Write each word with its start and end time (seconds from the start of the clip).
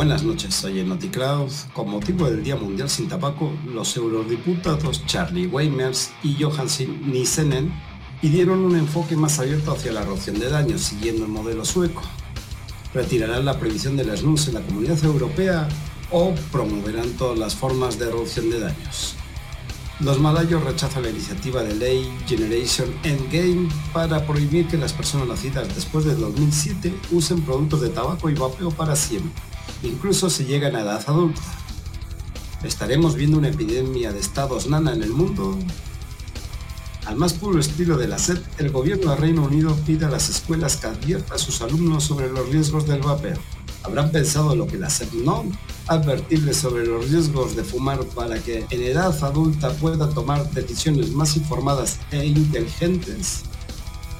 Buenas 0.00 0.22
noches, 0.22 0.54
soy 0.54 0.82
Cloud. 1.12 1.50
Con 1.74 1.90
motivo 1.90 2.24
del 2.24 2.42
Día 2.42 2.56
Mundial 2.56 2.88
sin 2.88 3.06
Tabaco, 3.06 3.52
los 3.66 3.94
eurodiputados 3.98 5.04
Charlie 5.04 5.46
Weimers 5.46 6.10
y 6.22 6.42
Johansson 6.42 7.12
Nissenen 7.12 7.70
pidieron 8.18 8.60
un 8.60 8.76
enfoque 8.76 9.14
más 9.14 9.38
abierto 9.38 9.72
hacia 9.72 9.92
la 9.92 10.00
reducción 10.00 10.40
de 10.40 10.48
daños, 10.48 10.80
siguiendo 10.80 11.26
el 11.26 11.30
modelo 11.30 11.66
sueco. 11.66 12.00
Retirarán 12.94 13.44
la 13.44 13.58
prohibición 13.58 13.98
de 13.98 14.04
las 14.06 14.22
NUS 14.22 14.48
en 14.48 14.54
la 14.54 14.62
Comunidad 14.62 15.04
Europea 15.04 15.68
o 16.10 16.34
promoverán 16.50 17.10
todas 17.18 17.38
las 17.38 17.54
formas 17.54 17.98
de 17.98 18.06
reducción 18.06 18.48
de 18.48 18.58
daños. 18.58 19.16
Los 20.00 20.18
malayos 20.18 20.64
rechazan 20.64 21.02
la 21.02 21.10
iniciativa 21.10 21.62
de 21.62 21.74
ley 21.74 22.10
Generation 22.26 22.90
Endgame 23.02 23.68
para 23.92 24.26
prohibir 24.26 24.66
que 24.66 24.78
las 24.78 24.94
personas 24.94 25.28
nacidas 25.28 25.74
después 25.74 26.06
de 26.06 26.14
2007 26.14 26.94
usen 27.10 27.42
productos 27.42 27.82
de 27.82 27.90
tabaco 27.90 28.30
y 28.30 28.34
vapeo 28.34 28.70
para 28.70 28.96
siempre 28.96 29.50
incluso 29.82 30.30
si 30.30 30.44
llegan 30.44 30.76
a 30.76 30.82
edad 30.82 31.02
adulta. 31.06 31.40
¿Estaremos 32.62 33.14
viendo 33.14 33.38
una 33.38 33.48
epidemia 33.48 34.12
de 34.12 34.20
estados 34.20 34.66
nana 34.66 34.92
en 34.92 35.02
el 35.02 35.10
mundo? 35.10 35.58
Al 37.06 37.16
más 37.16 37.32
puro 37.32 37.58
estilo 37.58 37.96
de 37.96 38.06
la 38.06 38.18
SED, 38.18 38.38
el 38.58 38.70
gobierno 38.70 39.10
del 39.10 39.20
Reino 39.20 39.44
Unido 39.44 39.74
pide 39.86 40.04
a 40.04 40.10
las 40.10 40.28
escuelas 40.28 40.76
que 40.76 40.88
adviertan 40.88 41.36
a 41.36 41.38
sus 41.38 41.62
alumnos 41.62 42.04
sobre 42.04 42.30
los 42.30 42.48
riesgos 42.50 42.86
del 42.86 43.00
vapeo. 43.00 43.38
¿Habrán 43.82 44.12
pensado 44.12 44.54
lo 44.54 44.66
que 44.66 44.76
la 44.76 44.90
SED 44.90 45.12
no? 45.24 45.44
Advertirles 45.86 46.58
sobre 46.58 46.86
los 46.86 47.08
riesgos 47.08 47.56
de 47.56 47.64
fumar 47.64 48.04
para 48.04 48.38
que 48.38 48.66
en 48.68 48.82
edad 48.82 49.24
adulta 49.24 49.72
puedan 49.72 50.12
tomar 50.12 50.50
decisiones 50.50 51.12
más 51.12 51.36
informadas 51.36 51.98
e 52.10 52.26
inteligentes. 52.26 53.44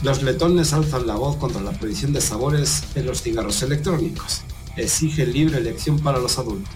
Los 0.02 0.22
letones 0.22 0.72
alzan 0.72 1.06
la 1.06 1.16
voz 1.16 1.36
contra 1.36 1.60
la 1.60 1.72
prohibición 1.72 2.14
de 2.14 2.22
sabores 2.22 2.84
en 2.94 3.04
los 3.04 3.20
cigarros 3.20 3.62
electrónicos 3.62 4.42
exige 4.76 5.26
libre 5.26 5.58
elección 5.58 5.98
para 5.98 6.18
los 6.18 6.38
adultos. 6.38 6.72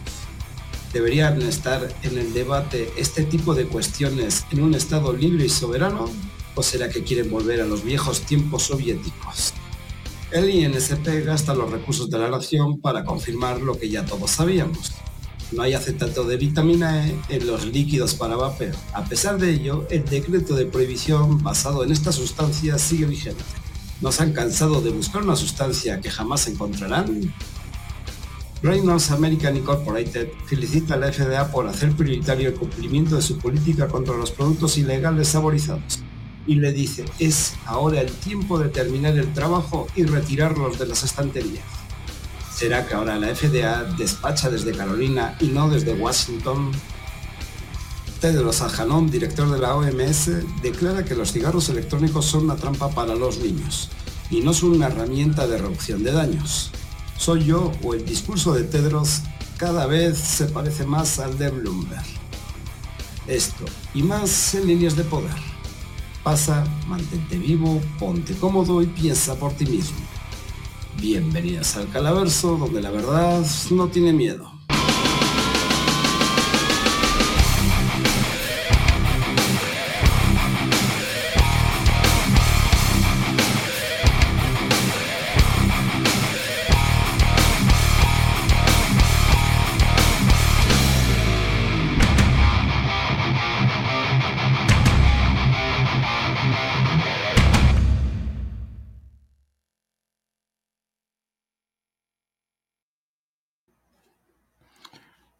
¿Deberían 0.93 1.43
estar 1.43 1.93
en 2.03 2.19
el 2.19 2.33
debate 2.33 2.93
este 2.97 3.25
tipo 3.25 3.55
de 3.55 3.67
cuestiones 3.67 4.47
en 4.53 4.63
un 4.63 4.75
Estado 4.75 5.13
libre 5.13 5.47
y 5.47 5.49
soberano? 5.49 6.09
¿O 6.55 6.63
será 6.63 6.89
que 6.89 7.03
quieren 7.03 7.31
volver 7.31 7.61
a 7.61 7.67
los 7.67 7.83
viejos 7.83 8.21
tiempos 8.21 8.65
soviéticos? 8.65 9.53
El 10.31 10.51
INSP 10.51 11.25
gasta 11.25 11.55
los 11.55 11.71
recursos 11.71 12.09
de 12.11 12.19
la 12.19 12.31
nación 12.31 12.81
para 12.81 13.05
confirmar 13.05 13.61
lo 13.61 13.79
que 13.79 13.89
ya 13.89 14.05
todos 14.05 14.31
sabíamos. 14.31 14.93
No 15.53 15.63
hay 15.63 15.75
acetato 15.75 16.25
de 16.25 16.37
vitamina 16.37 17.07
E 17.07 17.17
en 17.29 17.47
los 17.47 17.67
líquidos 17.67 18.15
para 18.15 18.35
vapeo. 18.35 18.75
A 18.93 19.05
pesar 19.05 19.39
de 19.39 19.51
ello, 19.51 19.87
el 19.91 20.05
decreto 20.05 20.57
de 20.57 20.67
prohibición 20.67 21.43
basado 21.43 21.85
en 21.85 21.93
esta 21.93 22.11
sustancia 22.13 22.79
sigue 22.79 23.07
vigente. 23.07 23.45
¿Nos 24.01 24.21
han 24.21 24.33
cansado 24.33 24.81
de 24.81 24.91
buscar 24.91 25.23
una 25.23 25.37
sustancia 25.37 26.01
que 26.01 26.11
jamás 26.11 26.49
encontrarán? 26.49 27.33
Reynolds 28.65 29.11
American 29.11 29.59
Incorporated 29.59 30.31
felicita 30.47 30.95
a 30.95 30.97
la 30.97 31.13
FDA 31.13 31.53
por 31.53 31.69
hacer 31.69 31.93
prioritario 31.93 32.49
el 32.49 32.55
cumplimiento 32.55 33.17
de 33.17 33.21
su 33.21 33.37
política 33.37 33.89
contra 33.89 34.17
los 34.17 34.31
productos 34.31 34.79
ilegales 34.79 35.29
saborizados 35.29 36.01
y 36.47 36.55
le 36.55 36.73
dice, 36.73 37.05
es 37.19 37.57
ahora 37.67 38.01
el 38.01 38.11
tiempo 38.11 38.59
de 38.59 38.71
terminar 38.71 39.19
el 39.19 39.31
trabajo 39.35 39.87
y 39.95 40.05
retirarlos 40.05 40.79
de 40.79 40.87
las 40.87 41.05
estanterías. 41.05 41.63
¿Será 42.57 42.87
que 42.87 42.95
ahora 42.95 43.19
la 43.19 43.35
FDA 43.35 43.85
despacha 43.99 44.49
desde 44.49 44.73
Carolina 44.73 45.37
y 45.41 45.49
no 45.49 45.69
desde 45.69 45.93
Washington? 45.93 46.73
Tedros 48.23 48.63
Adhanom, 48.63 49.11
director 49.11 49.51
de 49.51 49.59
la 49.59 49.77
OMS, 49.77 50.31
declara 50.63 51.05
que 51.05 51.15
los 51.15 51.33
cigarros 51.33 51.69
electrónicos 51.69 52.25
son 52.25 52.45
una 52.45 52.57
trampa 52.57 52.89
para 52.89 53.15
los 53.15 53.41
niños 53.41 53.91
y 54.31 54.41
no 54.41 54.55
son 54.55 54.71
una 54.71 54.87
herramienta 54.87 55.47
de 55.47 55.59
reducción 55.59 56.03
de 56.03 56.13
daños. 56.13 56.71
¿Soy 57.17 57.45
yo 57.45 57.73
o 57.83 57.95
el 57.95 58.05
discurso 58.05 58.53
de 58.53 58.65
Tedros 58.65 59.23
cada 59.57 59.87
vez 59.87 60.19
se 60.19 60.47
parece 60.47 60.85
más 60.85 61.19
al 61.19 61.39
de 61.39 61.51
Bloomberg? 61.51 62.05
Esto 63.27 63.65
y 63.95 64.03
más 64.03 64.55
en 64.55 64.67
líneas 64.67 64.97
de 64.97 65.05
poder. 65.05 65.37
Pasa, 66.23 66.65
mantente 66.87 67.39
vivo, 67.39 67.81
ponte 67.99 68.35
cómodo 68.35 68.83
y 68.83 68.87
piensa 68.87 69.37
por 69.37 69.53
ti 69.53 69.65
mismo. 69.67 69.99
Bienvenidas 71.01 71.77
al 71.77 71.89
Calaverso, 71.91 72.57
donde 72.57 72.81
la 72.81 72.91
verdad 72.91 73.45
no 73.71 73.89
tiene 73.89 74.13
miedo. 74.13 74.54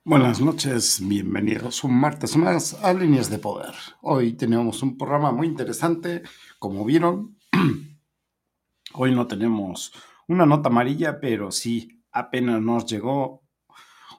Buenas 0.07 0.39
noches, 0.39 1.01
bienvenidos 1.01 1.83
un 1.83 1.99
martes 1.99 2.37
más 2.37 2.75
a 2.85 2.93
Líneas 2.93 3.31
de 3.31 3.39
Poder. 3.39 3.73
Hoy 4.03 4.35
tenemos 4.35 4.83
un 4.83 4.99
programa 4.99 5.33
muy 5.33 5.47
interesante, 5.47 6.23
como 6.59 6.85
vieron. 6.85 7.39
Hoy 8.93 9.15
no 9.15 9.27
tenemos 9.27 9.95
una 10.29 10.45
nota 10.45 10.69
amarilla, 10.69 11.21
pero 11.21 11.51
sí 11.51 12.03
apenas 12.13 12.61
nos 12.61 12.85
llegó 12.85 13.45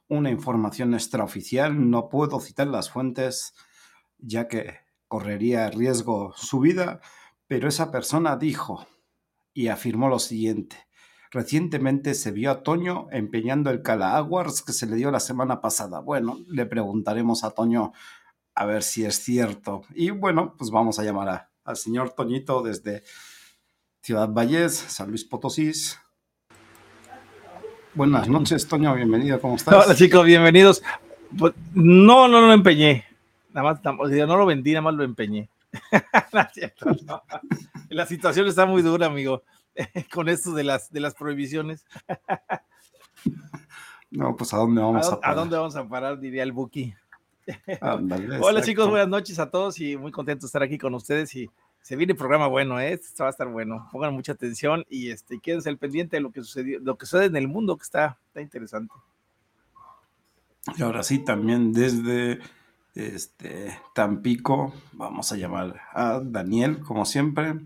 una 0.07 0.31
información 0.31 0.95
extraoficial. 0.95 1.91
No 1.91 2.09
puedo 2.09 2.40
citar 2.40 2.66
las 2.66 2.90
fuentes, 2.90 3.53
ya 4.18 4.47
que 4.47 4.79
correría 5.07 5.69
riesgo 5.69 6.34
su 6.35 6.62
vida, 6.62 7.00
pero 7.45 7.69
esa 7.69 7.91
persona 7.91 8.38
dijo 8.38 8.88
y 9.53 9.68
afirmó 9.68 10.09
lo 10.09 10.18
siguiente. 10.18 10.84
Recientemente 11.35 12.13
se 12.13 12.31
vio 12.31 12.50
a 12.50 12.63
Toño 12.63 13.09
empeñando 13.12 13.69
el 13.69 13.81
Cala 13.81 14.16
Awards 14.16 14.62
que 14.62 14.72
se 14.72 14.85
le 14.85 14.96
dio 14.96 15.12
la 15.12 15.19
semana 15.19 15.59
pasada. 15.59 16.00
Bueno, 16.00 16.40
le 16.47 16.66
preguntaremos 16.66 17.44
a 17.44 17.51
Toño 17.51 17.91
a 18.53 18.66
ver 18.66 18.84
si 18.84 19.03
es 19.03 19.22
cierto. 19.22 19.81
Y 19.94 20.12
bueno, 20.12 20.56
pues 20.57 20.72
vamos 20.72 20.97
a 20.97 21.03
llamar 21.03 21.50
al 21.66 21.75
señor 21.75 22.12
Toñito 22.12 22.63
desde 22.63 23.03
Ciudad 24.01 24.29
Valles, 24.29 24.78
San 24.78 25.09
Luis 25.09 25.25
Potosí. 25.25 25.74
Buenas 27.95 28.29
noches, 28.29 28.66
Toño, 28.66 28.95
bienvenido, 28.95 29.41
¿cómo 29.41 29.57
estás? 29.57 29.88
Hola 29.88 29.94
chicos, 29.94 30.25
bienvenidos. 30.25 30.84
Pues, 31.38 31.53
no, 31.74 32.29
no 32.29 32.40
lo 32.47 32.53
empeñé. 32.53 33.03
Nada 33.51 33.74
más, 33.74 33.84
no 33.84 34.38
lo 34.38 34.45
vendí, 34.45 34.72
nada 34.72 34.84
más 34.84 34.94
lo 34.94 35.03
empeñé. 35.03 35.50
La 37.90 38.06
situación 38.06 38.47
está 38.47 38.66
muy 38.66 38.81
dura, 38.81 39.07
amigo. 39.07 39.44
con 40.13 40.30
esto 40.30 40.53
de 40.53 40.63
las, 40.63 40.91
de 40.91 41.00
las 41.00 41.13
prohibiciones. 41.16 41.86
No, 44.12 44.34
pues 44.36 44.53
a 44.53 44.58
dónde 44.58 44.81
vamos 44.81 45.08
a, 45.08 45.19
parar. 45.19 45.31
¿A 45.31 45.40
dónde 45.40 45.58
vamos 45.58 45.75
a 45.75 45.90
parar? 45.90 46.19
Diría 46.19 46.44
el 46.44 46.53
Buki. 46.53 46.94
Hola 48.40 48.62
chicos, 48.62 48.88
buenas 48.88 49.09
noches 49.09 49.40
a 49.40 49.50
todos 49.50 49.80
y 49.81 49.97
muy 49.97 50.12
contento 50.12 50.46
de 50.46 50.47
estar 50.47 50.63
aquí 50.63 50.78
con 50.78 50.94
ustedes 50.94 51.36
y 51.36 51.50
se 51.81 51.96
viene 51.96 52.13
el 52.13 52.18
programa 52.18 52.47
bueno, 52.47 52.80
¿eh? 52.80 52.94
esto 52.94 53.24
va 53.24 53.30
a 53.30 53.31
estar 53.31 53.47
bueno. 53.47 53.90
Pongan 53.91 54.13
mucha 54.13 54.31
atención 54.31 54.86
y 54.90 55.09
este, 55.09 55.40
quédense 55.40 55.69
al 55.69 55.78
pendiente 55.78 56.16
de 56.16 56.22
lo 56.22 56.31
que 56.31 56.42
sucedió, 56.42 56.80
lo 56.80 56.97
que 56.97 57.07
sucede 57.07 57.25
en 57.25 57.36
el 57.36 57.47
mundo 57.47 57.75
que 57.75 57.84
está, 57.84 58.19
está 58.28 58.42
interesante. 58.42 58.94
Y 60.78 60.81
ahora 60.81 61.03
sí, 61.03 61.19
también 61.19 61.74
desde 61.74 62.40
este 62.94 63.78
Tampico, 63.94 64.74
vamos 64.94 65.31
a 65.31 65.36
llamar 65.36 65.81
a 65.94 66.21
Daniel, 66.24 66.80
como 66.80 67.06
siempre. 67.06 67.60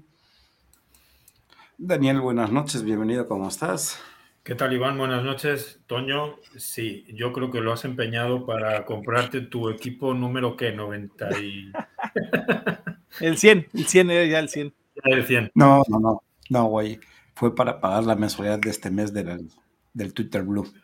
Daniel, 1.81 2.19
buenas 2.19 2.51
noches, 2.51 2.83
bienvenido, 2.83 3.25
¿cómo 3.25 3.47
estás? 3.47 4.01
¿Qué 4.43 4.53
tal, 4.53 4.73
Iván? 4.73 4.97
Buenas 4.97 5.23
noches. 5.23 5.79
Toño, 5.87 6.35
sí, 6.57 7.05
yo 7.07 7.31
creo 7.31 7.51
que 7.51 7.61
lo 7.61 7.71
has 7.71 7.85
empeñado 7.85 8.45
para 8.45 8.83
comprarte 8.83 9.39
tu 9.39 9.69
equipo 9.69 10.13
número 10.13 10.57
que 10.57 10.73
90 10.73 11.39
y... 11.39 11.71
el 13.21 13.37
100, 13.37 13.67
el 13.73 13.85
100 13.85 14.11
era 14.11 14.25
ya 14.25 14.39
el 14.39 14.49
100. 14.49 14.73
el 15.05 15.25
100. 15.25 15.51
No, 15.55 15.83
no, 15.87 15.99
no, 16.01 16.23
no, 16.49 16.65
güey. 16.65 16.99
Fue 17.33 17.55
para 17.55 17.79
pagar 17.79 18.03
la 18.03 18.17
mensualidad 18.17 18.59
de 18.59 18.71
este 18.71 18.91
mes 18.91 19.13
del, 19.13 19.49
del 19.93 20.13
Twitter 20.13 20.43
Blue. 20.43 20.69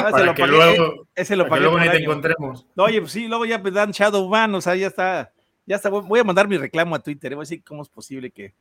Ah, 0.00 0.12
para 0.12 0.32
que 0.32 0.46
luego, 0.46 1.08
ese 1.14 1.34
lo 1.34 1.48
para 1.48 1.56
que 1.56 1.62
luego 1.62 1.80
ni 1.80 1.90
te 1.90 2.02
encontremos. 2.02 2.66
Oye, 2.76 3.00
pues 3.00 3.12
sí, 3.12 3.26
luego 3.26 3.44
ya 3.44 3.58
me 3.58 3.72
dan 3.72 3.90
Shadowban, 3.90 4.54
o 4.54 4.60
sea, 4.60 4.76
ya 4.76 4.86
está 4.86 5.32
ya 5.68 5.76
está, 5.76 5.90
voy 5.90 6.18
a 6.18 6.24
mandar 6.24 6.48
mi 6.48 6.56
reclamo 6.56 6.94
a 6.94 6.98
Twitter, 6.98 7.34
voy 7.34 7.42
a 7.42 7.44
decir 7.44 7.62
cómo 7.62 7.82
es 7.82 7.90
posible 7.90 8.30
que 8.30 8.54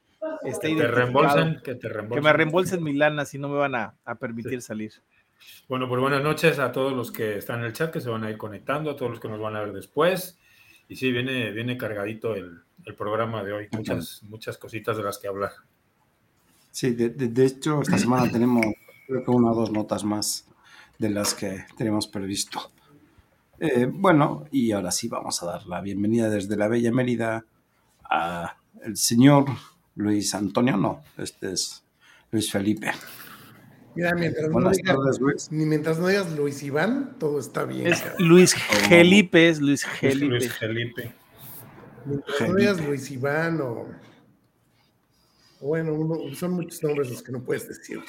esté 0.43 0.75
que 0.75 0.81
te 0.81 0.87
reembolsen, 0.87 1.61
que 1.63 1.75
te 1.75 1.87
reembolsen. 1.87 2.21
Que 2.21 2.29
me 2.29 2.33
reembolsen 2.33 2.83
mi 2.83 2.93
lana 2.93 3.23
si 3.23 3.39
no 3.39 3.47
me 3.47 3.55
van 3.55 3.75
a, 3.75 3.95
permitir 4.19 4.61
salir. 4.61 4.91
Bueno, 5.69 5.87
pues 5.87 6.01
buenas 6.01 6.21
noches 6.21 6.59
a 6.59 6.73
todos 6.73 6.91
los 6.91 7.11
que 7.11 7.37
están 7.37 7.61
en 7.61 7.67
el 7.67 7.73
chat, 7.73 7.91
que 7.93 8.01
se 8.01 8.09
van 8.09 8.25
a 8.25 8.29
ir 8.29 8.37
conectando, 8.37 8.91
a 8.91 8.97
todos 8.97 9.11
los 9.11 9.19
que 9.21 9.29
nos 9.29 9.39
van 9.39 9.55
a 9.55 9.61
ver 9.61 9.71
después. 9.71 10.37
Y 10.89 10.97
sí, 10.97 11.13
viene, 11.13 11.51
viene 11.51 11.77
cargadito 11.77 12.35
el, 12.35 12.61
programa 12.97 13.43
de 13.43 13.53
hoy, 13.53 13.67
muchas, 13.71 14.21
muchas 14.23 14.57
cositas 14.57 14.97
de 14.97 15.03
las 15.03 15.17
que 15.17 15.27
hablar. 15.27 15.51
Sí, 16.71 16.91
de, 16.91 17.45
hecho, 17.45 17.81
esta 17.81 17.97
semana 17.97 18.29
tenemos 18.29 18.65
creo 19.07 19.23
que 19.23 19.31
una 19.31 19.51
o 19.51 19.55
dos 19.55 19.71
notas 19.71 20.03
más 20.03 20.45
de 20.97 21.09
las 21.09 21.33
que 21.33 21.65
tenemos 21.77 22.07
previsto. 22.07 22.71
Eh, 23.59 23.89
bueno, 23.91 24.45
y 24.51 24.71
ahora 24.71 24.91
sí 24.91 25.07
vamos 25.07 25.41
a 25.41 25.47
dar 25.47 25.65
la 25.65 25.81
bienvenida 25.81 26.29
desde 26.29 26.55
la 26.55 26.67
Bella 26.67 26.91
Mérida 26.91 27.45
a 28.03 28.57
el 28.83 28.95
señor 28.97 29.45
Luis 29.95 30.35
Antonio, 30.35 30.77
no, 30.77 31.03
este 31.17 31.53
es 31.53 31.83
Luis 32.31 32.51
Felipe. 32.51 32.91
Mira, 33.95 34.13
mientras, 34.13 34.49
no 34.51 34.69
digas, 34.69 35.19
Luis. 35.19 35.51
Ni 35.51 35.65
mientras 35.65 35.97
no 35.97 36.07
digas 36.07 36.31
Luis 36.37 36.61
Iván, 36.61 37.15
todo 37.17 37.39
está 37.39 37.65
bien. 37.65 37.87
Es 37.87 38.03
Luis 38.19 38.53
Felipe, 38.53 39.49
es 39.49 39.59
Luis 39.59 39.85
Felipe. 39.85 40.25
Luis 40.27 40.53
Felipe. 40.53 41.15
Mientras 42.05 42.41
no 42.47 42.55
digas 42.55 42.85
Luis 42.85 43.09
Iván 43.09 43.59
o. 43.61 43.87
Bueno, 45.61 45.97
son 46.35 46.51
muchos 46.51 46.83
nombres 46.83 47.09
los 47.09 47.23
que 47.23 47.31
no 47.31 47.43
puedes 47.43 47.67
decir, 47.67 47.99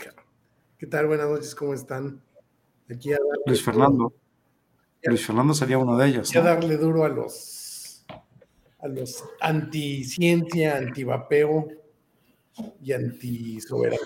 ¿Qué 0.77 0.87
tal? 0.87 1.07
Buenas 1.07 1.27
noches, 1.31 1.55
¿cómo 1.55 1.73
están? 1.73 2.21
Aquí 2.91 3.15
a 3.15 3.19
Luis 3.47 3.63
Fernando. 3.63 4.13
Luis 5.03 5.25
Fernando 5.25 5.55
sería 5.55 5.79
uno 5.79 5.97
de 5.97 6.09
ellos. 6.09 6.35
Hay 6.35 6.43
darle 6.43 6.77
duro 6.77 7.05
a 7.05 7.09
los 7.09 8.05
a 8.81 8.89
los 8.89 9.25
anti-ciencia, 9.41 10.77
anti-vapeo 10.77 11.69
y 12.81 12.93
anti-soberanía. 12.93 14.01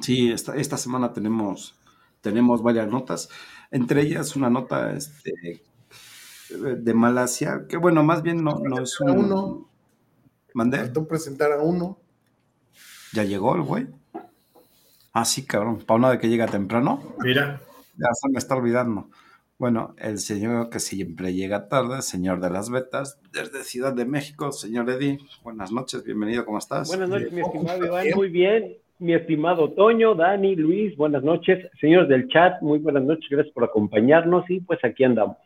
Sí, 0.00 0.30
esta, 0.30 0.56
esta 0.56 0.76
semana 0.76 1.12
tenemos, 1.12 1.78
tenemos 2.20 2.62
varias 2.62 2.88
notas, 2.88 3.28
entre 3.70 4.02
ellas 4.02 4.34
una 4.36 4.48
nota 4.48 4.92
este, 4.92 5.62
de 6.48 6.94
Malasia, 6.94 7.66
que 7.68 7.76
bueno, 7.76 8.02
más 8.02 8.22
bien 8.22 8.42
no, 8.42 8.60
no 8.60 8.82
es 8.82 8.98
un... 9.00 9.10
Uno. 9.10 9.68
¿Mandé? 10.54 10.78
Faltó 10.78 11.06
presentar 11.06 11.52
a 11.52 11.60
uno. 11.60 11.98
¿Ya 13.12 13.24
llegó 13.24 13.54
el 13.54 13.62
güey? 13.62 13.88
Ah, 15.12 15.24
sí, 15.24 15.44
cabrón, 15.44 15.78
para 15.78 15.98
uno 15.98 16.10
de 16.10 16.18
que 16.18 16.28
llega 16.28 16.46
temprano. 16.46 17.14
Mira. 17.18 17.60
Ya 18.00 18.08
se 18.14 18.30
me 18.30 18.38
está 18.38 18.56
olvidando. 18.56 19.10
Bueno, 19.58 19.94
el 19.98 20.18
señor 20.18 20.70
que 20.70 20.80
siempre 20.80 21.34
llega 21.34 21.68
tarde, 21.68 22.00
señor 22.00 22.40
de 22.40 22.48
las 22.48 22.70
betas, 22.70 23.20
desde 23.30 23.62
Ciudad 23.62 23.92
de 23.92 24.06
México, 24.06 24.52
señor 24.52 24.88
Eddie. 24.88 25.18
Buenas 25.42 25.70
noches, 25.70 26.02
bienvenido, 26.02 26.46
¿cómo 26.46 26.58
estás? 26.58 26.88
Buenas 26.88 27.10
noches, 27.10 27.30
mi 27.30 27.42
estimado 27.42 27.84
Iván, 27.84 28.06
muy 28.16 28.28
bien 28.30 28.76
mi 29.00 29.14
estimado 29.14 29.70
Toño, 29.70 30.14
Dani, 30.14 30.54
Luis, 30.54 30.94
buenas 30.96 31.24
noches. 31.24 31.66
Señores 31.80 32.08
del 32.08 32.28
chat, 32.28 32.60
muy 32.60 32.78
buenas 32.78 33.02
noches, 33.02 33.26
gracias 33.30 33.52
por 33.54 33.64
acompañarnos 33.64 34.44
y 34.50 34.60
pues 34.60 34.78
aquí 34.84 35.04
andamos. 35.04 35.38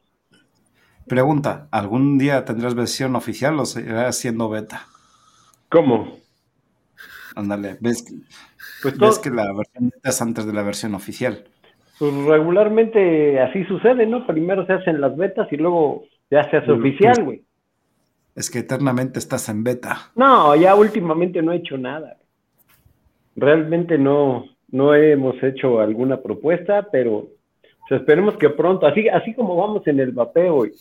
Pregunta, 1.07 1.69
¿algún 1.71 2.19
día 2.19 2.45
tendrás 2.45 2.75
versión 2.75 3.15
oficial 3.15 3.59
o 3.61 3.65
seguirás 3.65 4.19
siendo 4.19 4.49
beta? 4.49 4.87
¿Cómo? 5.69 6.19
Ándale, 7.37 7.79
¿ves, 7.81 8.05
pues 8.83 8.99
¿ves 8.99 9.19
que 9.21 9.31
la 9.31 9.53
versión 9.53 9.91
beta 9.91 10.09
es 10.09 10.21
antes 10.21 10.47
de 10.47 10.53
la 10.53 10.63
versión 10.63 10.95
oficial? 10.95 11.45
Pues 11.99 12.13
regularmente 12.27 13.41
así 13.41 13.65
sucede, 13.65 14.07
¿no? 14.07 14.27
Primero 14.27 14.67
se 14.67 14.73
hacen 14.73 15.01
las 15.01 15.17
betas 15.17 15.53
y 15.53 15.57
luego 15.57 16.05
ya 16.31 16.49
se 16.51 16.57
hace 16.57 16.73
oficial, 16.73 17.25
güey. 17.25 17.43
Es 18.35 18.51
que 18.51 18.61
eternamente 18.61 19.21
estás 19.21 19.49
en 19.49 19.63
beta. 19.63 20.11
No, 20.17 20.57
ya 20.57 20.75
últimamente 20.75 21.41
no 21.41 21.53
he 21.53 21.57
hecho 21.57 21.79
nada 21.79 22.17
realmente 23.37 23.99
no, 23.99 24.47
no 24.71 24.95
hemos 24.95 25.41
hecho 25.43 25.81
alguna 25.81 26.21
propuesta, 26.21 26.89
pero 26.91 27.29
esperemos 27.91 28.37
que 28.37 28.51
pronto, 28.51 28.87
así, 28.87 29.09
así 29.09 29.35
como 29.35 29.57
vamos 29.57 29.87
en 29.87 30.01
el 30.01 30.13
vapeo 30.13 30.67
y, 30.67 30.73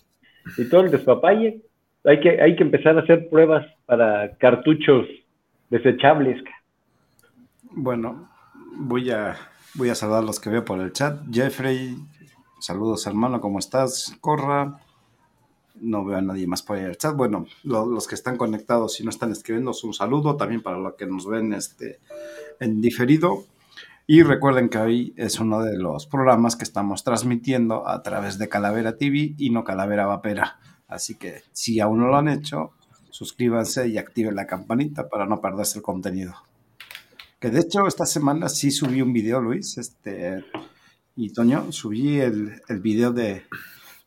todo 0.69 0.81
el 0.81 0.91
despapalle, 0.91 1.61
hay 2.03 2.19
que, 2.19 2.41
hay 2.41 2.55
que 2.55 2.63
empezar 2.63 2.97
a 2.97 3.01
hacer 3.01 3.29
pruebas 3.29 3.65
para 3.85 4.35
cartuchos 4.37 5.07
desechables. 5.69 6.43
Bueno, 7.71 8.29
voy 8.77 9.09
a, 9.09 9.37
voy 9.75 9.89
a 9.89 9.95
saludar 9.95 10.23
a 10.23 10.25
los 10.25 10.39
que 10.39 10.49
veo 10.49 10.63
por 10.63 10.79
el 10.79 10.93
chat. 10.93 11.21
Jeffrey, 11.31 11.97
saludos 12.59 13.07
hermano, 13.07 13.41
¿cómo 13.41 13.59
estás? 13.59 14.15
Corra, 14.21 14.79
no 15.75 16.05
veo 16.05 16.17
a 16.17 16.21
nadie 16.21 16.47
más 16.47 16.61
por 16.61 16.77
el 16.77 16.97
chat. 16.97 17.15
Bueno, 17.15 17.45
los 17.63 18.07
que 18.07 18.15
están 18.15 18.37
conectados 18.37 18.99
y 18.99 19.03
no 19.03 19.09
están 19.09 19.31
escribiendo, 19.31 19.71
un 19.83 19.93
saludo 19.93 20.37
también 20.37 20.61
para 20.61 20.77
los 20.77 20.93
que 20.93 21.05
nos 21.05 21.27
ven 21.27 21.53
este, 21.53 21.99
en 22.59 22.81
diferido. 22.81 23.45
Y 24.05 24.21
recuerden 24.21 24.69
que 24.69 24.77
hoy 24.77 25.13
es 25.15 25.39
uno 25.39 25.61
de 25.61 25.77
los 25.77 26.07
programas 26.07 26.55
que 26.55 26.65
estamos 26.65 27.03
transmitiendo 27.03 27.87
a 27.87 28.03
través 28.03 28.37
de 28.37 28.49
Calavera 28.49 28.97
TV 28.97 29.33
y 29.37 29.49
no 29.49 29.63
Calavera 29.63 30.05
Vapera. 30.05 30.59
Así 30.87 31.15
que 31.15 31.41
si 31.53 31.79
aún 31.79 31.99
no 31.99 32.07
lo 32.07 32.17
han 32.17 32.27
hecho, 32.27 32.73
suscríbanse 33.11 33.87
y 33.87 33.97
activen 33.97 34.35
la 34.35 34.45
campanita 34.45 35.07
para 35.07 35.25
no 35.25 35.39
perderse 35.39 35.79
el 35.79 35.83
contenido. 35.83 36.35
Que 37.43 37.49
de 37.49 37.59
hecho 37.59 37.85
esta 37.87 38.05
semana 38.05 38.47
sí 38.47 38.71
subí 38.71 39.01
un 39.01 39.11
video, 39.11 39.41
Luis, 39.41 39.77
este, 39.77 40.45
y 41.17 41.33
Toño, 41.33 41.73
subí 41.73 42.21
el, 42.21 42.61
el 42.69 42.79
video 42.79 43.11
de, 43.11 43.43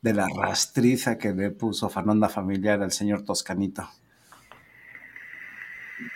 de 0.00 0.14
la 0.14 0.26
rastriza 0.26 1.18
que 1.18 1.34
le 1.34 1.50
puso 1.50 1.90
Fernanda 1.90 2.30
Familiar 2.30 2.82
al 2.82 2.92
señor 2.92 3.26
Toscanito. 3.26 3.86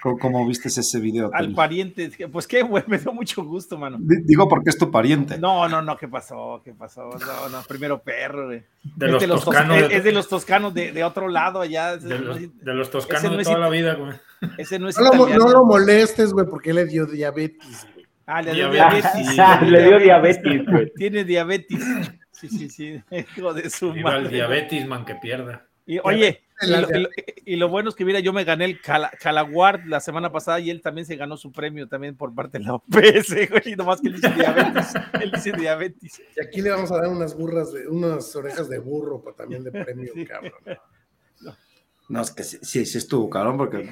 ¿Cómo, 0.00 0.46
viste 0.46 0.68
ese 0.68 1.00
video? 1.00 1.30
Al 1.32 1.52
pariente, 1.54 2.10
pues 2.30 2.46
qué, 2.46 2.62
güey, 2.62 2.84
me 2.86 2.98
dio 2.98 3.12
mucho 3.12 3.42
gusto, 3.44 3.78
mano. 3.78 3.98
Digo 4.00 4.48
porque 4.48 4.70
es 4.70 4.78
tu 4.78 4.90
pariente. 4.90 5.38
No, 5.38 5.68
no, 5.68 5.80
no, 5.80 5.96
¿qué 5.96 6.08
pasó? 6.08 6.60
¿Qué 6.64 6.72
pasó? 6.72 7.08
No, 7.10 7.48
no, 7.48 7.62
primero 7.62 8.02
perro, 8.02 8.46
güey. 8.46 8.62
De 8.82 9.06
es, 9.06 9.12
los 9.12 9.20
de 9.20 9.26
los 9.26 9.44
toscanos, 9.44 9.78
es, 9.90 10.04
de 10.04 10.12
los 10.12 10.28
toscanos 10.28 10.74
de, 10.74 11.04
otro 11.04 11.28
lado 11.28 11.60
allá. 11.60 11.96
De, 11.96 12.18
los, 12.18 12.90
toscanos 12.90 13.36
de 13.36 13.44
toda 13.44 13.58
la 13.58 13.70
vida, 13.70 13.94
güey. 13.94 14.12
Ese 14.58 14.78
no 14.78 14.88
es 14.88 14.98
no 14.98 15.12
Lo, 15.12 15.28
no 15.28 15.48
lo 15.48 15.64
molestes, 15.64 16.32
güey, 16.32 16.46
porque 16.46 16.72
le 16.72 16.86
dio 16.86 17.06
diabetes, 17.06 17.86
güey. 17.94 18.06
Ah, 18.26 18.42
le 18.42 18.52
dio 18.52 18.70
diabetes. 18.70 19.36
le 19.62 19.84
dio 19.84 19.98
diabetes, 19.98 20.66
güey. 20.66 20.92
Tiene 20.94 21.24
diabetes. 21.24 21.80
Sí, 22.30 22.48
sí, 22.48 22.68
sí. 22.70 23.02
Hijo 23.36 23.52
de 23.52 23.68
su 23.68 23.92
Viva 23.92 24.16
el 24.16 24.30
diabetes, 24.30 24.86
man, 24.86 25.04
que 25.04 25.16
pierda. 25.16 25.66
Y, 25.84 25.98
oye, 25.98 26.44
y 27.44 27.56
lo, 27.56 27.68
bueno 27.68 27.88
es 27.88 27.94
que, 27.94 28.04
mira, 28.04 28.20
yo 28.20 28.32
me 28.32 28.44
gané 28.44 28.66
el 28.66 28.80
Calaguard 28.80 29.86
la 29.86 30.00
semana 30.00 30.30
pasada 30.30 30.60
y 30.60 30.70
él 30.70 30.82
también 30.82 31.06
se 31.06 31.16
ganó 31.16 31.36
su 31.36 31.52
premio 31.52 31.88
también 31.88 32.16
por 32.16 32.34
parte 32.34 32.58
de 32.58 32.64
la 32.64 32.74
OPS, 32.74 32.88
güey, 33.50 33.76
nomás 33.76 34.00
que 34.00 34.08
él 34.08 34.14
dice 34.14 34.30
diabetes, 34.30 34.94
él 35.20 35.30
dice 35.32 35.52
diabetes. 35.52 36.22
Y 36.36 36.40
aquí 36.42 36.60
le 36.60 36.70
vamos 36.70 36.92
a 36.92 36.96
dar 36.96 37.08
unas 37.08 37.36
burras, 37.36 37.72
de, 37.72 37.88
unas 37.88 38.34
orejas 38.36 38.68
de 38.68 38.78
burro 38.78 39.22
para 39.22 39.36
también 39.36 39.64
de 39.64 39.70
premio, 39.70 40.12
cabrón. 40.28 40.52
No. 42.08 42.20
es 42.22 42.32
que 42.32 42.42
sí, 42.42 42.58
sí, 42.86 42.98
estuvo, 42.98 43.30
cabrón, 43.30 43.56
porque 43.56 43.88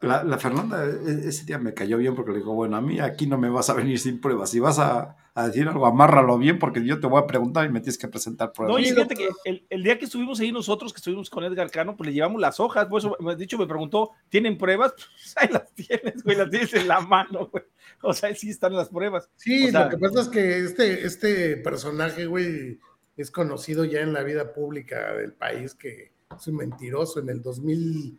la, 0.00 0.38
Fernanda 0.38 0.86
e, 0.86 1.28
ese 1.28 1.44
día 1.44 1.58
me 1.58 1.74
cayó 1.74 1.98
bien 1.98 2.14
porque 2.14 2.32
le 2.32 2.38
dijo, 2.38 2.54
bueno, 2.54 2.76
a 2.76 2.80
mí 2.80 3.00
aquí 3.00 3.26
no 3.26 3.36
me 3.36 3.50
vas 3.50 3.68
a 3.68 3.74
venir 3.74 3.98
sin 3.98 4.20
pruebas. 4.20 4.50
Si 4.50 4.58
vas 4.58 4.78
a, 4.78 5.16
decir 5.46 5.68
algo, 5.68 5.86
amárralo 5.86 6.36
bien 6.38 6.58
porque 6.58 6.84
yo 6.84 7.00
te 7.00 7.06
voy 7.06 7.22
a 7.22 7.26
preguntar 7.26 7.66
y 7.66 7.70
me 7.70 7.80
tienes 7.80 7.98
que 7.98 8.08
presentar 8.08 8.52
pruebas. 8.52 8.74
No, 8.74 8.78
y 8.78 8.90
fíjate 8.90 9.14
que 9.14 9.28
el, 9.68 9.82
día 9.82 9.98
que 9.98 10.06
estuvimos 10.06 10.40
ahí 10.40 10.52
nosotros, 10.52 10.92
que 10.92 10.98
estuvimos 10.98 11.28
con 11.28 11.44
Edgar 11.44 11.70
Cano, 11.70 11.96
pues 11.96 12.08
le 12.08 12.14
llevamos 12.14 12.40
las 12.40 12.60
hojas. 12.60 12.86
Por 12.86 12.98
eso, 12.98 13.16
me 13.20 13.36
dicho, 13.36 13.58
me 13.58 13.66
preguntó, 13.66 14.10
¿tienen 14.28 14.56
pruebas? 14.56 14.94
Pues 15.20 15.34
ahí 15.36 15.48
las 15.52 15.72
tienes, 15.74 16.22
güey, 16.22 16.36
las 16.36 16.50
tienes 16.50 16.72
en 16.74 16.88
la 16.88 17.00
mano, 17.00 17.48
güey. 17.48 17.64
O 18.02 18.14
sea, 18.14 18.34
sí 18.34 18.50
están 18.50 18.74
las 18.74 18.88
pruebas. 18.88 19.28
Sí, 19.36 19.70
lo 19.70 19.88
que 19.88 19.98
pasa 19.98 20.22
es 20.22 20.28
que 20.28 20.58
este, 20.60 21.06
este 21.06 21.56
personaje, 21.58 22.26
güey, 22.26 22.78
es 23.16 23.30
conocido 23.30 23.84
ya 23.84 24.00
en 24.00 24.14
la 24.14 24.22
vida 24.22 24.52
pública 24.54 25.12
del 25.12 25.34
país 25.34 25.74
que 25.74 26.12
es 26.34 26.46
un 26.46 26.56
mentiroso. 26.56 27.20
En 27.20 27.28
el 27.28 27.42
2000 27.42 28.18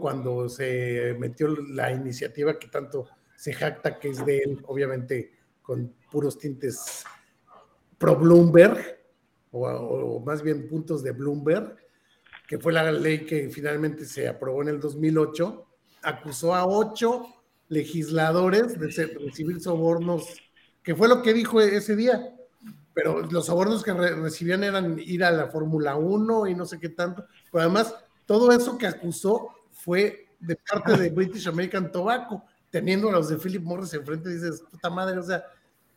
cuando 0.00 0.48
se 0.48 1.16
metió 1.18 1.48
la 1.48 1.92
iniciativa 1.92 2.58
que 2.58 2.68
tanto 2.68 3.08
se 3.36 3.52
jacta 3.52 3.98
que 3.98 4.08
es 4.08 4.24
de 4.24 4.38
él, 4.38 4.62
obviamente 4.66 5.32
con 5.62 5.94
puros 6.10 6.38
tintes 6.38 7.04
pro 7.98 8.16
Bloomberg, 8.16 8.78
o, 9.52 10.20
más 10.24 10.42
bien 10.42 10.68
puntos 10.68 11.02
de 11.02 11.12
Bloomberg, 11.12 11.76
que 12.46 12.58
fue 12.58 12.72
la 12.72 12.92
ley 12.92 13.24
que 13.24 13.48
finalmente 13.48 14.04
se 14.04 14.28
aprobó 14.28 14.62
en 14.62 14.68
el 14.68 14.80
2008, 14.80 15.66
acusó 16.02 16.54
a 16.54 16.66
ocho 16.66 17.26
legisladores 17.68 18.78
de 18.78 19.06
recibir 19.18 19.60
sobornos, 19.60 20.24
que 20.82 20.94
fue 20.94 21.08
lo 21.08 21.22
que 21.22 21.32
dijo 21.32 21.60
ese 21.60 21.96
día, 21.96 22.36
pero 22.94 23.22
los 23.22 23.46
sobornos 23.46 23.82
que 23.82 23.92
recibían 23.92 24.62
eran 24.62 24.98
ir 24.98 25.24
a 25.24 25.30
la 25.30 25.48
Fórmula 25.48 25.96
1 25.96 26.46
y 26.46 26.54
no 26.54 26.64
sé 26.64 26.78
qué 26.78 26.90
tanto, 26.90 27.26
pero 27.50 27.62
además 27.62 27.94
todo 28.26 28.52
eso 28.52 28.76
que 28.76 28.86
acusó 28.86 29.50
fue 29.72 30.28
de 30.40 30.56
parte 30.56 30.96
de 30.96 31.10
British 31.10 31.48
American 31.48 31.90
Tobacco, 31.90 32.44
teniendo 32.70 33.08
a 33.08 33.12
los 33.12 33.28
de 33.28 33.38
Philip 33.38 33.62
Morris 33.62 33.94
enfrente, 33.94 34.28
dices, 34.28 34.62
puta 34.70 34.90
madre, 34.90 35.18
o 35.18 35.22
sea, 35.22 35.44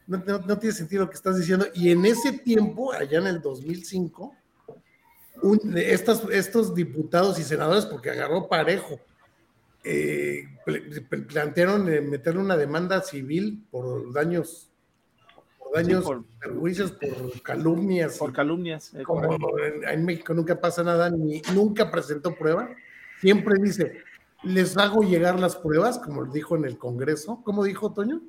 no, 0.07 0.57
tiene 0.57 0.75
sentido 0.75 1.03
lo 1.03 1.09
que 1.09 1.15
estás 1.15 1.37
diciendo. 1.37 1.67
Y 1.73 1.91
en 1.91 2.05
ese 2.05 2.31
tiempo, 2.31 2.93
allá 2.93 3.19
en 3.19 3.27
el 3.27 3.41
2005, 3.41 4.35
estos 5.75 6.73
diputados 6.73 7.39
y 7.39 7.43
senadores, 7.43 7.85
porque 7.85 8.09
agarró 8.09 8.47
parejo, 8.47 8.99
eh, 9.83 10.45
plantearon 11.27 11.87
eh, 11.89 12.01
meterle 12.01 12.41
una 12.41 12.57
demanda 12.57 13.01
civil 13.01 13.65
por 13.71 14.11
daños 14.11 14.68
daños, 15.73 16.03
por 16.03 16.23
perjuicios, 16.39 16.91
por 16.91 17.41
calumnias. 17.41 18.17
Por 18.17 18.33
calumnias. 18.33 18.93
Eh, 18.93 19.03
como 19.03 19.37
en, 19.59 20.05
México 20.05 20.33
nunca 20.33 20.59
pasa 20.59 20.83
nada, 20.83 21.09
ni 21.09 21.41
nunca 21.53 21.89
presentó 21.91 22.35
prueba, 22.35 22.69
siempre 23.19 23.55
dice, 23.61 24.03
les 24.43 24.77
hago 24.77 25.01
llegar 25.01 25.39
las 25.39 25.55
pruebas, 25.55 25.99
como 25.99 26.25
dijo 26.25 26.55
en 26.55 26.65
el 26.65 26.77
Congreso. 26.77 27.41
¿Cómo 27.43 27.63
dijo 27.63 27.93
Toño? 27.93 28.21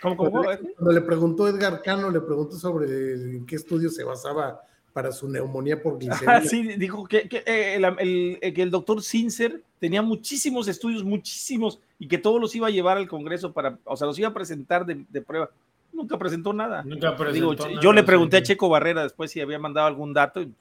¿Cómo, 0.00 0.16
cómo? 0.16 0.42
Cuando 0.42 0.92
le 0.92 1.00
preguntó 1.00 1.48
Edgar 1.48 1.82
Cano, 1.82 2.10
le 2.10 2.20
preguntó 2.20 2.56
sobre 2.56 3.12
en 3.12 3.46
qué 3.46 3.56
estudio 3.56 3.88
se 3.88 4.02
basaba 4.02 4.62
para 4.92 5.12
su 5.12 5.28
neumonía 5.28 5.82
por 5.82 5.98
glicemia. 5.98 6.36
Ah, 6.36 6.42
sí, 6.42 6.62
dijo 6.76 7.04
que, 7.06 7.28
eh, 7.30 7.76
el, 7.76 8.54
que 8.54 8.62
el 8.62 8.70
doctor 8.70 9.02
Sincer 9.02 9.62
tenía 9.78 10.02
muchísimos 10.02 10.68
estudios, 10.68 11.02
muchísimos, 11.02 11.80
y 11.98 12.08
que 12.08 12.18
todos 12.18 12.40
los 12.40 12.54
iba 12.54 12.66
a 12.66 12.70
llevar 12.70 12.98
al 12.98 13.08
Congreso 13.08 13.52
para, 13.52 13.78
o 13.84 13.96
sea, 13.96 14.06
los 14.06 14.18
iba 14.18 14.28
a 14.28 14.34
presentar 14.34 14.84
de, 14.84 15.22
prueba. 15.22 15.50
Nunca 15.92 16.18
presentó 16.18 16.52
nada. 16.52 16.82
Nunca 16.84 17.16
presentó 17.16 17.68
nada, 17.68 17.80
Yo 17.80 17.92
le 17.92 18.02
pregunté 18.02 18.38
a 18.38 18.42
Checo 18.42 18.68
Barrera 18.68 19.02
después 19.02 19.30
si 19.30 19.40
había 19.40 19.58
mandado 19.58 19.86
algún 19.86 20.12
dato 20.12 20.40
y 20.40 20.52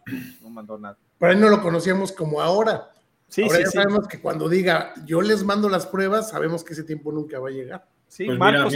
no 0.42 0.50
mandó 0.50 0.78
nada. 0.78 0.98
Pero 1.18 1.32
ahí 1.32 1.38
no 1.38 1.50
lo 1.50 1.62
conocíamos 1.62 2.12
como 2.12 2.42
ahora. 2.42 2.92
Sí, 3.28 3.44
ahora 3.44 3.60
ya 3.60 3.68
sabemos 3.68 4.08
que 4.08 4.20
cuando 4.20 4.50
diga 4.50 4.94
yo 5.06 5.22
les 5.22 5.44
mando 5.44 5.70
las 5.70 5.88
pruebas, 5.88 6.30
sabemos 6.30 6.64
que 6.64 6.74
ese 6.74 6.84
tiempo 6.84 7.12
nunca 7.12 7.40
va 7.40 7.48
a 7.48 7.52
llegar. 7.52 7.86
Sí, 8.08 8.26
pues 8.26 8.38
Marcos, 8.38 8.74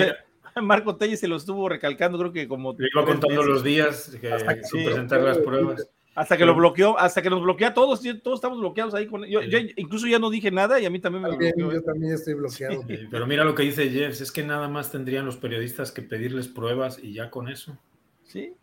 Marco 0.62 0.96
Telles 0.96 1.20
se 1.20 1.28
lo 1.28 1.36
estuvo 1.36 1.68
recalcando, 1.68 2.18
creo 2.18 2.32
que 2.32 2.48
como. 2.48 2.74
Le 2.78 2.88
iba 2.94 3.06
contando 3.06 3.44
los 3.44 3.64
días 3.64 4.18
que, 4.22 4.32
sin 4.64 4.86
presentar 4.86 5.22
las 5.22 5.40
pruebas. 5.40 5.90
Hasta 6.16 6.38
que 6.38 6.46
lo 6.46 6.56
bloqueó, 6.56 6.98
hasta 6.98 7.22
que 7.22 7.30
nos 7.30 7.42
bloquea 7.42 7.68
a 7.68 7.74
todos, 7.74 8.02
todos 8.24 8.38
estamos 8.38 8.60
bloqueados 8.60 8.94
ahí 8.94 9.06
con 9.06 9.26
yo, 9.26 9.42
yo, 9.42 9.60
incluso 9.76 10.08
ya 10.08 10.18
no 10.18 10.30
dije 10.30 10.50
nada 10.50 10.80
y 10.80 10.86
a 10.86 10.90
mí 10.90 11.00
también 11.00 11.24
me 11.24 11.30
bloqueó. 11.30 11.74
Yo 11.74 11.84
también 11.84 12.14
estoy 12.14 12.36
bloqueado. 12.36 12.86
pero 13.12 13.28
mira 13.28 13.44
lo 13.44 13.54
que 13.54 13.64
dice 13.64 13.90
Jeff, 13.90 14.22
es 14.22 14.32
que 14.32 14.42
nada 14.42 14.70
más 14.70 14.92
tendrían 14.92 15.26
los 15.26 15.36
periodistas 15.36 15.92
que 15.92 16.02
pedirles 16.02 16.48
pruebas 16.48 17.00
y 17.04 17.14
ya 17.14 17.30
con 17.30 17.50
eso. 17.50 17.78
Sí. 18.24 18.54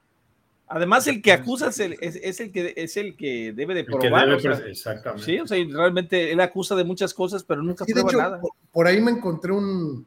Además, 0.66 1.06
el 1.06 1.20
que 1.20 1.32
acusa 1.32 1.68
es 1.68 1.78
el, 1.80 1.98
es, 2.00 2.40
el 2.40 2.50
que 2.50 2.72
es 2.74 2.96
el 2.96 3.14
que 3.14 3.52
debe 3.52 3.74
de 3.74 3.84
probar. 3.84 4.30
exactamente. 4.66 5.24
Sí, 5.24 5.38
o 5.38 5.46
sea, 5.46 5.62
realmente 5.70 6.32
él 6.32 6.40
acusa 6.40 6.74
de 6.74 6.84
muchas 6.84 7.12
cosas, 7.12 7.44
pero 7.44 7.62
nunca 7.62 7.84
prueba 7.84 8.10
nada. 8.12 8.40
por, 8.70 8.86
ahí 8.86 8.98
me 8.98 9.10
encontré 9.10 9.52
un, 9.52 10.06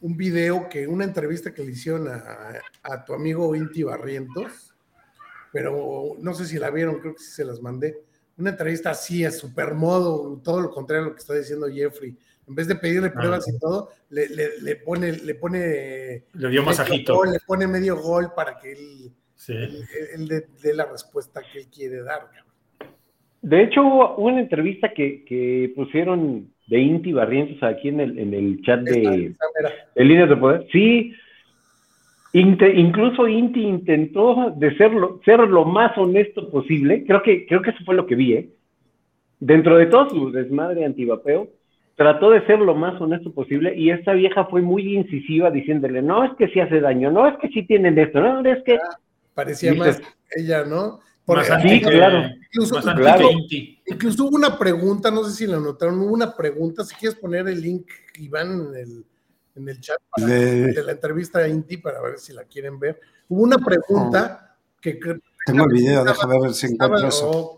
un 0.00 0.16
video 0.16 0.68
que, 0.68 0.88
una 0.88 1.04
entrevista 1.04 1.54
que 1.54 1.62
le 1.62 1.70
hicieron 1.70 2.08
a, 2.08 3.04
tu 3.06 3.14
amigo 3.14 3.54
Inti 3.54 3.84
Barrientos, 3.84 4.73
pero 5.54 6.16
no 6.18 6.34
sé 6.34 6.46
si 6.46 6.58
la 6.58 6.68
vieron, 6.68 6.98
creo 6.98 7.14
que 7.14 7.20
sí 7.20 7.30
se 7.30 7.44
las 7.44 7.62
mandé. 7.62 7.96
Una 8.36 8.50
entrevista 8.50 8.90
así, 8.90 9.24
a 9.24 9.30
super 9.30 9.72
modo, 9.74 10.40
todo 10.42 10.60
lo 10.60 10.70
contrario 10.70 11.04
a 11.04 11.08
lo 11.10 11.14
que 11.14 11.20
está 11.20 11.32
diciendo 11.34 11.68
Jeffrey. 11.72 12.16
En 12.48 12.56
vez 12.56 12.66
de 12.66 12.74
pedirle 12.74 13.06
ah, 13.06 13.12
pruebas 13.14 13.46
y 13.46 13.56
todo, 13.60 13.90
le, 14.10 14.26
le, 14.60 14.76
pone, 14.76 15.12
le 15.12 15.34
pone. 15.36 16.24
Le 16.32 16.48
dio 16.50 16.64
masajito. 16.64 17.24
le 17.24 17.38
pone 17.46 17.68
medio 17.68 17.96
gol 18.02 18.32
para 18.34 18.58
que 18.58 18.72
él, 18.72 19.12
dé 20.60 20.74
la 20.74 20.86
respuesta 20.86 21.40
que 21.40 21.60
él 21.60 21.68
quiere 21.72 22.02
dar. 22.02 22.28
De 23.40 23.62
hecho, 23.62 23.82
hubo 23.82 24.16
una 24.16 24.40
entrevista 24.40 24.92
que, 24.92 25.24
que 25.24 25.72
pusieron 25.76 26.52
de 26.66 26.78
Inti 26.80 27.12
Barrientos 27.12 27.62
aquí 27.62 27.90
en 27.90 28.00
el, 28.00 28.18
en 28.18 28.34
el 28.34 28.60
chat 28.62 28.80
de, 28.80 29.36
de 29.94 30.04
Líneas 30.04 30.30
de 30.30 30.36
Poder. 30.36 30.66
Sí, 30.72 31.14
incluso 32.40 33.28
Inti 33.28 33.62
intentó 33.62 34.52
de 34.56 34.76
ser 34.76 34.92
lo, 34.92 35.20
ser 35.24 35.40
lo 35.40 35.64
más 35.64 35.96
honesto 35.96 36.50
posible. 36.50 37.04
Creo 37.06 37.22
que, 37.22 37.46
creo 37.46 37.62
que 37.62 37.70
eso 37.70 37.84
fue 37.84 37.94
lo 37.94 38.06
que 38.06 38.16
vi, 38.16 38.32
¿eh? 38.34 38.50
Dentro 39.38 39.76
de 39.76 39.86
todo 39.86 40.10
su 40.10 40.30
desmadre 40.32 40.84
antivapeo, 40.84 41.48
trató 41.96 42.30
de 42.30 42.44
ser 42.46 42.58
lo 42.58 42.74
más 42.74 43.00
honesto 43.00 43.32
posible 43.32 43.76
y 43.76 43.90
esta 43.90 44.12
vieja 44.12 44.46
fue 44.46 44.62
muy 44.62 44.96
incisiva 44.96 45.50
diciéndole, 45.50 46.02
no 46.02 46.24
es 46.24 46.32
que 46.36 46.48
sí 46.48 46.60
hace 46.60 46.80
daño, 46.80 47.10
no 47.10 47.28
es 47.28 47.36
que 47.38 47.48
sí 47.48 47.64
tienen 47.66 47.98
esto, 47.98 48.20
no, 48.20 48.40
es 48.40 48.62
que... 48.64 48.74
Ah, 48.74 48.98
parecía 49.34 49.74
más 49.74 50.00
ella, 50.36 50.64
¿no? 50.64 51.00
sí, 51.62 51.80
claro. 51.80 52.24
Incluso, 52.52 52.80
incluso, 53.86 54.24
hubo 54.24 54.36
una 54.36 54.58
pregunta, 54.58 55.10
no 55.10 55.24
sé 55.24 55.32
si 55.32 55.46
la 55.46 55.58
notaron, 55.58 56.00
hubo 56.00 56.12
una 56.12 56.34
pregunta, 56.36 56.84
si 56.84 56.94
quieres 56.96 57.18
poner 57.18 57.48
el 57.48 57.60
link, 57.60 57.86
Iván, 58.18 58.50
en 58.50 58.76
el, 58.76 59.04
en 59.54 59.68
el 59.68 59.80
chat 59.80 59.98
de... 60.16 60.82
la 60.84 60.92
entrevista 60.92 61.40
a 61.40 61.48
Inti 61.48 61.76
para 61.76 62.00
ver 62.00 62.18
si 62.18 62.32
la 62.32 62.44
quieren 62.44 62.78
ver. 62.78 63.00
Hubo 63.28 63.42
una 63.42 63.58
pregunta 63.58 64.56
oh. 64.56 64.80
que... 64.80 64.98
Tengo 65.46 65.64
el 65.64 65.72
video, 65.72 66.04
déjame 66.04 66.40
ver 66.40 66.54
si 66.54 66.66
encuentro 66.66 67.08
eso. 67.08 67.56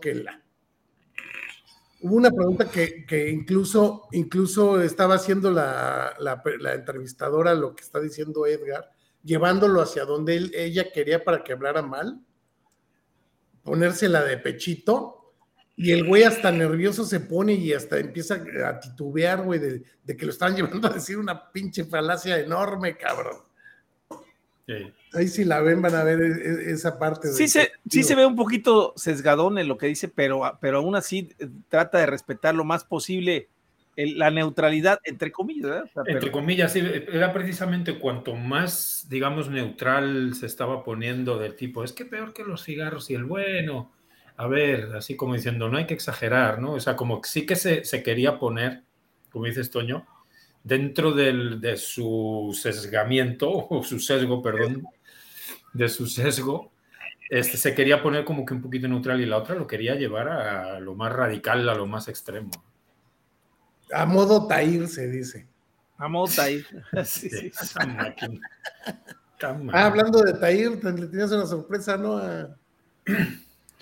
Hubo 2.01 2.15
una 2.15 2.29
pregunta 2.29 2.69
que, 2.69 3.05
que, 3.05 3.29
incluso, 3.29 4.07
incluso 4.11 4.81
estaba 4.81 5.15
haciendo 5.15 5.49
la, 5.49 6.13
la, 6.19 6.43
la, 6.59 6.73
entrevistadora 6.73 7.55
lo 7.55 7.73
que 7.75 7.81
está 7.81 7.99
diciendo 7.99 8.45
Edgar, 8.45 8.91
llevándolo 9.23 9.81
hacia 9.81 10.05
donde 10.05 10.37
él, 10.37 10.51
ella 10.53 10.91
quería 10.91 11.23
para 11.23 11.43
que 11.43 11.53
hablara 11.53 11.81
mal 11.81 12.21
ponérsela 13.63 14.23
de 14.23 14.37
pechito 14.37 15.16
y 15.79 15.91
el 15.91 16.05
güey 16.05 16.23
hasta 16.23 16.51
nervioso 16.51 17.05
se 17.05 17.19
pone 17.19 17.53
y 17.53 17.71
hasta 17.71 17.99
empieza 17.99 18.43
a 18.65 18.79
titubear, 18.79 19.43
güey, 19.43 19.59
de, 19.59 20.17
que 20.17 20.25
lo 20.25 20.31
están 20.31 20.55
llevando 20.55 20.87
a 20.87 20.93
decir 20.93 21.19
una 21.19 21.51
pinche 21.51 21.85
falacia 21.85 22.39
enorme, 22.39 22.97
cabrón. 22.97 23.37
Ahí 25.13 25.29
si 25.29 25.45
la 25.45 25.61
ven 25.61 25.81
van 25.81 25.95
a 25.95 26.03
ver 26.03 26.19
e, 26.19 26.25
e, 26.25 26.71
esa 26.73 26.99
parte. 26.99 27.29
Sí, 27.29 27.47
se, 27.47 27.71
sí 27.89 28.03
se 28.03 28.15
ve 28.15 28.25
un 28.25 28.35
poquito 28.35 28.91
sesgadón 28.97 29.57
en 29.59 29.69
lo 29.69 29.77
que 29.77 29.87
dice, 29.87 30.09
pero, 30.09 30.41
pero 30.59 30.79
aún 30.79 30.95
así 30.95 31.29
eh, 31.39 31.47
trata 31.69 31.99
de 31.99 32.07
respetar 32.07 32.53
lo 32.53 32.65
más 32.65 32.83
posible 32.83 33.47
la 33.95 34.29
neutralidad, 34.29 34.99
entre 35.05 35.31
comillas. 35.31 35.89
entre 36.05 36.31
comillas, 36.31 36.73
sí, 36.73 36.83
era 37.11 37.33
precisamente 37.33 37.97
cuanto 37.97 38.35
más, 38.35 39.07
digamos, 39.09 39.49
neutral 39.49 40.35
se 40.35 40.45
estaba 40.45 40.83
poniendo 40.83 41.39
del 41.39 41.55
tipo, 41.55 41.83
es 41.83 41.93
que 41.93 42.05
peor 42.05 42.33
que 42.33 42.43
los 42.43 42.63
cigarros 42.63 43.09
y 43.09 43.15
el 43.15 43.25
bueno. 43.25 43.91
A 44.37 44.47
ver, 44.47 44.95
así 44.95 45.15
como 45.15 45.33
diciendo, 45.33 45.67
no 45.67 45.77
hay 45.77 45.87
que 45.87 45.95
exagerar, 45.95 46.61
¿no? 46.61 46.73
O 46.73 46.79
sea, 46.79 46.95
como 46.95 47.21
sí 47.23 47.45
que 47.45 47.55
se, 47.55 47.81
quería 48.03 48.37
poner, 48.37 48.83
como 49.31 49.45
dices 49.45 49.71
Toño, 49.71 50.05
dentro 50.63 51.11
del, 51.11 51.59
de 51.59 51.75
su 51.75 52.57
sesgamiento, 52.59 53.49
o 53.69 53.83
su 53.83 53.99
sesgo, 53.99 54.41
perdón, 54.41 54.83
de 55.73 55.89
su 55.89 56.05
sesgo, 56.05 56.71
este, 57.29 57.57
se 57.57 57.73
quería 57.73 58.01
poner 58.01 58.23
como 58.23 58.45
que 58.45 58.53
un 58.53 58.61
poquito 58.61 58.87
neutral 58.87 59.19
y 59.19 59.25
la 59.25 59.37
otra 59.37 59.55
lo 59.55 59.67
quería 59.67 59.95
llevar 59.95 60.29
a 60.29 60.79
lo 60.79 60.95
más 60.95 61.11
radical, 61.11 61.67
a 61.67 61.75
lo 61.75 61.87
más 61.87 62.07
extremo. 62.07 62.51
A 63.91 64.05
modo 64.05 64.47
Tair 64.47 64.87
se 64.87 65.09
dice. 65.09 65.47
A 65.97 66.07
modo 66.07 66.31
Tair. 66.33 66.65
sí, 67.05 67.29
sí. 67.29 67.51
ah, 69.41 69.85
hablando 69.85 70.21
de 70.21 70.33
Tair, 70.33 70.83
le 70.83 71.07
tenías 71.07 71.31
una 71.31 71.45
sorpresa, 71.45 71.97
¿no? 71.97 72.17
A, 72.17 72.55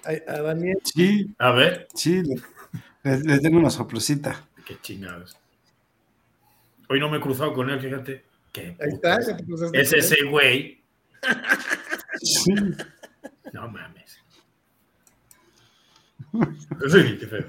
a, 0.05 0.41
Daniel. 0.41 0.77
Sí. 0.83 1.33
A 1.37 1.51
ver. 1.51 1.87
Sí, 1.93 2.23
le, 3.03 3.39
tengo 3.39 3.57
una 3.59 3.69
sorpresita. 3.69 4.47
Qué 4.65 4.77
chingados. 4.81 5.37
Hoy 6.89 6.99
no 6.99 7.09
me 7.09 7.17
he 7.17 7.21
cruzado 7.21 7.53
con 7.53 7.69
él, 7.69 7.79
fíjate. 7.79 8.25
Ahí 8.57 8.89
está, 8.93 9.19
es 9.73 9.93
ese 9.93 10.23
güey. 10.25 10.81
sí. 12.21 12.53
No 13.51 13.67
mames. 13.67 14.19
Sí, 16.89 17.17
qué 17.19 17.27
feo. 17.27 17.45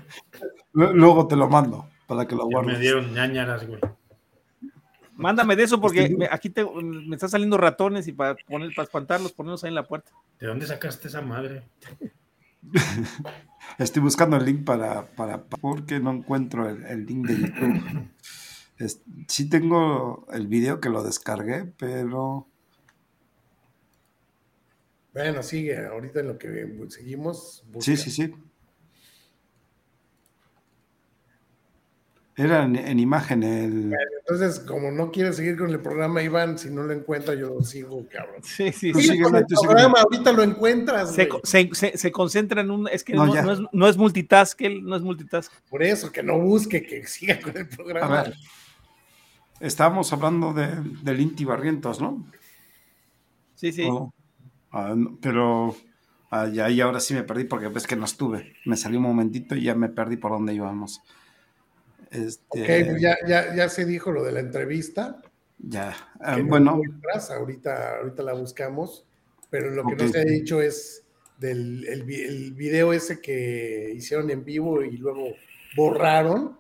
Luego 0.73 1.27
te 1.27 1.37
lo 1.37 1.49
mando 1.49 1.89
para 2.07 2.27
que 2.27 2.35
lo 2.35 2.47
guardes. 2.47 2.75
Me 2.75 2.81
dieron 2.81 3.13
ñañaras, 3.13 3.67
güey. 3.67 3.81
Mándame 5.15 5.57
de 5.57 5.63
eso 5.63 5.81
porque 5.81 6.29
aquí 6.31 6.51
te, 6.51 6.65
me 6.65 7.17
están 7.17 7.31
saliendo 7.31 7.57
ratones 7.57 8.07
y 8.07 8.13
para, 8.13 8.37
poner, 8.47 8.71
para 8.75 8.85
espantarlos, 8.85 9.33
ponerlos 9.33 9.65
ahí 9.65 9.69
en 9.69 9.75
la 9.75 9.87
puerta. 9.87 10.13
¿De 10.39 10.47
dónde 10.47 10.67
sacaste 10.67 11.09
esa 11.09 11.23
madre? 11.23 11.63
Estoy 13.78 14.02
buscando 14.02 14.37
el 14.37 14.44
link 14.44 14.64
para, 14.64 15.06
para, 15.14 15.44
porque 15.44 16.00
no 16.00 16.12
encuentro 16.12 16.68
el, 16.68 17.06
link 17.06 17.26
de 17.26 17.40
YouTube. 17.40 18.08
sí 19.28 19.49
tengo 19.49 20.26
el 20.32 20.46
video 20.46 20.80
que 20.80 20.88
lo 20.88 21.02
descargué, 21.02 21.73
pero... 21.78 22.46
Bueno, 25.12 25.42
sigue, 25.42 25.87
ahorita 25.87 26.20
en 26.20 26.26
lo 26.28 26.38
que 26.38 26.87
seguimos. 26.88 27.64
Sí, 27.80 27.96
sí, 27.96 28.11
sí. 28.11 28.35
Era 32.38 32.64
en, 32.64 32.99
imagen 32.99 33.43
el. 33.43 33.95
entonces, 34.19 34.61
como 34.61 34.90
no 34.90 35.11
quiere 35.11 35.33
seguir 35.33 35.57
con 35.57 35.71
el 35.71 35.81
programa, 35.81 36.23
Iván, 36.23 36.59
si 36.59 36.69
no 36.69 36.83
lo 36.83 36.93
encuentra, 36.93 37.35
yo 37.35 37.55
lo 37.55 37.62
sigo, 37.62 38.07
cabrón. 38.11 38.43
Sí, 38.43 38.73
sí, 38.73 38.93
sí. 38.93 39.19
Con 39.19 39.37
el 39.37 39.47
programa, 39.47 40.00
ahorita 40.00 40.33
lo 40.33 40.43
encuentras. 40.43 41.14
Se, 41.14 41.31
se, 41.43 41.97
se, 41.97 42.12
concentra 42.12 42.61
en 42.61 42.71
un. 42.71 42.88
Es 42.88 43.05
que 43.05 43.14
no, 43.14 43.25
no, 43.25 43.52
es, 43.52 43.61
no 43.73 43.88
es 43.88 43.97
multitask, 43.97 44.61
no 44.83 44.97
es 44.97 45.02
multitask. 45.02 45.50
Por 45.71 45.83
eso, 45.83 46.12
que 46.12 46.23
no 46.23 46.38
busque, 46.38 46.83
que 46.83 47.07
siga 47.07 47.40
con 47.40 47.57
el 47.57 47.69
programa. 47.71 48.21
A 48.21 48.23
ver. 48.25 48.35
Estábamos 49.59 50.12
hablando 50.12 50.52
de, 50.52 50.69
del 51.02 51.21
Inti 51.21 51.47
Barrientos, 51.47 52.02
¿no? 52.02 52.26
Sí, 53.55 53.73
sí. 53.73 53.88
Ah, 54.73 54.95
pero. 55.23 55.75
Ah, 56.31 56.49
ya, 56.49 56.69
y 56.69 56.83
ahora 56.83 57.00
sí 57.00 57.14
me 57.14 57.23
perdí 57.23 57.45
porque 57.45 57.69
ves 57.69 57.87
que 57.87 57.97
no 57.97 58.05
estuve. 58.05 58.57
Me 58.66 58.76
salí 58.76 58.99
un 58.99 59.05
momentito 59.05 59.57
y 59.57 59.62
ya 59.62 59.75
me 59.75 59.88
perdí 59.88 60.19
por 60.19 60.33
dónde 60.33 60.52
íbamos. 60.52 61.00
Este, 62.11 62.63
ok, 62.63 62.99
ya, 63.01 63.17
ya, 63.27 63.55
ya 63.55 63.69
se 63.69 63.85
dijo 63.85 64.13
lo 64.13 64.23
de 64.25 64.33
la 64.33 64.41
entrevista. 64.41 65.23
Ya, 65.59 65.97
ah, 66.21 66.39
bueno. 66.45 66.81
ahorita, 67.31 67.99
ahorita 67.99 68.23
la 68.23 68.35
buscamos, 68.35 69.07
pero 69.51 69.71
lo 69.71 69.85
que 69.85 69.97
no 69.97 70.09
se 70.09 70.21
ha 70.21 70.25
dicho 70.25 70.61
es 70.61 71.05
del 71.39 71.87
el, 71.87 72.53
video 72.55 72.93
ese 72.93 73.21
que 73.21 73.93
hicieron 73.95 74.31
en 74.31 74.45
vivo 74.45 74.83
y 74.83 74.97
luego 74.97 75.35
borraron. 75.77 76.59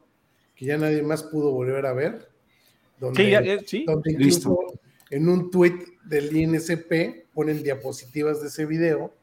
que 0.54 0.64
ya 0.64 0.78
nadie 0.78 1.02
más 1.02 1.22
pudo 1.22 1.52
volver 1.52 1.86
a 1.86 1.92
ver. 1.92 2.28
Donde, 2.98 3.62
sí, 3.66 3.84
donde 3.86 4.12
incluso 4.12 4.80
en 5.10 5.28
un 5.28 5.50
tweet 5.50 5.84
del 6.04 6.34
INSP 6.34 7.26
ponen 7.34 7.62
diapositivas 7.62 8.40
de 8.40 8.48
ese 8.48 8.64
video 8.64 9.14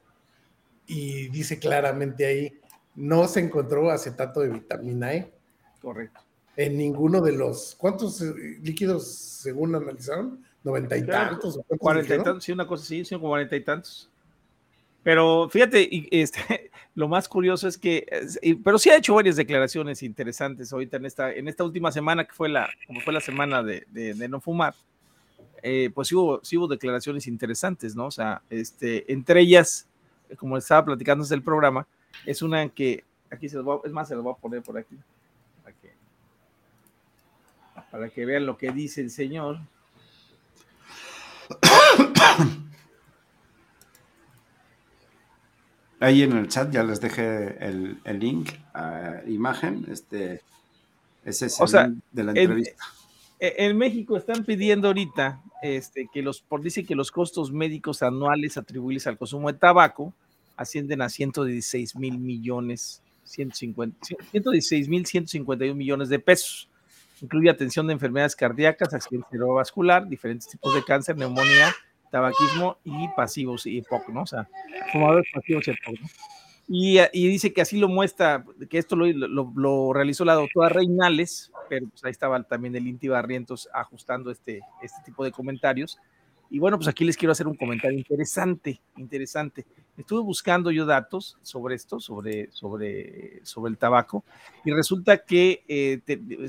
y 0.85 1.29
dice 1.29 1.57
claramente 1.57 2.25
ahí, 2.25 2.59
no 2.95 3.27
se 3.27 3.39
encontró 3.39 3.89
acetato 3.89 4.41
de 4.41 4.49
vitamina 4.49 5.13
E. 5.13 5.33
Correcto. 5.83 6.21
En 6.55 6.77
ninguno 6.77 7.19
de 7.19 7.33
los, 7.33 7.75
¿cuántos 7.77 8.21
eh, 8.21 8.33
líquidos 8.61 9.05
según 9.05 9.75
analizaron? 9.75 10.41
¿Noventa 10.63 10.95
y 10.95 11.05
tantos? 11.05 11.59
Cuarenta 11.77 12.15
y 12.15 12.23
tantos, 12.23 12.43
sí, 12.45 12.53
una 12.53 12.65
cosa 12.65 12.83
así, 12.83 13.03
sí, 13.03 13.15
como 13.15 13.27
cuarenta 13.27 13.57
y 13.57 13.61
tantos. 13.61 14.09
Pero 15.03 15.49
fíjate, 15.49 15.89
este, 16.09 16.71
lo 16.95 17.09
más 17.09 17.27
curioso 17.27 17.67
es 17.67 17.77
que, 17.77 18.07
pero 18.63 18.79
sí 18.79 18.89
ha 18.89 18.95
hecho 18.95 19.13
varias 19.13 19.35
declaraciones 19.35 20.01
interesantes 20.03 20.71
ahorita 20.71 20.95
en 20.95 21.05
esta, 21.05 21.33
en 21.33 21.49
esta 21.49 21.65
última 21.65 21.91
semana, 21.91 22.23
que 22.23 22.31
fue 22.33 22.47
la, 22.47 22.69
como 22.87 23.01
fue 23.01 23.11
la 23.11 23.19
semana 23.19 23.61
de, 23.61 23.85
de, 23.89 24.29
no 24.29 24.39
fumar, 24.39 24.73
eh, 25.61 25.91
pues 25.93 26.07
sí 26.07 26.15
hubo, 26.15 26.39
sí 26.45 26.55
hubo, 26.57 26.67
declaraciones 26.67 27.27
interesantes, 27.27 27.93
¿no? 27.93 28.05
O 28.05 28.11
sea, 28.11 28.41
este, 28.49 29.11
entre 29.11 29.41
ellas, 29.41 29.85
como 30.37 30.55
estaba 30.55 30.85
platicando 30.85 31.25
desde 31.25 31.35
el 31.35 31.43
programa, 31.43 31.85
es 32.25 32.41
una 32.41 32.69
que, 32.69 33.03
aquí 33.29 33.49
se 33.49 33.57
los 33.57 33.65
voy 33.65 33.79
a, 33.83 33.87
es 33.87 33.91
más, 33.91 34.07
se 34.07 34.15
los 34.15 34.23
voy 34.23 34.33
a 34.33 34.41
poner 34.41 34.61
por 34.61 34.77
aquí, 34.77 34.95
para 37.93 38.09
que 38.09 38.25
vean 38.25 38.47
lo 38.47 38.57
que 38.57 38.71
dice 38.71 39.01
el 39.01 39.11
señor. 39.11 39.59
Ahí 45.99 46.23
en 46.23 46.31
el 46.35 46.47
chat 46.47 46.71
ya 46.71 46.83
les 46.83 46.99
dejé 46.99 47.55
el, 47.63 47.99
link 48.19 48.49
a 48.73 49.21
imagen. 49.27 49.85
Este, 49.91 50.41
ese 51.23 51.45
es 51.45 51.59
el 51.59 52.01
de 52.11 52.23
la 52.23 52.31
entrevista. 52.31 52.83
En, 53.39 53.77
México 53.77 54.17
están 54.17 54.43
pidiendo 54.43 54.87
ahorita 54.87 55.43
este, 55.61 56.09
que 56.11 56.23
los, 56.23 56.41
por 56.41 56.63
dice 56.63 56.83
que 56.83 56.95
los 56.95 57.11
costos 57.11 57.51
médicos 57.51 58.01
anuales 58.01 58.57
atribuibles 58.57 59.05
al 59.05 59.19
consumo 59.19 59.51
de 59.51 59.59
tabaco 59.59 60.15
ascienden 60.57 61.03
a 61.03 61.09
116 61.09 61.95
mil 61.95 62.17
millones, 62.17 63.03
150, 63.25 64.07
116 64.31 64.89
mil 64.89 65.05
151 65.05 65.75
millones 65.75 66.09
de 66.09 66.17
pesos. 66.17 66.69
Incluye 67.23 67.49
atención 67.49 67.87
de 67.87 67.93
enfermedades 67.93 68.35
cardíacas, 68.35 68.93
accidente 68.93 69.29
cerebrovascular, 69.31 70.07
diferentes 70.07 70.49
tipos 70.49 70.75
de 70.75 70.83
cáncer, 70.83 71.17
neumonía, 71.17 71.73
tabaquismo 72.11 72.77
y 72.83 73.07
pasivos 73.15 73.65
y 73.65 73.81
¿no? 74.09 74.25
Fumadores 74.91 75.25
pasivos 75.33 75.65
y 75.67 75.71
¿no? 75.71 76.07
Y, 76.67 76.99
y, 77.11 77.27
dice 77.27 77.53
que 77.53 77.61
así 77.61 77.77
lo 77.77 77.87
muestra, 77.87 78.43
que 78.69 78.77
esto 78.77 78.95
lo, 78.95 79.05
lo, 79.07 79.93
realizó 79.93 80.23
la 80.25 80.33
doctora 80.33 80.69
Reinales, 80.69 81.51
pero 81.69 81.87
pues 81.87 82.03
ahí 82.05 82.11
estaba 82.11 82.41
también 82.43 82.75
el 82.75 82.87
Inti 82.87 83.07
Barrientos 83.07 83.69
ajustando 83.73 84.31
este, 84.31 84.61
este 84.81 85.01
tipo 85.05 85.23
de 85.23 85.31
comentarios. 85.31 85.99
Y 86.53 86.59
bueno, 86.59 86.77
pues 86.77 86.87
aquí 86.87 87.03
les 87.03 87.17
quiero 87.17 87.31
hacer 87.31 87.47
un 87.47 87.55
comentario 87.55 87.97
interesante, 87.97 88.79
interesante. 88.97 89.65
Estuve 89.97 90.21
buscando 90.21 90.69
yo 90.69 90.85
datos 90.85 91.35
sobre 91.41 91.73
esto, 91.73 91.99
sobre, 91.99 92.51
sobre, 92.51 93.43
sobre 93.43 93.71
el 93.71 93.77
tabaco, 93.79 94.23
y 94.63 94.71
resulta 94.71 95.17
que 95.17 95.63
eh, 95.67 95.99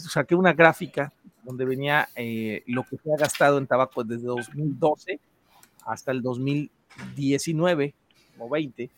saqué 0.00 0.34
una 0.34 0.52
gráfica 0.52 1.10
donde 1.42 1.64
venía 1.64 2.06
eh, 2.16 2.62
lo 2.66 2.82
que 2.82 2.98
se 2.98 3.14
ha 3.14 3.16
gastado 3.16 3.56
en 3.56 3.66
tabaco 3.66 4.04
desde 4.04 4.26
2012 4.26 5.20
hasta 5.86 6.12
el 6.12 6.20
2019 6.20 7.94
o 8.40 8.48
20. 8.50 8.90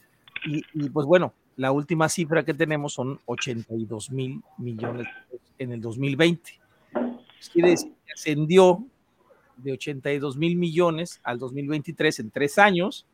Y, 0.47 0.91
pues 0.91 1.07
bueno, 1.07 1.35
la 1.55 1.71
última 1.71 2.09
cifra 2.09 2.45
que 2.45 2.53
tenemos 2.53 2.95
son 2.95 3.21
82 3.27 4.11
mil 4.11 4.43
millones 4.59 5.07
en 5.57 5.71
el 5.71 5.81
2020. 5.81 6.51
quiere 7.53 7.71
decir 7.71 7.93
que 8.05 8.13
ascendió 8.13 8.85
de 9.57 9.73
82 9.73 10.37
mil 10.37 10.57
millones 10.57 11.21
al 11.23 11.39
2023 11.39 12.21
en 12.21 12.31
tres 12.31 12.59
años. 12.59 13.07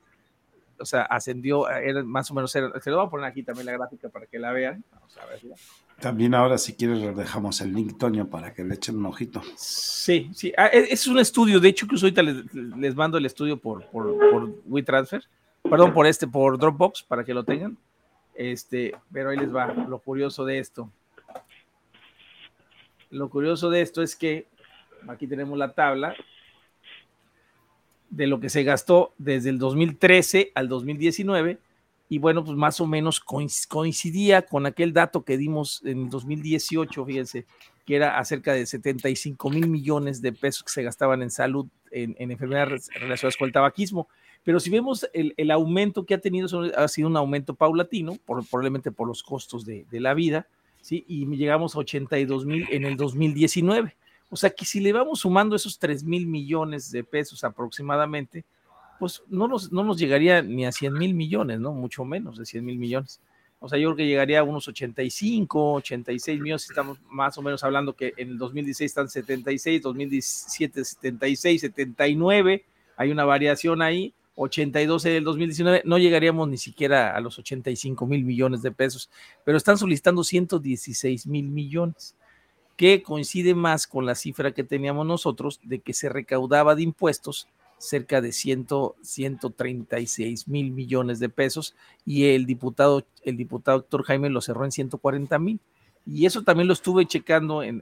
O 0.78 0.84
sea, 0.84 1.02
ascendió, 1.02 1.68
era 1.68 2.02
más 2.02 2.30
o 2.30 2.34
menos, 2.34 2.50
se 2.50 2.60
lo 2.60 2.96
voy 2.96 3.06
a 3.06 3.10
poner 3.10 3.26
aquí 3.26 3.42
también 3.42 3.66
la 3.66 3.72
gráfica 3.72 4.08
para 4.08 4.26
que 4.26 4.38
la 4.38 4.52
vean. 4.52 4.84
Vamos 4.92 5.16
a 5.16 5.26
verla. 5.26 5.54
También 6.00 6.34
ahora, 6.34 6.58
si 6.58 6.74
quieres, 6.74 6.98
le 6.98 7.12
dejamos 7.12 7.60
el 7.60 7.72
link, 7.72 7.96
Toño, 7.96 8.28
para 8.28 8.52
que 8.52 8.64
le 8.64 8.74
echen 8.74 8.96
un 8.96 9.06
ojito. 9.06 9.40
Sí, 9.54 10.30
sí. 10.34 10.52
Ah, 10.56 10.66
e, 10.66 10.88
es 10.90 11.06
un 11.06 11.20
estudio. 11.20 11.60
De 11.60 11.68
hecho, 11.68 11.86
que 11.86 11.94
ahorita 11.94 12.22
les, 12.22 12.52
les, 12.52 12.96
mando 12.96 13.18
el 13.18 13.26
estudio 13.26 13.56
por, 13.56 13.86
por, 13.86 14.18
por 14.18 14.54
WeTransfer. 14.66 15.22
Perdón, 15.62 15.94
por 15.94 16.08
este, 16.08 16.26
por 16.26 16.58
Dropbox, 16.58 17.04
para 17.04 17.22
que 17.22 17.32
lo 17.32 17.44
tengan. 17.44 17.78
Este, 18.34 18.92
pero 19.12 19.30
ahí 19.30 19.36
les 19.36 19.54
va. 19.54 19.72
Lo 19.72 20.00
curioso 20.00 20.44
de 20.44 20.58
esto. 20.58 20.90
Lo 23.10 23.30
curioso 23.30 23.70
de 23.70 23.82
esto 23.82 24.02
es 24.02 24.16
que 24.16 24.48
aquí 25.06 25.28
tenemos 25.28 25.56
la 25.56 25.72
tabla 25.72 26.16
de 28.12 28.26
lo 28.26 28.40
que 28.40 28.50
se 28.50 28.62
gastó 28.62 29.14
desde 29.18 29.48
el 29.48 29.58
2013 29.58 30.52
al 30.54 30.68
2019 30.68 31.58
y 32.10 32.18
bueno, 32.18 32.44
pues 32.44 32.58
más 32.58 32.78
o 32.78 32.86
menos 32.86 33.20
coincidía 33.20 34.42
con 34.42 34.66
aquel 34.66 34.92
dato 34.92 35.24
que 35.24 35.38
dimos 35.38 35.80
en 35.82 36.10
2018, 36.10 37.06
fíjense, 37.06 37.46
que 37.86 37.96
era 37.96 38.18
acerca 38.18 38.52
de 38.52 38.66
75 38.66 39.48
mil 39.48 39.66
millones 39.66 40.20
de 40.20 40.34
pesos 40.34 40.62
que 40.62 40.72
se 40.72 40.82
gastaban 40.82 41.22
en 41.22 41.30
salud, 41.30 41.66
en, 41.90 42.14
enfermedades 42.18 42.90
relacionadas 43.00 43.38
con 43.38 43.46
el 43.46 43.52
tabaquismo. 43.54 44.08
Pero 44.44 44.60
si 44.60 44.68
vemos 44.68 45.08
el, 45.14 45.50
aumento 45.50 46.04
que 46.04 46.12
ha 46.12 46.18
tenido, 46.18 46.48
ha 46.76 46.86
sido 46.88 47.08
un 47.08 47.16
aumento 47.16 47.54
paulatino, 47.54 48.18
probablemente 48.26 48.92
por 48.92 49.08
los 49.08 49.22
costos 49.22 49.64
de, 49.64 49.86
de, 49.90 50.00
la 50.00 50.12
vida, 50.12 50.46
¿sí? 50.82 51.06
y 51.08 51.24
llegamos 51.34 51.76
a 51.76 51.78
82 51.78 52.44
mil 52.44 52.66
en 52.70 52.84
el 52.84 52.98
2019. 52.98 53.96
O 54.32 54.36
sea 54.36 54.48
que 54.48 54.64
si 54.64 54.80
le 54.80 54.94
vamos 54.94 55.20
sumando 55.20 55.54
esos 55.54 55.78
3 55.78 56.04
mil 56.04 56.26
millones 56.26 56.90
de 56.90 57.04
pesos 57.04 57.44
aproximadamente, 57.44 58.46
pues 58.98 59.22
no 59.28 59.46
nos, 59.46 59.70
no 59.70 59.84
nos 59.84 59.98
llegaría 59.98 60.40
ni 60.40 60.64
a 60.64 60.72
100 60.72 60.94
mil 60.94 61.12
millones, 61.12 61.60
¿no? 61.60 61.74
Mucho 61.74 62.02
menos 62.06 62.38
de 62.38 62.46
100 62.46 62.64
mil 62.64 62.78
millones. 62.78 63.20
O 63.60 63.68
sea, 63.68 63.78
yo 63.78 63.88
creo 63.88 63.96
que 63.98 64.06
llegaría 64.06 64.40
a 64.40 64.42
unos 64.42 64.66
85, 64.66 65.74
86 65.74 66.40
millones, 66.40 66.64
estamos 66.66 66.98
más 67.10 67.36
o 67.36 67.42
menos 67.42 67.62
hablando 67.62 67.94
que 67.94 68.14
en 68.16 68.30
el 68.30 68.38
2016 68.38 68.90
están 68.90 69.10
76, 69.10 69.82
2017 69.82 70.82
76, 70.82 71.60
79, 71.60 72.64
hay 72.96 73.10
una 73.10 73.26
variación 73.26 73.82
ahí, 73.82 74.14
82 74.36 75.04
en 75.04 75.12
el 75.12 75.24
2019, 75.24 75.82
no 75.84 75.98
llegaríamos 75.98 76.48
ni 76.48 76.56
siquiera 76.56 77.14
a 77.14 77.20
los 77.20 77.38
85 77.38 78.06
mil 78.06 78.24
millones 78.24 78.62
de 78.62 78.70
pesos, 78.70 79.10
pero 79.44 79.58
están 79.58 79.76
solicitando 79.76 80.24
116 80.24 81.26
mil 81.26 81.50
millones, 81.50 82.14
que 82.76 83.02
coincide 83.02 83.54
más 83.54 83.86
con 83.86 84.06
la 84.06 84.14
cifra 84.14 84.52
que 84.52 84.64
teníamos 84.64 85.06
nosotros 85.06 85.60
de 85.62 85.80
que 85.80 85.92
se 85.92 86.08
recaudaba 86.08 86.74
de 86.74 86.82
impuestos 86.82 87.48
cerca 87.78 88.20
de 88.20 88.32
100, 88.32 88.66
136 89.02 90.48
mil 90.48 90.70
millones 90.70 91.18
de 91.18 91.28
pesos 91.28 91.74
y 92.06 92.26
el 92.26 92.46
diputado, 92.46 93.04
el 93.24 93.36
diputado 93.36 93.78
Héctor 93.78 94.04
Jaime 94.04 94.30
lo 94.30 94.40
cerró 94.40 94.64
en 94.64 94.72
140 94.72 95.38
mil. 95.38 95.60
Y 96.04 96.26
eso 96.26 96.42
también 96.42 96.66
lo 96.66 96.72
estuve 96.72 97.06
checando 97.06 97.62
en, 97.62 97.80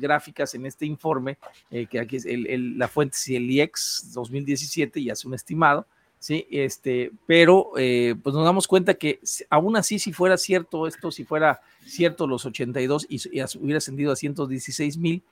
gráficas 0.00 0.54
en 0.56 0.66
este 0.66 0.86
informe, 0.86 1.38
eh, 1.70 1.86
que 1.86 2.00
aquí 2.00 2.16
es 2.16 2.26
la 2.26 2.88
fuente 2.88 3.16
es 3.16 3.28
el 3.28 3.48
IEX 3.48 4.10
2017 4.12 4.98
y 4.98 5.10
hace 5.10 5.28
un 5.28 5.34
estimado, 5.34 5.86
¿sí? 6.20 6.46
Este, 6.52 7.10
pero 7.26 7.72
eh, 7.76 8.14
pues 8.22 8.32
nos 8.32 8.44
damos 8.44 8.68
cuenta 8.68 8.94
que 8.94 9.18
aún 9.48 9.76
así, 9.76 9.98
si 9.98 10.12
fuera 10.12 10.36
cierto 10.36 10.86
esto, 10.86 11.10
si 11.10 11.24
fuera 11.24 11.60
cierto 11.84 12.28
los 12.28 12.46
82 12.46 13.06
y, 13.08 13.16
y 13.16 13.42
hubiera 13.58 13.78
ascendido 13.78 14.12
a 14.12 14.16
116 14.16 14.96
mil, 14.98 15.24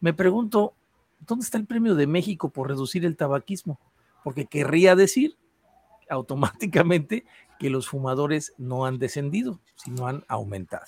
me 0.00 0.12
pregunto, 0.12 0.72
¿dónde 1.24 1.44
está 1.44 1.58
el 1.58 1.66
premio 1.66 1.94
de 1.94 2.08
México 2.08 2.48
por 2.48 2.68
reducir 2.68 3.04
el 3.04 3.16
tabaquismo? 3.16 3.78
Porque 4.24 4.46
querría 4.46 4.96
decir 4.96 5.36
automáticamente 6.08 7.24
que 7.60 7.70
los 7.70 7.86
fumadores 7.86 8.54
no 8.58 8.86
han 8.86 8.98
descendido, 8.98 9.60
sino 9.76 10.08
han 10.08 10.24
aumentado. 10.26 10.86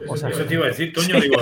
Eso, 0.00 0.44
te 0.46 0.54
iba 0.54 0.64
a 0.64 0.68
decir, 0.68 0.92
Toño, 0.92 1.20
digo, 1.20 1.36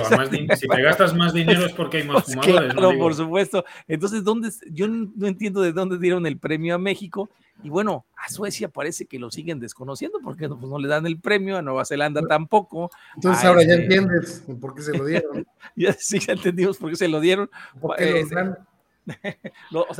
si 0.55 0.67
te 0.67 0.81
gastas 0.81 1.15
más 1.15 1.33
dinero 1.33 1.65
es 1.65 1.73
porque 1.73 1.97
hay 1.97 2.03
más 2.03 2.23
pues 2.25 2.35
fumadores. 2.35 2.73
Claro, 2.73 2.97
por 2.99 3.15
supuesto. 3.15 3.65
Entonces, 3.87 4.23
¿dónde, 4.23 4.51
yo 4.71 4.87
no 4.87 5.27
entiendo 5.27 5.61
de 5.61 5.71
dónde 5.71 5.97
dieron 5.97 6.25
el 6.25 6.37
premio 6.37 6.75
a 6.75 6.77
México. 6.77 7.29
Y 7.63 7.69
bueno, 7.69 8.05
a 8.17 8.29
Suecia 8.29 8.69
parece 8.69 9.05
que 9.05 9.17
lo 9.17 9.31
siguen 9.31 9.59
desconociendo 9.59 10.19
porque 10.23 10.47
pues, 10.47 10.61
no 10.61 10.77
le 10.77 10.87
dan 10.87 11.05
el 11.05 11.19
premio, 11.19 11.57
a 11.57 11.61
Nueva 11.61 11.85
Zelanda 11.85 12.21
tampoco. 12.27 12.89
Entonces 13.15 13.43
ahora 13.45 13.63
ya 13.63 13.73
este 13.73 13.83
entiendes 13.83 14.45
por 14.59 14.75
qué 14.75 14.81
se 14.81 14.97
lo 14.97 15.05
dieron. 15.05 15.47
ya 15.75 15.93
sí, 15.93 16.19
ya 16.19 16.33
entendimos 16.33 16.77
por 16.77 16.89
qué 16.89 16.95
se 16.95 17.07
lo 17.07 17.19
dieron. 17.19 17.49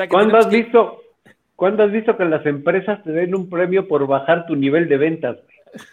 ¿Cuándo 0.10 0.38
has 0.38 0.50
visto? 0.50 1.02
¿Cuándo 1.56 1.84
has 1.84 1.92
visto 1.92 2.18
que 2.18 2.26
las 2.26 2.46
empresas 2.46 3.02
te 3.04 3.12
den 3.12 3.34
un 3.34 3.50
premio 3.50 3.88
por 3.88 4.06
bajar 4.06 4.46
tu 4.46 4.56
nivel 4.56 4.90
de 4.90 4.98
ventas? 4.98 5.38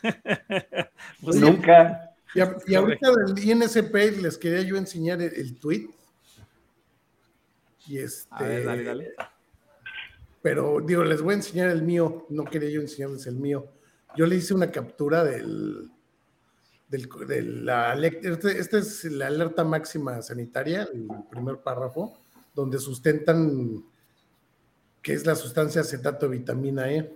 pues 1.22 1.36
Nunca. 1.36 2.10
Y, 2.34 2.74
ahorita 2.74 3.10
del 3.12 3.38
INSP 3.38 3.94
les 4.22 4.38
quería 4.38 4.62
yo 4.62 4.76
enseñar 4.76 5.20
el, 5.20 5.58
tweet. 5.58 5.88
Y 7.86 7.98
este. 7.98 8.64
dale, 8.64 8.84
dale. 8.84 9.12
Pero 10.42 10.80
digo, 10.84 11.04
les 11.04 11.22
voy 11.22 11.32
a 11.32 11.36
enseñar 11.36 11.70
el 11.70 11.82
mío. 11.82 12.26
No 12.28 12.44
quería 12.44 12.70
yo 12.70 12.80
enseñarles 12.80 13.26
el 13.26 13.36
mío. 13.36 13.68
Yo 14.16 14.26
le 14.26 14.36
hice 14.36 14.52
una 14.52 14.70
captura 14.70 15.24
del, 15.24 15.90
de 16.88 17.42
la, 17.42 17.94
este, 17.94 18.58
este, 18.58 18.78
es 18.78 19.04
la 19.04 19.28
alerta 19.28 19.64
máxima 19.64 20.20
sanitaria, 20.20 20.88
el 20.92 21.08
primer 21.30 21.58
párrafo, 21.58 22.18
donde 22.54 22.78
sustentan 22.78 23.82
que 25.00 25.14
es 25.14 25.24
la 25.24 25.34
sustancia 25.34 25.80
acetato 25.80 26.28
de 26.28 26.38
vitamina 26.38 26.92
E. 26.92 27.12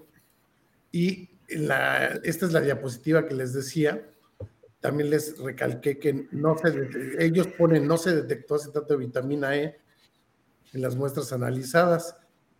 Y 0.93 1.29
esta 1.49 2.47
es 2.47 2.53
la 2.53 2.61
diapositiva 2.61 3.27
que 3.27 3.35
les 3.35 3.53
decía. 3.53 4.09
También 4.81 5.11
les 5.11 5.39
recalqué 5.39 5.99
que 5.99 6.27
no 6.33 6.57
ellos 7.19 7.49
ponen 7.59 7.87
no 7.87 7.99
se 7.99 8.15
detectó 8.15 8.55
acetato 8.55 8.95
de 8.95 9.07
vitamina 9.07 9.57
E 9.57 9.79
en 10.73 10.83
las 10.83 10.97
muestras 10.97 11.33
analizadas. 11.33 12.17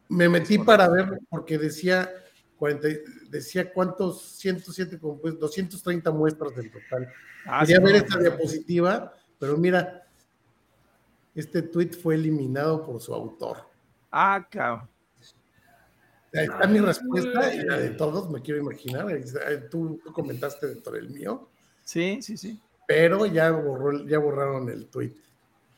Me 0.09 0.29
metí 0.29 0.59
para 0.59 0.89
ver 0.89 1.21
porque 1.29 1.59
decía 1.59 2.09
decía 3.29 3.73
cuántos, 3.73 4.23
107, 4.39 4.99
pues 4.99 5.39
230 5.39 6.11
muestras 6.11 6.55
del 6.57 6.71
total. 6.71 7.13
Ah, 7.45 7.61
Quería 7.61 7.81
ver 7.81 7.97
esta 7.97 8.19
diapositiva, 8.19 9.13
pero 9.39 9.57
mira, 9.57 10.07
este 11.35 11.63
tweet 11.63 11.91
fue 11.91 12.15
eliminado 12.15 12.85
por 12.85 13.01
su 13.01 13.15
autor. 13.15 13.59
Ah, 14.11 14.47
cabrón. 14.51 14.89
está 16.33 16.67
mi 16.67 16.81
respuesta 16.81 17.55
y 17.55 17.63
la 17.63 17.79
de 17.79 17.91
todos, 17.91 18.31
me 18.31 18.41
quiero 18.41 18.61
imaginar. 18.61 19.07
Tú, 19.71 20.01
comentaste 20.13 20.67
dentro 20.69 20.93
del 20.93 21.11
mío. 21.11 21.49
Sí, 21.85 22.21
sí, 22.23 22.37
sí. 22.37 22.61
Pero 22.89 23.27
ya, 23.27 23.51
borró, 23.51 24.07
ya 24.07 24.19
borraron 24.19 24.69
el 24.71 24.87
tweet. 24.87 25.13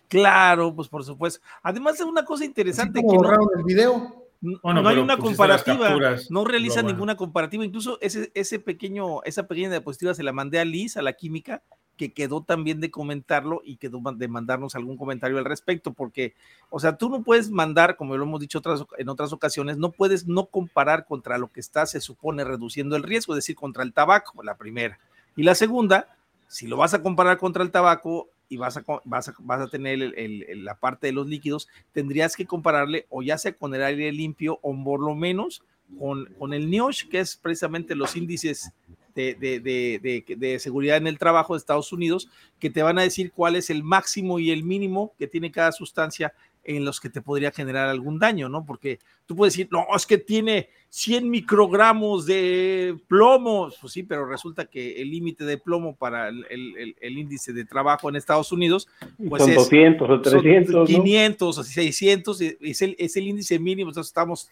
Claro, 0.08 0.74
pues 0.74 0.88
por 0.88 1.04
supuesto. 1.04 1.44
Además 1.62 1.98
de 1.98 2.04
una 2.04 2.24
cosa 2.24 2.44
interesante. 2.44 3.00
que 3.00 3.06
borraron 3.06 3.48
el 3.56 3.64
video. 3.64 4.17
No, 4.40 4.60
hay 4.88 4.98
una 4.98 5.16
comparativa, 5.16 5.96
no 6.30 6.44
realiza 6.44 6.82
ninguna 6.82 7.16
comparativa. 7.16 7.64
Incluso 7.64 7.98
ese, 8.00 8.30
ese 8.34 8.60
pequeño, 8.60 9.22
esa 9.24 9.48
pequeña 9.48 9.70
diapositiva 9.70 10.14
se 10.14 10.22
la 10.22 10.32
mandé 10.32 10.60
a 10.60 10.64
Liz, 10.64 10.96
a 10.96 11.02
la 11.02 11.14
química, 11.14 11.62
que 11.98 12.12
quedó 12.12 12.42
también 12.42 12.80
de 12.80 12.90
comentarlo 12.90 13.60
y 13.64 13.76
quedó 13.76 14.00
de 14.14 14.28
mandarnos 14.28 14.76
algún 14.76 14.96
comentario 14.96 15.36
al 15.36 15.44
respecto, 15.44 15.92
porque, 15.92 16.34
o 16.70 16.78
sea, 16.78 16.96
tú 16.96 17.10
no 17.10 17.22
puedes 17.22 17.50
mandar, 17.50 17.96
como 17.96 18.16
lo 18.16 18.22
hemos 18.22 18.40
dicho 18.40 18.58
otras, 18.58 18.84
en 18.96 19.08
otras 19.08 19.32
ocasiones, 19.32 19.76
no 19.76 19.90
puedes 19.90 20.26
no 20.26 20.46
comparar 20.46 21.04
contra 21.04 21.36
lo 21.36 21.48
que 21.48 21.60
está, 21.60 21.84
se 21.86 22.00
supone, 22.00 22.44
reduciendo 22.44 22.94
el 22.94 23.02
riesgo, 23.02 23.34
es 23.34 23.38
decir, 23.38 23.56
contra 23.56 23.82
el 23.82 23.92
tabaco, 23.92 24.42
la 24.44 24.56
primera. 24.56 25.00
Y 25.36 25.42
la 25.42 25.56
segunda, 25.56 26.16
si 26.46 26.68
lo 26.68 26.76
vas 26.76 26.94
a 26.94 27.02
comparar 27.02 27.36
contra 27.36 27.64
el 27.64 27.72
tabaco, 27.72 28.28
y 28.48 28.56
vas 28.56 28.76
a, 28.76 28.84
vas 29.04 29.28
a, 29.28 29.34
vas 29.40 29.60
a 29.60 29.68
tener 29.68 30.14
la 30.56 30.78
parte 30.78 31.08
de 31.08 31.12
los 31.12 31.26
líquidos, 31.26 31.68
tendrías 31.92 32.36
que 32.36 32.46
compararle 32.46 33.06
o 33.10 33.22
ya 33.22 33.38
sea 33.38 33.52
con 33.52 33.74
el 33.74 33.82
aire 33.82 34.10
limpio 34.12 34.58
o 34.62 34.74
por 34.84 35.00
lo 35.00 35.14
menos 35.14 35.62
con, 35.98 36.26
con 36.38 36.52
el 36.52 36.70
NIOSH, 36.70 37.08
que 37.08 37.20
es 37.20 37.36
precisamente 37.36 37.94
los 37.94 38.16
índices 38.16 38.72
de, 39.14 39.34
de, 39.34 39.60
de, 39.60 40.36
de, 40.36 40.58
seguridad 40.60 40.96
en 40.96 41.08
el 41.08 41.18
trabajo 41.18 41.54
de 41.54 41.58
Estados 41.58 41.92
Unidos, 41.92 42.28
que 42.60 42.70
te 42.70 42.82
van 42.82 42.98
a 42.98 43.02
decir 43.02 43.32
cuál 43.32 43.56
es 43.56 43.68
el 43.68 43.82
máximo 43.82 44.38
y 44.38 44.50
el 44.50 44.62
mínimo 44.62 45.12
que 45.18 45.26
tiene 45.26 45.50
cada 45.50 45.72
sustancia 45.72 46.32
en 46.68 46.84
los 46.84 47.00
que 47.00 47.08
te 47.08 47.22
podría 47.22 47.50
generar 47.50 47.88
algún 47.88 48.18
daño, 48.18 48.50
¿no? 48.50 48.66
Porque 48.66 48.98
tú 49.24 49.34
puedes 49.34 49.54
decir, 49.54 49.68
no, 49.72 49.86
es 49.96 50.04
que 50.04 50.18
tiene 50.18 50.68
100 50.90 51.30
microgramos 51.30 52.26
de 52.26 52.94
plomo, 53.08 53.70
pues 53.80 53.94
sí, 53.94 54.02
pero 54.02 54.26
resulta 54.26 54.66
que 54.66 55.00
el 55.00 55.10
límite 55.10 55.44
de 55.44 55.56
plomo 55.56 55.96
para 55.96 56.28
el, 56.28 56.94
índice 57.00 57.54
de 57.54 57.64
trabajo 57.64 58.10
en 58.10 58.16
Estados 58.16 58.52
Unidos, 58.52 58.86
pues 59.28 59.44
son 59.44 59.54
200 59.54 60.10
o 60.10 60.20
300, 60.20 60.88
500 60.88 61.58
o 61.58 61.64
600, 61.64 62.40
es 62.42 62.82
el, 62.82 62.96
es 62.98 63.16
el 63.16 63.28
índice 63.28 63.58
mínimo, 63.58 63.88
entonces 63.88 64.10
estamos 64.10 64.50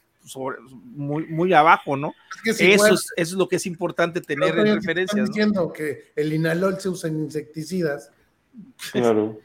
muy, 0.94 1.26
muy 1.26 1.52
abajo, 1.52 1.98
¿no? 1.98 2.14
eso, 2.46 2.94
es, 3.16 3.32
lo 3.32 3.46
que 3.46 3.56
es 3.56 3.66
importante 3.66 4.22
tener 4.22 4.58
en 4.58 4.76
referencia. 4.76 5.22
Están 5.22 5.26
diciendo 5.26 5.70
que 5.70 6.12
el 6.16 6.32
inalol 6.32 6.80
se 6.80 6.88
usa 6.88 7.10
en 7.10 7.24
insecticidas. 7.24 8.10
Claro. 8.90 9.38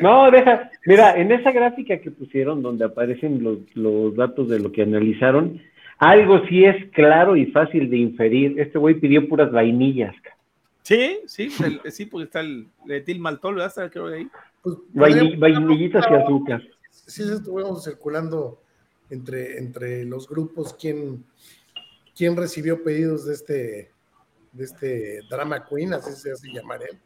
No, 0.00 0.30
deja, 0.30 0.70
mira, 0.86 1.16
en 1.16 1.32
esa 1.32 1.50
gráfica 1.50 1.98
que 1.98 2.10
pusieron 2.10 2.62
donde 2.62 2.84
aparecen 2.84 3.42
los, 3.74 4.16
datos 4.16 4.48
de 4.48 4.60
lo 4.60 4.70
que 4.70 4.82
analizaron, 4.82 5.60
algo 5.98 6.46
sí 6.48 6.64
es 6.64 6.90
claro 6.92 7.36
y 7.36 7.46
fácil 7.46 7.90
de 7.90 7.96
inferir. 7.96 8.60
Este 8.60 8.78
güey 8.78 8.94
pidió 8.94 9.28
puras 9.28 9.50
vainillas. 9.50 10.14
Sí, 10.82 11.18
sí, 11.26 11.50
sí, 11.90 12.06
porque 12.06 12.24
está 12.24 12.40
el 12.40 12.68
etil 12.88 13.18
maltol, 13.18 13.56
¿verdad? 13.56 13.90
creo 13.90 14.06
ahí. 14.06 14.28
Pues, 14.62 14.76
vainillitas 14.94 16.04
y 16.10 16.14
azúcar. 16.14 16.62
Sí, 16.90 17.22
estuvimos 17.22 17.84
circulando 17.84 18.60
entre, 19.10 19.58
entre 19.58 20.04
los 20.04 20.28
grupos 20.28 20.74
quién, 20.74 21.24
quién 22.16 22.36
recibió 22.36 22.82
pedidos 22.82 23.26
de 23.26 23.34
este 23.34 23.96
de 24.56 24.64
este 24.64 25.20
Drama 25.28 25.64
Queen, 25.66 25.92
así 25.92 26.12
se 26.12 26.32
hace 26.32 26.48
llamar 26.48 26.80
él. 26.82 26.98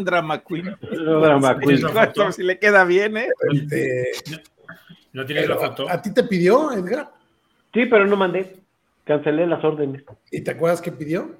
Drama 0.04 0.42
Queen. 0.42 0.76
Drama 0.80 1.58
Queen. 1.58 2.32
si 2.32 2.42
le 2.42 2.58
queda 2.58 2.84
bien, 2.84 3.16
¿eh? 3.16 3.28
Este, 3.52 4.10
¿No 5.12 5.24
tienes 5.24 5.48
la 5.48 5.56
foto? 5.56 5.88
¿A 5.88 6.00
ti 6.00 6.12
te 6.14 6.24
pidió, 6.24 6.72
Edgar? 6.72 7.10
Sí, 7.72 7.86
pero 7.86 8.06
no 8.06 8.16
mandé. 8.16 8.56
Cancelé 9.04 9.46
las 9.46 9.64
órdenes. 9.64 10.04
¿Y 10.30 10.42
te 10.42 10.52
acuerdas 10.52 10.80
qué 10.80 10.92
pidió? 10.92 11.36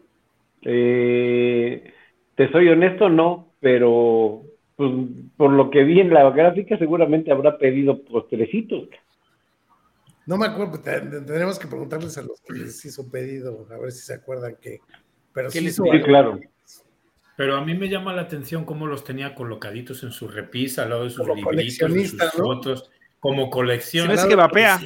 Eh, 0.62 1.92
te 2.34 2.50
soy 2.50 2.68
honesto, 2.68 3.08
no, 3.08 3.52
pero 3.60 4.42
pues, 4.76 4.90
por 5.36 5.52
lo 5.52 5.70
que 5.70 5.84
vi 5.84 6.00
en 6.00 6.12
la 6.12 6.28
gráfica, 6.30 6.78
seguramente 6.78 7.30
habrá 7.30 7.58
pedido 7.58 8.02
postrecitos. 8.02 8.88
No 10.26 10.36
me 10.36 10.46
acuerdo, 10.46 10.80
tendremos 10.80 11.58
que 11.58 11.66
preguntarles 11.66 12.16
a 12.18 12.22
los 12.22 12.40
que 12.40 12.54
les 12.54 12.84
hizo 12.84 13.10
pedido, 13.10 13.66
a 13.70 13.78
ver 13.78 13.90
si 13.92 14.00
se 14.00 14.14
acuerdan 14.14 14.56
que 14.60 14.80
pero 15.32 15.50
sí, 15.50 15.70
claro. 16.04 16.40
Pero 17.40 17.56
a 17.56 17.64
mí 17.64 17.72
me 17.72 17.88
llama 17.88 18.12
la 18.12 18.20
atención 18.20 18.66
cómo 18.66 18.86
los 18.86 19.02
tenía 19.02 19.34
colocaditos 19.34 20.02
en 20.02 20.12
su 20.12 20.28
repisa, 20.28 20.82
al 20.82 20.90
lado 20.90 21.04
de 21.04 21.08
sus 21.08 21.26
libritos, 21.26 21.90
de 21.90 22.06
sus 22.06 22.32
fotos, 22.32 22.90
como 23.18 23.48
colección. 23.48 24.10
que 24.28 24.34
vapea. 24.34 24.78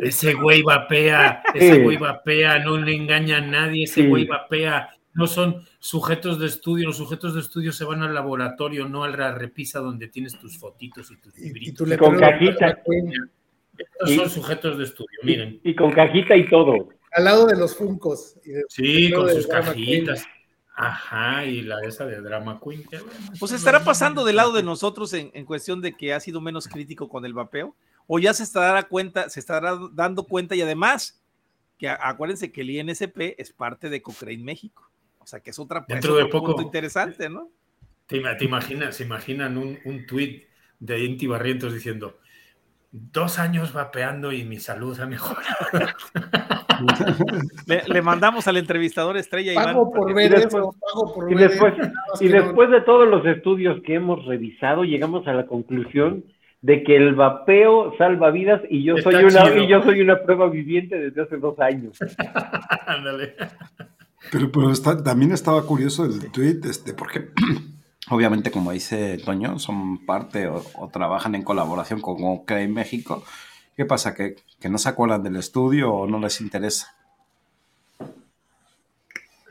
Ese 0.00 0.34
güey, 0.34 0.62
vapea, 0.64 1.44
ese 1.54 1.80
güey 1.80 1.96
vapea, 1.96 2.58
no 2.58 2.76
le 2.76 2.96
engaña 2.96 3.36
a 3.36 3.40
nadie, 3.40 3.84
ese 3.84 4.08
güey 4.08 4.26
vapea. 4.26 4.96
No 5.12 5.28
son 5.28 5.64
sujetos 5.78 6.40
de 6.40 6.46
estudio, 6.46 6.88
los 6.88 6.96
sujetos 6.96 7.34
de 7.34 7.40
estudio 7.42 7.70
se 7.70 7.84
van 7.84 8.02
al 8.02 8.14
laboratorio, 8.14 8.88
no 8.88 9.04
a 9.04 9.08
la 9.08 9.30
repisa 9.30 9.78
donde 9.78 10.08
tienes 10.08 10.36
tus 10.36 10.58
fotitos 10.58 11.12
y 11.12 11.18
tus 11.18 11.38
libritos. 11.38 11.88
Y, 11.88 11.96
con 11.96 12.18
cajita. 12.18 12.82
Estos 13.78 14.16
son 14.16 14.28
sujetos 14.28 14.76
de 14.76 14.82
estudio, 14.82 15.20
miren. 15.22 15.60
Y 15.62 15.76
con 15.76 15.92
cajita 15.92 16.34
y 16.34 16.48
todo 16.48 16.88
al 17.14 17.24
lado 17.24 17.46
de 17.46 17.56
los 17.56 17.76
Funcos. 17.76 18.36
sí, 18.68 19.12
con 19.12 19.30
sus 19.30 19.46
cajitas. 19.46 20.24
Ajá, 20.76 21.44
y 21.44 21.62
la 21.62 21.80
esa 21.84 22.04
de 22.04 22.20
Drama 22.20 22.60
Queen. 22.62 22.84
pues 23.38 23.52
estará 23.52 23.84
pasando 23.84 24.24
del 24.24 24.36
lado 24.36 24.52
de 24.52 24.64
nosotros 24.64 25.12
en, 25.12 25.44
cuestión 25.44 25.80
de 25.80 25.96
que 25.96 26.12
ha 26.12 26.18
sido 26.18 26.40
menos 26.40 26.66
crítico 26.66 27.08
con 27.08 27.24
el 27.24 27.32
vapeo, 27.32 27.76
o 28.08 28.18
ya 28.18 28.34
se 28.34 28.42
estará 28.42 28.82
cuenta, 28.82 29.30
se 29.30 29.38
estará 29.38 29.78
dando 29.92 30.24
cuenta 30.24 30.56
y 30.56 30.62
además 30.62 31.22
que 31.78 31.88
acuérdense 31.88 32.50
que 32.50 32.62
el 32.62 32.70
INSP 32.70 33.34
es 33.38 33.52
parte 33.52 33.88
de 33.88 34.02
Cochrane 34.02 34.42
México, 34.42 34.90
o 35.20 35.26
sea 35.26 35.38
que 35.38 35.50
es 35.50 35.58
otra 35.60 35.84
Dentro 35.86 36.16
de 36.16 36.26
poco, 36.26 36.60
interesante, 36.60 37.28
¿no? 37.28 37.50
Te, 38.06 38.16
imaginas, 38.44 38.96
se 38.96 39.04
imaginan 39.04 39.56
un, 39.56 39.78
un 39.84 40.06
tuit 40.06 40.44
de 40.80 41.04
Inti 41.04 41.28
Barrientos 41.28 41.72
diciendo 41.72 42.18
dos 42.94 43.40
años 43.40 43.72
vapeando 43.72 44.30
y 44.30 44.44
mi 44.44 44.60
salud 44.60 44.98
ha 45.00 45.06
mejorado. 45.06 45.66
le, 47.66 48.02
mandamos 48.02 48.46
al 48.46 48.56
entrevistador 48.56 49.16
estrella 49.16 49.52
y 49.52 49.74
por 49.74 50.14
ver 50.14 50.34
eso, 50.34 50.74
por 51.12 51.30
y 51.30 51.34
después, 51.34 51.74
y 52.20 52.28
después 52.28 52.70
de 52.70 52.80
todos 52.82 53.08
los 53.08 53.26
estudios 53.26 53.82
que 53.82 53.94
hemos 53.94 54.24
revisado, 54.26 54.84
llegamos 54.84 55.26
a 55.26 55.32
la 55.32 55.46
conclusión 55.46 56.24
de 56.62 56.84
que 56.84 56.96
el 56.96 57.16
vapeo 57.16 57.94
salva 57.98 58.30
vidas 58.30 58.62
y 58.70 58.84
yo 58.84 58.96
soy 58.98 59.16
una 59.16 59.56
y 59.56 59.66
yo 59.66 59.82
soy 59.82 60.00
una 60.00 60.22
prueba 60.22 60.48
viviente 60.48 60.96
desde 60.96 61.22
hace 61.22 61.36
dos 61.38 61.58
años. 61.58 61.98
Ándale. 62.86 63.34
Pero, 64.30 64.52
pero 64.52 64.72
también 65.02 65.32
estaba 65.32 65.66
curioso 65.66 66.04
el 66.04 66.30
tweet, 66.30 66.60
este, 66.64 66.94
porque 66.94 67.30
obviamente, 68.10 68.50
como 68.50 68.72
dice 68.72 69.18
Toño, 69.18 69.58
son 69.58 70.04
parte 70.04 70.48
o, 70.48 70.62
trabajan 70.92 71.34
en 71.34 71.42
colaboración 71.42 72.00
con 72.00 72.16
OK 72.22 72.52
México 72.68 73.24
¿Qué 73.76 73.84
pasa? 73.84 74.14
¿Que, 74.14 74.36
no 74.68 74.78
se 74.78 74.88
acuerdan 74.88 75.22
del 75.22 75.36
estudio 75.36 75.92
o 75.92 76.06
no 76.06 76.20
les 76.20 76.40
interesa? 76.40 76.94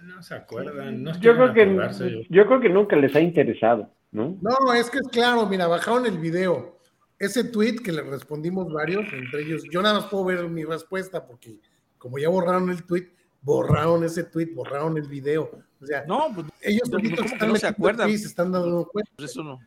No 0.02 0.24
se 0.24 0.36
acuerdan. 0.36 1.04
No 1.04 1.20
yo, 1.20 1.36
creo 1.36 1.54
que, 1.54 2.26
yo. 2.30 2.48
creo 2.48 2.62
que 2.62 2.70
nunca 2.70 2.96
les 2.96 3.16
ha 3.16 3.20
interesado, 3.20 3.89
¿no? 4.12 4.38
No, 4.42 4.74
es 4.74 4.89
que 4.89 5.00
es 5.00 5.08
claro, 5.10 5.46
mira, 5.46 5.68
bajaron 5.68 6.06
el 6.06 6.18
video. 6.18 6.78
Ese 7.20 7.44
tweet 7.44 7.76
que 7.84 7.92
le 7.92 8.02
respondimos 8.02 8.72
varios, 8.72 9.06
entre 9.13 9.44
ellos, 9.44 9.63
yo 9.72 9.82
nada 9.82 10.00
más 10.00 10.06
puedo 10.10 10.26
ver 10.26 10.48
mi 10.48 10.63
respuesta 10.63 11.26
porque 11.26 11.60
como 11.98 12.18
ya 12.18 12.30
borraron 12.30 12.70
el 12.70 12.84
tweet, 12.84 13.10
borraron 13.42 14.04
ese 14.04 14.24
tweet, 14.24 14.54
borraron 14.54 14.98
el 14.98 15.08
video. 15.08 15.52
O 15.84 15.86
sea, 15.86 16.06
no, 16.08 16.32
pues, 16.34 16.48
ellos 16.62 16.89
están 16.89 17.50
no 17.50 17.56
se 17.58 17.67
acuerdan. 17.67 18.10
se 18.17 18.28
están 18.28 18.52
dando 18.52 18.88
cuenta. 18.88 19.12
Pues 19.17 19.32
eso 19.32 19.43
no. 19.43 19.60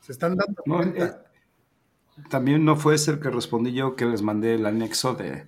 Se 0.00 0.12
están 0.12 0.36
dando 0.36 0.62
cuenta. 0.62 1.06
Eh, 1.06 2.22
también 2.28 2.64
no 2.64 2.76
fue 2.76 2.96
ese 2.96 3.12
el 3.12 3.20
que 3.20 3.30
respondí 3.30 3.72
yo 3.72 3.96
que 3.96 4.04
les 4.04 4.20
mandé 4.20 4.54
el 4.54 4.66
anexo 4.66 5.14
de, 5.14 5.46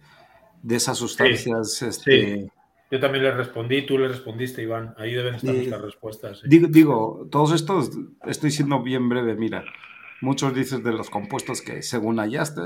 esas 0.68 0.96
sustancias. 0.96 1.82
Este, 1.82 2.50
Yo 2.90 3.00
también 3.00 3.24
le 3.24 3.32
respondí, 3.32 3.84
tú 3.84 3.98
le 3.98 4.08
respondiste, 4.08 4.62
Iván. 4.62 4.94
Ahí 4.96 5.12
deben 5.12 5.34
estar 5.34 5.54
nuestras 5.54 5.82
respuestas. 5.82 6.42
Digo, 6.46 6.68
digo, 6.68 7.28
todos 7.30 7.52
estos, 7.52 7.90
estoy 8.24 8.50
siendo 8.50 8.82
bien 8.82 9.08
breve, 9.10 9.34
mira. 9.34 9.64
Muchos 10.22 10.54
dicen 10.54 10.82
de 10.82 10.92
los 10.92 11.10
compuestos 11.10 11.60
que 11.60 11.82
según 11.82 12.16
hallaste, 12.16 12.62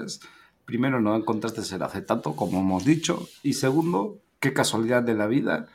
primero 0.64 1.01
no 1.01 1.16
encontraste 1.16 1.62
el 1.75 1.83
acetato, 1.83 2.37
como 2.37 2.61
hemos 2.61 2.85
dicho, 2.85 3.27
y 3.42 3.55
segundo, 3.55 4.21
qué 4.40 4.53
casualidad 4.53 5.03
de 5.03 5.14
la 5.14 5.27
vida 5.27 5.66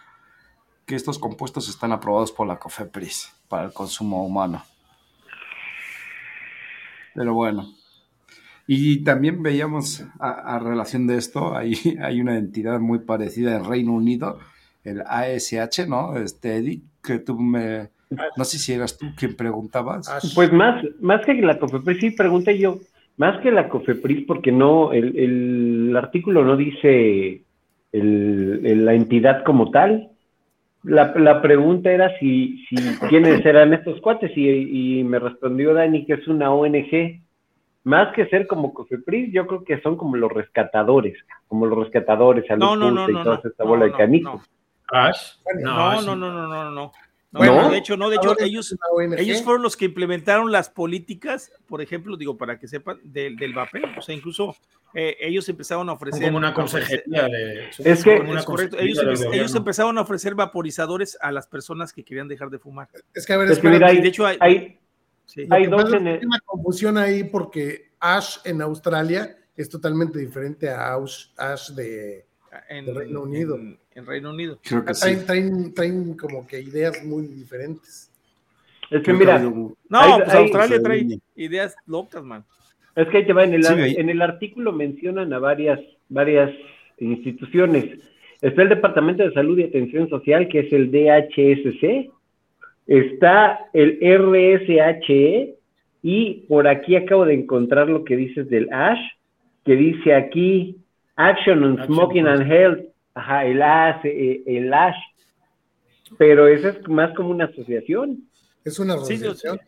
que 0.85 0.95
estos 0.95 1.19
compuestos 1.19 1.69
están 1.69 1.91
aprobados 1.91 2.31
por 2.31 2.47
la 2.47 2.59
COFEPRIS 2.59 3.33
para 3.47 3.65
el 3.65 3.73
consumo 3.73 4.25
humano. 4.25 4.63
Pero 7.15 7.33
bueno. 7.33 7.67
Y 8.65 9.03
también 9.03 9.43
veíamos 9.43 10.05
a, 10.19 10.57
relación 10.59 11.05
de 11.05 11.17
esto, 11.17 11.55
hay, 11.55 11.75
hay 12.01 12.21
una 12.21 12.37
entidad 12.37 12.79
muy 12.79 12.99
parecida 12.99 13.57
en 13.57 13.65
Reino 13.65 13.93
Unido, 13.93 14.39
el 14.83 15.01
ASH, 15.01 15.87
¿no? 15.87 16.17
Este, 16.17 16.57
Eddie, 16.57 16.81
que 17.03 17.19
tú 17.19 17.37
me... 17.39 17.89
No 18.37 18.45
sé 18.45 18.59
si 18.59 18.73
eras 18.73 18.97
tú 18.97 19.07
quien 19.17 19.35
preguntabas. 19.35 20.07
Pues 20.35 20.53
más, 20.53 20.83
más 21.01 21.25
que 21.25 21.33
la 21.33 21.57
COFEPRIS, 21.57 21.99
sí, 21.99 22.11
pregunté 22.11 22.59
yo, 22.59 22.79
más 23.17 23.41
que 23.41 23.51
la 23.51 23.69
COFEPRIS, 23.69 24.25
porque 24.27 24.51
no, 24.51 24.93
el, 24.93 25.17
el 25.17 25.97
artículo 25.97 26.45
no 26.45 26.55
dice 26.55 27.43
el, 27.93 28.85
la 28.85 28.93
entidad 28.93 29.43
como 29.43 29.71
tal, 29.71 30.09
la, 30.83 31.13
la, 31.15 31.41
pregunta 31.41 31.91
era 31.91 32.17
si, 32.17 32.65
si 32.67 32.75
quiénes 33.09 33.45
eran 33.45 33.73
estos 33.73 34.01
cuates 34.01 34.31
y, 34.35 34.99
y, 34.99 35.03
me 35.03 35.19
respondió 35.19 35.73
Dani 35.73 36.05
que 36.05 36.13
es 36.13 36.27
una 36.27 36.51
ONG. 36.51 37.21
Más 37.85 38.13
que 38.15 38.27
ser 38.27 38.47
como 38.47 38.73
Cofepris, 38.73 39.33
yo 39.33 39.45
creo 39.45 39.65
que 39.65 39.81
son 39.81 39.97
como 39.97 40.15
los 40.15 40.31
rescatadores, 40.31 41.17
como 41.49 41.65
los 41.65 41.77
rescatadores, 41.77 42.49
a 42.49 42.55
no, 42.55 42.77
no, 42.77 42.89
no, 42.91 43.09
y 43.09 43.23
toda 43.23 43.41
esta 43.43 43.65
bola 43.65 43.85
de 43.85 43.91
canicos. 43.91 44.41
No, 45.61 46.01
no, 46.01 46.15
no, 46.15 46.31
no, 46.31 46.47
no, 46.47 46.71
no. 46.71 46.91
Bueno, 47.33 47.69
de 47.69 47.77
hecho, 47.77 47.97
no, 47.97 48.09
de 48.09 48.17
hecho, 48.17 48.39
ellos, 48.39 48.75
ellos 49.17 49.41
fueron 49.41 49.63
los 49.63 49.75
que 49.75 49.85
implementaron 49.85 50.51
las 50.51 50.69
políticas, 50.69 51.51
por 51.67 51.81
ejemplo, 51.81 52.15
digo, 52.15 52.37
para 52.37 52.59
que 52.59 52.67
sepan, 52.67 52.99
del, 53.03 53.35
del 53.37 53.53
vapeo. 53.53 53.85
O 53.97 54.01
sea, 54.01 54.13
incluso 54.13 54.55
eh, 54.93 55.17
ellos 55.19 55.49
empezaron 55.49 55.89
a 55.89 55.93
ofrecer. 55.93 56.25
Como 56.25 56.37
una 56.37 56.53
consejería 56.53 57.23
de. 57.23 57.69
Es 57.69 58.03
que. 58.03 58.15
Es 58.17 58.45
correcto. 58.45 58.77
Ellos, 58.79 59.25
ellos, 59.31 59.55
empezaron 59.55 59.97
a 59.97 60.01
ofrecer 60.01 60.35
vaporizadores 60.35 61.17
a 61.21 61.31
las 61.31 61.47
personas 61.47 61.91
que 61.91 62.03
querían 62.03 62.27
dejar 62.27 62.49
de 62.51 62.59
fumar. 62.59 62.87
Es 63.13 63.25
que, 63.25 63.33
a 63.33 63.37
ver, 63.37 63.51
es 63.51 63.61
de 63.61 64.07
hecho, 64.07 64.25
hay. 64.27 64.37
hay, 64.39 64.79
hay 65.49 65.65
dos 65.67 65.91
una 65.91 66.39
confusión 66.45 66.97
ahí 66.97 67.23
porque 67.23 67.93
Ash 67.99 68.37
en 68.45 68.61
Australia 68.61 69.35
es 69.55 69.69
totalmente 69.69 70.19
diferente 70.19 70.69
a 70.69 70.93
Ash, 70.93 71.69
de, 71.69 72.27
en, 72.69 72.93
Reino 72.93 73.21
Unido. 73.21 73.55
En, 73.55 73.79
Reino 74.05 74.31
Unido. 74.31 74.59
traen, 75.25 75.73
traen, 75.73 76.17
como 76.17 76.45
que 76.47 76.61
ideas 76.61 77.03
muy 77.03 77.27
diferentes. 77.27 78.11
Es 78.89 79.01
que 79.03 79.13
mira. 79.13 79.39
No, 79.39 79.73
pues 79.89 80.33
Australia 80.33 80.81
trae 80.81 81.19
ideas 81.35 81.75
locas, 81.85 82.23
man. 82.23 82.43
Es 82.95 83.07
que 83.07 83.17
ahí 83.17 83.25
te 83.25 83.33
va, 83.33 83.43
en 83.43 83.53
el, 83.53 83.65
en 83.65 84.09
el 84.09 84.21
artículo 84.21 84.71
mencionan 84.71 85.33
a 85.33 85.39
varias, 85.39 85.79
varias 86.09 86.51
instituciones. 86.99 87.99
Está 88.41 88.61
el 88.61 88.69
Departamento 88.69 89.23
de 89.23 89.33
Salud 89.33 89.57
y 89.57 89.63
Atención 89.63 90.09
Social, 90.09 90.47
que 90.47 90.59
es 90.59 90.73
el 90.73 90.91
DHSC. 90.91 92.11
Está 92.85 93.67
el 93.73 93.99
RSHE. 94.01 95.55
Y 96.03 96.45
por 96.49 96.67
aquí 96.67 96.97
acabo 96.97 97.25
de 97.25 97.35
encontrar 97.35 97.87
lo 97.87 98.03
que 98.03 98.17
dices 98.17 98.49
del 98.49 98.71
ASH, 98.71 98.99
que 99.63 99.75
dice 99.75 100.13
aquí 100.13 100.75
Action 101.15 101.63
on 101.63 101.85
Smoking 101.85 102.27
and 102.27 102.51
Health. 102.51 102.92
Ajá, 103.13 103.45
el 103.45 103.61
ASH, 103.61 104.05
eh, 104.05 104.43
el 104.45 104.73
ASH. 104.73 104.97
Pero 106.17 106.47
esa 106.47 106.69
es 106.69 106.87
más 106.87 107.13
como 107.15 107.29
una 107.29 107.45
asociación. 107.45 108.29
Es 108.63 108.79
una 108.79 108.95
asociación. 108.95 109.59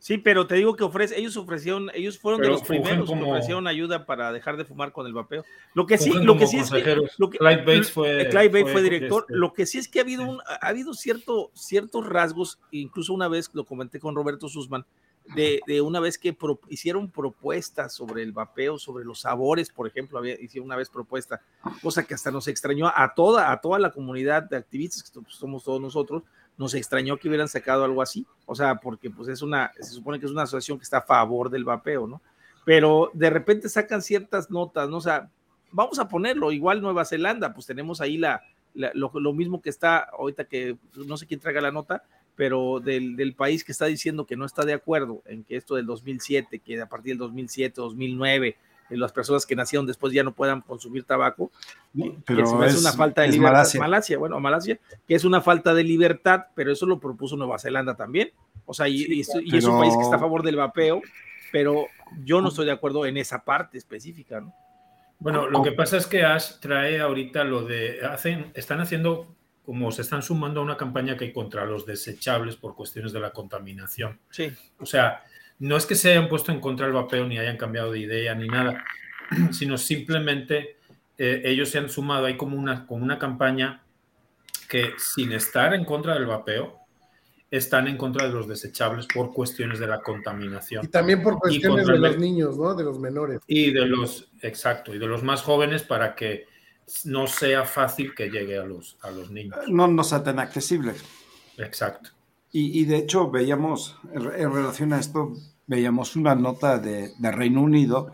Sí, 0.00 0.16
pero 0.16 0.46
te 0.46 0.54
digo 0.54 0.76
que 0.76 0.84
ofrece, 0.84 1.18
ellos 1.18 1.36
ofrecieron, 1.36 1.90
ellos 1.92 2.18
fueron 2.18 2.40
de 2.40 2.48
los 2.48 2.62
primeros 2.62 3.10
que 3.10 3.20
ofrecieron 3.20 3.66
ayuda 3.66 4.06
para 4.06 4.32
dejar 4.32 4.56
de 4.56 4.64
fumar 4.64 4.92
con 4.92 5.06
el 5.06 5.12
vapeo. 5.12 5.44
Lo 5.74 5.86
que 5.86 5.98
sí, 5.98 6.12
lo 6.12 6.38
que 6.38 6.46
sí 6.46 6.58
es 6.58 6.70
que, 6.70 6.82
Clyde 6.82 7.64
Bates 7.64 7.90
fue, 7.90 8.22
eh, 8.22 8.28
Clyde 8.28 8.48
Bates 8.48 8.72
fue, 8.72 8.82
director. 8.82 9.24
Este 9.28 9.36
lo 9.36 9.52
que 9.52 9.66
sí 9.66 9.78
es 9.78 9.88
que 9.88 9.98
ha 9.98 10.02
habido 10.02 10.22
un, 10.22 10.40
ha 10.46 10.68
habido 10.68 10.94
cierto, 10.94 11.50
ciertos 11.52 12.06
rasgos, 12.06 12.60
incluso 12.70 13.12
una 13.12 13.26
vez 13.26 13.50
lo 13.54 13.64
comenté 13.64 13.98
con 13.98 14.14
Roberto 14.14 14.48
Sussman, 14.48 14.86
de, 15.34 15.60
de 15.66 15.80
una 15.80 16.00
vez 16.00 16.18
que 16.18 16.36
hicieron 16.68 17.10
propuestas 17.10 17.94
sobre 17.94 18.22
el 18.22 18.32
vapeo, 18.32 18.78
sobre 18.78 19.04
los 19.04 19.20
sabores, 19.20 19.70
por 19.70 19.86
ejemplo, 19.86 20.18
había, 20.18 20.40
hicieron 20.40 20.66
una 20.66 20.76
vez 20.76 20.88
propuesta, 20.88 21.40
cosa 21.82 22.04
que 22.04 22.14
hasta 22.14 22.30
nos 22.30 22.48
extrañó 22.48 22.90
a 22.94 23.14
toda, 23.14 23.52
a 23.52 23.60
toda 23.60 23.78
la 23.78 23.90
comunidad 23.90 24.44
de 24.44 24.56
activistas 24.56 25.02
que 25.02 25.20
somos 25.28 25.64
todos 25.64 25.80
nosotros, 25.80 26.22
nos 26.56 26.74
extrañó 26.74 27.16
que 27.16 27.28
hubieran 27.28 27.48
sacado 27.48 27.84
algo 27.84 28.02
así, 28.02 28.26
o 28.46 28.54
sea, 28.54 28.76
porque 28.76 29.10
pues 29.10 29.28
es 29.28 29.42
una, 29.42 29.72
se 29.78 29.90
supone 29.90 30.18
que 30.18 30.26
es 30.26 30.32
una 30.32 30.42
asociación 30.42 30.78
que 30.78 30.84
está 30.84 30.98
a 30.98 31.02
favor 31.02 31.50
del 31.50 31.64
vapeo, 31.64 32.06
¿no? 32.06 32.20
Pero 32.64 33.10
de 33.14 33.30
repente 33.30 33.68
sacan 33.68 34.02
ciertas 34.02 34.50
notas, 34.50 34.88
¿no? 34.88 34.96
O 34.96 35.00
sea, 35.00 35.30
vamos 35.70 35.98
a 35.98 36.08
ponerlo, 36.08 36.50
igual 36.52 36.82
Nueva 36.82 37.04
Zelanda, 37.04 37.54
pues 37.54 37.66
tenemos 37.66 38.00
ahí 38.00 38.18
la, 38.18 38.42
lo, 38.74 39.32
mismo 39.32 39.60
que 39.60 39.70
está 39.70 39.98
ahorita 39.98 40.44
que 40.44 40.76
no 40.94 41.16
sé 41.16 41.26
quién 41.26 41.40
traiga 41.40 41.60
la 41.60 41.72
nota, 41.72 42.02
pero 42.38 42.78
del, 42.78 43.16
del, 43.16 43.34
país 43.34 43.64
que 43.64 43.72
está 43.72 43.86
diciendo 43.86 44.24
que 44.24 44.36
no 44.36 44.44
está 44.44 44.64
de 44.64 44.72
acuerdo 44.72 45.22
en 45.26 45.42
que 45.42 45.56
esto 45.56 45.74
del 45.74 45.86
2007, 45.86 46.60
que 46.60 46.80
a 46.80 46.86
partir 46.86 47.14
del 47.14 47.18
2007, 47.18 47.80
2009, 47.80 48.56
las 48.90 49.10
personas 49.10 49.44
que 49.44 49.56
nacieron 49.56 49.86
después 49.86 50.12
ya 50.12 50.22
no 50.22 50.32
puedan 50.32 50.60
consumir 50.60 51.02
tabaco, 51.02 51.50
pero 52.24 52.64
es, 52.64 52.80
una 52.80 52.92
falta 52.92 53.22
de 53.22 53.28
libertad. 53.28 53.66
Malasia. 53.74 54.18
bueno, 54.18 54.38
Malasia, 54.38 54.78
que 55.08 55.16
es 55.16 55.24
una 55.24 55.40
falta 55.40 55.74
de 55.74 55.82
libertad, 55.82 56.46
pero 56.54 56.70
eso 56.70 56.86
lo 56.86 57.00
propuso 57.00 57.36
Nueva 57.36 57.58
Zelanda 57.58 57.96
también. 57.96 58.30
O 58.66 58.72
sea, 58.72 58.86
y, 58.86 59.20
es 59.20 59.64
un 59.64 59.80
país 59.80 59.96
que 59.96 60.04
está 60.04 60.14
a 60.14 60.20
favor 60.20 60.44
del 60.44 60.54
vapeo, 60.54 61.02
pero 61.50 61.86
yo 62.22 62.40
no 62.40 62.50
estoy 62.50 62.66
de 62.66 62.72
acuerdo 62.72 63.04
en 63.04 63.16
esa 63.16 63.42
parte 63.42 63.78
específica, 63.78 64.40
¿no? 64.40 64.54
Bueno, 65.18 65.48
lo 65.48 65.64
que 65.64 65.72
pasa 65.72 65.96
es 65.96 66.06
que 66.06 66.22
Ash 66.22 66.60
trae 66.60 67.00
ahorita 67.00 67.42
lo 67.42 67.64
de, 67.64 68.06
hacen, 68.06 68.52
están 68.54 68.80
haciendo 68.80 69.26
como 69.68 69.92
se 69.92 70.00
están 70.00 70.22
sumando 70.22 70.60
a 70.60 70.62
una 70.62 70.78
campaña 70.78 71.14
que 71.14 71.26
hay 71.26 71.32
contra 71.34 71.66
los 71.66 71.84
desechables 71.84 72.56
por 72.56 72.74
cuestiones 72.74 73.12
de 73.12 73.20
la 73.20 73.32
contaminación. 73.32 74.18
Sí. 74.30 74.50
O 74.78 74.86
sea, 74.86 75.22
no 75.58 75.76
es 75.76 75.84
que 75.84 75.94
se 75.94 76.10
hayan 76.10 76.26
puesto 76.26 76.50
en 76.52 76.58
contra 76.58 76.86
del 76.86 76.94
vapeo 76.94 77.26
ni 77.26 77.36
hayan 77.36 77.58
cambiado 77.58 77.92
de 77.92 77.98
idea 77.98 78.34
ni 78.34 78.48
nada, 78.48 78.82
sino 79.52 79.76
simplemente 79.76 80.78
eh, 81.18 81.42
ellos 81.44 81.68
se 81.68 81.76
han 81.76 81.90
sumado 81.90 82.24
ahí 82.24 82.38
como 82.38 82.56
una, 82.56 82.86
como 82.86 83.04
una 83.04 83.18
campaña 83.18 83.82
que 84.70 84.92
sin 84.96 85.32
estar 85.32 85.74
en 85.74 85.84
contra 85.84 86.14
del 86.14 86.24
vapeo, 86.24 86.78
están 87.50 87.88
en 87.88 87.98
contra 87.98 88.26
de 88.26 88.32
los 88.32 88.48
desechables 88.48 89.06
por 89.06 89.34
cuestiones 89.34 89.80
de 89.80 89.86
la 89.86 90.00
contaminación. 90.00 90.86
Y 90.86 90.88
también 90.88 91.22
por 91.22 91.38
cuestiones 91.38 91.86
de 91.86 91.98
los 91.98 92.16
niños, 92.16 92.56
¿no? 92.56 92.74
De 92.74 92.84
los 92.84 92.98
menores. 92.98 93.40
Y 93.46 93.70
de 93.70 93.84
los, 93.84 94.30
exacto, 94.40 94.94
y 94.94 94.98
de 94.98 95.06
los 95.06 95.22
más 95.22 95.42
jóvenes 95.42 95.82
para 95.82 96.14
que 96.14 96.46
no 97.04 97.26
sea 97.26 97.64
fácil 97.64 98.14
que 98.14 98.30
llegue 98.30 98.58
a 98.58 98.64
los, 98.64 98.98
a 99.02 99.10
los 99.10 99.30
niños. 99.30 99.56
No, 99.68 99.88
no 99.88 100.04
sea 100.04 100.22
tan 100.22 100.38
accesible. 100.38 100.92
Exacto. 101.58 102.10
Y, 102.50 102.86
de 102.86 102.96
hecho 102.96 103.30
veíamos, 103.30 103.98
en 104.14 104.52
relación 104.52 104.94
a 104.94 104.98
esto, 104.98 105.32
veíamos 105.66 106.16
una 106.16 106.34
nota 106.34 106.78
de, 106.78 107.10
Reino 107.20 107.62
Unido 107.62 108.10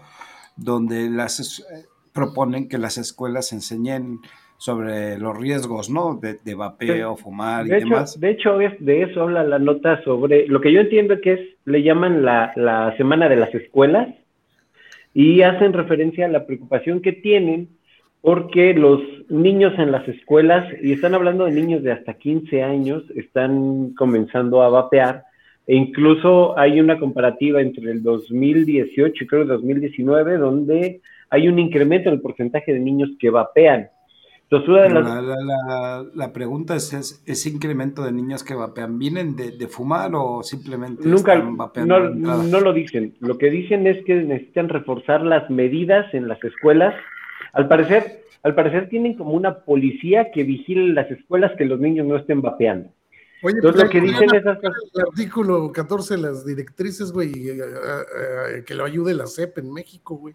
donde 0.57 1.09
las 1.09 1.61
eh, 1.61 1.87
proponen 2.13 2.69
que 2.69 2.79
las 2.79 2.99
escuelas 2.99 3.53
enseñen 3.53 4.19
sobre 4.57 5.19
los 5.19 5.39
riesgos, 5.39 5.89
¿no? 5.89 6.21
De, 6.21 6.55
vapeo, 6.55 7.17
fumar 7.17 7.67
y 7.67 7.71
demás. 7.71 8.19
De 8.19 8.31
hecho, 8.31 8.59
de 8.59 9.03
eso 9.03 9.23
habla 9.23 9.45
la 9.45 9.59
nota 9.59 10.03
sobre, 10.03 10.49
lo 10.49 10.61
que 10.61 10.73
yo 10.73 10.81
entiendo 10.81 11.21
que 11.21 11.33
es, 11.35 11.41
le 11.65 11.83
llaman 11.83 12.25
la, 12.25 12.53
la 12.57 12.97
semana 12.97 13.29
de 13.29 13.37
las 13.37 13.55
escuelas 13.55 14.09
y 15.13 15.43
hacen 15.43 15.73
referencia 15.73 16.27
a 16.27 16.31
la 16.31 16.45
preocupación 16.47 17.01
que 17.01 17.13
tienen 17.13 17.69
porque 18.25 18.73
los 18.73 19.03
niños 19.29 19.75
en 19.77 19.93
las 19.93 20.09
escuelas, 20.09 20.67
y 20.81 20.93
están 20.93 21.15
hablando 21.15 21.45
de 21.45 21.53
niños 21.53 21.83
de 21.83 21.93
hasta 21.93 22.15
15 22.15 22.63
años, 22.63 23.03
están 23.15 23.91
comenzando 23.91 24.63
a 24.63 24.71
vapear, 24.71 25.25
e 25.67 25.77
incluso 25.77 26.59
hay 26.59 26.81
una 26.81 26.99
comparativa 26.99 27.61
entre 27.61 27.91
el 27.91 28.03
2018 28.03 29.25
y 29.25 29.27
creo 29.27 29.43
el 29.43 29.49
2019, 29.49 30.39
donde 30.39 31.03
hay 31.29 31.49
un 31.49 31.59
incremento 31.59 32.09
en 32.09 32.15
el 32.15 32.23
porcentaje 32.23 32.73
de 32.73 32.81
niños 32.81 33.11
que 33.21 33.29
vapean. 33.29 33.91
Entonces, 34.51 34.91
la, 36.15 36.33
pregunta 36.33 36.77
es, 36.77 37.23
¿ese 37.27 37.51
incremento 37.51 38.05
de 38.05 38.13
niños 38.13 38.43
que 38.43 38.55
vapean 38.55 38.99
vienen 38.99 39.37
de, 39.37 39.69
fumar 39.69 40.13
o 40.15 40.43
simplemente 40.43 41.07
Nunca, 41.07 41.35
están 41.35 41.59
vapeando? 41.59 42.09
No, 42.09 42.43
no 42.43 42.61
lo 42.61 42.73
dicen. 42.73 43.17
Lo 43.21 43.37
que 43.37 43.51
dicen 43.51 43.87
es 43.87 44.03
que 44.07 44.15
necesitan 44.15 44.71
reforzar 44.71 45.21
las 45.21 45.51
medidas 45.51 46.07
en 46.15 46.27
las 46.27 46.43
escuelas 46.43 46.95
al 47.55 47.69
parecer, 47.69 48.25
al 48.43 48.55
parecer 48.55 48.89
tienen 48.89 49.15
como 49.15 49.33
una 49.33 49.61
policía 49.61 50.31
que 50.33 50.45
vigile 50.45 50.93
las 50.93 51.11
escuelas 51.11 51.53
que 51.57 51.65
los 51.65 51.81
niños 51.81 52.07
no 52.07 52.17
estén 52.17 52.43
vapeando. 52.43 52.91
Oye, 53.43 53.57
Entonces, 53.57 53.85
lo 53.85 53.91
que 53.91 54.01
dicen 54.01 54.35
es 54.35 54.45
el 54.45 55.03
artículo 55.09 55.71
14, 55.71 56.17
las 56.19 56.47
directrices, 56.47 57.13
güey, 57.13 57.31
eh, 57.31 57.59
eh, 57.59 58.65
que 58.67 58.75
lo 58.75 58.85
ayude 58.85 59.15
la 59.15 59.27
CEP 59.27 59.59
en 59.59 59.73
México, 59.73 60.17
güey. 60.17 60.35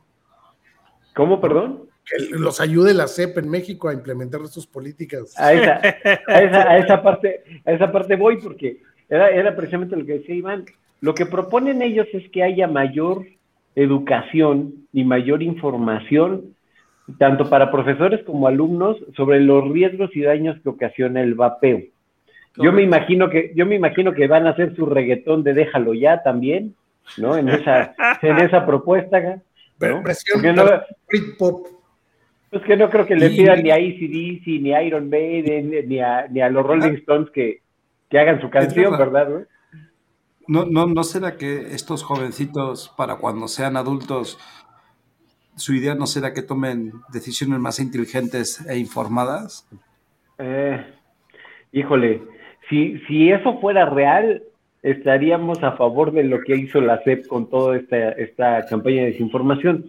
¿Cómo, 1.15 1.41
perdón? 1.41 1.89
que 2.09 2.37
los 2.37 2.59
ayude 2.59 2.93
la 2.93 3.07
CEP 3.07 3.37
en 3.37 3.49
México 3.49 3.87
a 3.87 3.93
implementar 3.93 4.45
sus 4.47 4.65
políticas. 4.65 5.33
A 5.37 5.53
esa, 5.53 5.81
a 6.27 6.77
esa, 6.77 7.01
parte, 7.01 7.43
a 7.65 7.71
esa 7.71 7.91
parte 7.91 8.15
voy 8.15 8.37
porque 8.37 8.81
era, 9.07 9.29
era 9.29 9.55
precisamente 9.55 9.95
lo 9.95 10.05
que 10.05 10.19
decía 10.19 10.35
Iván. 10.35 10.65
Lo 11.01 11.13
que 11.13 11.25
proponen 11.25 11.81
ellos 11.81 12.07
es 12.13 12.29
que 12.31 12.43
haya 12.43 12.67
mayor 12.67 13.25
educación 13.75 14.87
y 14.91 15.03
mayor 15.03 15.43
información, 15.43 16.55
tanto 17.17 17.49
para 17.49 17.71
profesores 17.71 18.23
como 18.25 18.47
alumnos, 18.47 18.97
sobre 19.15 19.39
los 19.39 19.69
riesgos 19.69 20.15
y 20.15 20.21
daños 20.21 20.57
que 20.61 20.69
ocasiona 20.69 21.21
el 21.21 21.33
vapeo. 21.33 21.81
Yo 22.57 22.73
me 22.73 22.81
imagino 22.81 23.29
que, 23.29 23.53
yo 23.55 23.65
me 23.65 23.75
imagino 23.75 24.13
que 24.13 24.27
van 24.27 24.45
a 24.45 24.51
hacer 24.51 24.75
su 24.75 24.85
reggaetón 24.85 25.43
de 25.43 25.53
déjalo 25.53 25.93
ya 25.93 26.21
también, 26.23 26.75
¿no? 27.17 27.37
En 27.37 27.47
esa, 27.47 27.95
en 28.21 28.37
esa 28.39 28.65
propuesta, 28.65 29.19
¿no? 29.21 29.41
pop. 31.37 31.67
Pues 32.49 32.63
que 32.63 32.75
no 32.75 32.89
creo 32.89 33.05
que 33.05 33.15
le 33.15 33.29
pidan 33.29 33.63
ni 33.63 33.69
a 33.69 33.75
ACDC, 33.75 34.61
ni 34.61 34.73
a 34.73 34.81
Iron 34.83 35.09
Maiden, 35.09 35.87
ni 35.87 35.99
a, 35.99 36.27
ni 36.27 36.41
a 36.41 36.49
los 36.49 36.65
Rolling 36.65 36.95
Stones 36.95 37.29
que, 37.29 37.61
que 38.09 38.19
hagan 38.19 38.41
su 38.41 38.49
canción, 38.49 38.97
¿verdad? 38.97 39.45
¿No, 40.47 40.65
no, 40.65 40.87
¿No 40.87 41.03
será 41.03 41.37
que 41.37 41.75
estos 41.75 42.03
jovencitos, 42.03 42.91
para 42.97 43.17
cuando 43.17 43.47
sean 43.47 43.77
adultos, 43.77 44.39
su 45.59 45.73
idea 45.73 45.95
no 45.95 46.07
será 46.07 46.33
que 46.33 46.41
tomen 46.41 46.93
decisiones 47.11 47.59
más 47.59 47.79
inteligentes 47.79 48.65
e 48.67 48.77
informadas? 48.77 49.67
Eh, 50.37 50.85
híjole, 51.71 52.21
si, 52.69 52.97
si 53.07 53.29
eso 53.31 53.59
fuera 53.59 53.85
real, 53.85 54.43
estaríamos 54.81 55.61
a 55.63 55.73
favor 55.73 56.11
de 56.11 56.23
lo 56.23 56.41
que 56.41 56.55
hizo 56.55 56.81
la 56.81 57.01
CEP 57.03 57.27
con 57.27 57.49
toda 57.49 57.77
esta, 57.77 58.11
esta 58.11 58.65
campaña 58.65 59.01
de 59.01 59.11
desinformación. 59.11 59.85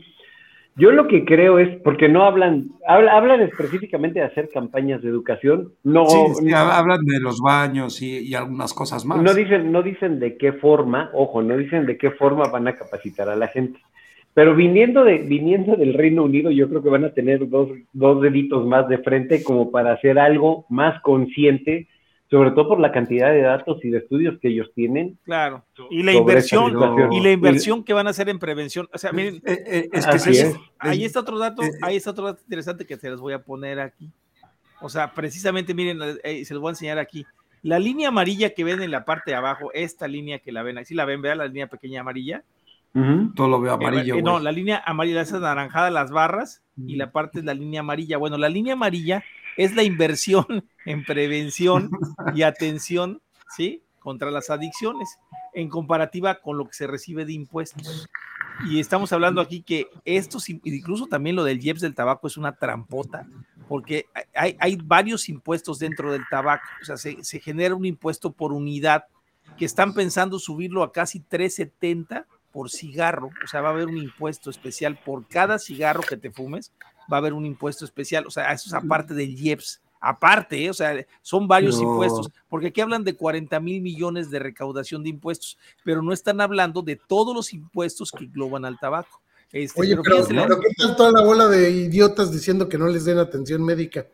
Yo 0.77 0.93
lo 0.93 1.09
que 1.09 1.25
creo 1.25 1.59
es, 1.59 1.81
porque 1.83 2.09
no 2.09 2.25
hablan, 2.25 2.71
hablan, 2.87 3.43
específicamente 3.43 4.21
de 4.21 4.27
hacer 4.27 4.49
campañas 4.53 5.03
de 5.03 5.09
educación, 5.09 5.73
no, 5.83 6.07
hablan 6.55 7.05
de 7.05 7.21
los 7.21 7.41
baños 7.41 8.01
y, 8.01 8.35
algunas 8.35 8.73
cosas 8.73 9.05
más. 9.05 9.21
No 9.21 9.35
dicen, 9.35 9.73
no 9.73 9.83
dicen 9.83 10.19
de 10.21 10.39
qué 10.39 10.53
forma, 10.55 11.11
ojo, 11.13 11.43
no 11.43 11.57
dicen 11.57 11.87
de 11.87 11.99
qué 11.99 12.13
forma 12.13 12.45
van 12.49 12.69
a 12.69 12.77
capacitar 12.77 13.29
a 13.29 13.37
la 13.37 13.49
gente. 13.49 13.79
Pero 14.35 14.55
viniendo 14.55 15.05
de, 15.05 15.19
viniendo 15.19 15.77
del 15.77 15.95
Reino 15.95 16.25
Unido, 16.25 16.51
yo 16.51 16.69
creo 16.69 16.83
que 16.83 16.89
van 16.89 17.05
a 17.05 17.13
tener 17.13 17.49
dos, 17.49 17.69
dos 17.93 18.21
deditos 18.21 18.67
más 18.67 18.89
de 18.89 18.99
frente 18.99 19.43
como 19.43 19.71
para 19.71 19.93
hacer 19.93 20.19
algo 20.19 20.67
más 20.69 21.01
consciente 21.03 21.89
sobre 22.31 22.53
todo 22.53 22.69
por 22.69 22.81
la 22.81 22.93
cantidad 22.93 23.33
de 23.33 23.43
datos 23.43 23.85
y 23.85 23.91
de 23.91 23.99
estudios 23.99 24.39
que 24.39 24.49
ellos 24.49 24.71
tienen. 24.75 25.19
Claro, 25.25 25.65
y 25.91 26.05
la 26.05 26.13
inversión, 26.13 26.73
y 27.11 27.21
la 27.21 27.33
inversión 27.33 27.83
que 27.83 27.93
van 27.93 28.07
a 28.07 28.11
hacer 28.11 28.29
en 28.29 28.39
prevención. 28.39 28.89
O 28.93 28.99
sea, 28.99 29.11
miren, 29.11 29.43
eh, 29.45 29.65
eh, 29.67 29.89
es 29.93 30.07
que 30.25 30.55
ahí 30.79 31.05
está 31.05 31.21
otro 31.21 31.39
dato, 31.39 31.65
eh, 31.65 31.73
ahí 31.83 31.97
está 31.97 32.13
otro 32.13 32.27
dato 32.27 32.41
interesante 32.45 32.87
que 32.87 32.97
se 32.97 33.11
los 33.11 33.21
voy 33.21 33.33
a 33.33 33.43
poner 33.43 33.81
aquí. 33.81 34.09
O 34.81 34.89
sea, 34.89 35.13
precisamente, 35.13 35.75
miren, 35.75 35.99
se 36.23 36.55
los 36.55 36.61
voy 36.61 36.69
a 36.69 36.73
enseñar 36.73 36.99
aquí. 36.99 37.27
La 37.63 37.81
línea 37.81 38.09
amarilla 38.09 38.51
que 38.51 38.63
ven 38.63 38.81
en 38.81 38.93
la 38.93 39.05
parte 39.05 39.33
de 39.33 39.37
abajo, 39.37 39.73
esta 39.75 40.07
línea 40.07 40.39
que 40.39 40.53
la 40.53 40.63
ven, 40.63 40.79
ahí 40.79 40.85
sí 40.85 40.95
la 40.95 41.05
ven, 41.05 41.21
vean 41.21 41.39
la 41.39 41.47
línea 41.47 41.67
pequeña 41.67 42.01
amarilla. 42.01 42.45
Todo 42.93 43.49
lo 43.49 43.61
veo 43.61 43.75
amarillo. 43.75 44.21
no, 44.21 44.41
la 44.41 44.51
línea 44.51 44.83
amarilla, 44.85 45.21
esa 45.21 45.39
naranjada, 45.39 45.91
las 45.91 46.11
barras, 46.11 46.63
y 46.77 46.97
la 46.97 47.13
parte 47.13 47.39
es 47.39 47.45
la 47.45 47.55
línea 47.55 47.81
amarilla. 47.81 48.17
Bueno, 48.17 48.37
la 48.37 48.49
línea 48.49 48.73
amarilla 48.73 49.23
es 49.57 49.75
la 49.75 49.83
inversión 49.83 50.47
en 50.85 51.05
prevención 51.05 51.91
y 52.35 52.43
atención, 52.43 53.21
¿sí? 53.57 53.83
Contra 54.01 54.31
las 54.31 54.51
adicciones, 54.51 55.19
en 55.55 55.69
comparativa 55.69 56.41
con 56.41 56.57
lo 56.57 56.67
que 56.67 56.73
se 56.73 56.87
recibe 56.87 57.25
de 57.25 57.33
impuestos. 57.33 58.09
Y 58.69 58.81
estamos 58.81 59.13
hablando 59.13 59.41
aquí 59.41 59.63
que 59.63 59.89
estos, 60.05 60.49
incluso 60.49 61.07
también 61.07 61.37
lo 61.37 61.45
del 61.45 61.65
IEPS 61.65 61.81
del 61.81 61.95
tabaco 61.95 62.27
es 62.27 62.37
una 62.37 62.57
trampota, 62.57 63.27
porque 63.69 64.07
hay, 64.35 64.57
hay 64.59 64.77
varios 64.77 65.29
impuestos 65.29 65.79
dentro 65.79 66.13
del 66.13 66.23
tabaco, 66.29 66.67
o 66.83 66.85
sea, 66.85 66.97
se, 66.97 67.23
se 67.23 67.41
genera 67.41 67.75
un 67.75 67.85
impuesto 67.85 68.33
por 68.33 68.53
unidad 68.53 69.05
que 69.57 69.65
están 69.65 69.95
pensando 69.95 70.39
subirlo 70.39 70.83
a 70.83 70.93
casi 70.93 71.21
370 71.21 72.27
por 72.53 72.71
cigarro, 72.71 73.31
o 73.45 73.47
sea, 73.47 73.61
va 73.61 73.69
a 73.69 73.73
haber 73.73 73.87
un 73.87 73.99
impuesto 73.99 74.51
especial 74.51 74.99
por 75.05 75.27
cada 75.27 75.59
cigarro 75.59 76.03
que 76.03 76.17
te 76.17 76.31
fumes, 76.31 76.73
va 77.13 77.17
a 77.17 77.19
haber 77.19 77.33
un 77.33 77.47
impuesto 77.47 77.85
especial, 77.85 78.27
o 78.27 78.31
sea, 78.31 78.53
eso 78.53 78.69
es 78.69 78.75
aparte 78.75 79.15
del 79.15 79.39
IEPS, 79.39 79.81
aparte, 80.01 80.65
¿eh? 80.65 80.71
o 80.71 80.75
sea, 80.75 81.07
son 81.23 81.47
varios 81.47 81.81
impuestos, 81.81 82.31
porque 82.49 82.69
aquí 82.69 82.81
hablan 82.81 83.05
de 83.05 83.15
40 83.15 83.61
mil 83.61 83.83
millones 83.83 84.31
de 84.31 84.39
recaudación 84.39 85.03
de 85.03 85.11
impuestos, 85.11 85.59
pero 85.85 86.03
no 86.03 86.13
están 86.13 86.41
hablando 86.41 86.83
de 86.83 86.97
todos 86.97 87.35
los 87.35 87.53
impuestos 87.53 88.11
que 88.11 88.25
engloban 88.25 88.65
al 88.65 88.79
tabaco. 88.79 89.21
Este, 89.53 89.81
Oye, 89.81 89.97
pero, 89.97 90.25
pero, 90.29 90.61
¿qué 90.61 90.69
tal 90.77 90.97
toda 90.97 91.11
la 91.11 91.25
bola 91.25 91.49
de 91.49 91.71
idiotas 91.71 92.31
diciendo 92.31 92.69
que 92.69 92.79
no 92.79 92.87
les 92.87 93.05
den 93.05 93.19
atención 93.19 93.65
médica? 93.65 94.07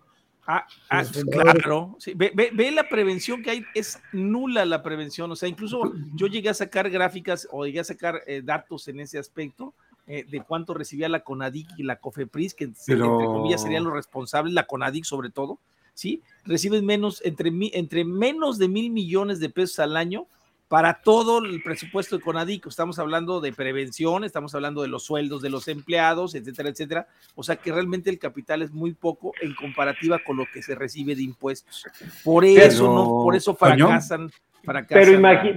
Ah, 0.46 0.66
ah 0.90 1.04
claro. 1.30 1.96
Ve, 2.14 2.70
la 2.70 2.88
prevención 2.88 3.42
que 3.42 3.50
hay, 3.50 3.64
es 3.74 4.00
nula 4.12 4.64
la 4.64 4.82
prevención. 4.82 5.30
O 5.30 5.36
sea, 5.36 5.48
incluso 5.48 5.92
yo 6.14 6.26
llegué 6.28 6.48
a 6.48 6.54
sacar 6.54 6.88
gráficas 6.88 7.48
o 7.50 7.64
llegué 7.64 7.80
a 7.80 7.84
sacar 7.84 8.22
eh, 8.26 8.42
datos 8.44 8.86
en 8.88 9.00
ese 9.00 9.18
aspecto 9.18 9.74
eh, 10.06 10.24
de 10.28 10.40
cuánto 10.40 10.72
recibía 10.72 11.08
la 11.08 11.20
CONADIC 11.20 11.68
y 11.78 11.82
la 11.82 11.96
COFEPRIS, 11.96 12.54
que 12.54 12.64
entre 12.64 12.96
comillas 12.96 13.62
serían 13.62 13.84
los 13.84 13.92
responsables, 13.92 14.54
la 14.54 14.66
CONADIC 14.66 15.04
sobre 15.04 15.30
todo, 15.30 15.58
¿sí? 15.94 16.22
Reciben 16.44 16.86
menos, 16.86 17.20
entre, 17.24 17.50
entre 17.72 18.04
menos 18.04 18.58
de 18.58 18.68
mil 18.68 18.90
millones 18.90 19.40
de 19.40 19.50
pesos 19.50 19.80
al 19.80 19.96
año 19.96 20.26
para 20.68 21.00
todo 21.00 21.44
el 21.44 21.62
presupuesto 21.62 22.16
de 22.16 22.22
CONADIC. 22.22 22.66
Estamos 22.66 22.98
hablando 22.98 23.40
de 23.40 23.52
prevención, 23.52 24.24
estamos 24.24 24.54
hablando 24.54 24.82
de 24.82 24.88
los 24.88 25.04
sueldos 25.04 25.42
de 25.42 25.50
los 25.50 25.68
empleados, 25.68 26.34
etcétera, 26.34 26.70
etcétera. 26.70 27.08
O 27.34 27.42
sea 27.42 27.56
que 27.56 27.72
realmente 27.72 28.10
el 28.10 28.18
capital 28.18 28.62
es 28.62 28.72
muy 28.72 28.92
poco 28.94 29.32
en 29.40 29.54
comparativa 29.54 30.18
con 30.24 30.36
lo 30.36 30.44
que 30.52 30.62
se 30.62 30.74
recibe 30.74 31.14
de 31.14 31.22
impuestos. 31.22 31.84
Por 32.24 32.44
eso, 32.44 32.92
no, 32.92 33.04
por 33.04 33.36
eso 33.36 33.54
fracasan. 33.54 34.30
Pero, 34.88 35.12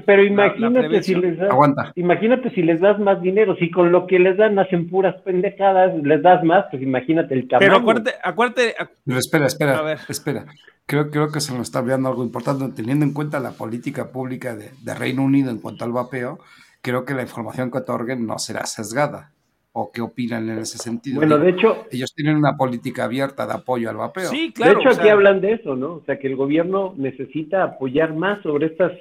pero 0.06 0.24
imagínate 0.24 1.04
si 1.04 1.16
les 1.16 1.38
das, 1.38 1.50
imagínate 1.96 2.50
si 2.52 2.62
les 2.62 2.80
das 2.80 3.00
más 3.00 3.22
dinero, 3.22 3.56
si 3.56 3.70
con 3.72 3.92
lo 3.92 4.08
que 4.08 4.20
les 4.20 4.38
dan 4.38 4.58
hacen 4.60 4.90
puras 4.90 5.16
pendejadas, 5.24 5.96
les 6.04 6.22
das 6.22 6.44
más, 6.44 6.66
pues 6.72 6.82
imagínate 6.82 7.34
el 7.34 7.48
tamaño. 7.48 7.68
Pero 7.68 7.80
acuérdate, 7.82 8.12
acuérdate. 8.24 8.76
espera, 9.06 9.48
espera, 9.48 9.98
espera 10.08 10.46
creo, 10.90 11.12
creo 11.12 11.32
que 11.32 11.40
se 11.40 11.54
nos 11.54 11.68
está 11.68 11.80
olvidando 11.80 12.10
algo 12.10 12.24
importante, 12.24 12.68
teniendo 12.76 13.06
en 13.06 13.14
cuenta 13.14 13.40
la 13.40 13.52
política 13.52 14.12
pública 14.12 14.56
de, 14.56 14.96
Reino 14.96 15.24
Unido 15.24 15.52
en 15.52 15.60
cuanto 15.60 15.86
al 15.86 15.92
vapeo, 15.92 16.40
creo 16.82 17.06
que 17.06 17.14
la 17.14 17.22
información 17.22 17.70
que 17.70 17.78
otorguen 17.78 18.26
no 18.26 18.40
será 18.40 18.66
sesgada. 18.66 19.32
¿O 19.72 19.92
qué 19.92 20.02
opinan 20.02 20.50
en 20.50 20.60
ese 20.60 20.78
sentido? 20.78 21.18
Bueno, 21.18 21.38
de 21.38 21.52
hecho... 21.52 21.86
Ellos 21.92 22.14
tienen 22.16 22.38
una 22.38 22.58
política 22.58 23.06
abierta 23.06 23.46
de 23.46 23.54
apoyo 23.54 23.90
al 23.90 23.98
vapeo. 23.98 24.30
Sí, 24.30 24.52
claro. 24.54 24.74
De 24.74 24.80
hecho, 24.80 25.00
aquí 25.00 25.10
hablan 25.10 25.42
de 25.42 25.54
eso, 25.54 25.76
¿no? 25.76 25.96
O 25.96 26.04
sea, 26.06 26.18
que 26.18 26.28
el 26.28 26.36
gobierno 26.36 26.96
necesita 26.98 27.64
apoyar 27.64 28.16
más 28.16 28.42
sobre 28.42 28.68
estas, 28.68 28.92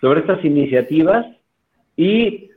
sobre 0.00 0.20
estas 0.20 0.44
iniciativas 0.44 1.26
y 1.96 2.50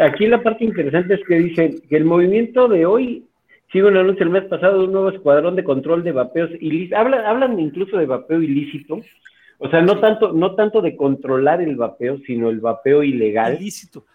aquí 0.00 0.26
la 0.28 0.42
parte 0.42 0.64
interesante 0.64 1.14
es 1.14 1.20
que 1.26 1.34
dicen 1.34 1.82
que 1.88 1.96
el 1.96 2.04
movimiento 2.04 2.68
de 2.68 2.86
hoy 2.86 3.28
Sigo 3.72 3.88
un 3.88 3.98
anuncio 3.98 4.24
el 4.24 4.30
mes 4.30 4.44
pasado 4.44 4.78
de 4.78 4.84
un 4.84 4.92
nuevo 4.92 5.10
escuadrón 5.10 5.54
de 5.54 5.64
control 5.64 6.02
de 6.02 6.12
vapeos 6.12 6.50
ilícitos. 6.58 6.98
Hablan, 6.98 7.26
hablan 7.26 7.60
incluso 7.60 7.98
de 7.98 8.06
vapeo 8.06 8.40
ilícito. 8.40 9.00
O 9.58 9.68
sea, 9.68 9.82
no 9.82 10.00
tanto, 10.00 10.32
no 10.32 10.54
tanto 10.54 10.80
de 10.80 10.96
controlar 10.96 11.60
el 11.60 11.76
vapeo, 11.76 12.18
sino 12.26 12.48
el 12.48 12.60
vapeo 12.60 13.02
ilegal. 13.02 13.58
Ilícito. 13.60 14.06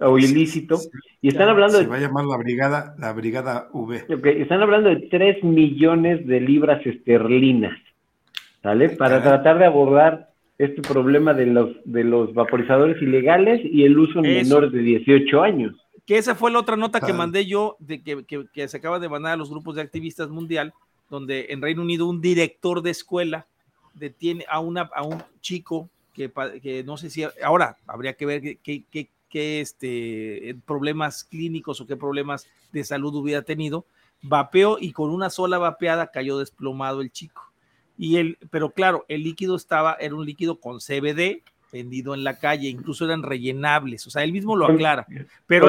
O 0.00 0.18
ilícito. 0.18 0.78
Y 1.20 1.28
están 1.28 1.48
hablando 1.48 1.78
Se 1.78 1.86
va 1.86 1.96
a 1.96 2.00
llamar 2.00 2.24
la 2.24 2.36
brigada, 2.38 2.94
la 2.98 3.12
brigada 3.12 3.68
V. 3.72 4.06
Okay, 4.14 4.42
están 4.42 4.62
hablando 4.62 4.88
de 4.88 5.08
3 5.10 5.44
millones 5.44 6.26
de 6.26 6.40
libras 6.40 6.84
esterlinas. 6.86 7.76
¿Sale? 8.62 8.90
Para 8.90 9.22
tratar 9.22 9.58
de 9.58 9.66
abordar 9.66 10.30
este 10.60 10.82
problema 10.82 11.32
de 11.32 11.46
los, 11.46 11.70
de 11.84 12.04
los 12.04 12.34
vaporizadores 12.34 13.00
ilegales 13.00 13.62
y 13.64 13.84
el 13.84 13.98
uso 13.98 14.18
en 14.18 14.34
menores 14.34 14.70
de 14.72 14.80
18 14.80 15.42
años. 15.42 15.74
Que 16.04 16.18
esa 16.18 16.34
fue 16.34 16.50
la 16.50 16.58
otra 16.58 16.76
nota 16.76 17.00
que 17.00 17.14
mandé 17.14 17.46
yo, 17.46 17.76
de 17.78 18.02
que, 18.02 18.68
se 18.68 18.76
acaba 18.76 18.98
de 18.98 19.08
mandar 19.08 19.32
a 19.32 19.36
los 19.36 19.48
grupos 19.48 19.76
de 19.76 19.82
activistas 19.82 20.28
mundial, 20.28 20.74
donde 21.08 21.46
en 21.48 21.62
Reino 21.62 21.80
Unido 21.80 22.06
un 22.06 22.20
director 22.20 22.82
de 22.82 22.90
escuela 22.90 23.46
detiene 23.94 24.44
a, 24.50 24.60
una, 24.60 24.82
a 24.94 25.02
un 25.02 25.22
chico 25.40 25.88
que, 26.12 26.30
que 26.62 26.84
no 26.84 26.98
sé 26.98 27.08
si 27.08 27.24
ahora 27.42 27.76
habría 27.86 28.12
que 28.12 28.26
ver 28.26 28.42
qué, 28.62 29.08
qué, 29.30 29.60
este, 29.60 30.56
problemas 30.66 31.24
clínicos 31.24 31.80
o 31.80 31.86
qué 31.86 31.96
problemas 31.96 32.46
de 32.72 32.84
salud 32.84 33.14
hubiera 33.14 33.42
tenido, 33.42 33.86
vapeó 34.22 34.76
y 34.78 34.92
con 34.92 35.10
una 35.10 35.30
sola 35.30 35.58
vapeada 35.58 36.10
cayó 36.10 36.38
desplomado 36.38 37.00
el 37.00 37.10
chico. 37.10 37.50
Y 37.96 38.16
el, 38.16 38.38
pero 38.50 38.70
claro, 38.70 39.04
el 39.08 39.22
líquido 39.22 39.56
estaba, 39.56 39.94
era 39.94 40.14
un 40.14 40.26
líquido 40.26 40.60
con 40.60 40.78
CBD, 40.78 41.42
vendido 41.72 42.14
en 42.14 42.24
la 42.24 42.38
calle, 42.38 42.68
incluso 42.68 43.04
eran 43.04 43.22
rellenables, 43.22 44.06
o 44.06 44.10
sea, 44.10 44.24
él 44.24 44.32
mismo 44.32 44.56
lo 44.56 44.66
aclara. 44.66 45.06
Pero, 45.46 45.68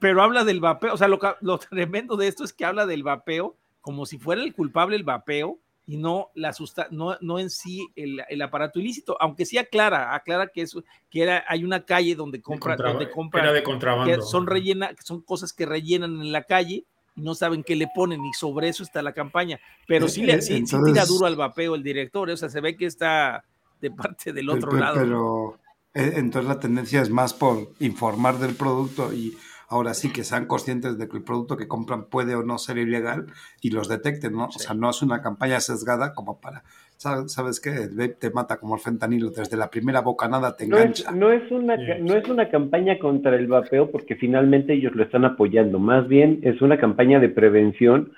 pero, 0.00 0.22
habla, 0.22 0.44
del 0.44 0.60
vapeo, 0.60 0.94
o 0.94 0.96
sea, 0.96 1.08
lo, 1.08 1.18
lo, 1.40 1.58
tremendo 1.58 2.16
de 2.16 2.28
esto 2.28 2.44
es 2.44 2.52
que 2.52 2.64
habla 2.64 2.86
del 2.86 3.02
vapeo 3.02 3.56
como 3.80 4.06
si 4.06 4.18
fuera 4.18 4.42
el 4.42 4.54
culpable 4.54 4.96
el 4.96 5.02
vapeo 5.02 5.58
y 5.86 5.96
no 5.96 6.30
la 6.34 6.54
no, 6.90 7.16
no 7.20 7.38
en 7.38 7.50
sí 7.50 7.86
el, 7.94 8.42
aparato 8.42 8.80
ilícito, 8.80 9.16
aunque 9.20 9.44
sí 9.44 9.58
aclara, 9.58 10.14
aclara 10.14 10.48
que 10.48 10.62
eso, 10.62 10.82
que 11.10 11.22
era, 11.22 11.44
hay 11.46 11.64
una 11.64 11.84
calle 11.84 12.14
donde 12.14 12.40
compra, 12.40 12.76
donde 12.76 13.10
compra, 13.10 13.52
de 13.52 13.62
contrabando. 13.62 14.14
Que 14.14 14.22
son 14.22 14.46
rellena, 14.46 14.88
que 14.94 15.02
son 15.02 15.20
cosas 15.20 15.52
que 15.52 15.66
rellenan 15.66 16.20
en 16.20 16.32
la 16.32 16.44
calle 16.44 16.84
y 17.16 17.20
no 17.20 17.34
saben 17.34 17.62
qué 17.62 17.76
le 17.76 17.88
ponen, 17.94 18.24
y 18.24 18.32
sobre 18.32 18.68
eso 18.68 18.82
está 18.82 19.02
la 19.02 19.12
campaña. 19.12 19.60
Pero 19.86 20.08
sí, 20.08 20.24
le, 20.24 20.40
sí, 20.40 20.64
tira 20.64 21.04
duro 21.04 21.26
al 21.26 21.36
vapeo 21.36 21.74
el 21.74 21.82
director, 21.82 22.30
o 22.30 22.36
sea, 22.36 22.48
se 22.48 22.60
ve 22.60 22.76
que 22.76 22.86
está 22.86 23.44
de 23.80 23.90
parte 23.90 24.32
del 24.32 24.48
otro 24.48 24.72
lado. 24.72 24.94
Pero 24.94 25.58
eh, 25.92 26.14
entonces 26.16 26.48
la 26.48 26.58
tendencia 26.58 27.02
es 27.02 27.10
más 27.10 27.34
por 27.34 27.72
informar 27.80 28.38
del 28.38 28.54
producto 28.54 29.12
y 29.12 29.36
ahora 29.68 29.94
sí 29.94 30.12
que 30.12 30.24
sean 30.24 30.46
conscientes 30.46 30.98
de 30.98 31.08
que 31.08 31.16
el 31.16 31.22
producto 31.22 31.56
que 31.56 31.68
compran 31.68 32.04
puede 32.04 32.34
o 32.34 32.42
no 32.42 32.58
ser 32.58 32.78
ilegal 32.78 33.26
y 33.60 33.70
los 33.70 33.88
detecten, 33.88 34.32
¿no? 34.32 34.46
O 34.46 34.52
sea, 34.52 34.74
no 34.74 34.90
es 34.90 35.02
una 35.02 35.22
campaña 35.22 35.60
sesgada 35.60 36.14
como 36.14 36.40
para, 36.40 36.64
¿sabes 36.96 37.60
qué? 37.60 37.88
te 38.08 38.30
mata 38.30 38.58
como 38.58 38.74
el 38.74 38.80
fentanilo, 38.80 39.30
desde 39.30 39.56
la 39.56 39.70
primera 39.70 40.00
bocanada 40.00 40.56
te 40.56 40.64
engancha. 40.64 41.10
No 41.12 41.30
es, 41.30 41.50
una, 41.50 41.76
no 41.76 42.14
es 42.14 42.28
una 42.28 42.48
campaña 42.48 42.98
contra 42.98 43.36
el 43.36 43.46
vapeo 43.46 43.90
porque 43.90 44.16
finalmente 44.16 44.74
ellos 44.74 44.94
lo 44.94 45.04
están 45.04 45.24
apoyando, 45.24 45.78
más 45.78 46.08
bien 46.08 46.40
es 46.42 46.60
una 46.62 46.78
campaña 46.78 47.20
de 47.20 47.28
prevención 47.28 48.12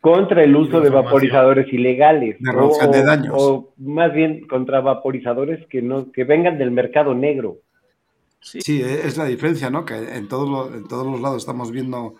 contra 0.00 0.44
el 0.44 0.54
uso 0.54 0.80
de 0.80 0.90
vaporizadores 0.90 1.72
ilegales. 1.72 2.36
De 2.38 2.50
o, 2.50 2.92
de 2.92 3.02
daños. 3.02 3.34
O 3.36 3.72
más 3.78 4.12
bien 4.14 4.46
contra 4.46 4.80
vaporizadores 4.80 5.66
que, 5.66 5.82
no, 5.82 6.12
que 6.12 6.22
vengan 6.22 6.58
del 6.58 6.70
mercado 6.70 7.12
negro. 7.12 7.56
Sí. 8.46 8.80
es 8.80 9.16
la 9.16 9.24
diferencia, 9.24 9.70
¿no? 9.70 9.84
Que 9.84 9.94
en 9.94 10.28
todos, 10.28 10.48
los, 10.48 10.74
en 10.74 10.86
todos 10.86 11.06
los 11.06 11.20
lados 11.20 11.42
estamos 11.42 11.72
viendo 11.72 12.14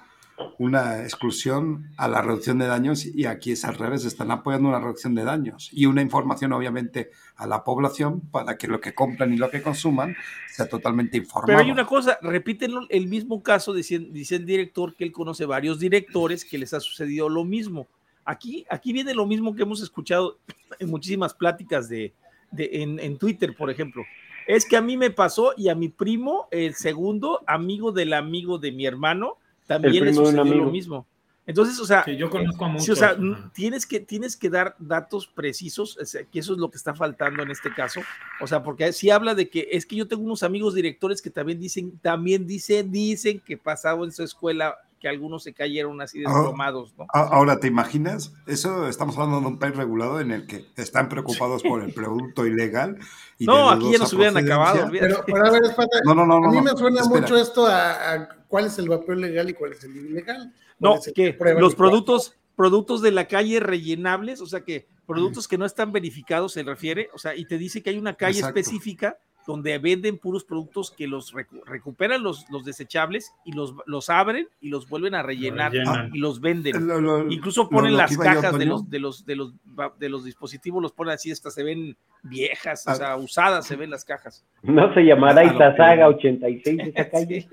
una 0.59 1.03
exclusión 1.03 1.91
a 1.97 2.09
la 2.09 2.21
reducción 2.21 2.59
de 2.59 2.67
daños 2.67 3.07
y 3.07 3.25
aquí 3.27 3.53
es 3.53 3.65
al 3.65 3.77
revés, 3.77 4.05
están 4.05 4.31
apoyando 4.31 4.69
una 4.69 4.81
reducción 4.81 5.15
de 5.15 5.25
daños 5.25 5.71
y 5.73 5.87
una 5.87 6.03
información 6.03 6.53
obviamente 6.53 7.11
a 7.37 7.47
la 7.47 7.65
población 7.65 8.21
para 8.21 8.59
que 8.59 8.69
lo 8.69 8.81
que 8.81 8.95
compran 8.95 9.33
y 9.33 9.37
lo 9.37 9.51
que 9.51 9.63
consuman 9.63 10.15
sea 10.49 10.69
totalmente 10.69 11.17
informado. 11.17 11.47
Pero 11.47 11.59
hay 11.61 11.71
una 11.71 11.87
cosa, 11.87 12.19
repiten 12.21 12.73
el 12.91 13.07
mismo 13.07 13.43
caso, 13.43 13.73
dice, 13.73 13.99
dice 13.99 14.37
el 14.37 14.45
director 14.45 14.95
que 14.95 15.05
él 15.05 15.13
conoce 15.13 15.47
varios 15.47 15.79
directores 15.79 16.45
que 16.45 16.59
les 16.59 16.75
ha 16.75 16.81
sucedido 16.81 17.29
lo 17.29 17.45
mismo. 17.45 17.87
Aquí, 18.25 18.67
aquí 18.69 18.93
viene 18.93 19.15
lo 19.15 19.25
mismo 19.25 19.55
que 19.55 19.63
hemos 19.63 19.83
escuchado 19.83 20.39
en 20.79 20.91
muchísimas 20.91 21.33
pláticas 21.33 21.89
de, 21.89 22.13
en, 22.59 22.99
en 22.99 23.17
Twitter, 23.17 23.55
por 23.57 23.71
ejemplo 23.71 24.05
es 24.47 24.65
que 24.65 24.77
a 24.77 24.83
mí 24.83 24.97
me 24.97 25.11
pasó 25.11 25.53
y 25.57 25.69
a 25.69 25.75
mi 25.75 25.89
primo, 25.89 26.49
el 26.51 26.75
segundo 26.75 27.43
amigo 27.47 27.93
del 27.93 28.13
amigo 28.13 28.59
de 28.59 28.73
mi 28.73 28.87
hermano, 28.87 29.39
también 29.67 30.05
le 30.05 30.15
sucedió 30.15 30.45
lo 30.45 30.71
mismo. 30.71 31.07
Entonces, 31.47 31.79
o 31.79 31.87
sea, 31.87 32.05
yo 32.07 32.29
conozco 32.29 32.65
a 32.65 32.69
muchos. 32.69 32.89
o 32.89 32.97
sea, 32.97 33.17
tienes 33.53 33.87
que, 33.87 34.01
tienes 34.01 34.37
que 34.37 34.51
dar 34.51 34.75
datos 34.81 35.29
precisos, 35.29 35.97
que 36.33 36.41
eso 36.41 36.55
es 36.55 36.59
lo 36.59 36.71
que 36.71 36.77
está 36.77 36.93
faltando 36.93 37.43
en 37.45 37.53
este 37.53 37.73
caso. 37.73 38.01
O 38.41 38.49
sea, 38.49 38.65
porque 38.65 38.93
si 38.93 39.11
habla 39.11 39.35
de 39.37 39.49
que 39.49 39.69
es 39.71 39.87
que 39.87 39.95
yo 39.95 40.09
tengo 40.09 40.25
unos 40.25 40.43
amigos 40.43 40.75
directores 40.75 41.23
que 41.23 41.31
también 41.31 41.61
dicen, 41.61 41.99
también 42.01 42.49
dicen, 42.49 42.91
dicen 42.91 43.41
que 43.41 43.57
pasaba 43.57 44.05
en 44.05 44.11
su 44.11 44.25
escuela 44.25 44.77
que 45.01 45.09
algunos 45.09 45.43
se 45.43 45.53
cayeron 45.53 46.01
así 46.01 46.23
ah, 46.27 46.31
desplomados, 46.31 46.95
¿no? 46.97 47.07
Ahora, 47.13 47.61
¿te 47.61 47.67
imaginas? 47.67 48.33
Eso 48.47 48.89
estamos 48.89 49.17
hablando 49.17 49.41
de 49.41 49.47
un 49.47 49.59
país 49.59 49.77
regulado 49.77 50.21
en 50.21 50.31
el 50.31 50.47
que 50.47 50.67
están 50.77 51.09
preocupados 51.09 51.63
por 51.63 51.83
el 51.83 51.93
producto 51.93 52.47
ilegal. 52.47 52.99
no, 53.39 53.71
aquí 53.71 53.93
ya 53.93 53.99
nos 53.99 54.13
hubieran 54.13 54.37
acabado. 54.37 54.89
Pero, 54.91 55.19
a 55.19 55.51
ver, 55.51 55.63
no, 56.05 56.15
no, 56.15 56.27
no, 56.27 56.37
a 56.37 56.51
mí 56.51 56.61
me 56.61 56.71
suena 56.71 57.05
mucho 57.05 57.37
esto 57.37 57.67
a, 57.67 58.29
cuál 58.49 58.67
es 58.67 58.79
el 58.79 58.89
vapor 58.89 59.17
legal 59.19 59.51
y 59.51 59.55
cuál 59.55 59.73
es 59.73 59.85
el 59.85 59.97
ilegal. 59.97 60.53
No, 60.79 60.99
que 61.15 61.37
los 61.59 61.75
productos, 61.75 62.37
productos 62.55 63.03
de 63.03 63.13
la 63.13 63.29
calle 63.29 63.61
rellenables, 63.61 64.41
o 64.41 64.47
sea 64.47 64.63
que 64.63 64.89
productos 65.07 65.47
que 65.47 65.59
no 65.59 65.67
están 65.67 65.93
verificados 65.93 66.53
se 66.53 66.63
refiere, 66.63 67.11
o 67.15 67.19
sea, 67.19 67.35
y 67.35 67.45
te 67.47 67.59
dice 67.59 67.83
que 67.83 67.91
hay 67.91 67.99
una 67.99 68.15
calle 68.15 68.41
específica 68.41 69.19
donde 69.47 69.79
venden 69.79 70.19
puros 70.19 70.45
productos 70.45 70.91
que 70.91 71.07
los 71.07 71.33
recuperan 71.65 72.23
los, 72.23 72.49
los 72.51 72.65
desechables 72.65 73.33
y 73.45 73.53
los, 73.53 73.75
los 73.87 74.11
abren 74.11 74.49
y 74.61 74.71
los 74.71 74.89
vuelven 74.89 75.15
a 75.15 75.23
rellenar 75.23 75.73
y 76.13 76.19
los 76.19 76.41
venden. 76.41 76.91
Incluso 77.31 77.69
ponen 77.69 77.97
las 77.97 78.17
cajas 78.17 78.59
de 78.59 78.67
los, 78.67 78.91
de 78.91 78.99
los, 78.99 79.25
de 79.25 79.37
los, 79.37 79.55
de 79.99 80.09
los 80.09 80.25
dispositivos, 80.25 80.83
los 80.83 80.93
ponen 80.93 81.15
así, 81.15 81.31
estas 81.31 81.55
se 81.55 81.63
ven 81.63 81.97
viejas, 82.23 82.87
o 82.87 82.91
ah. 82.91 82.95
sea, 82.95 83.17
usadas 83.17 83.67
se 83.67 83.77
ven 83.77 83.91
las 83.91 84.05
cajas. 84.05 84.45
No 84.63 84.93
se 84.95 85.03
llamará 85.03 85.45
Itazaga 85.45 86.09
86 86.09 86.81
esa 86.95 87.11
calle. 87.11 87.49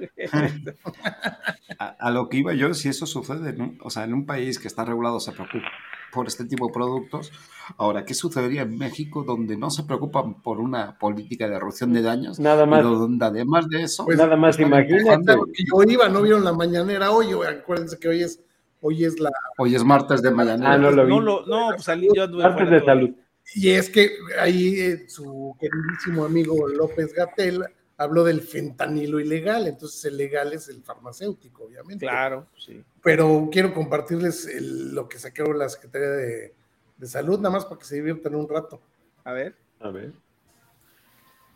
a, 1.77 2.11
lo 2.11 2.27
que 2.29 2.37
iba 2.37 2.53
yo, 2.53 2.73
si 2.73 2.89
eso 2.89 3.05
sucede, 3.05 3.55
o 3.81 3.89
sea, 3.89 4.03
en 4.03 4.13
un 4.13 4.25
país 4.25 4.59
que 4.59 4.67
está 4.67 4.83
regulado 4.83 5.19
se 5.19 5.31
preocupa 5.31 5.69
por 6.13 6.27
este 6.27 6.45
tipo 6.45 6.67
de 6.67 6.73
productos. 6.73 7.31
Ahora, 7.77 8.05
¿qué 8.05 8.13
sucedería 8.13 8.63
en 8.63 8.77
México 8.77 9.23
donde 9.23 9.57
no 9.57 9.69
se 9.69 9.83
preocupan 9.83 10.41
por 10.41 10.59
una 10.59 10.97
política 10.97 11.47
de 11.47 11.59
reducción 11.59 11.93
de 11.93 12.01
daños? 12.01 12.39
Nada 12.39 12.65
más. 12.65 12.79
Pero 12.79 12.95
donde 12.95 13.25
además 13.25 13.67
de 13.69 13.83
eso... 13.83 14.05
Pues 14.05 14.17
nada 14.17 14.35
más 14.35 14.59
imagínate. 14.59 15.33
yo 15.33 15.83
iba, 15.87 16.09
no 16.09 16.21
vieron 16.21 16.43
la 16.43 16.53
mañanera 16.53 17.11
hoy, 17.11 17.27
acuérdense 17.31 17.97
que 17.97 18.07
hoy 18.07 18.23
es, 18.23 18.39
hoy 18.81 19.05
es 19.05 19.19
la... 19.19 19.31
Hoy 19.57 19.75
es 19.75 19.83
martes 19.83 20.21
de 20.21 20.31
mañanera. 20.31 20.73
Ah, 20.73 20.77
no 20.77 20.91
lo 20.91 21.05
vi. 21.05 21.11
No, 21.11 21.45
no 21.45 21.69
pues 21.69 21.83
salí 21.83 22.07
yo 22.15 22.27
Martes 22.27 22.69
de 22.69 22.85
salud. 22.85 23.09
Y 23.55 23.69
es 23.69 23.89
que 23.89 24.09
ahí 24.39 24.79
eh, 24.79 25.09
su 25.09 25.55
queridísimo 25.59 26.25
amigo 26.25 26.67
López 26.67 27.13
Gatel 27.13 27.63
habló 28.03 28.23
del 28.23 28.41
fentanilo 28.41 29.19
ilegal, 29.19 29.67
entonces 29.67 30.05
el 30.05 30.17
legal 30.17 30.53
es 30.53 30.69
el 30.69 30.83
farmacéutico, 30.83 31.63
obviamente. 31.63 32.05
Claro, 32.05 32.47
sí. 32.57 32.83
Pero 33.01 33.49
quiero 33.51 33.73
compartirles 33.73 34.49
lo 34.61 35.07
que 35.09 35.19
sacó 35.19 35.53
la 35.53 35.69
Secretaría 35.69 36.09
de, 36.09 36.53
de, 36.97 37.07
Salud, 37.07 37.37
nada 37.39 37.51
más 37.51 37.65
para 37.65 37.79
que 37.79 37.85
se 37.85 37.95
diviertan 37.95 38.35
un 38.35 38.47
rato. 38.47 38.81
A 39.23 39.31
ver. 39.33 39.55
A 39.79 39.89
ver. 39.89 40.13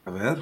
A 0.05 0.11
ver. 0.11 0.37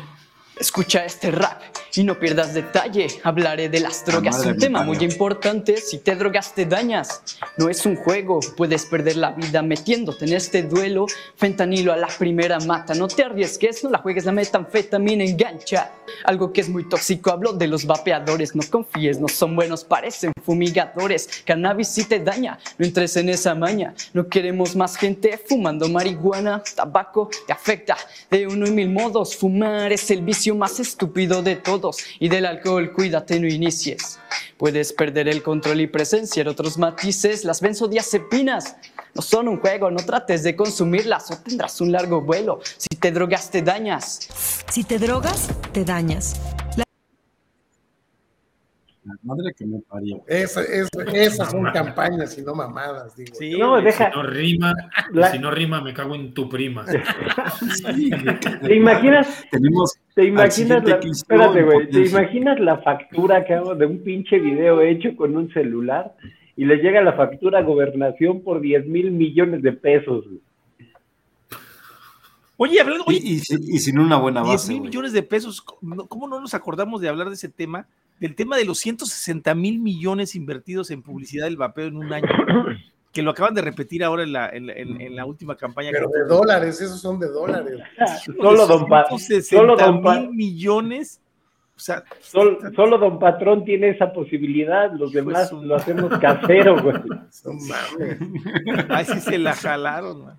Escucha 0.58 1.04
este 1.04 1.32
rap 1.32 1.62
y 1.96 2.04
no 2.04 2.18
pierdas 2.18 2.54
detalle. 2.54 3.08
Hablaré 3.24 3.68
de 3.68 3.82
las 3.82 4.06
drogas, 4.06 4.46
un 4.46 4.58
tema 4.58 4.84
muy 4.84 4.98
importante. 4.98 5.76
Si 5.78 6.00
te 6.00 6.16
drogas 6.16 6.54
te 6.54 6.66
dañas, 6.66 7.22
no 7.58 7.70
es 7.70 7.86
un 7.86 7.98
juego. 7.98 8.40
Puedes 8.56 8.86
perder 8.86 9.18
la 9.18 9.32
vida 9.32 9.62
metiéndote 9.62 10.24
en 10.26 10.34
este 10.34 10.64
duelo. 10.64 11.08
Fentanilo 11.36 11.92
a 11.92 11.98
la 11.98 12.08
primera 12.08 12.60
mata. 12.60 12.94
No 12.94 13.08
te 13.08 13.24
arriesgues, 13.24 13.84
no 13.84 13.90
la 13.90 13.98
juegues, 13.98 14.24
la 14.24 14.32
metanfetamina 14.32 15.26
engancha. 15.26 15.92
Algo 16.24 16.54
que 16.54 16.62
es 16.62 16.70
muy 16.70 16.88
tóxico, 16.88 17.32
hablo 17.32 17.52
de 17.52 17.68
los 17.68 17.86
vapeadores. 17.86 18.56
No 18.56 18.64
confíes, 18.70 19.20
no 19.20 19.28
son 19.28 19.58
buenos, 19.58 19.84
parecen 19.84 20.32
fumigadores. 20.42 21.44
Cannabis 21.46 21.90
si 21.90 22.06
te 22.06 22.20
daña, 22.20 22.60
no 22.78 22.86
entres 22.86 23.18
en 23.18 23.28
esa 23.28 23.56
maña. 23.56 23.94
No 24.14 24.28
queremos 24.30 24.76
más 24.76 24.96
gente 24.96 25.38
fumando 25.38 25.90
marihuana. 25.90 26.64
Tabaco 26.76 27.30
te 27.46 27.52
afecta 27.52 27.98
de 28.30 28.48
uno 28.48 28.66
y 28.66 28.72
mil 28.72 28.90
modos. 28.90 29.36
Fumar 29.36 29.92
es 29.92 30.10
el 30.12 30.22
vicio 30.22 30.45
más 30.54 30.80
estúpido 30.80 31.42
de 31.42 31.56
todos 31.56 31.98
y 32.20 32.30
del 32.30 32.46
alcohol 32.46 32.94
cuídate 32.94 33.40
no 33.40 33.48
inicies. 33.48 34.20
Puedes 34.58 34.94
perder 34.94 35.28
el 35.28 35.42
control 35.42 35.82
y 35.82 35.88
presenciar 35.88 36.48
otros 36.48 36.78
matices. 36.78 37.44
Las 37.44 37.62
benzodiazepinas 37.62 38.76
no 39.16 39.22
son 39.22 39.48
un 39.48 39.60
juego, 39.60 39.90
no 39.90 40.06
trates 40.06 40.44
de 40.44 40.56
consumirlas 40.56 41.32
o 41.32 41.38
tendrás 41.38 41.82
un 41.82 41.92
largo 41.92 42.22
vuelo. 42.22 42.60
Si 42.78 42.96
te 42.98 43.12
drogas 43.12 43.50
te 43.50 43.62
dañas. 43.62 44.28
Si 44.70 44.84
te 44.84 45.00
drogas, 45.00 45.50
te 45.72 45.84
dañas. 45.84 46.36
La 49.06 49.14
madre 49.22 49.54
que 49.56 49.68
me 49.68 49.80
parió. 49.82 50.24
esas 50.28 51.52
son 51.52 51.64
campañas 51.72 52.36
y 52.40 52.42
no 52.42 52.56
mamadas, 52.56 53.16
digo. 53.16 53.36
Sí, 53.36 53.56
no, 53.56 53.80
deja. 53.80 54.10
Si 54.10 54.18
no 54.18 54.24
rima, 54.24 54.74
si 55.32 55.40
no 55.40 55.52
rima, 55.52 55.80
me 55.80 55.94
cago 55.94 56.16
en 56.16 56.34
tu 56.34 56.50
prima. 56.50 56.84
¿Te 58.62 58.76
imaginas? 58.76 59.46
Tenemos 59.52 60.00
¿Te 60.16 60.26
imaginas 60.26 60.84
la, 60.88 60.96
espérate, 60.96 61.62
güey, 61.62 61.90
¿te 61.90 62.08
imaginas 62.08 62.60
la 62.60 62.80
factura 62.80 63.46
que 63.46 63.54
hago 63.54 63.76
de 63.76 63.86
un 63.86 64.04
pinche 64.04 64.40
video 64.40 64.82
hecho 64.82 65.16
con 65.16 65.38
un 65.38 65.54
celular 65.54 66.16
y 66.56 66.66
le 66.66 66.78
llega 66.78 67.04
la 67.04 67.14
factura 67.14 67.60
a 67.60 67.64
gobernación 67.64 68.42
por 68.42 68.60
10 68.60 68.88
mil 68.88 69.12
millones 69.12 69.62
de 69.62 69.74
pesos? 69.74 70.26
Oye, 72.58 72.82
hablando, 72.82 73.04
oye, 73.06 73.20
y, 73.22 73.40
sin 73.40 74.00
una 74.00 74.18
buena 74.18 74.42
base. 74.42 74.70
10 74.70 74.70
mil 74.70 74.90
millones 74.90 75.14
de 75.14 75.22
pesos, 75.22 75.62
¿cómo 75.62 76.28
no 76.28 76.40
nos 76.40 76.56
acordamos 76.56 77.02
de 77.02 77.10
hablar 77.10 77.28
de 77.28 77.36
ese 77.36 77.50
tema? 77.50 77.86
Del 78.20 78.36
tema 78.36 78.58
de 78.58 78.66
los 78.66 78.80
160 78.80 79.54
mil 79.56 79.80
millones 79.80 80.36
invertidos 80.36 80.92
en 80.92 81.02
publicidad 81.02 81.46
del 81.46 81.58
vapeo 81.58 81.88
en 81.88 81.98
un 81.98 82.14
año, 82.14 82.28
que 83.12 83.22
lo 83.22 83.32
acaban 83.32 83.54
de 83.54 83.62
repetir 83.62 84.04
ahora 84.04 84.24
en 84.24 84.34
la, 84.34 84.50
en, 84.50 85.16
la 85.16 85.26
última 85.26 85.56
campaña. 85.56 85.90
Pero 85.92 86.10
de 86.10 86.26
dólares, 86.26 86.82
esos 86.82 87.02
son 87.02 87.20
de 87.20 87.28
dólares. 87.28 87.80
solo 88.26 88.68
don, 88.68 88.88
solo 89.44 89.76
don 89.76 90.02
mil 90.02 90.30
millones. 90.32 91.22
O 91.78 91.80
sea, 91.80 92.06
solo, 92.22 92.58
solo, 92.74 92.98
don 92.98 93.20
Patrón 93.20 93.66
tiene 93.66 93.90
esa 93.90 94.14
posibilidad, 94.14 94.94
los 94.94 95.12
demás 95.12 95.52
lo 95.52 95.76
hacemos 95.76 96.18
casero, 96.20 96.82
güey. 96.82 96.96
Ay, 98.90 99.04
sí 99.04 99.20
se 99.20 99.38
la 99.38 99.54
jalaron, 99.54 100.22
güey. 100.22 100.36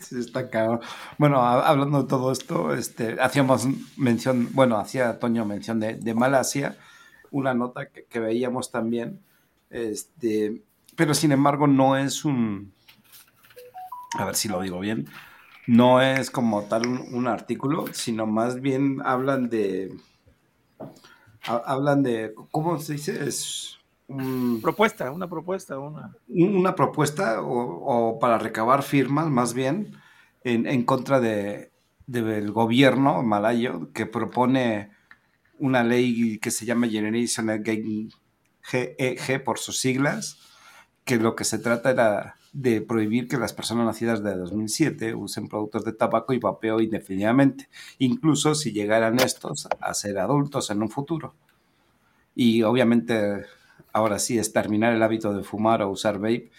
Sí, 0.00 0.18
está 0.18 0.50
cabrón. 0.50 0.80
Bueno, 1.18 1.42
hablando 1.42 2.02
de 2.02 2.08
todo 2.08 2.32
esto, 2.32 2.74
este, 2.74 3.20
hacíamos 3.20 3.66
mención, 3.96 4.48
bueno, 4.52 4.78
hacía 4.78 5.18
Toño 5.18 5.44
mención 5.44 5.80
de, 5.80 5.94
de 5.94 6.14
Malasia, 6.14 6.76
una 7.30 7.54
nota 7.54 7.88
que, 7.88 8.20
veíamos 8.20 8.70
también, 8.70 9.20
este, 9.70 10.62
pero 10.96 11.14
sin 11.14 11.32
embargo 11.32 11.66
no 11.66 11.96
es 11.96 12.24
un, 12.24 12.72
a 14.18 14.24
ver 14.24 14.34
si 14.34 14.48
lo 14.48 14.60
digo 14.60 14.80
bien, 14.80 15.08
no 15.66 16.00
es 16.00 16.30
como 16.30 16.64
tal 16.64 16.86
un, 16.86 17.28
artículo, 17.28 17.86
sino 17.92 18.26
más 18.26 18.60
bien 18.60 19.00
hablan 19.04 19.50
de, 19.50 19.94
hablan 21.42 22.02
de, 22.02 22.34
¿cómo 22.50 22.78
se 22.80 22.94
dice? 22.94 23.28
Es 23.28 23.77
propuesta, 24.62 25.10
una 25.10 25.28
propuesta, 25.28 25.78
una. 25.78 26.16
Una 26.28 26.74
propuesta 26.74 27.42
o, 27.42 28.18
para 28.18 28.38
recabar 28.38 28.82
firmas 28.82 29.28
más 29.28 29.54
bien 29.54 29.96
en, 30.44 30.84
contra 30.84 31.20
de, 31.20 31.72
del 32.06 32.50
gobierno 32.52 33.22
malayo 33.22 33.92
que 33.92 34.06
propone 34.06 34.90
una 35.58 35.84
ley 35.84 36.38
que 36.38 36.50
se 36.50 36.64
llama 36.64 36.88
Generation 36.88 37.50
Again 37.50 38.10
GEG 38.62 39.44
por 39.44 39.58
sus 39.58 39.78
siglas, 39.78 40.38
que 41.04 41.16
lo 41.16 41.34
que 41.34 41.44
se 41.44 41.58
trata 41.58 41.90
era 41.90 42.36
de 42.52 42.80
prohibir 42.80 43.28
que 43.28 43.36
las 43.36 43.52
personas 43.52 43.86
nacidas 43.86 44.22
de 44.22 44.34
2007 44.34 45.14
usen 45.14 45.48
productos 45.48 45.84
de 45.84 45.92
tabaco 45.92 46.32
y 46.32 46.38
vapeo 46.38 46.80
indefinidamente, 46.80 47.68
incluso 47.98 48.54
si 48.54 48.72
llegaran 48.72 49.18
estos 49.20 49.68
a 49.80 49.94
ser 49.94 50.18
adultos 50.18 50.70
en 50.70 50.82
un 50.82 50.90
futuro. 50.90 51.34
Y 52.34 52.62
obviamente 52.62 53.44
ahora 53.92 54.18
sí 54.18 54.38
es 54.38 54.52
terminar 54.52 54.92
el 54.92 55.02
hábito 55.02 55.32
de 55.32 55.42
fumar 55.42 55.82
o 55.82 55.90
usar 55.90 56.18
vape 56.18 56.50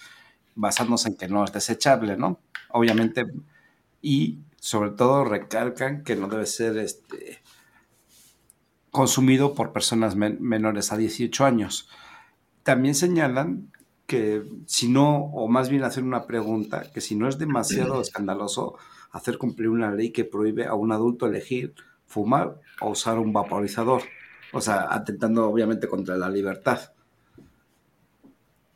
basándose 0.55 1.09
en 1.09 1.15
que 1.15 1.27
no 1.27 1.43
es 1.43 1.53
desechable, 1.53 2.17
¿no? 2.17 2.39
Obviamente, 2.69 3.25
y 4.01 4.39
sobre 4.59 4.91
todo 4.91 5.23
recalcan 5.23 6.03
que 6.03 6.15
no 6.15 6.27
debe 6.27 6.45
ser 6.45 6.77
este, 6.77 7.41
consumido 8.91 9.53
por 9.53 9.71
personas 9.71 10.15
menores 10.15 10.91
a 10.91 10.97
18 10.97 11.45
años. 11.45 11.89
También 12.63 12.95
señalan 12.95 13.71
que 14.05 14.43
si 14.65 14.89
no, 14.89 15.25
o 15.25 15.47
más 15.47 15.69
bien 15.69 15.84
hacer 15.84 16.03
una 16.03 16.25
pregunta, 16.25 16.91
que 16.91 16.99
si 16.99 17.15
no 17.15 17.27
es 17.27 17.38
demasiado 17.38 18.01
escandaloso 18.01 18.75
hacer 19.11 19.38
cumplir 19.38 19.69
una 19.69 19.91
ley 19.91 20.11
que 20.11 20.25
prohíbe 20.25 20.65
a 20.65 20.73
un 20.73 20.91
adulto 20.91 21.27
elegir 21.27 21.73
fumar 22.05 22.59
o 22.82 22.89
usar 22.89 23.19
un 23.19 23.32
vaporizador, 23.32 24.01
o 24.51 24.61
sea, 24.61 24.88
atentando 24.91 25.47
obviamente 25.47 25.88
contra 25.88 26.17
la 26.17 26.30
libertad. 26.30 26.80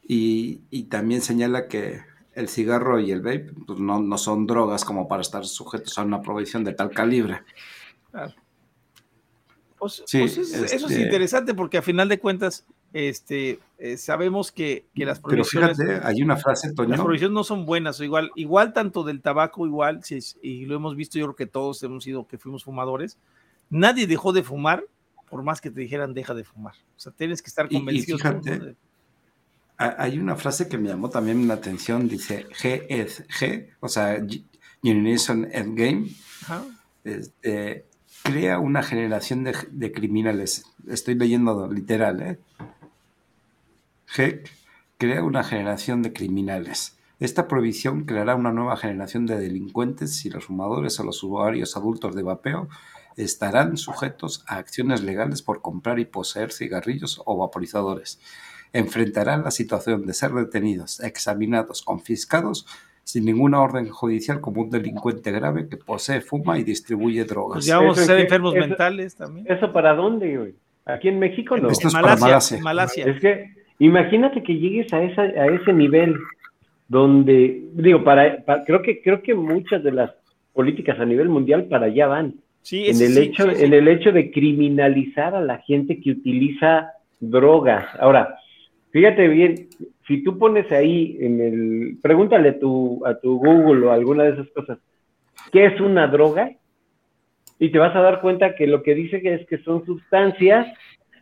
Y, 0.06 0.84
también 0.90 1.22
señala 1.22 1.68
que 1.68 2.02
el 2.34 2.50
cigarro 2.50 3.00
y 3.00 3.12
el 3.12 3.22
vape 3.22 3.52
pues, 3.66 3.80
no, 3.80 4.18
son 4.18 4.46
drogas 4.48 4.84
como 4.84 5.08
para 5.08 5.22
estar 5.22 5.46
sujetos 5.46 5.98
a 5.98 6.04
una 6.04 6.22
prohibición 6.22 6.64
de 6.64 6.74
tal 6.74 6.92
calibre. 6.92 7.42
Pues, 8.12 10.04
pues 10.12 10.38
eso 10.38 10.64
es 10.64 10.74
este 10.74 11.02
interesante 11.02 11.54
porque 11.54 11.78
a 11.78 11.82
final 11.82 12.08
de 12.10 12.20
cuentas 12.20 12.66
este, 12.94 13.60
eh, 13.80 13.98
sabemos 13.98 14.52
que, 14.52 14.86
las 14.96 15.20
prohibiciones... 15.20 15.80
hay 16.04 16.22
una 16.22 16.38
frase, 16.38 16.74
Las 16.88 17.02
prohibiciones 17.02 17.34
no 17.34 17.44
son 17.44 17.66
buenas, 17.66 18.00
igual, 18.00 18.32
igual 18.36 18.72
tanto 18.72 19.04
del 19.04 19.22
tabaco, 19.22 19.66
igual, 19.66 20.02
y 20.42 20.66
lo 20.66 20.76
hemos 20.76 20.96
visto, 20.96 21.18
yo 21.18 21.26
creo 21.26 21.36
que 21.36 21.48
todos 21.48 21.82
hemos 21.84 22.04
sido 22.04 22.28
que 22.28 22.38
fuimos 22.38 22.64
fumadores, 22.64 23.18
nadie 23.70 24.06
dejó 24.06 24.32
de 24.32 24.44
fumar 24.44 24.86
por 25.34 25.42
más 25.42 25.62
que 25.62 25.72
te 25.72 25.82
dijeran 25.82 26.14
deja 26.14 26.36
de 26.36 26.44
fumar. 26.44 26.76
O 26.96 27.00
sea, 27.00 27.12
tienes 27.12 27.42
que 27.42 27.48
estar 27.48 27.68
convencido. 27.68 28.20
Hay 29.98 30.18
una 30.18 30.38
frase 30.38 30.70
que 30.70 30.78
me 30.78 30.88
llamó 30.88 31.10
también 31.10 31.48
la 31.48 31.56
atención, 31.56 32.08
dice 32.08 32.48
G, 32.50 32.88
-ed 32.88 33.28
G 33.28 33.68
o 33.82 33.90
sea, 33.90 34.26
Generation 34.82 35.50
Endgame, 35.52 36.08
este, 37.04 37.86
crea 38.24 38.60
una 38.60 38.82
generación 38.82 39.44
de, 39.44 39.92
criminales. 39.92 40.66
Estoy 40.88 41.16
leyendo 41.16 41.70
literal, 41.70 42.22
¿eh? 42.22 42.40
G 44.08 44.42
crea 44.98 45.24
una 45.24 45.44
generación 45.44 46.02
de 46.02 46.14
criminales. 46.14 46.98
Esta 47.20 47.48
prohibición 47.50 48.06
creará 48.06 48.36
una 48.36 48.54
nueva 48.54 48.78
generación 48.78 49.26
de 49.26 49.38
delincuentes 49.38 50.16
si 50.16 50.30
los 50.30 50.46
fumadores 50.46 50.98
o 51.00 51.04
los 51.04 51.22
usuarios 51.24 51.76
adultos 51.76 52.16
de 52.16 52.24
vapeo 52.24 52.70
estarán 53.18 53.78
sujetos 53.78 54.44
a 54.48 54.58
acciones 54.58 55.02
legales 55.02 55.42
por 55.42 55.62
comprar 55.62 56.00
y 56.00 56.06
poseer 56.06 56.52
cigarrillos 56.52 57.22
o 57.26 57.38
vaporizadores 57.38 58.20
enfrentarán 58.74 59.44
la 59.44 59.52
situación 59.52 60.06
de 60.06 60.14
ser 60.14 60.32
detenidos, 60.32 61.00
examinados, 61.00 61.82
confiscados 61.84 62.66
sin 63.04 63.26
ninguna 63.26 63.62
orden 63.62 63.90
judicial 63.90 64.40
como 64.40 64.62
un 64.62 64.70
delincuente 64.70 65.32
grave 65.32 65.68
que 65.68 65.78
posee, 65.78 66.22
fuma 66.22 66.58
y 66.58 66.64
distribuye 66.64 67.24
drogas. 67.26 67.58
Pues 67.58 67.66
ya 67.66 67.78
vamos 67.78 68.00
a 68.00 68.06
ser 68.06 68.20
enfermos 68.20 68.54
mentales 68.54 69.16
también. 69.16 69.46
¿Eso 69.50 69.72
para 69.72 69.94
dónde, 69.94 70.38
güey? 70.38 70.56
Aquí 70.86 71.10
en 71.10 71.20
México 71.20 71.58
no. 71.58 71.70
Esto 71.70 71.90
es 71.90 71.94
Malasia, 71.94 72.60
Malasia. 72.62 73.06
Es 73.06 73.20
que 73.20 73.52
imagínate 73.80 74.42
que 74.42 74.56
llegues 74.56 74.92
a, 74.94 75.04
esa, 75.04 75.22
a 75.22 75.48
ese 75.48 75.74
nivel 75.74 76.16
donde, 76.88 77.64
digo, 77.74 78.04
para, 78.04 78.44
creo 78.66 78.82
que 78.82 79.02
creo 79.02 79.22
que 79.22 79.34
muchas 79.34 79.84
de 79.84 79.92
las 79.92 80.12
políticas 80.54 81.00
a 81.00 81.06
nivel 81.06 81.30
mundial 81.30 81.66
para 81.66 81.88
allá 81.88 82.08
van. 82.08 82.36
Sí, 82.62 82.88
en 82.88 83.02
el 83.02 83.18
hecho, 83.18 83.50
en 83.50 83.74
el 83.74 83.88
hecho 83.90 84.14
de 84.14 84.32
criminalizar 84.32 85.36
a 85.36 85.42
la 85.42 85.58
gente 85.60 86.00
que 86.00 86.12
utiliza 86.12 86.92
drogas. 87.20 87.86
Ahora, 88.00 88.38
Fíjate 88.94 89.28
bien, 89.28 89.70
si 90.08 90.24
tú 90.24 90.38
pones 90.38 90.72
ahí 90.72 91.18
en 91.20 91.42
el, 91.42 91.98
pregúntale 92.00 92.52
tu, 92.54 93.04
a 93.08 93.20
tu 93.20 93.40
Google 93.40 93.88
o 93.88 93.92
alguna 93.92 94.24
de 94.24 94.34
esas 94.34 94.48
cosas, 94.52 94.78
¿qué 95.52 95.66
es 95.66 95.82
una 95.82 96.06
droga? 96.06 96.52
Y 97.58 97.72
te 97.72 97.80
vas 97.80 97.96
a 97.96 98.02
dar 98.02 98.22
cuenta 98.22 98.54
que 98.54 98.68
lo 98.68 98.84
que 98.84 98.94
dice 98.94 99.20
es 99.24 99.48
que 99.48 99.58
son 99.64 99.84
sustancias 99.84 100.68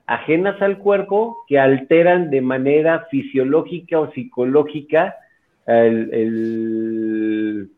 ajenas 0.06 0.62
al 0.62 0.80
cuerpo 0.80 1.46
que 1.48 1.60
alteran 1.60 2.30
de 2.30 2.42
manera 2.42 3.08
fisiológica 3.10 4.02
o 4.02 4.12
psicológica 4.12 5.16
el, 5.66 7.70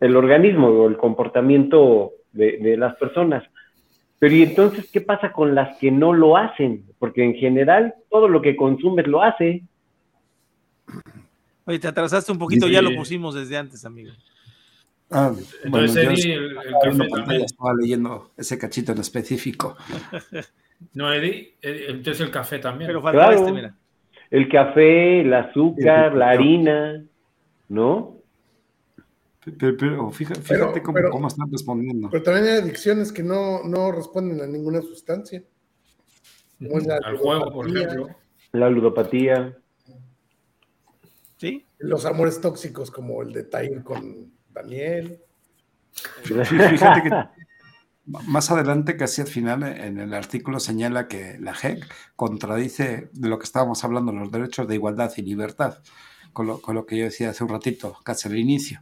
el, 0.00 0.16
organismo 0.16 0.68
o 0.68 0.88
el 0.88 0.96
comportamiento 0.96 2.12
de 2.32 2.78
las 2.78 2.96
personas. 2.96 3.44
Pero 4.18 4.34
¿y 4.34 4.42
entonces 4.42 4.88
qué 4.92 5.00
pasa 5.00 5.32
con 5.32 5.54
las 5.54 5.76
que 5.78 5.90
no 5.90 6.12
lo 6.12 6.36
hacen? 6.36 6.84
Porque 6.98 7.24
en 7.24 7.34
general 7.34 7.94
todo 8.10 8.28
lo 8.28 8.42
que 8.42 8.56
consumes 8.56 9.06
lo 9.06 9.22
hace. 9.22 9.62
Oye, 11.64 11.78
te 11.78 11.88
atrasaste 11.88 12.32
un 12.32 12.38
poquito, 12.38 12.66
ya 12.66 12.82
lo 12.82 12.94
pusimos 12.96 13.34
desde 13.34 13.56
antes, 13.56 13.84
amigo. 13.84 14.10
Ah, 15.10 15.32
entonces 15.64 16.24
el, 16.26 16.54
café 17.14 17.36
Estaba 17.42 17.74
leyendo 17.74 18.30
ese 18.36 18.58
cachito 18.58 18.92
en 18.92 18.98
específico. 18.98 19.76
no, 20.94 21.12
Eddie, 21.12 21.54
entonces 21.62 22.20
el 22.20 22.30
café 22.30 22.58
también. 22.58 22.88
Pero 22.88 23.00
falta 23.00 23.32
este, 23.32 23.52
mira. 23.52 23.74
El 24.30 24.48
café, 24.48 25.20
el 25.20 25.32
azúcar, 25.32 26.14
la 26.14 26.30
harina, 26.30 27.02
¿no? 27.68 28.17
Pero, 29.58 30.10
fíjate, 30.10 30.82
cómo, 30.82 31.28
están 31.28 31.50
respondiendo. 31.50 32.10
Pero 32.10 32.22
también 32.22 32.46
hay 32.46 32.60
adicciones 32.60 33.12
que 33.12 33.22
no, 33.22 33.62
no 33.64 33.92
responden 33.92 34.40
a 34.40 34.46
ninguna 34.46 34.82
sustancia. 34.82 35.42
Al 37.04 37.16
juego, 37.16 37.52
por 37.52 37.68
ejemplo. 37.68 38.08
La 38.52 38.68
ludopatía. 38.68 39.56
Sí. 41.36 41.66
Los 41.78 42.04
amores 42.04 42.40
tóxicos 42.40 42.90
como 42.90 43.22
el 43.22 43.32
de 43.32 43.44
Tair 43.44 43.82
con 43.84 44.32
Daniel. 44.52 45.20
Fíjate 46.22 47.02
que 47.02 47.10
más 48.06 48.50
adelante, 48.50 48.96
casi 48.96 49.20
al 49.20 49.28
final, 49.28 49.62
en 49.62 49.98
el 49.98 50.14
artículo 50.14 50.58
señala 50.58 51.06
que 51.06 51.38
la 51.38 51.54
JEC 51.54 51.84
contradice 52.16 53.10
de 53.12 53.28
lo 53.28 53.38
que 53.38 53.44
estábamos 53.44 53.84
hablando, 53.84 54.12
los 54.12 54.32
derechos 54.32 54.66
de 54.66 54.74
igualdad 54.74 55.12
y 55.16 55.22
libertad, 55.22 55.78
con 56.32 56.46
lo, 56.46 56.60
con 56.60 56.74
lo 56.74 56.86
que 56.86 56.96
yo 56.98 57.04
decía 57.04 57.30
hace 57.30 57.44
un 57.44 57.50
ratito, 57.50 57.96
casi 58.02 58.28
al 58.28 58.38
inicio 58.38 58.80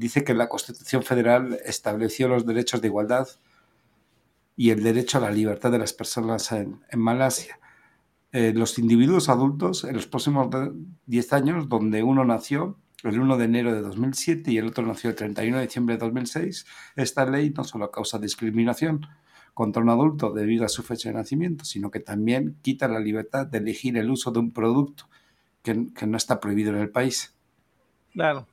dice 0.00 0.24
que 0.24 0.34
la 0.34 0.48
Constitución 0.48 1.02
Federal 1.02 1.60
estableció 1.64 2.26
los 2.26 2.46
derechos 2.46 2.80
de 2.80 2.88
igualdad 2.88 3.28
y 4.56 4.70
el 4.70 4.82
derecho 4.82 5.18
a 5.18 5.20
la 5.20 5.30
libertad 5.30 5.70
de 5.70 5.78
las 5.78 5.92
personas 5.92 6.50
en, 6.52 6.80
Malasia. 6.96 7.60
Eh, 8.32 8.52
los 8.54 8.78
individuos 8.78 9.28
adultos 9.28 9.84
en 9.84 9.94
los 9.94 10.06
próximos 10.06 10.48
10 11.06 11.32
años, 11.34 11.68
donde 11.68 12.02
uno 12.02 12.24
nació 12.24 12.78
el 13.02 13.20
1 13.20 13.36
de 13.36 13.44
enero 13.44 13.74
de 13.74 13.82
2007 13.82 14.52
y 14.52 14.58
el 14.58 14.68
otro 14.68 14.86
nació 14.86 15.10
el 15.10 15.16
31 15.16 15.58
de 15.58 15.66
diciembre 15.66 15.96
de 15.96 16.00
2006, 16.00 16.66
esta 16.96 17.26
ley 17.26 17.50
no 17.50 17.64
solo 17.64 17.90
causa 17.90 18.18
discriminación 18.18 19.06
contra 19.52 19.82
un 19.82 19.90
adulto 19.90 20.32
debido 20.32 20.64
a 20.64 20.68
su 20.68 20.82
fecha 20.82 21.10
de 21.10 21.16
nacimiento, 21.16 21.64
sino 21.64 21.90
que 21.90 22.00
también 22.00 22.56
quita 22.62 22.88
la 22.88 23.00
libertad 23.00 23.46
de 23.46 23.58
elegir 23.58 23.98
el 23.98 24.10
uso 24.10 24.30
de 24.30 24.38
un 24.38 24.52
producto 24.52 25.08
que, 25.62 25.88
que 25.94 26.06
no 26.06 26.16
está 26.16 26.40
prohibido 26.40 26.70
en 26.70 26.78
el 26.78 26.90
país. 26.90 27.34
Claro. 28.12 28.46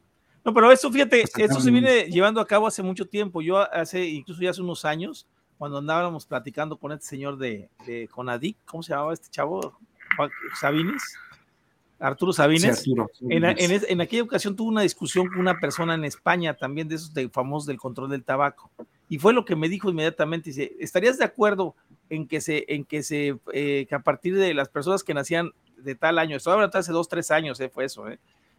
No, 0.47 0.53
pero 0.53 0.71
eso, 0.71 0.89
fíjate, 0.89 1.21
eso 1.21 1.59
se 1.59 1.71
viene 1.71 2.05
llevando 2.05 2.39
a 2.39 2.47
cabo 2.47 2.67
hace 2.67 2.81
mucho 2.81 3.05
tiempo. 3.05 3.41
Yo 3.41 3.57
hace, 3.57 4.05
incluso 4.05 4.41
ya 4.41 4.51
hace 4.51 4.61
unos 4.61 4.85
años, 4.85 5.27
cuando 5.57 5.77
andábamos 5.77 6.25
platicando 6.25 6.77
con 6.77 6.93
este 6.93 7.05
señor 7.05 7.37
de, 7.37 7.69
de 7.85 8.07
Conadic, 8.07 8.55
¿cómo 8.63 8.81
se 8.81 8.93
llamaba 8.93 9.13
este 9.13 9.27
chavo? 9.29 9.77
Sabines. 10.57 11.03
Arturo 11.99 12.31
Sabines. 12.31 12.85
en, 13.29 13.43
en, 13.43 13.99
aquella 13.99 14.23
ocasión 14.23 14.55
tuvo 14.55 14.69
una 14.69 14.83
discusión 14.83 15.27
con 15.27 15.39
una 15.39 15.59
persona 15.59 15.95
en 15.95 16.05
España 16.05 16.53
también 16.53 16.87
de 16.87 16.95
esos 16.95 17.13
de, 17.13 17.27
famosos 17.27 17.67
del 17.67 17.77
control 17.77 18.09
del 18.09 18.23
tabaco. 18.23 18.71
Y 19.09 19.19
fue 19.19 19.33
lo 19.33 19.43
que 19.43 19.57
me 19.57 19.67
dijo 19.67 19.89
inmediatamente, 19.89 20.51
dice, 20.51 20.77
¿estarías 20.79 21.17
de 21.17 21.25
acuerdo 21.25 21.75
en 22.09 22.25
que 22.25 22.39
se, 22.39 22.63
en 22.69 22.85
que 22.85 23.03
se, 23.03 23.37
eh, 23.51 23.85
que 23.89 23.95
a 23.95 23.99
partir 23.99 24.33
de 24.37 24.53
las 24.53 24.69
personas 24.69 25.03
que 25.03 25.13
nacían 25.13 25.51
de 25.75 25.95
tal 25.95 26.17
año, 26.17 26.37
esto 26.37 26.53
hablando 26.53 26.79
hace 26.79 26.93
dos, 26.93 27.09
tres 27.09 27.31
años, 27.31 27.59
eh, 27.59 27.67
fue 27.67 27.83
eso, 27.83 28.07
eh, 28.07 28.17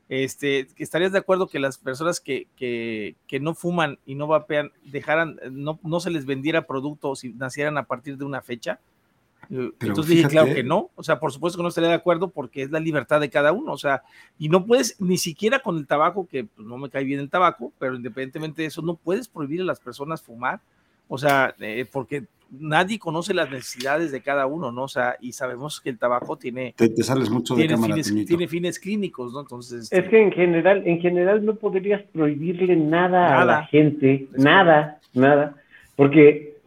este, 0.08 0.68
¿estarías 0.78 1.12
de 1.12 1.18
acuerdo 1.18 1.48
que 1.48 1.58
las 1.58 1.78
personas 1.78 2.20
que, 2.20 2.46
que, 2.56 3.14
que 3.26 3.40
no 3.40 3.54
fuman 3.54 3.98
y 4.06 4.14
no 4.14 4.26
vapean 4.26 4.72
dejaran, 4.84 5.38
no, 5.50 5.78
no 5.82 6.00
se 6.00 6.10
les 6.10 6.24
vendiera 6.24 6.66
productos 6.66 7.20
si 7.20 7.32
nacieran 7.34 7.76
a 7.78 7.84
partir 7.84 8.16
de 8.16 8.24
una 8.24 8.40
fecha? 8.40 8.80
Entonces 9.50 10.06
dije, 10.08 10.28
claro 10.28 10.52
que 10.52 10.62
no, 10.62 10.90
o 10.94 11.02
sea, 11.02 11.18
por 11.18 11.32
supuesto 11.32 11.56
que 11.56 11.62
no 11.62 11.70
estaría 11.70 11.88
de 11.88 11.94
acuerdo 11.94 12.28
porque 12.28 12.62
es 12.62 12.70
la 12.70 12.80
libertad 12.80 13.18
de 13.20 13.30
cada 13.30 13.52
uno, 13.52 13.72
o 13.72 13.78
sea, 13.78 14.02
y 14.38 14.50
no 14.50 14.66
puedes, 14.66 15.00
ni 15.00 15.16
siquiera 15.16 15.60
con 15.60 15.78
el 15.78 15.86
tabaco, 15.86 16.26
que 16.26 16.44
pues, 16.44 16.66
no 16.66 16.76
me 16.76 16.90
cae 16.90 17.04
bien 17.04 17.20
el 17.20 17.30
tabaco, 17.30 17.72
pero 17.78 17.94
independientemente 17.94 18.62
de 18.62 18.68
eso, 18.68 18.82
no 18.82 18.94
puedes 18.94 19.26
prohibir 19.26 19.62
a 19.62 19.64
las 19.64 19.80
personas 19.80 20.22
fumar, 20.22 20.60
o 21.08 21.16
sea, 21.16 21.54
eh, 21.60 21.86
porque 21.90 22.26
nadie 22.50 22.98
conoce 22.98 23.34
las 23.34 23.50
necesidades 23.50 24.12
de 24.12 24.22
cada 24.22 24.46
uno, 24.46 24.72
¿no? 24.72 24.84
O 24.84 24.88
sea, 24.88 25.16
y 25.20 25.32
sabemos 25.32 25.80
que 25.80 25.90
el 25.90 25.98
tabaco 25.98 26.36
tiene... 26.36 26.74
Te, 26.76 26.90
sales 27.02 27.30
mucho 27.30 27.54
de 27.54 27.66
tiene 27.66 27.82
fines, 27.82 28.26
tiene 28.26 28.48
fines 28.48 28.78
clínicos, 28.78 29.32
¿no? 29.32 29.40
Entonces... 29.40 29.92
Es 29.92 30.08
que 30.08 30.22
en 30.22 30.32
general, 30.32 30.82
en 30.86 31.00
general 31.00 31.44
no 31.44 31.56
podrías 31.56 32.02
prohibirle 32.12 32.76
nada, 32.76 33.40
a 33.40 33.44
la 33.44 33.66
gente, 33.66 34.28
nada, 34.36 35.00
nada, 35.14 35.56
porque 35.96 36.58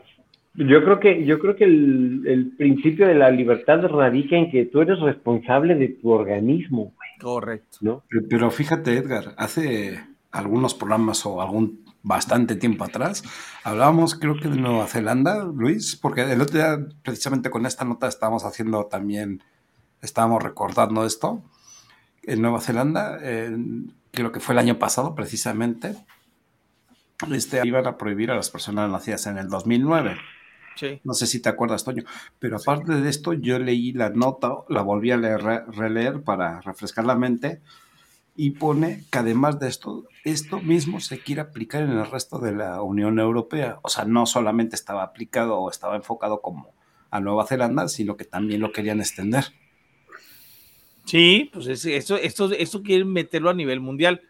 yo 0.54 0.84
creo 0.84 1.00
que, 1.00 1.26
yo 1.26 1.40
creo 1.40 1.56
que 1.56 1.64
el, 1.64 2.54
principio 2.58 3.08
de 3.08 3.16
la 3.16 3.32
libertad 3.32 3.82
radica 3.88 4.36
en 4.36 4.52
que 4.52 4.66
tú 4.66 4.82
eres 4.82 5.00
responsable 5.00 5.76
de 5.76 5.90
tu 5.90 6.10
organismo. 6.10 6.94
Correcto. 7.20 7.78
¿no? 7.82 8.04
Pero, 8.30 8.52
fíjate, 8.52 8.98
Edgar, 8.98 9.34
hace 9.38 10.00
algunos 10.32 10.74
programas 10.74 11.26
o 11.26 11.42
algún 11.42 11.86
bastante 12.04 12.56
tiempo 12.56 12.84
atrás, 12.84 13.24
hablábamos 13.64 14.16
creo 14.16 14.36
que 14.40 14.50
de 14.50 14.58
Nueva 14.58 14.88
Zelanda, 14.88 15.44
Luis, 15.44 15.96
porque 15.96 16.22
el 16.22 16.42
otro 16.42 16.58
día 16.58 16.80
precisamente 17.04 17.50
con 17.50 17.66
esta 17.66 17.86
nota 17.86 18.08
estábamos 18.08 18.44
haciendo 18.44 18.86
también, 18.86 19.44
estábamos 20.02 20.42
recordando 20.42 21.06
esto. 21.06 21.44
En 22.24 22.42
Nueva 22.42 22.62
Zelanda, 22.62 23.20
creo 24.12 24.32
que 24.32 24.40
fue 24.40 24.54
el 24.54 24.60
año 24.60 24.80
pasado 24.80 25.16
precisamente, 25.16 25.96
este, 27.32 27.66
iban 27.66 27.86
a 27.86 27.98
prohibir 27.98 28.32
a 28.32 28.36
las 28.36 28.50
personas 28.50 28.90
nacidas 28.90 29.28
en 29.28 29.38
el 29.38 29.48
2009. 29.48 30.18
No 31.04 31.14
sé 31.14 31.28
si 31.28 31.40
te 31.42 31.50
acuerdas, 31.50 31.84
Toño. 31.84 32.04
Pero 32.40 32.58
aparte 32.58 32.94
de 32.94 33.10
esto, 33.10 33.34
yo 33.34 33.60
leí 33.60 33.92
la 33.94 34.10
nota, 34.10 34.52
la 34.70 34.82
volví 34.82 35.12
a 35.12 35.18
leer, 35.18 35.42
releer 35.42 36.24
para 36.24 36.62
refrescar 36.62 37.06
la 37.06 37.16
mente 37.16 37.62
y 38.44 38.50
pone 38.50 39.04
que 39.12 39.20
además 39.20 39.60
de 39.60 39.68
esto, 39.68 40.08
esto 40.24 40.60
mismo 40.62 41.00
se 41.00 41.20
quiere 41.20 41.42
aplicar 41.42 41.84
en 41.84 41.92
el 41.92 42.10
resto 42.10 42.40
de 42.40 42.52
la 42.52 42.82
Unión 42.82 43.20
Europea. 43.20 43.78
O 43.84 43.90
sea, 43.90 44.04
no 44.06 44.26
solamente 44.26 44.76
estaba 44.76 45.04
aplicado 45.04 45.60
o 45.60 45.70
estaba 45.70 45.96
enfocado 45.96 46.42
como 46.42 46.74
a 47.12 47.20
Nueva 47.20 47.46
Zelanda, 47.46 47.88
sino 47.88 48.18
que 48.18 48.26
también 48.26 48.60
lo 48.60 48.72
querían 48.72 49.00
extender. 49.00 49.44
Sí, 51.06 51.52
pues 51.54 51.68
esto, 51.68 52.16
esto, 52.18 52.52
esto 52.52 52.82
quieren 52.82 53.14
meterlo 53.14 53.52
a 53.52 53.54
nivel 53.54 53.80
mundial. 53.80 54.24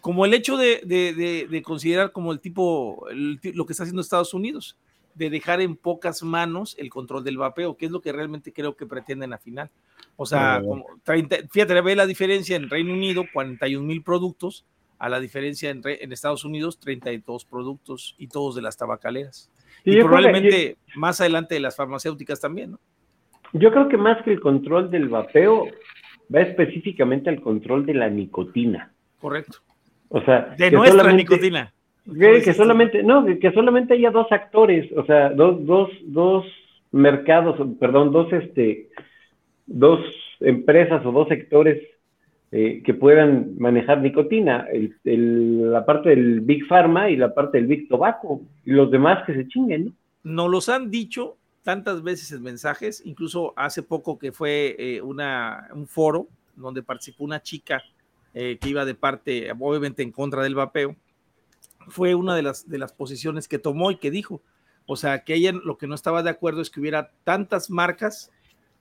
Como 0.00 0.24
el 0.24 0.34
hecho 0.34 0.56
de, 0.56 0.82
de, 0.86 1.62
considerar 1.62 2.12
como 2.12 2.30
el 2.30 2.38
tipo, 2.38 3.04
lo 3.10 3.66
que 3.66 3.72
está 3.72 3.82
haciendo 3.82 4.00
Estados 4.00 4.32
Unidos 4.32 4.76
de 5.16 5.30
dejar 5.30 5.60
en 5.60 5.76
pocas 5.76 6.22
manos 6.22 6.76
el 6.78 6.90
control 6.90 7.24
del 7.24 7.38
vapeo, 7.38 7.76
que 7.76 7.86
es 7.86 7.92
lo 7.92 8.00
que 8.00 8.12
realmente 8.12 8.52
creo 8.52 8.76
que 8.76 8.86
pretenden 8.86 9.32
al 9.32 9.38
final. 9.38 9.70
O 10.16 10.26
sea, 10.26 10.60
como 10.62 10.84
30, 11.04 11.48
fíjate, 11.50 11.80
ve 11.80 11.96
la 11.96 12.06
diferencia 12.06 12.56
en 12.56 12.68
Reino 12.68 12.92
Unido, 12.92 13.24
41 13.32 13.84
mil 13.84 14.02
productos, 14.02 14.66
a 14.98 15.08
la 15.08 15.18
diferencia 15.20 15.70
en, 15.70 15.82
en, 15.84 16.12
Estados 16.12 16.44
Unidos, 16.44 16.78
32 16.78 17.44
productos 17.44 18.14
y 18.18 18.28
todos 18.28 18.54
de 18.54 18.62
las 18.62 18.76
tabacaleras. 18.76 19.50
y 19.84 19.96
probablemente 20.00 20.76
más 20.94 21.20
adelante 21.20 21.54
de 21.54 21.60
las 21.60 21.76
farmacéuticas 21.76 22.40
también, 22.40 22.72
¿no? 22.72 22.80
Yo 23.52 23.70
creo 23.70 23.88
que 23.88 23.96
más 23.96 24.22
que 24.22 24.32
el 24.32 24.40
control 24.40 24.90
del 24.90 25.08
vapeo, 25.08 25.66
va 26.34 26.40
específicamente 26.40 27.30
al 27.30 27.40
control 27.40 27.86
de 27.86 27.94
la 27.94 28.10
nicotina. 28.10 28.92
Correcto. 29.20 29.58
O 30.08 30.20
sea, 30.22 30.54
de 30.58 30.70
nuestra 30.70 31.12
nicotina. 31.12 31.72
Que, 32.14 32.54
solamente, 32.54 33.02
no, 33.02 33.24
que 33.24 33.52
solamente 33.52 33.94
haya 33.94 34.10
dos 34.10 34.30
actores, 34.30 34.90
o 34.96 35.04
sea, 35.04 35.30
dos, 35.30 35.64
dos, 35.66 35.90
dos 36.04 36.46
mercados, 36.92 37.56
perdón, 37.80 38.12
dos, 38.12 38.32
este, 38.32 38.88
dos 39.66 40.00
empresas 40.40 41.04
o 41.04 41.10
dos 41.10 41.28
sectores 41.28 41.82
eh, 42.52 42.80
que 42.84 42.94
puedan 42.94 43.58
manejar 43.58 44.00
nicotina, 44.00 44.66
el, 44.72 45.72
la 45.72 45.84
parte 45.84 46.10
del 46.10 46.42
Big 46.42 46.66
Pharma 46.66 47.10
y 47.10 47.16
la 47.16 47.34
parte 47.34 47.58
del 47.58 47.66
Big 47.66 47.88
Tobacco, 47.88 48.42
y 48.64 48.70
los 48.70 48.90
demás 48.90 49.24
que 49.26 49.34
se 49.34 49.48
chinguen, 49.48 49.86
¿no? 49.86 49.92
Nos 50.22 50.50
los 50.50 50.68
han 50.68 50.90
dicho 50.90 51.36
tantas 51.62 52.02
veces 52.02 52.30
en 52.32 52.42
mensajes, 52.42 53.02
incluso 53.04 53.52
hace 53.56 53.82
poco 53.82 54.18
que 54.18 54.30
fue 54.30 54.76
eh, 54.78 55.02
una, 55.02 55.68
un 55.74 55.86
foro 55.88 56.28
donde 56.54 56.82
participó 56.82 57.24
una 57.24 57.42
chica 57.42 57.82
eh, 58.34 58.58
que 58.60 58.68
iba 58.68 58.84
de 58.84 58.94
parte, 58.94 59.50
obviamente 59.58 60.02
en 60.02 60.12
contra 60.12 60.42
del 60.42 60.54
vapeo, 60.54 60.94
fue 61.88 62.14
una 62.14 62.34
de 62.34 62.42
las, 62.42 62.68
de 62.68 62.78
las 62.78 62.92
posiciones 62.92 63.48
que 63.48 63.58
tomó 63.58 63.90
y 63.90 63.96
que 63.96 64.10
dijo. 64.10 64.42
O 64.86 64.96
sea, 64.96 65.24
que 65.24 65.34
ella 65.34 65.52
lo 65.52 65.78
que 65.78 65.86
no 65.86 65.94
estaba 65.94 66.22
de 66.22 66.30
acuerdo 66.30 66.60
es 66.60 66.70
que 66.70 66.80
hubiera 66.80 67.10
tantas 67.24 67.70
marcas 67.70 68.30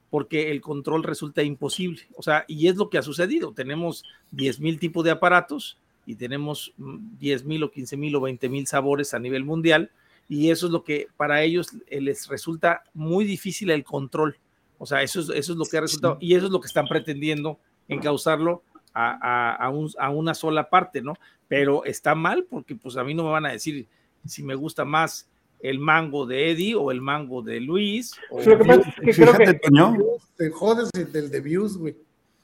porque 0.10 0.52
el 0.52 0.62
control 0.62 1.04
resulta 1.04 1.44
imposible. 1.44 2.02
O 2.16 2.24
sea, 2.24 2.46
y 2.48 2.68
es 2.68 2.76
lo 2.76 2.90
que 2.90 2.98
ha 2.98 3.02
sucedido. 3.02 3.54
Tenemos 3.54 4.04
10 4.32 4.60
mil 4.60 4.80
tipos 4.80 5.04
de 5.04 5.12
aparatos 5.12 5.80
y 6.06 6.16
tenemos 6.16 6.74
10 6.78 7.44
mm, 7.44 7.48
mil 7.48 7.64
o 7.64 7.72
15 7.72 7.98
mil 7.98 8.16
o 8.16 8.22
20 8.22 8.50
mil 8.50 8.68
sabores 8.68 9.14
a 9.14 9.20
nivel 9.20 9.44
mundial 9.44 9.92
y 10.30 10.50
eso 10.50 10.68
es 10.68 10.72
lo 10.72 10.84
que 10.84 11.08
para 11.18 11.44
ellos 11.44 11.70
les 11.90 12.28
resulta 12.28 12.84
muy 12.94 13.26
difícil 13.26 13.70
el 13.72 13.84
control. 13.84 14.38
O 14.78 14.86
sea, 14.86 15.02
eso 15.02 15.20
es, 15.20 15.30
eso 15.30 15.54
es 15.54 15.58
lo 15.58 15.66
que 15.66 15.78
ha 15.78 15.82
resultado 15.82 16.18
y 16.20 16.36
eso 16.36 16.46
es 16.48 16.52
lo 16.52 16.60
que 16.60 16.68
están 16.68 16.88
pretendiendo 16.88 17.60
encauzarlo 17.88 18.64
a, 18.96 19.70
a, 19.98 20.10
una 20.10 20.34
sola 20.34 20.70
parte, 20.70 21.02
¿no? 21.02 21.16
Pero 21.48 21.84
está 21.86 22.16
mal 22.16 22.46
porque 22.50 22.76
pues 22.76 22.96
a 22.98 23.04
mí 23.04 23.14
no 23.14 23.24
me 23.24 23.32
van 23.32 23.46
a 23.46 23.52
decir 23.52 23.88
si 24.26 24.42
me 24.42 24.56
gusta 24.56 24.86
más 24.86 25.30
el 25.60 25.80
mango 25.80 26.26
de 26.26 26.52
Eddie 26.52 26.76
o 26.76 26.92
el 26.92 27.02
mango 27.02 27.42
de 27.42 27.60
Luis. 27.60 28.14
O... 28.32 28.42
Lo 28.42 28.58
que 28.58 28.66
pasa 28.66 28.90
es 28.90 28.96
que 28.96 29.14
Fíjate, 29.14 29.38
creo 29.38 29.54
que 29.54 29.60
Toño. 29.60 29.98
te 30.38 30.50
jodes 30.50 30.90
del 30.92 31.30
de 31.30 31.42
views, 31.42 31.78
güey. 31.78 31.96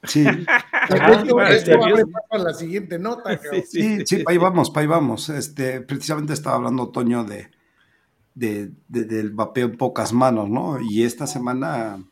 Sí. 0.03 0.25
esto, 0.89 1.39
a 1.39 2.37
la 2.37 2.53
siguiente 2.53 2.97
nota. 2.99 3.39
Sí, 3.63 3.99
sí, 4.05 4.23
ahí 4.25 4.37
vamos, 4.37 4.71
ahí 4.75 4.87
vamos. 4.87 5.29
Este, 5.29 5.81
precisamente 5.81 6.33
estaba 6.33 6.57
hablando 6.57 6.89
Toño 6.89 7.23
de, 7.23 7.51
de, 8.33 8.71
del 8.87 9.31
vapeo 9.31 9.67
en 9.67 9.77
pocas 9.77 10.11
manos, 10.11 10.49
¿no? 10.49 10.79
Y 10.81 11.03
esta 11.03 11.27
semana 11.27 12.03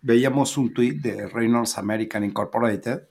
veíamos 0.00 0.56
un 0.56 0.72
tweet 0.72 0.94
de 0.94 1.28
Reynolds 1.28 1.78
American 1.78 2.24
Incorporated 2.24 3.02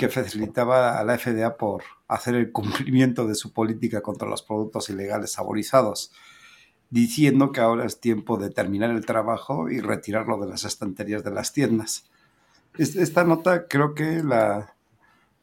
que 0.00 0.08
facilitaba 0.08 0.98
a 0.98 1.04
la 1.04 1.18
FDA 1.18 1.58
por 1.58 1.82
hacer 2.08 2.34
el 2.34 2.52
cumplimiento 2.52 3.26
de 3.26 3.34
su 3.34 3.52
política 3.52 4.00
contra 4.00 4.26
los 4.26 4.40
productos 4.40 4.88
ilegales 4.88 5.32
saborizados, 5.32 6.10
diciendo 6.88 7.52
que 7.52 7.60
ahora 7.60 7.84
es 7.84 8.00
tiempo 8.00 8.38
de 8.38 8.48
terminar 8.48 8.88
el 8.92 9.04
trabajo 9.04 9.68
y 9.68 9.80
retirarlo 9.80 10.38
de 10.38 10.48
las 10.48 10.64
estanterías 10.64 11.22
de 11.22 11.32
las 11.32 11.52
tiendas. 11.52 12.08
Esta 12.78 13.24
nota 13.24 13.68
creo 13.68 13.94
que 13.94 14.22
la, 14.22 14.74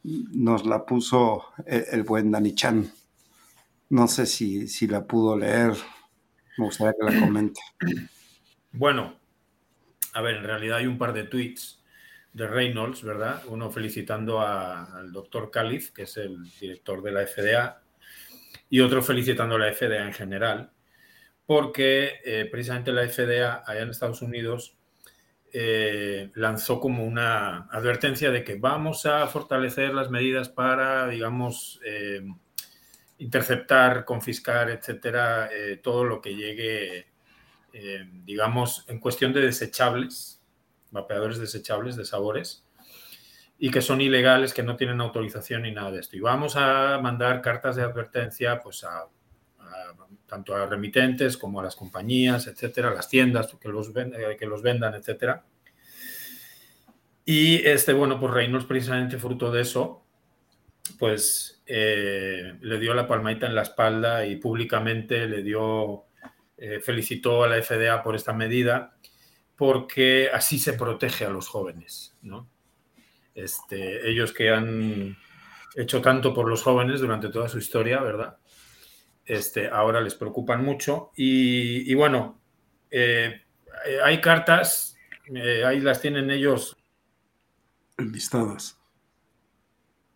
nos 0.03 0.65
la 0.65 0.87
puso 0.87 1.43
el, 1.67 2.01
buen 2.01 2.31
Dani 2.31 2.55
Chan. 2.55 2.91
No 3.89 4.07
sé 4.07 4.25
si, 4.25 4.67
si 4.67 4.87
la 4.87 5.05
pudo 5.05 5.37
leer. 5.37 5.73
Me 6.57 6.65
gustaría 6.65 6.95
que 6.99 7.13
la 7.13 7.19
comente. 7.19 7.61
Bueno, 8.71 9.13
a 10.13 10.21
ver, 10.21 10.37
en 10.37 10.43
realidad 10.45 10.77
hay 10.77 10.87
un 10.87 10.97
par 10.97 11.13
de 11.13 11.25
tweets 11.25 11.76
de 12.37 12.47
Reynolds, 12.47 13.01
¿verdad? 13.01 13.41
Uno 13.47 13.71
felicitando 13.71 14.39
al 14.39 15.11
doctor 15.11 15.49
Califf, 15.49 15.91
que 15.91 16.03
es 16.03 16.17
el 16.17 16.37
director 16.59 17.01
de 17.01 17.11
la 17.11 17.25
FDA, 17.25 17.81
y 18.69 18.79
otro 18.79 19.01
felicitando 19.01 19.55
a 19.55 19.59
la 19.59 19.73
FDA 19.73 20.05
en 20.05 20.13
general, 20.13 20.71
porque 21.47 22.19
eh, 22.23 22.47
precisamente 22.51 22.91
la 22.91 23.07
FDA 23.09 23.63
allá 23.65 23.81
en 23.81 23.89
Estados 23.89 24.21
Unidos 24.21 24.77
eh, 25.51 26.29
lanzó 26.35 26.79
como 26.79 27.05
una 27.05 27.67
advertencia 27.71 28.29
de 28.29 28.43
que 28.43 28.55
vamos 28.55 29.07
a 29.07 29.25
fortalecer 29.25 29.95
las 29.95 30.11
medidas 30.11 30.47
para, 30.47 31.07
digamos, 31.07 31.81
eh, 31.83 32.21
interceptar, 33.17 34.05
confiscar, 34.05 34.69
etcétera, 34.69 35.49
todo 35.81 36.03
lo 36.03 36.21
que 36.21 36.35
llegue, 36.35 37.07
digamos, 38.25 38.85
en 38.87 38.99
cuestión 38.99 39.33
de 39.33 39.41
desechables 39.41 40.36
vapeadores 40.91 41.39
desechables 41.39 41.95
de 41.95 42.05
sabores 42.05 42.65
y 43.59 43.71
que 43.71 43.81
son 43.81 44.01
ilegales, 44.01 44.53
que 44.53 44.63
no 44.63 44.75
tienen 44.75 45.01
autorización 45.01 45.63
ni 45.63 45.71
nada 45.71 45.91
de 45.91 45.99
esto. 45.99 46.15
Y 46.15 46.19
vamos 46.19 46.55
a 46.55 46.99
mandar 47.01 47.41
cartas 47.41 47.75
de 47.75 47.83
advertencia 47.83 48.59
pues 48.59 48.83
a, 48.83 49.07
tanto 50.27 50.55
a 50.55 50.65
remitentes 50.67 51.37
como 51.37 51.59
a 51.59 51.63
las 51.63 51.75
compañías, 51.75 52.47
etcétera, 52.47 52.89
a 52.89 52.93
las 52.93 53.09
tiendas 53.09 53.55
que 53.59 53.69
los, 53.69 53.91
que 53.91 54.45
los 54.45 54.61
vendan, 54.61 54.93
etcétera. 54.93 55.43
Y 57.25 57.65
este, 57.65 57.93
bueno, 57.93 58.19
pues 58.19 58.33
Reynolds 58.33 58.65
precisamente 58.65 59.17
fruto 59.17 59.51
de 59.51 59.61
eso, 59.61 60.05
pues 60.99 61.61
eh, 61.65 62.53
le 62.61 62.79
dio 62.79 62.93
la 62.93 63.07
palmadita 63.07 63.47
en 63.47 63.55
la 63.55 63.63
espalda 63.63 64.25
y 64.25 64.35
públicamente 64.37 65.27
le 65.27 65.41
dio, 65.43 66.05
eh, 66.57 66.79
felicitó 66.79 67.43
a 67.43 67.47
la 67.47 67.61
FDA 67.61 68.01
por 68.03 68.15
esta 68.15 68.33
medida 68.33 68.97
porque 69.57 70.29
así 70.31 70.59
se 70.59 70.73
protege 70.73 71.25
a 71.25 71.29
los 71.29 71.47
jóvenes, 71.47 72.15
¿no? 72.21 72.47
Este, 73.33 74.09
ellos 74.09 74.31
que 74.31 74.51
han 74.51 75.17
hecho 75.75 76.01
tanto 76.01 76.33
por 76.33 76.47
los 76.47 76.63
jóvenes 76.63 77.01
durante 77.01 77.29
toda 77.29 77.49
su 77.49 77.57
historia, 77.57 77.99
¿verdad? 77.99 78.37
Este, 79.25 79.67
ahora 79.67 79.99
les 79.99 80.15
preocupan 80.15 80.63
mucho. 80.63 81.11
Y, 81.15 81.93
bueno, 81.95 82.39
eh, 82.89 83.41
hay 84.03 84.21
cartas, 84.21 84.95
eh, 85.33 85.65
ahí 85.65 85.81
las 85.81 86.01
tienen 86.01 86.31
ellos. 86.31 86.77
Enlistadas. 87.97 88.79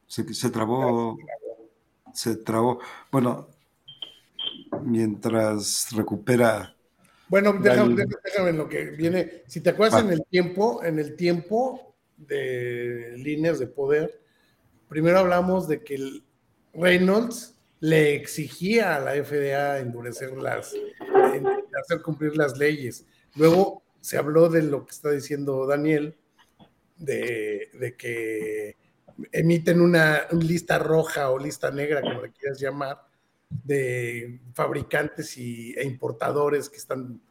Se, 0.08 0.34
se 0.34 0.50
trabó. 0.52 1.18
Se 2.14 2.38
trabó. 2.38 2.80
Bueno, 3.12 3.50
mientras 4.84 5.88
recupera. 5.96 6.76
Bueno, 7.32 7.54
déjame, 7.54 8.06
déjame, 8.26 8.52
lo 8.52 8.68
que 8.68 8.88
viene. 8.88 9.44
Si 9.48 9.62
te 9.62 9.70
acuerdas 9.70 10.04
en 10.04 10.12
el 10.12 10.22
tiempo, 10.26 10.84
en 10.84 11.00
el 11.00 11.16
tiempo 11.16 11.96
de 12.18 13.14
líneas 13.16 13.58
de 13.58 13.68
poder, 13.68 14.22
primero 14.90 15.20
hablamos 15.20 15.66
de 15.70 15.82
que 15.82 15.96
el 15.96 16.26
Reynolds 16.74 17.56
le 17.80 18.16
exigía 18.16 18.98
a 18.98 19.00
la 19.00 19.14
FDA 19.24 19.80
endurecer 19.80 20.34
las, 20.34 20.74
hacer 21.82 22.02
cumplir 22.04 22.36
las 22.36 22.58
leyes. 22.58 23.06
Luego 23.36 23.82
se 24.02 24.18
habló 24.18 24.50
de 24.50 24.64
lo 24.64 24.86
que 24.86 24.92
está 24.92 25.10
diciendo 25.12 25.66
Daniel, 25.66 26.18
de, 26.98 27.70
de 27.80 27.96
que 27.96 28.76
emiten 29.32 29.80
una, 29.80 30.24
una, 30.32 30.44
lista 30.44 30.80
roja 30.80 31.30
o 31.30 31.40
lista 31.40 31.72
negra, 31.72 32.02
como 32.02 32.24
le 32.24 32.34
quieras 32.34 32.60
llamar, 32.60 33.02
de 33.64 34.41
fabricantes 34.54 35.38
y, 35.38 35.74
e 35.74 35.86
importadores 35.86 36.70
que 36.70 36.78
están 36.78 37.22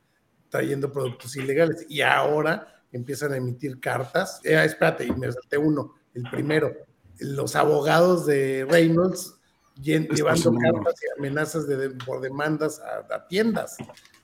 trayendo 0.49 0.93
productos 0.93 1.37
ilegales 1.37 1.87
y 1.89 2.01
ahora 2.01 2.83
empiezan 2.93 3.33
a 3.33 3.37
emitir 3.37 3.81
cartas. 3.81 4.41
Eh, 4.45 4.61
espérate, 4.65 5.05
y 5.05 5.13
me 5.13 5.31
salté 5.31 5.59
uno, 5.59 5.95
el 6.15 6.25
primero. 6.31 6.73
Los 7.19 7.55
abogados 7.57 8.27
de 8.27 8.67
Reynolds 8.69 9.37
llevando 9.83 10.53
cartas 10.59 10.95
y 11.03 11.19
amenazas 11.19 11.67
de, 11.67 11.91
por 11.91 12.21
demandas 12.21 12.81
a, 12.81 13.27
tiendas. 13.29 13.77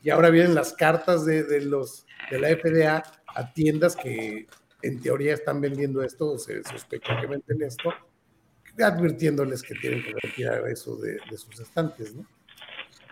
Y 0.03 0.11
ahora 0.11 0.31
vienen 0.31 0.55
las 0.55 0.73
cartas 0.73 1.25
de, 1.25 1.45
de, 1.45 1.63
los, 1.63 2.07
de 2.31 2.39
la 2.39 2.49
FDA 2.49 3.03
a 3.35 3.53
tiendas 3.53 3.97
que 3.97 4.47
en 4.83 5.01
teoría 5.01 5.35
están 5.35 5.61
vendiendo 5.61 6.03
esto, 6.03 6.33
o 6.33 6.39
se 6.39 6.63
sospecha 6.63 7.21
que 7.21 7.27
venden 7.27 7.63
esto, 7.63 7.93
advirtiéndoles 8.85 9.63
que 9.63 9.75
tienen 9.75 10.03
que 10.03 10.13
retirar 10.23 10.67
eso 10.69 10.97
de, 10.97 11.19
sus 11.37 11.61
estantes, 11.61 12.15
¿no? 12.15 12.27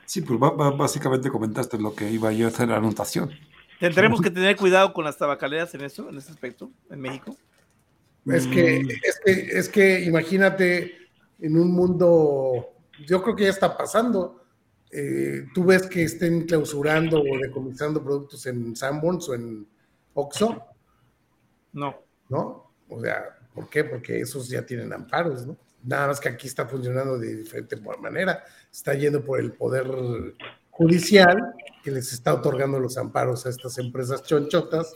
Sí, 0.06 0.20
pues 0.20 0.38
básicamente 0.76 1.30
comentaste 1.30 1.78
lo 1.78 1.94
que 1.94 2.10
iba 2.10 2.30
yo 2.32 2.46
a 2.46 2.50
hacer 2.50 2.68
la 2.68 2.76
anotación. 2.76 3.30
¿Tendremos 3.80 4.20
que 4.20 4.30
tener 4.30 4.56
cuidado 4.56 4.92
con 4.92 5.04
las 5.04 5.16
tabacaleras 5.16 5.74
en 5.74 5.82
eso, 5.82 6.08
en 6.08 6.18
ese 6.18 6.30
aspecto, 6.30 6.70
en 6.90 7.00
México? 7.00 7.36
Es 8.26 8.46
que, 8.46 8.84
mm. 8.84 8.88
es 8.90 9.20
que, 9.24 9.58
es 9.58 9.68
que 9.68 10.04
imagínate 10.04 10.94
en 11.40 11.58
un 11.58 11.72
mundo, 11.72 12.74
yo 13.06 13.22
creo 13.22 13.36
que 13.36 13.44
ya 13.44 13.50
está 13.50 13.76
pasando. 13.76 14.42
Eh, 14.90 15.46
tú 15.52 15.64
ves 15.64 15.86
que 15.86 16.04
estén 16.04 16.46
clausurando 16.46 17.20
o 17.20 17.38
decomisando 17.38 18.02
productos 18.02 18.46
en 18.46 18.76
Sanborns 18.76 19.28
o 19.28 19.34
en 19.34 19.66
Oxxo. 20.14 20.64
No. 21.72 21.96
¿No? 22.28 22.70
O 22.88 23.00
sea, 23.00 23.38
¿Por 23.54 23.70
qué? 23.70 23.84
Porque 23.84 24.20
esos 24.20 24.48
ya 24.48 24.66
tienen 24.66 24.92
amparos, 24.92 25.46
¿no? 25.46 25.56
Nada 25.82 26.08
más 26.08 26.18
que 26.18 26.28
aquí 26.28 26.46
está 26.46 26.66
funcionando 26.66 27.18
de 27.18 27.36
diferente 27.36 27.76
manera. 28.00 28.42
Está 28.72 28.94
yendo 28.94 29.24
por 29.24 29.38
el 29.38 29.52
poder 29.52 29.86
judicial 30.70 31.54
que 31.82 31.90
les 31.90 32.12
está 32.12 32.34
otorgando 32.34 32.80
los 32.80 32.98
amparos 32.98 33.46
a 33.46 33.50
estas 33.50 33.78
empresas 33.78 34.24
chonchotas 34.24 34.92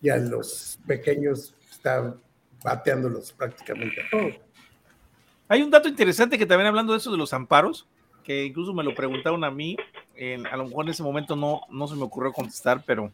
y 0.00 0.08
a 0.08 0.16
los 0.16 0.78
pequeños 0.86 1.54
está 1.70 2.14
bateándolos 2.62 3.32
prácticamente 3.32 4.00
a 4.00 4.10
todos. 4.10 4.34
Hay 5.48 5.62
un 5.62 5.70
dato 5.70 5.88
interesante 5.88 6.38
que 6.38 6.46
también 6.46 6.68
hablando 6.68 6.92
de 6.92 6.98
eso 6.98 7.10
de 7.10 7.18
los 7.18 7.32
amparos, 7.32 7.88
que 8.22 8.44
incluso 8.44 8.72
me 8.72 8.84
lo 8.84 8.94
preguntaron 8.94 9.42
a 9.44 9.50
mí, 9.50 9.76
a 10.50 10.56
lo 10.56 10.66
mejor 10.66 10.84
en 10.84 10.90
ese 10.90 11.02
momento 11.02 11.36
no, 11.36 11.62
no 11.70 11.88
se 11.88 11.96
me 11.96 12.04
ocurrió 12.04 12.32
contestar, 12.32 12.82
pero 12.86 13.12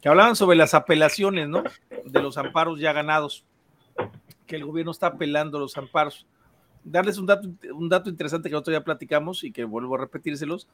que 0.00 0.08
hablaban 0.08 0.34
sobre 0.34 0.56
las 0.56 0.74
apelaciones, 0.74 1.48
¿no? 1.48 1.62
De 2.04 2.22
los 2.22 2.38
amparos 2.38 2.80
ya 2.80 2.92
ganados 2.92 3.44
que 4.46 4.56
el 4.56 4.64
gobierno 4.64 4.90
está 4.92 5.08
apelando 5.08 5.58
los 5.58 5.76
amparos. 5.76 6.26
Darles 6.84 7.18
un 7.18 7.26
dato, 7.26 7.48
un 7.74 7.88
dato 7.88 8.08
interesante 8.10 8.48
que 8.48 8.52
nosotros 8.52 8.74
ya 8.74 8.84
platicamos 8.84 9.44
y 9.44 9.52
que 9.52 9.64
vuelvo 9.64 9.94
a 9.94 9.98
repetírselos. 9.98 10.68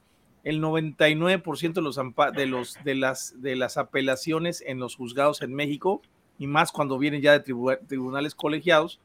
El 0.44 0.60
99% 0.60 1.72
de, 1.74 1.82
los, 1.82 1.96
de, 2.34 2.46
los, 2.46 2.78
de, 2.84 2.94
las, 2.94 3.40
de 3.40 3.56
las 3.56 3.76
apelaciones 3.76 4.62
en 4.66 4.78
los 4.78 4.94
juzgados 4.96 5.42
en 5.42 5.54
México, 5.54 6.02
y 6.38 6.46
más 6.46 6.70
cuando 6.70 6.98
vienen 6.98 7.22
ya 7.22 7.32
de 7.32 7.40
tribunales 7.40 8.34
colegiados, 8.34 9.00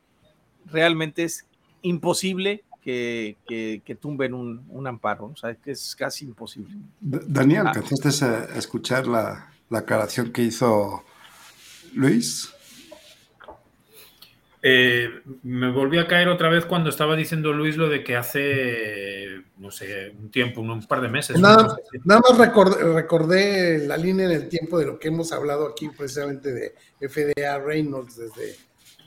realmente 0.66 1.24
es 1.24 1.48
imposible 1.82 2.64
que, 2.82 3.38
que, 3.86 3.96
tumben 3.96 4.34
un, 4.34 4.66
un, 4.70 4.88
amparo. 4.88 5.28
O 5.28 5.36
sea, 5.36 5.56
que 5.56 5.72
es 5.72 5.96
casi 5.96 6.26
imposible. 6.26 6.76
Daniel, 7.00 7.68
ah. 7.68 7.72
¿alcanzaste 7.76 8.26
a 8.26 8.58
escuchar 8.58 9.08
la, 9.08 9.52
la 9.70 9.80
aclaración 9.80 10.32
que 10.32 10.44
hizo 10.44 11.04
Luis? 11.94 12.54
Eh, 14.62 15.22
me 15.44 15.72
volví 15.72 16.00
a 16.00 16.08
caer 16.08 16.28
otra 16.28 16.50
vez 16.50 16.66
cuando 16.66 16.90
estaba 16.90 17.16
diciendo 17.16 17.54
Luis 17.54 17.78
lo 17.78 17.88
de 17.88 18.04
que 18.04 18.18
hace, 18.18 19.44
no 19.58 19.72
sé, 19.72 20.14
un 20.20 20.30
tiempo, 20.32 20.60
un 20.60 20.86
par 20.86 21.02
de 21.02 21.08
meses. 21.08 21.40
Nada, 21.40 21.78
más 22.04 22.38
recordé, 22.38 23.88
la 23.88 23.96
línea 23.96 24.26
en 24.26 24.34
el 24.34 24.50
tiempo 24.50 24.78
de 24.78 24.86
lo 24.86 25.00
que 25.00 25.08
hemos 25.08 25.32
hablado 25.32 25.68
aquí 25.68 25.90
precisamente 25.90 26.52
de 26.52 26.76
FDA 27.00 27.58
Reynolds, 27.60 28.18
desde, 28.18 28.58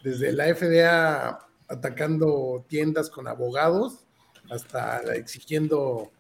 desde 0.03 0.32
la 0.32 0.55
FDA 0.55 1.38
atacando 1.68 2.64
tiendas 2.68 3.11
con 3.11 3.28
abogados 3.28 4.07
hasta 4.50 5.00
exigiendo 5.14 6.11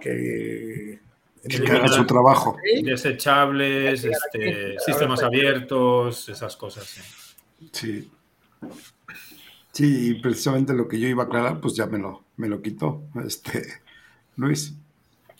que 0.00 1.00
que 1.48 1.72
haga 1.72 1.88
su 1.88 2.06
trabajo. 2.06 2.56
Desechables, 2.84 4.04
este, 4.04 4.78
sistemas 4.78 5.22
abiertos, 5.24 6.28
esas 6.28 6.56
cosas. 6.56 6.84
Sí. 6.84 7.00
Sí, 7.72 8.10
y 9.78 10.14
precisamente 10.14 10.74
lo 10.74 10.86
que 10.86 11.00
yo 11.00 11.08
iba 11.08 11.24
a 11.24 11.26
aclarar, 11.26 11.60
pues 11.60 11.74
ya 11.74 11.86
me 11.86 11.98
lo, 11.98 12.22
me 12.36 12.48
lo 12.48 12.60
quitó 12.62 13.02
este 13.24 13.62
Luis. 14.36 14.76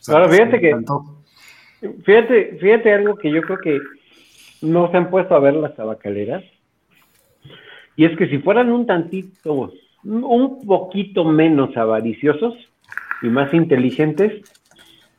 Ahora, 0.09 0.29
fíjate 0.29 0.61
que. 0.61 0.77
Fíjate, 2.05 2.59
fíjate 2.61 2.93
algo 2.93 3.17
que 3.17 3.31
yo 3.31 3.43
creo 3.43 3.59
que 3.59 3.79
no 4.63 4.91
se 4.91 4.97
han 4.97 5.11
puesto 5.11 5.35
a 5.35 5.41
ver 5.41 5.55
las 5.55 5.75
tabacaleras. 5.75 6.45
Y 7.97 8.05
es 8.05 8.17
que 8.17 8.29
si 8.29 8.39
fueran 8.39 8.73
un 8.73 8.87
tantito, 8.87 9.73
un 10.05 10.65
poquito 10.65 11.25
menos 11.25 11.77
avariciosos 11.77 12.55
y 13.23 13.27
más 13.27 13.53
inteligentes, 13.53 14.43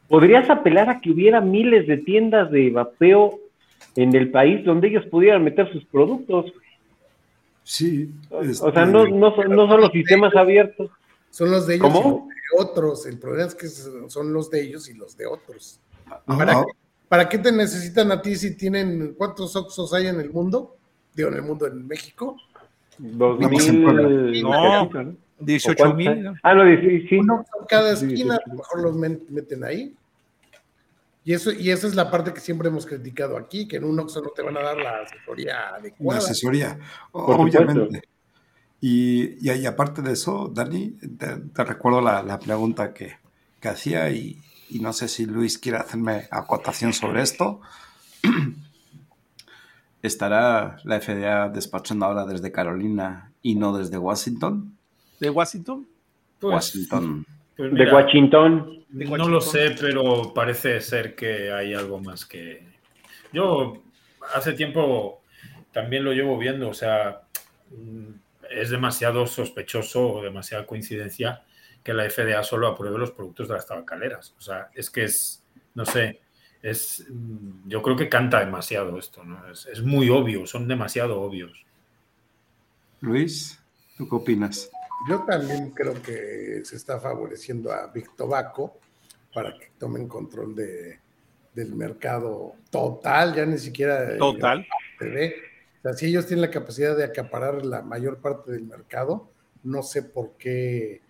podrías 0.07 0.49
apelar 0.49 0.89
a 0.89 1.01
que 1.01 1.11
hubiera 1.11 1.41
miles 1.41 1.87
de 1.87 1.97
tiendas 1.97 2.49
de 2.51 2.69
vapeo 2.71 3.39
en 3.95 4.15
el 4.15 4.31
país 4.31 4.63
donde 4.65 4.87
ellos 4.87 5.05
pudieran 5.05 5.43
meter 5.43 5.71
sus 5.71 5.85
productos. 5.85 6.51
Sí. 7.63 8.13
o 8.29 8.71
sea, 8.71 8.85
no, 8.85 9.07
no, 9.07 9.35
son, 9.35 9.49
no 9.49 9.67
son 9.67 9.81
los 9.81 9.91
sistemas 9.91 10.35
abiertos. 10.35 10.91
Son 11.29 11.49
los 11.49 11.65
de 11.65 11.75
ellos 11.75 11.89
y 11.89 12.03
los 12.03 12.27
de 12.27 12.59
otros. 12.59 13.05
El 13.05 13.17
problema 13.17 13.47
es 13.47 13.55
que 13.55 13.67
son 13.67 14.33
los 14.33 14.49
de 14.51 14.61
ellos 14.61 14.89
y 14.89 14.93
los 14.93 15.17
de 15.17 15.25
otros. 15.25 15.79
¿Para, 17.07 17.29
qué, 17.29 17.37
te 17.37 17.51
necesitan 17.51 18.11
a 18.11 18.21
ti 18.21 18.35
si 18.35 18.55
tienen 18.55 19.15
cuántos 19.17 19.55
Oxos 19.55 19.93
hay 19.93 20.07
en 20.07 20.19
el 20.19 20.31
mundo? 20.31 20.77
Digo, 21.13 21.29
en 21.29 21.35
el 21.35 21.41
mundo, 21.41 21.65
en 21.67 21.87
México. 21.87 22.37
Dos 22.97 23.39
mil. 23.39 24.43
No, 24.43 24.89
18 25.39 25.93
mil. 25.95 26.33
Ah, 26.43 26.53
no, 26.53 26.63
sí. 26.65 27.21
cada 27.67 27.93
esquina, 27.93 28.35
a 28.35 28.49
lo 28.49 28.55
mejor 28.55 28.81
los 28.81 28.95
meten 28.95 29.63
ahí. 29.63 29.95
Y 31.25 31.33
eso, 31.33 31.51
y 31.51 31.69
esa 31.69 31.87
es 31.87 31.95
la 31.95 32.11
parte 32.11 32.33
que 32.33 32.41
siempre 32.41 32.67
hemos 32.67 32.85
criticado 32.85 33.37
aquí, 33.37 33.67
que 33.67 33.77
en 33.77 33.85
un 33.85 33.99
Oxxo 33.99 34.21
no 34.21 34.29
te 34.29 34.41
van 34.41 34.57
a 34.57 34.61
dar 34.61 34.77
la 34.77 35.01
asesoría 35.03 35.75
adecuada. 35.75 36.19
La 36.19 36.25
asesoría, 36.25 36.79
obviamente. 37.11 38.01
Y, 38.81 39.37
y, 39.39 39.65
aparte 39.65 40.01
de 40.01 40.11
eso, 40.11 40.51
Dani, 40.53 40.97
te, 41.17 41.63
recuerdo 41.63 42.01
la, 42.01 42.37
pregunta 42.39 42.93
que, 42.93 43.13
que 43.61 43.69
hacía 43.69 44.09
y, 44.09 44.41
y, 44.69 44.79
no 44.79 44.91
sé 44.91 45.07
si 45.07 45.25
Luis 45.25 45.57
quiere 45.57 45.77
hacerme 45.77 46.27
acotación 46.29 46.91
sobre 46.91 47.21
esto. 47.21 47.61
¿Estará 50.01 50.75
la 50.83 50.99
FDA 50.99 51.47
despachando 51.47 52.05
ahora 52.05 52.25
desde 52.25 52.51
Carolina 52.51 53.31
y 53.41 53.55
no 53.55 53.77
desde 53.77 53.97
Washington? 53.97 54.77
¿De 55.21 55.29
Washington? 55.29 55.87
Pues, 56.41 56.53
Washington. 56.53 57.25
Pues 57.57 57.73
de 57.73 57.91
Washington. 57.91 58.85
No 58.89 59.27
lo 59.27 59.41
sé, 59.41 59.75
pero 59.79 60.33
parece 60.33 60.79
ser 60.81 61.15
que 61.15 61.51
hay 61.51 61.73
algo 61.73 61.99
más 61.99 62.25
que... 62.25 62.63
Yo 63.31 63.81
hace 64.35 64.53
tiempo 64.53 65.23
también 65.71 66.03
lo 66.03 66.13
llevo 66.13 66.37
viendo, 66.37 66.69
o 66.69 66.73
sea, 66.73 67.23
mm, 67.71 68.13
es 68.51 68.69
demasiado 68.69 69.25
sospechoso 69.25 70.13
o 70.13 70.21
demasiada 70.21 70.65
coincidencia 70.65 71.43
que 71.83 71.93
la 71.93 72.09
FDA 72.09 72.43
solo 72.43 72.67
apruebe 72.67 72.99
los 72.99 73.11
productos 73.11 73.47
de 73.47 73.55
las 73.55 73.67
tabacaleras. 73.67 74.35
O 74.37 74.41
sea, 74.41 74.69
es 74.73 74.89
que 74.89 75.05
es, 75.05 75.43
no 75.73 75.85
sé, 75.85 76.21
es, 76.61 77.05
mm, 77.09 77.67
yo 77.67 77.81
creo 77.81 77.95
que 77.95 78.09
canta 78.09 78.39
demasiado 78.39 78.97
esto, 78.97 79.23
¿no? 79.23 79.49
Es, 79.51 79.65
es 79.65 79.81
muy 79.81 80.09
obvio, 80.09 80.45
son 80.45 80.67
demasiado 80.67 81.19
obvios. 81.19 81.65
Luis, 83.01 83.59
¿tú 83.97 84.07
qué 84.07 84.15
opinas? 84.15 84.69
Yo 85.09 85.23
también 85.23 85.71
creo 85.71 86.01
que 86.01 86.61
se 86.63 86.75
está 86.75 86.99
favoreciendo 86.99 87.71
a 87.71 87.87
Big 87.87 88.15
Tobacco 88.15 88.79
para 89.33 89.57
que 89.57 89.71
tomen 89.77 90.07
control 90.07 90.55
de, 90.55 90.99
del 91.53 91.75
mercado 91.75 92.55
total, 92.69 93.35
ya 93.35 93.45
ni 93.45 93.57
siquiera 93.57 94.17
total. 94.17 94.65
TV. 94.99 95.35
O 95.79 95.81
sea, 95.81 95.93
si 95.93 96.05
ellos 96.05 96.25
tienen 96.25 96.41
la 96.41 96.51
capacidad 96.51 96.95
de 96.95 97.03
acaparar 97.03 97.65
la 97.65 97.81
mayor 97.81 98.19
parte 98.19 98.51
del 98.51 98.63
mercado, 98.63 99.29
no 99.63 99.83
sé 99.83 100.03
por 100.03 100.31
qué 100.37 101.01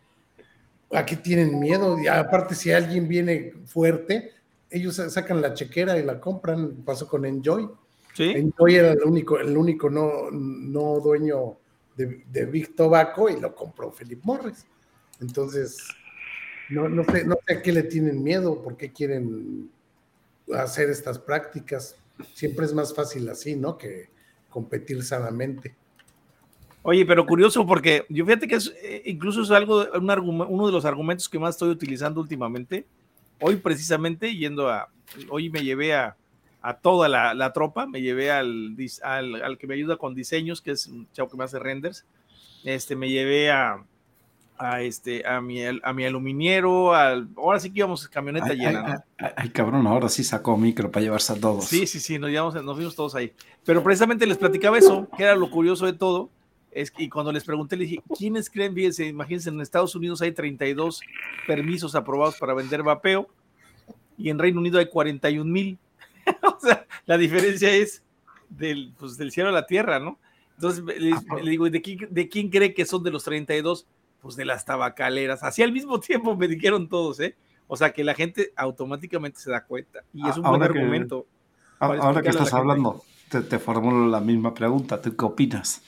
aquí 0.91 1.16
tienen 1.18 1.60
miedo. 1.60 2.00
Y 2.00 2.08
aparte, 2.08 2.56
si 2.56 2.72
alguien 2.72 3.08
viene 3.08 3.54
fuerte, 3.66 4.32
ellos 4.70 4.96
sacan 4.96 5.41
la 5.41 5.54
chequera 5.54 5.98
y 6.00 6.04
la 6.04 6.20
compran. 6.20 6.84
Pasó 6.84 7.08
con 7.08 7.26
Enjoy. 7.26 7.70
¿Sí? 8.14 8.32
Enjoy 8.32 8.76
era 8.76 8.91
el 8.91 9.04
único, 9.04 9.39
el 9.39 9.56
único 9.58 9.89
no, 9.89 10.30
no 10.32 11.00
dueño 11.00 11.58
de, 11.96 12.24
de 12.32 12.46
Big 12.46 12.76
Tobacco 12.76 13.30
y 13.30 13.39
lo 13.39 13.56
compró 13.56 13.91
Philip 13.91 14.24
Morris. 14.24 14.66
Entonces, 15.22 15.78
no, 16.70 16.89
no, 16.89 17.04
sé, 17.04 17.26
no 17.26 17.36
sé 17.46 17.56
a 17.56 17.62
qué 17.62 17.72
le 17.72 17.84
tienen 17.84 18.24
miedo, 18.24 18.62
por 18.62 18.78
qué 18.78 18.91
quieren 18.91 19.70
hacer 20.54 20.89
estas 20.89 21.20
prácticas. 21.20 21.96
Siempre 22.34 22.66
es 22.66 22.74
más 22.74 22.94
fácil 22.94 23.30
así, 23.30 23.56
¿no? 23.56 23.78
Que 23.78 24.10
competir 24.50 25.04
sanamente. 25.04 25.76
Oye, 26.84 27.06
pero 27.06 27.26
curioso 27.26 27.66
porque 27.66 28.06
yo 28.10 28.26
fíjate 28.26 28.48
que 28.48 28.56
es, 28.56 28.74
eh, 28.84 29.02
incluso 29.06 29.41
es 29.41 29.52
algo, 29.52 29.86
un 29.94 30.41
uno 30.41 30.66
de 30.66 30.72
los 30.72 30.84
argumentos 30.84 31.30
que 31.30 31.39
más 31.39 31.56
estoy 31.56 31.70
utilizando 31.70 32.20
últimamente. 32.20 32.86
Hoy 33.39 33.56
precisamente 33.56 34.36
yendo 34.36 34.70
a, 34.70 34.89
hoy 35.30 35.50
me 35.50 35.64
llevé 35.64 35.94
a, 35.94 36.18
a 36.64 36.76
toda 36.78 37.09
la, 37.09 37.34
la, 37.34 37.51
tropa, 37.51 37.86
me 37.86 38.01
llevé 38.01 38.32
al, 38.32 38.76
al, 39.03 39.43
al, 39.43 39.57
que 39.57 39.68
me 39.68 39.76
ayuda 39.76 39.97
con 39.97 40.16
diseños, 40.16 40.61
que 40.61 40.72
es 40.72 40.88
un 40.88 41.11
chavo 41.11 41.30
que 41.30 41.36
me 41.36 41.43
hace 41.43 41.59
renders, 41.59 42.05
este, 42.64 42.95
me 42.95 43.09
llevé 43.09 43.51
a, 43.51 43.84
a, 44.57 44.82
este, 44.82 45.28
a, 45.28 45.41
mi, 45.41 45.61
a 45.61 45.93
mi 45.93 46.05
aluminiero, 46.05 46.95
al, 46.95 47.28
ahora 47.36 47.59
sí 47.59 47.70
que 47.70 47.80
íbamos 47.80 48.07
camioneta 48.07 48.53
llena. 48.53 49.03
Ay, 49.18 49.49
cabrón, 49.49 49.86
ahora 49.88 50.07
sí 50.07 50.24
sacó 50.24 50.55
micro 50.55 50.89
para 50.89 51.03
llevarse 51.03 51.34
a 51.34 51.36
todos. 51.36 51.66
Sí, 51.66 51.86
sí, 51.86 51.99
sí, 51.99 52.18
nos, 52.18 52.30
llevamos, 52.30 52.55
nos 52.64 52.76
fuimos 52.76 52.95
todos 52.95 53.14
ahí. 53.16 53.34
Pero 53.66 53.84
precisamente 53.84 54.26
les 54.26 54.38
platicaba 54.38 54.78
eso, 54.78 55.09
que 55.18 55.24
era 55.24 55.36
lo 55.36 55.51
curioso 55.51 55.86
de 55.86 55.93
todo. 55.93 56.30
Es, 56.72 56.93
y 56.97 57.09
cuando 57.09 57.34
les 57.34 57.43
pregunté, 57.43 57.76
les 57.76 57.89
dije, 57.89 58.03
¿quiénes 58.18 58.49
creen? 58.49 58.74
Fíjense, 58.74 59.05
imagínense, 59.05 59.49
en 59.49 59.59
Estados 59.59 59.95
Unidos 59.95 60.22
hay 60.22 60.32
32 60.32 61.01
permisos 61.45 61.93
aprobados 61.93 62.38
para 62.38 62.53
vender 62.53 62.84
vapeo 62.84 63.28
y 64.18 64.30
en 64.30 64.39
Reino 64.39 64.59
Unido 64.59 64.80
hay 64.80 64.88
41 64.88 65.51
mil. 65.51 65.78
o 66.44 66.60
sea, 66.60 66.86
la 67.06 67.18
diferencia 67.18 67.72
es 67.72 68.04
del, 68.50 68.94
pues, 68.98 69.18
del 69.18 69.32
cielo 69.32 69.50
a 69.50 69.54
la 69.54 69.66
tierra, 69.66 70.00
¿no? 70.00 70.20
Entonces 70.56 70.84
le, 70.84 71.50
digo, 71.50 71.70
¿de 71.70 71.82
quién, 71.82 72.08
¿de 72.10 72.30
quién 72.30 72.50
cree 72.50 72.74
que 72.74 72.86
son 72.86 73.04
de 73.04 73.12
los 73.12 73.24
32? 73.24 73.88
pues 74.24 74.38
de 74.38 74.46
las 74.46 74.64
tabacaleras. 74.64 75.44
Así 75.44 75.62
al 75.62 75.74
mismo 75.74 76.00
tiempo 76.00 76.36
me 76.36 76.48
dijeron 76.48 76.88
todos, 76.88 77.20
¿eh? 77.20 77.36
O 77.68 77.76
sea 77.76 77.92
que 77.92 78.06
la 78.06 78.16
gente 78.16 78.54
automáticamente 78.56 79.40
se 79.40 79.52
da 79.52 79.66
cuenta. 79.66 80.04
Y 80.14 80.28
es 80.28 80.38
un 80.38 80.44
buen 80.44 80.64
argumento. 80.64 81.28
ahora 81.78 82.22
que 82.22 82.30
estás 82.30 82.54
hablando, 82.54 83.04
te, 83.30 83.42
te, 83.42 83.60
formulo 83.60 84.08
la 84.08 84.22
misma 84.22 84.54
pregunta. 84.54 85.02
¿Tú 85.02 85.14
qué 85.16 85.26
opinas? 85.26 85.82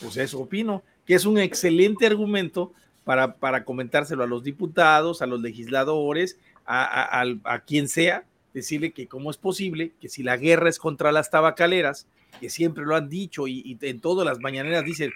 Pues 0.00 0.16
eso 0.16 0.40
opino, 0.40 0.82
que 1.04 1.14
es 1.14 1.26
un 1.26 1.36
excelente 1.36 2.06
argumento 2.06 2.72
para, 3.04 3.36
para 3.36 3.64
comentárselo 3.64 4.24
a 4.24 4.26
los 4.26 4.42
diputados, 4.42 5.20
a 5.20 5.26
los 5.26 5.42
legisladores, 5.42 6.38
a, 6.64 7.20
a, 7.20 7.26
a 7.44 7.60
quien 7.60 7.88
sea, 7.88 8.24
decirle 8.54 8.92
que 8.92 9.08
cómo 9.08 9.30
es 9.30 9.36
posible 9.36 9.92
que 10.00 10.08
si 10.08 10.22
la 10.22 10.36
guerra 10.36 10.68
es 10.70 10.78
contra 10.78 11.12
las 11.12 11.28
tabacaleras, 11.28 12.06
que 12.40 12.48
siempre 12.48 12.84
lo 12.84 12.96
han 12.96 13.08
dicho 13.08 13.46
y, 13.46 13.76
en 13.82 14.00
todas 14.00 14.24
las 14.24 14.38
mañaneras 14.40 14.84
dicen 14.84 15.12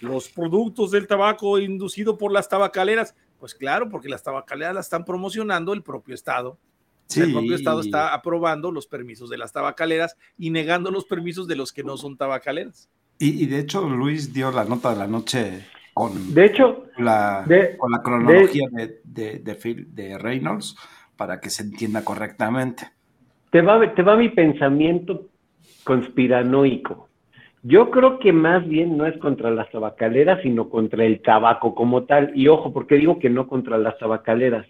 los 0.00 0.28
productos 0.28 0.90
del 0.90 1.06
tabaco 1.06 1.58
inducido 1.58 2.18
por 2.18 2.32
las 2.32 2.48
tabacaleras. 2.48 3.14
Pues 3.38 3.54
claro, 3.54 3.88
porque 3.88 4.08
las 4.08 4.24
tabacaleras 4.24 4.74
las 4.74 4.86
están 4.86 5.04
promocionando 5.04 5.72
el 5.72 5.82
propio 5.82 6.14
Estado. 6.14 6.58
El 7.14 7.32
propio 7.32 7.54
Estado 7.54 7.80
está 7.80 8.12
aprobando 8.12 8.72
los 8.72 8.86
permisos 8.86 9.30
de 9.30 9.38
las 9.38 9.52
tabacaleras 9.52 10.16
y 10.36 10.50
negando 10.50 10.90
los 10.90 11.04
permisos 11.04 11.46
de 11.46 11.56
los 11.56 11.72
que 11.72 11.84
no 11.84 11.96
son 11.96 12.16
tabacaleras. 12.16 12.88
Y, 13.18 13.46
de 13.46 13.60
hecho, 13.60 13.88
Luis 13.88 14.32
dio 14.32 14.50
la 14.50 14.64
nota 14.64 14.90
de 14.90 14.96
la 14.96 15.06
noche 15.06 15.66
con, 15.94 16.32
de 16.32 16.44
hecho, 16.44 16.84
la, 16.98 17.44
con 17.78 17.90
la 17.90 18.02
cronología 18.02 18.68
de, 18.70 19.00
de, 19.02 19.38
de, 19.40 19.86
de, 19.88 20.18
Reynolds 20.18 20.76
para 21.18 21.40
que 21.40 21.50
se 21.50 21.64
entienda 21.64 22.04
correctamente. 22.04 22.84
Te 23.50 23.60
va, 23.60 23.94
te 23.94 24.02
va 24.02 24.16
mi 24.16 24.30
pensamiento 24.30 25.26
conspiranoico. 25.84 27.08
Yo 27.62 27.90
creo 27.90 28.20
que 28.20 28.32
más 28.32 28.66
bien 28.66 28.96
no 28.96 29.04
es 29.04 29.18
contra 29.18 29.50
las 29.50 29.68
tabacaleras, 29.70 30.40
sino 30.42 30.70
contra 30.70 31.04
el 31.04 31.20
tabaco 31.20 31.74
como 31.74 32.04
tal. 32.04 32.30
Y 32.34 32.46
ojo, 32.46 32.72
porque 32.72 32.94
digo 32.94 33.18
que 33.18 33.28
no 33.28 33.48
contra 33.48 33.76
las 33.78 33.98
tabacaleras? 33.98 34.66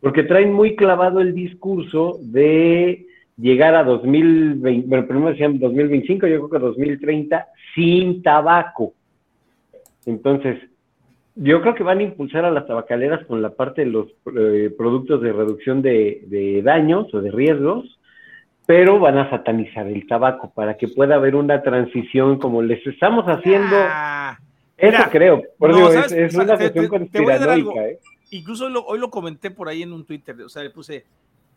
Porque 0.00 0.22
traen 0.22 0.52
muy 0.52 0.76
clavado 0.76 1.20
el 1.20 1.34
discurso 1.34 2.18
de 2.22 3.06
llegar 3.36 3.74
a 3.74 3.82
2020, 3.82 4.86
bueno, 4.86 5.06
primero 5.06 5.30
decían 5.30 5.58
2025, 5.58 6.26
yo 6.26 6.48
creo 6.48 6.50
que 6.50 6.66
2030, 6.66 7.48
sin 7.74 8.22
tabaco. 8.22 8.94
Entonces, 10.06 10.58
yo 11.34 11.60
creo 11.62 11.74
que 11.74 11.82
van 11.82 11.98
a 11.98 12.02
impulsar 12.02 12.44
a 12.44 12.50
las 12.50 12.66
tabacaleras 12.66 13.24
con 13.26 13.40
la 13.42 13.50
parte 13.50 13.84
de 13.84 13.90
los 13.90 14.08
eh, 14.36 14.72
productos 14.76 15.22
de 15.22 15.32
reducción 15.32 15.82
de, 15.82 16.22
de 16.26 16.62
daños 16.62 17.12
o 17.14 17.20
de 17.20 17.30
riesgos, 17.30 17.98
pero 18.66 19.00
van 19.00 19.18
a 19.18 19.28
satanizar 19.30 19.86
el 19.86 20.06
tabaco 20.06 20.52
para 20.54 20.76
que 20.76 20.88
pueda 20.88 21.16
haber 21.16 21.34
una 21.34 21.62
transición 21.62 22.38
como 22.38 22.62
les 22.62 22.86
estamos 22.86 23.24
haciendo. 23.26 23.76
Ah, 23.76 24.38
eso 24.76 25.02
creo, 25.10 25.42
es, 26.08 26.34
una 26.34 26.56
cuestión 26.56 26.88
conspiranoica. 26.88 27.88
¿eh? 27.88 27.98
Incluso 28.30 28.66
hoy 28.86 28.98
lo, 28.98 29.10
comenté 29.10 29.50
por 29.50 29.68
ahí 29.68 29.82
en 29.82 29.92
un 29.92 30.04
Twitter, 30.04 30.40
o 30.42 30.48
sea, 30.48 30.62
le 30.62 30.70
puse, 30.70 31.04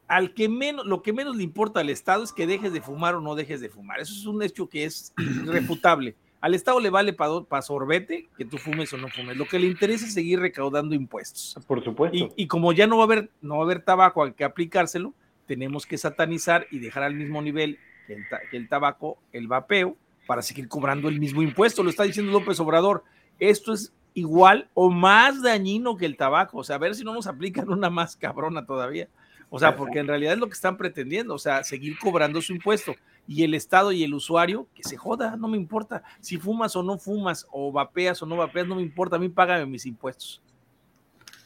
al 0.07 0.33
que 0.33 0.49
menos, 0.49 0.85
lo 0.85 1.03
que 1.03 1.13
menos 1.13 1.35
le 1.35 1.43
importa 1.43 1.79
al 1.81 1.89
Estado 1.89 2.23
es 2.23 2.33
que 2.33 2.47
dejes 2.47 2.73
de 2.73 2.81
fumar 2.81 3.15
o 3.15 3.21
no 3.21 3.35
dejes 3.35 3.61
de 3.61 3.69
fumar. 3.69 3.99
Eso 3.99 4.13
es 4.13 4.25
un 4.25 4.41
hecho 4.41 4.67
que 4.67 4.85
es 4.85 5.13
irrefutable. 5.45 6.15
Al 6.43 6.53
Estado 6.53 6.81
le 6.81 6.89
vale 6.89 7.13
para 7.13 7.61
sorbete 7.61 8.27
que 8.37 8.43
tú 8.43 8.57
fumes 8.57 8.91
o 8.91 8.97
no 8.97 9.07
fumes. 9.07 9.37
Lo 9.37 9.45
que 9.45 9.57
le 9.59 9.67
interesa 9.67 10.05
es 10.05 10.13
seguir 10.13 10.41
recaudando 10.41 10.93
impuestos. 10.93 11.57
Por 11.65 11.81
supuesto. 11.81 12.17
Y, 12.17 12.29
y 12.35 12.47
como 12.47 12.73
ya 12.73 12.85
no 12.85 12.97
va 12.97 13.03
a 13.03 13.05
haber, 13.05 13.29
no 13.41 13.55
va 13.55 13.61
a 13.61 13.63
haber 13.63 13.81
tabaco 13.81 14.23
al 14.23 14.35
que 14.35 14.43
aplicárselo, 14.43 15.13
tenemos 15.45 15.85
que 15.85 15.97
satanizar 15.97 16.67
y 16.69 16.79
dejar 16.79 17.03
al 17.03 17.15
mismo 17.15 17.41
nivel 17.41 17.79
que 18.07 18.57
el, 18.57 18.67
tabaco, 18.67 19.19
el 19.31 19.47
vapeo, 19.47 19.95
para 20.27 20.41
seguir 20.41 20.67
cobrando 20.67 21.07
el 21.07 21.17
mismo 21.17 21.41
impuesto. 21.41 21.81
Lo 21.81 21.89
está 21.89 22.03
diciendo 22.03 22.33
López 22.33 22.59
Obrador. 22.59 23.05
Esto 23.39 23.71
es 23.71 23.93
igual 24.13 24.67
o 24.73 24.89
más 24.89 25.41
dañino 25.41 25.95
que 25.95 26.05
el 26.05 26.17
tabaco. 26.17 26.57
O 26.57 26.63
sea, 26.65 26.75
a 26.75 26.79
ver 26.79 26.93
si 26.93 27.05
no 27.05 27.13
nos 27.13 27.27
aplican 27.27 27.69
una 27.69 27.89
más 27.89 28.17
cabrona 28.17 28.65
todavía. 28.65 29.07
O 29.49 29.59
sea, 29.59 29.77
porque 29.77 29.99
en 29.99 30.07
realidad 30.07 30.33
es 30.33 30.39
lo 30.39 30.47
que 30.47 30.55
están 30.55 30.75
pretendiendo, 30.75 31.35
o 31.35 31.39
sea, 31.39 31.63
seguir 31.63 31.97
cobrando 31.99 32.41
su 32.41 32.51
impuesto. 32.51 32.95
Y 33.27 33.43
el 33.43 33.53
Estado 33.53 33.91
y 33.91 34.03
el 34.03 34.13
usuario, 34.13 34.67
que 34.73 34.83
se 34.83 34.97
joda, 34.97 35.35
no 35.37 35.47
me 35.47 35.57
importa. 35.57 36.03
Si 36.19 36.37
fumas 36.37 36.75
o 36.75 36.83
no 36.83 36.97
fumas, 36.97 37.47
o 37.51 37.71
vapeas 37.71 38.21
o 38.21 38.25
no 38.25 38.35
vapeas, 38.35 38.67
no 38.67 38.75
me 38.75 38.81
importa. 38.81 39.15
A 39.15 39.19
mí 39.19 39.29
págame 39.29 39.65
mis 39.65 39.85
impuestos. 39.85 40.41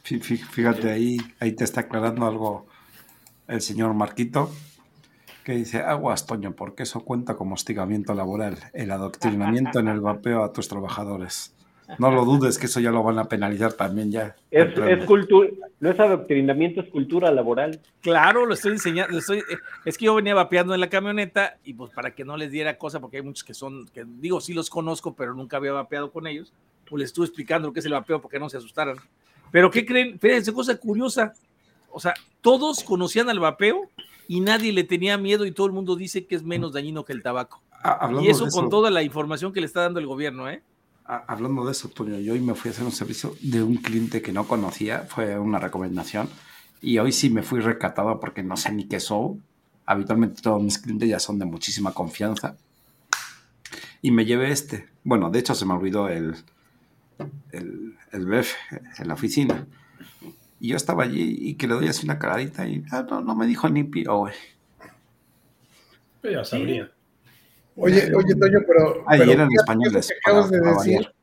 Fíjate, 0.03 0.89
ahí, 0.89 1.17
ahí 1.39 1.51
te 1.51 1.65
está 1.65 1.81
aclarando 1.81 2.25
algo 2.25 2.67
el 3.47 3.61
señor 3.61 3.93
Marquito, 3.93 4.51
que 5.43 5.53
dice, 5.53 5.81
aguas, 5.81 6.25
Toño, 6.25 6.55
porque 6.55 6.83
eso 6.83 7.01
cuenta 7.01 7.35
como 7.35 7.55
hostigamiento 7.55 8.13
laboral, 8.13 8.57
el 8.73 8.91
adoctrinamiento 8.91 9.79
en 9.79 9.87
el 9.89 10.01
vapeo 10.01 10.43
a 10.43 10.53
tus 10.53 10.67
trabajadores. 10.67 11.56
No 11.99 12.11
lo 12.11 12.25
dudes 12.25 12.57
que 12.57 12.65
eso 12.65 12.79
ya 12.79 12.91
lo 12.91 13.01
van 13.01 13.17
a 13.17 13.25
penalizar 13.25 13.71
también 13.73 14.11
ya. 14.11 14.35
Es, 14.51 14.77
es 14.77 15.05
cultura, 15.05 15.49
no 15.79 15.89
es 15.89 15.99
adoctrinamiento, 15.99 16.81
es 16.81 16.89
cultura 16.89 17.31
laboral. 17.31 17.79
Claro, 18.01 18.45
lo 18.45 18.53
estoy 18.53 18.73
enseñando, 18.73 19.17
estoy, 19.17 19.41
es 19.85 19.97
que 19.97 20.05
yo 20.05 20.15
venía 20.15 20.35
vapeando 20.35 20.73
en 20.73 20.81
la 20.81 20.89
camioneta 20.89 21.57
y 21.63 21.73
pues 21.73 21.91
para 21.93 22.13
que 22.13 22.25
no 22.25 22.35
les 22.35 22.51
diera 22.51 22.77
cosa, 22.77 22.99
porque 22.99 23.17
hay 23.17 23.23
muchos 23.23 23.43
que 23.43 23.53
son, 23.53 23.87
que 23.93 24.03
digo, 24.05 24.41
sí 24.41 24.53
los 24.53 24.69
conozco, 24.69 25.15
pero 25.15 25.33
nunca 25.33 25.57
había 25.57 25.71
vapeado 25.71 26.11
con 26.11 26.27
ellos, 26.27 26.51
pues 26.89 26.99
les 26.99 27.09
estuve 27.09 27.27
explicando 27.27 27.69
lo 27.69 27.73
que 27.73 27.79
es 27.79 27.85
el 27.85 27.93
vapeo 27.93 28.21
porque 28.21 28.39
no 28.39 28.49
se 28.49 28.57
asustaran. 28.57 28.97
Pero 29.49 29.71
¿qué 29.71 29.85
creen? 29.85 30.19
Fíjense, 30.19 30.53
cosa 30.53 30.75
curiosa, 30.77 31.33
o 31.89 32.01
sea, 32.01 32.13
todos 32.41 32.83
conocían 32.83 33.29
al 33.29 33.39
vapeo 33.39 33.89
y 34.27 34.41
nadie 34.41 34.73
le 34.73 34.83
tenía 34.83 35.17
miedo 35.17 35.45
y 35.45 35.51
todo 35.51 35.67
el 35.67 35.73
mundo 35.73 35.95
dice 35.95 36.25
que 36.25 36.35
es 36.35 36.43
menos 36.43 36.73
dañino 36.73 37.05
que 37.05 37.13
el 37.13 37.23
tabaco. 37.23 37.61
Ah, 37.71 38.11
y 38.21 38.27
eso, 38.27 38.47
con 38.49 38.69
toda 38.69 38.89
la 38.89 39.03
información 39.03 39.53
que 39.53 39.61
le 39.61 39.67
está 39.67 39.81
dando 39.81 39.99
el 39.99 40.07
gobierno, 40.07 40.49
¿eh? 40.49 40.61
Ah, 41.09 41.23
hablando 41.27 41.63
de 41.63 41.71
eso, 41.71 41.87
Toño, 41.87 42.19
yo 42.19 42.33
hoy 42.33 42.41
me 42.41 42.53
fui 42.53 42.67
a 42.67 42.73
hacer 42.73 42.83
un 42.83 42.91
servicio 42.91 43.33
de 43.39 43.63
un 43.63 43.77
cliente 43.77 44.21
que 44.21 44.33
no 44.33 44.45
conocía, 44.45 45.03
fue 45.07 45.39
una 45.39 45.57
recomendación, 45.57 46.27
y 46.81 46.97
hoy 46.97 47.13
sí 47.13 47.29
me 47.29 47.43
fui 47.43 47.61
recatado 47.61 48.19
porque 48.19 48.43
no 48.43 48.57
sé 48.57 48.73
ni 48.73 48.89
qué 48.89 48.99
soy. 48.99 49.41
Habitualmente 49.85 50.41
todos 50.41 50.61
mis 50.61 50.77
clientes 50.77 51.07
ya 51.07 51.19
son 51.19 51.39
de 51.39 51.45
muchísima 51.45 51.93
confianza. 51.93 52.57
Y 54.01 54.11
me 54.11 54.25
llevé 54.25 54.51
este. 54.51 54.89
Bueno, 55.05 55.29
de 55.29 55.39
hecho 55.39 55.55
se 55.55 55.65
me 55.65 55.73
olvidó 55.73 56.09
el, 56.09 56.35
el, 57.51 57.95
el 58.11 58.25
BEF 58.25 58.53
en 58.99 59.07
la 59.07 59.13
oficina. 59.13 59.65
Y 60.59 60.69
yo 60.69 60.75
estaba 60.75 61.03
allí 61.03 61.37
y 61.39 61.55
que 61.55 61.67
le 61.67 61.75
doy 61.75 61.87
así 61.87 62.05
una 62.05 62.19
cagadita 62.19 62.67
y 62.67 62.83
ah, 62.91 63.05
no, 63.09 63.21
no 63.21 63.33
me 63.33 63.47
dijo 63.47 63.69
ni 63.69 63.85
pío, 63.85 64.17
güey. 64.17 64.33
Pero 66.21 66.41
ya 66.41 66.45
sabría. 66.45 66.91
Oye, 67.77 68.11
oye, 68.13 68.35
Toño, 68.35 68.59
pero. 68.67 69.03
Ahí 69.07 69.21
era 69.21 69.43
en 69.43 69.53
español. 69.53 69.95
Eso 69.95 70.09
que 70.09 70.19
acabas 70.25 70.49
de 70.49 70.59
decir, 70.59 71.13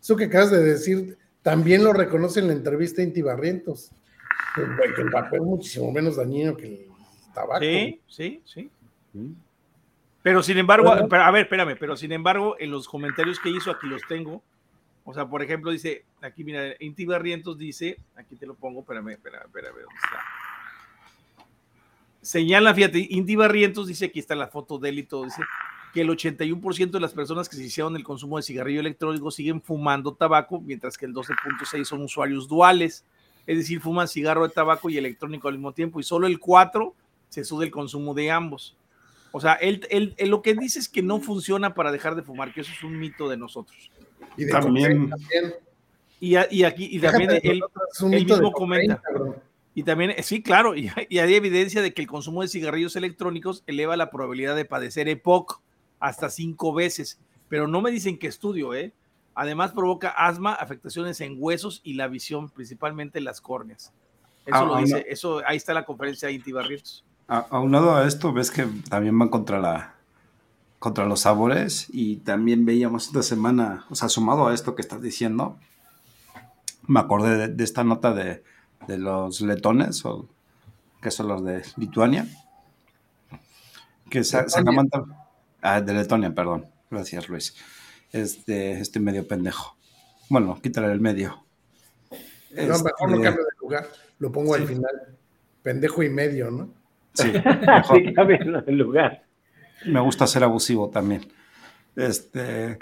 eso 0.00 0.16
que 0.16 0.24
acabas 0.24 0.50
de 0.50 0.62
decir, 0.62 1.18
también 1.42 1.84
lo 1.84 1.92
reconoce 1.92 2.40
en 2.40 2.48
la 2.48 2.52
entrevista 2.52 3.02
Inti 3.02 3.22
Barrientos, 3.22 3.90
que 4.54 5.02
el 5.02 5.10
papel 5.10 5.40
es 5.40 5.46
muchísimo 5.46 5.92
menos 5.92 6.16
dañino 6.16 6.56
que 6.56 6.66
el 6.66 6.88
tabaco. 7.32 7.60
Sí, 7.60 8.00
sí, 8.08 8.42
sí. 8.44 8.70
Pero 10.22 10.42
sin 10.42 10.58
embargo, 10.58 10.90
a 10.90 11.30
ver, 11.30 11.42
espérame, 11.42 11.76
pero 11.78 11.96
sin 11.96 12.10
embargo, 12.12 12.56
en 12.58 12.70
los 12.70 12.88
comentarios 12.88 13.38
que 13.38 13.50
hizo, 13.50 13.70
aquí 13.70 13.86
los 13.86 14.02
tengo. 14.08 14.42
O 15.04 15.12
sea, 15.12 15.28
por 15.28 15.42
ejemplo, 15.42 15.70
dice, 15.70 16.04
aquí 16.22 16.42
mira, 16.44 16.74
Inti 16.80 17.04
Barrientos 17.04 17.58
dice, 17.58 17.98
aquí 18.16 18.36
te 18.36 18.46
lo 18.46 18.54
pongo, 18.54 18.80
espérame, 18.80 19.10
espérame, 19.10 19.44
espérame, 19.44 19.74
¿dónde 19.74 20.00
está? 20.02 20.18
Señala, 22.22 22.72
fíjate, 22.72 23.06
Inti 23.10 23.36
Barrientos 23.36 23.86
dice, 23.86 24.06
aquí 24.06 24.18
está 24.18 24.34
la 24.34 24.48
foto 24.48 24.78
de 24.78 24.88
él 24.88 25.00
y 25.00 25.02
todo, 25.02 25.24
dice 25.24 25.42
que 25.94 26.00
el 26.00 26.08
81% 26.08 26.90
de 26.90 27.00
las 27.00 27.12
personas 27.12 27.48
que 27.48 27.54
se 27.54 27.62
hicieron 27.62 27.94
el 27.94 28.02
consumo 28.02 28.36
de 28.36 28.42
cigarrillo 28.42 28.80
electrónico 28.80 29.30
siguen 29.30 29.62
fumando 29.62 30.12
tabaco, 30.12 30.60
mientras 30.60 30.98
que 30.98 31.06
el 31.06 31.14
12.6 31.14 31.84
son 31.84 32.02
usuarios 32.02 32.48
duales, 32.48 33.04
es 33.46 33.58
decir, 33.58 33.80
fuman 33.80 34.08
cigarro 34.08 34.46
de 34.46 34.52
tabaco 34.52 34.90
y 34.90 34.98
electrónico 34.98 35.46
al 35.46 35.54
mismo 35.54 35.72
tiempo, 35.72 36.00
y 36.00 36.02
solo 36.02 36.26
el 36.26 36.40
4 36.40 36.92
se 37.28 37.44
sube 37.44 37.66
el 37.66 37.70
consumo 37.70 38.12
de 38.12 38.28
ambos. 38.32 38.76
O 39.30 39.40
sea, 39.40 39.54
él, 39.54 39.86
él, 39.88 40.14
él, 40.16 40.30
lo 40.30 40.42
que 40.42 40.54
dice 40.54 40.80
es 40.80 40.88
que 40.88 41.00
no 41.00 41.20
funciona 41.20 41.74
para 41.74 41.92
dejar 41.92 42.16
de 42.16 42.22
fumar, 42.22 42.52
que 42.52 42.62
eso 42.62 42.72
es 42.72 42.82
un 42.82 42.98
mito 42.98 43.28
de 43.28 43.36
nosotros. 43.36 43.92
Y 44.36 44.48
también. 44.48 45.12
Y, 46.18 46.34
y, 46.50 46.64
aquí, 46.64 46.88
y 46.90 46.98
también 46.98 47.30
él, 47.40 47.62
mismo 48.24 48.50
comenta. 48.50 49.00
Y 49.76 49.84
también, 49.84 50.14
sí, 50.24 50.42
claro, 50.42 50.74
y, 50.74 50.90
y, 51.08 51.18
hay 51.18 51.34
evidencia 51.34 51.82
de 51.82 51.94
que 51.94 52.02
el 52.02 52.08
consumo 52.08 52.42
de 52.42 52.48
cigarrillos 52.48 52.96
electrónicos 52.96 53.62
eleva 53.68 53.96
la 53.96 54.10
probabilidad 54.10 54.56
de 54.56 54.64
padecer 54.64 55.08
EPOC 55.08 55.62
hasta 56.00 56.30
cinco 56.30 56.72
veces, 56.72 57.18
pero 57.48 57.66
no 57.68 57.80
me 57.80 57.90
dicen 57.90 58.18
qué 58.18 58.26
estudio, 58.26 58.74
¿eh? 58.74 58.92
Además 59.34 59.72
provoca 59.72 60.10
asma, 60.10 60.54
afectaciones 60.54 61.20
en 61.20 61.36
huesos 61.38 61.80
y 61.82 61.94
la 61.94 62.06
visión, 62.08 62.50
principalmente 62.50 63.20
las 63.20 63.40
córneas. 63.40 63.92
Eso 64.46 64.56
ah, 64.56 64.64
lo 64.64 64.76
dice, 64.76 65.04
eso, 65.08 65.42
ahí 65.46 65.56
está 65.56 65.74
la 65.74 65.84
conferencia 65.84 66.28
de 66.28 66.34
Inti 66.34 66.52
Barrios. 66.52 67.04
A, 67.26 67.58
un 67.58 67.72
lado 67.72 67.96
a 67.96 68.06
esto, 68.06 68.32
ves 68.32 68.50
que 68.50 68.66
también 68.88 69.18
van 69.18 69.30
contra 69.30 69.58
la 69.58 69.94
contra 70.78 71.06
los 71.06 71.20
sabores 71.20 71.86
y 71.90 72.16
también 72.16 72.66
veíamos 72.66 73.06
esta 73.06 73.22
semana, 73.22 73.86
o 73.88 73.94
sea, 73.94 74.10
sumado 74.10 74.48
a 74.48 74.54
esto 74.54 74.74
que 74.74 74.82
estás 74.82 75.00
diciendo, 75.00 75.56
me 76.86 77.00
acordé 77.00 77.48
de, 77.48 77.64
esta 77.64 77.84
nota 77.84 78.12
de, 78.12 78.42
los 78.86 79.40
letones, 79.40 80.04
o 80.04 80.28
que 81.00 81.10
son 81.10 81.28
los 81.28 81.42
de 81.42 81.62
Lituania, 81.76 82.28
que 84.10 84.24
se, 84.24 84.36
acaban 84.36 84.90
Ah, 85.66 85.80
de 85.80 85.94
Letonia, 85.94 86.34
perdón. 86.34 86.66
Gracias, 86.90 87.26
Luis. 87.30 87.56
Este, 88.12 88.72
estoy 88.72 89.00
medio 89.00 89.26
pendejo. 89.26 89.78
Bueno, 90.28 90.60
quítale 90.60 90.92
el 90.92 91.00
medio. 91.00 91.42
No, 92.50 92.78
mejor 92.80 93.10
lo 93.10 93.16
este, 93.16 93.24
cambio 93.24 93.44
de 93.44 93.50
lugar. 93.58 93.88
Lo 94.18 94.30
pongo 94.30 94.54
al 94.54 94.66
final. 94.66 95.16
Pendejo 95.62 96.02
y 96.02 96.10
medio, 96.10 96.50
¿no? 96.50 96.68
Sí, 97.14 97.32
mejor. 97.66 98.64
sí, 98.66 98.72
lugar. 98.72 99.24
Me 99.86 100.00
gusta 100.00 100.26
ser 100.26 100.44
abusivo 100.44 100.90
también. 100.90 101.32
Este, 101.96 102.78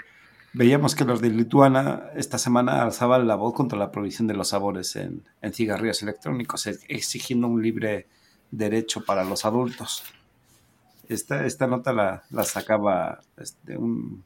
veíamos 0.51 0.93
que 0.93 1.05
los 1.05 1.21
de 1.21 1.29
Lituania 1.29 2.11
esta 2.17 2.37
semana 2.37 2.83
alzaban 2.83 3.25
la 3.27 3.35
voz 3.35 3.53
contra 3.53 3.79
la 3.79 3.91
prohibición 3.91 4.27
de 4.27 4.33
los 4.33 4.49
sabores 4.49 4.97
en, 4.97 5.23
en 5.41 5.53
cigarrillos 5.53 6.03
electrónicos, 6.03 6.67
exigiendo 6.67 7.47
un 7.47 7.63
libre 7.63 8.07
derecho 8.51 9.05
para 9.05 9.23
los 9.23 9.45
adultos. 9.45 10.03
Esta, 11.09 11.45
esta 11.45 11.67
nota 11.67 11.91
la, 11.91 12.23
la 12.29 12.43
sacaba 12.43 13.19
este, 13.37 13.77
un, 13.77 14.23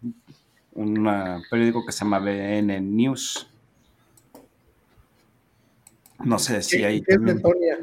periódico 1.50 1.86
que 1.86 1.92
se 1.92 2.00
llama 2.00 2.20
BN 2.20 2.80
News. 2.82 3.48
No 6.24 6.40
sé 6.40 6.62
si 6.62 6.84
hay. 6.84 7.02
¿Qué 7.02 7.14
es 7.14 7.22
Letonia? 7.22 7.78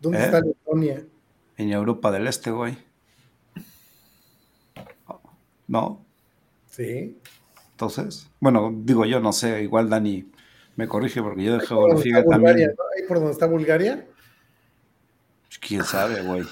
¿Dónde 0.00 0.18
¿Eh? 0.18 0.24
está 0.24 0.40
Letonia? 0.40 1.04
En 1.56 1.72
Europa 1.72 2.10
del 2.10 2.26
Este, 2.26 2.50
güey. 2.50 2.78
¿No? 5.66 6.04
Sí. 6.70 7.16
Entonces, 7.72 8.28
bueno, 8.40 8.72
digo 8.74 9.04
yo, 9.06 9.20
no 9.20 9.32
sé, 9.32 9.62
igual 9.62 9.88
Dani 9.88 10.30
me 10.76 10.88
corrige 10.88 11.22
porque 11.22 11.44
yo 11.44 11.58
de 11.58 11.66
geografía 11.66 12.24
también. 12.24 12.58
¿Ahí 12.96 13.06
por 13.06 13.18
donde 13.18 13.32
está 13.32 13.46
Bulgaria? 13.46 14.06
Pues, 15.46 15.58
quién 15.58 15.84
sabe, 15.84 16.22
güey. 16.22 16.42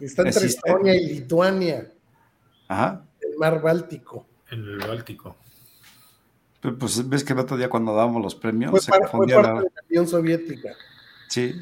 Está 0.00 0.22
entre 0.22 0.46
Estonia 0.46 0.94
y 0.94 1.06
Lituania. 1.06 1.92
Ajá. 2.68 3.04
El 3.20 3.38
mar 3.38 3.60
Báltico. 3.62 4.26
En 4.50 4.60
el 4.60 4.78
Báltico. 4.78 5.36
Pues 6.78 7.08
ves 7.08 7.22
que 7.22 7.32
el 7.32 7.38
otro 7.38 7.56
día 7.56 7.68
cuando 7.68 7.94
dábamos 7.94 8.22
los 8.22 8.34
premios 8.34 8.70
fue, 8.70 8.80
se 8.80 8.90
confundía 8.90 9.36
parte 9.36 9.60
de 9.60 9.70
la 9.74 9.82
Unión 9.88 10.08
Soviética. 10.08 10.74
Sí. 11.28 11.54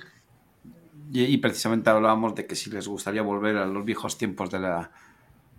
Y, 1.13 1.37
precisamente 1.39 1.91
hablábamos 1.91 2.35
de 2.35 2.47
que 2.47 2.57
si 2.57 2.71
les 2.71 2.89
gustaría 2.89 3.23
volver 3.23 3.57
a 3.57 3.67
los 3.67 3.85
viejos 3.85 4.19
tiempos 4.19 4.51
de 4.51 4.59
la. 4.59 4.91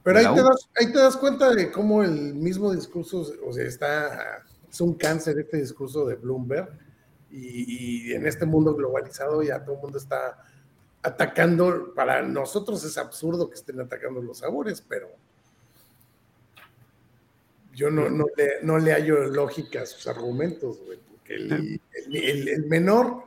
Pero 0.04 0.20
ahí, 0.20 0.26
te 0.26 0.42
das, 0.42 0.70
ahí 0.76 0.92
te 0.92 1.00
das 1.00 1.16
cuenta 1.16 1.54
de 1.54 1.72
cómo 1.72 2.04
el 2.04 2.34
mismo 2.34 2.74
discurso, 2.74 3.26
o 3.46 3.54
sea, 3.54 3.66
está. 3.66 4.44
Es 4.70 4.82
un 4.82 4.96
cáncer 4.96 5.40
este 5.40 5.58
discurso 5.58 6.06
de 6.06 6.16
Bloomberg. 6.16 6.78
Y, 7.32 8.10
y 8.10 8.14
en 8.14 8.26
este 8.28 8.46
mundo 8.46 8.76
globalizado 8.76 9.44
ya 9.44 9.64
todo 9.64 9.76
el 9.76 9.82
mundo 9.82 9.98
está 9.98 10.38
atacando, 11.06 11.94
para 11.96 12.24
nosotros 12.24 12.84
es 12.84 12.98
absurdo 12.98 13.48
que 13.48 13.56
estén 13.56 13.80
atacando 13.80 14.22
los 14.22 14.40
sabores, 14.40 14.82
pero 14.82 15.08
yo 17.74 17.92
no, 17.92 18.10
no, 18.10 18.26
le, 18.36 18.64
no 18.64 18.80
le 18.80 18.92
hallo 18.92 19.26
lógica 19.26 19.84
a 19.84 19.86
sus 19.86 20.08
argumentos, 20.08 20.82
güey, 20.84 20.98
porque 21.08 21.36
el, 21.36 22.66
menor 22.68 23.24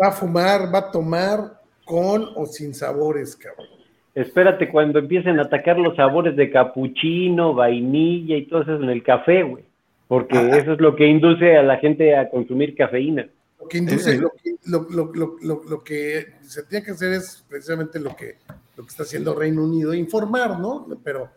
va 0.00 0.08
a 0.08 0.12
fumar, 0.12 0.72
va 0.72 0.78
a 0.78 0.90
tomar 0.92 1.60
con 1.84 2.28
o 2.36 2.46
sin 2.46 2.72
sabores, 2.72 3.34
cabrón. 3.34 3.66
Espérate 4.14 4.70
cuando 4.70 4.98
empiecen 5.00 5.38
a 5.40 5.42
atacar 5.42 5.78
los 5.78 5.96
sabores 5.96 6.36
de 6.36 6.50
capuchino, 6.50 7.54
vainilla 7.54 8.36
y 8.36 8.46
todo 8.46 8.62
eso 8.62 8.76
en 8.76 8.90
el 8.90 9.02
café, 9.02 9.42
güey, 9.42 9.64
porque 10.06 10.36
eso 10.50 10.74
es 10.74 10.80
lo 10.80 10.94
que 10.94 11.06
induce 11.06 11.56
a 11.56 11.62
la 11.62 11.78
gente 11.78 12.16
a 12.16 12.28
consumir 12.28 12.76
cafeína. 12.76 13.28
Lo 13.70 13.72
que 13.72 13.78
induce, 13.78 14.18
lo, 14.64 14.88
lo, 14.90 15.12
lo, 15.14 15.62
lo, 15.64 15.84
que 15.84 16.34
se 16.42 16.64
tiene 16.64 16.84
que 16.84 16.90
hacer 16.90 17.12
es 17.12 17.44
precisamente 17.48 18.00
lo 18.00 18.16
que, 18.16 18.38
lo 18.76 18.82
que 18.82 18.90
está 18.90 19.04
haciendo 19.04 19.32
Reino 19.32 19.62
Unido, 19.62 19.94
informar, 19.94 20.58
¿no? 20.58 20.88
Pero 21.04 21.30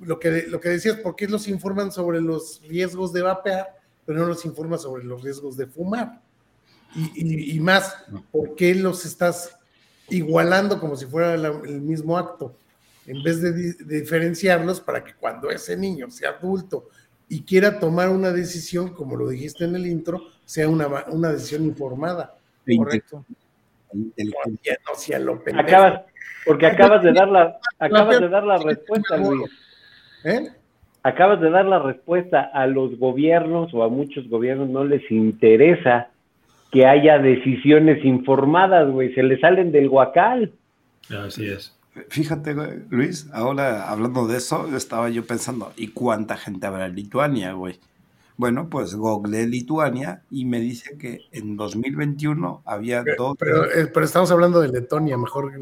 lo 0.00 0.18
que, 0.18 0.42
lo 0.48 0.60
que 0.60 0.68
decías, 0.68 0.96
¿por 0.96 1.16
qué 1.16 1.26
los 1.26 1.48
informan 1.48 1.90
sobre 1.90 2.20
los 2.20 2.60
riesgos 2.68 3.14
de 3.14 3.22
vapear, 3.22 3.68
pero 4.04 4.18
no 4.18 4.26
los 4.26 4.44
informan 4.44 4.78
sobre 4.78 5.02
los 5.02 5.22
riesgos 5.22 5.56
de 5.56 5.66
fumar? 5.66 6.20
Y, 6.94 7.56
y, 7.56 7.60
más, 7.60 8.04
¿por 8.30 8.54
qué 8.54 8.74
los 8.74 9.06
estás 9.06 9.56
igualando 10.10 10.78
como 10.80 10.94
si 10.94 11.06
fuera 11.06 11.34
el 11.34 11.80
mismo 11.80 12.18
acto? 12.18 12.54
En 13.06 13.22
vez 13.22 13.40
de, 13.40 13.52
de 13.52 14.00
diferenciarlos 14.00 14.82
para 14.82 15.02
que 15.02 15.14
cuando 15.14 15.50
ese 15.50 15.74
niño 15.74 16.10
sea 16.10 16.30
adulto 16.30 16.90
y 17.28 17.42
quiera 17.42 17.78
tomar 17.78 18.08
una 18.08 18.32
decisión, 18.32 18.94
como 18.94 19.16
lo 19.16 19.28
dijiste 19.28 19.64
en 19.64 19.76
el 19.76 19.86
intro, 19.86 20.22
sea 20.44 20.68
una, 20.68 20.86
una 21.08 21.32
decisión 21.32 21.64
informada. 21.64 22.34
Correcto. 22.76 23.24
No 23.92 25.60
acabas, 25.60 26.02
porque 26.44 26.66
acabas 26.66 27.02
de 27.02 27.12
dar 27.12 27.28
la, 27.28 27.58
acabas 27.78 28.20
de 28.20 28.28
dar 28.28 28.44
la 28.44 28.58
respuesta, 28.58 29.16
Luis. 29.16 29.50
¿Eh? 30.24 30.48
Acabas 31.02 31.40
de 31.40 31.50
dar 31.50 31.64
la 31.64 31.78
respuesta. 31.78 32.50
A 32.52 32.66
los 32.66 32.98
gobiernos 32.98 33.72
o 33.72 33.82
a 33.82 33.88
muchos 33.88 34.28
gobiernos 34.28 34.68
no 34.68 34.84
les 34.84 35.10
interesa 35.10 36.08
que 36.70 36.86
haya 36.86 37.18
decisiones 37.18 38.04
informadas, 38.04 38.90
güey. 38.90 39.14
Se 39.14 39.22
les 39.22 39.40
salen 39.40 39.72
del 39.72 39.88
guacal. 39.88 40.52
Así 41.10 41.48
es. 41.48 41.77
Fíjate, 42.08 42.54
Luis, 42.90 43.28
ahora 43.32 43.90
hablando 43.90 44.26
de 44.26 44.38
eso, 44.38 44.74
estaba 44.76 45.08
yo 45.08 45.26
pensando, 45.26 45.72
¿y 45.76 45.88
cuánta 45.88 46.36
gente 46.36 46.66
habrá 46.66 46.86
en 46.86 46.94
Lituania, 46.94 47.52
güey? 47.52 47.78
Bueno, 48.36 48.68
pues 48.70 48.94
Google 48.94 49.46
Lituania 49.46 50.22
y 50.30 50.44
me 50.44 50.60
dice 50.60 50.96
que 50.96 51.22
en 51.32 51.56
2021 51.56 52.62
había 52.64 53.02
dos. 53.16 53.36
Eh, 53.74 53.88
pero, 53.92 54.04
estamos 54.06 54.30
hablando 54.30 54.60
de 54.60 54.68
Letonia, 54.68 55.16
mejor, 55.16 55.52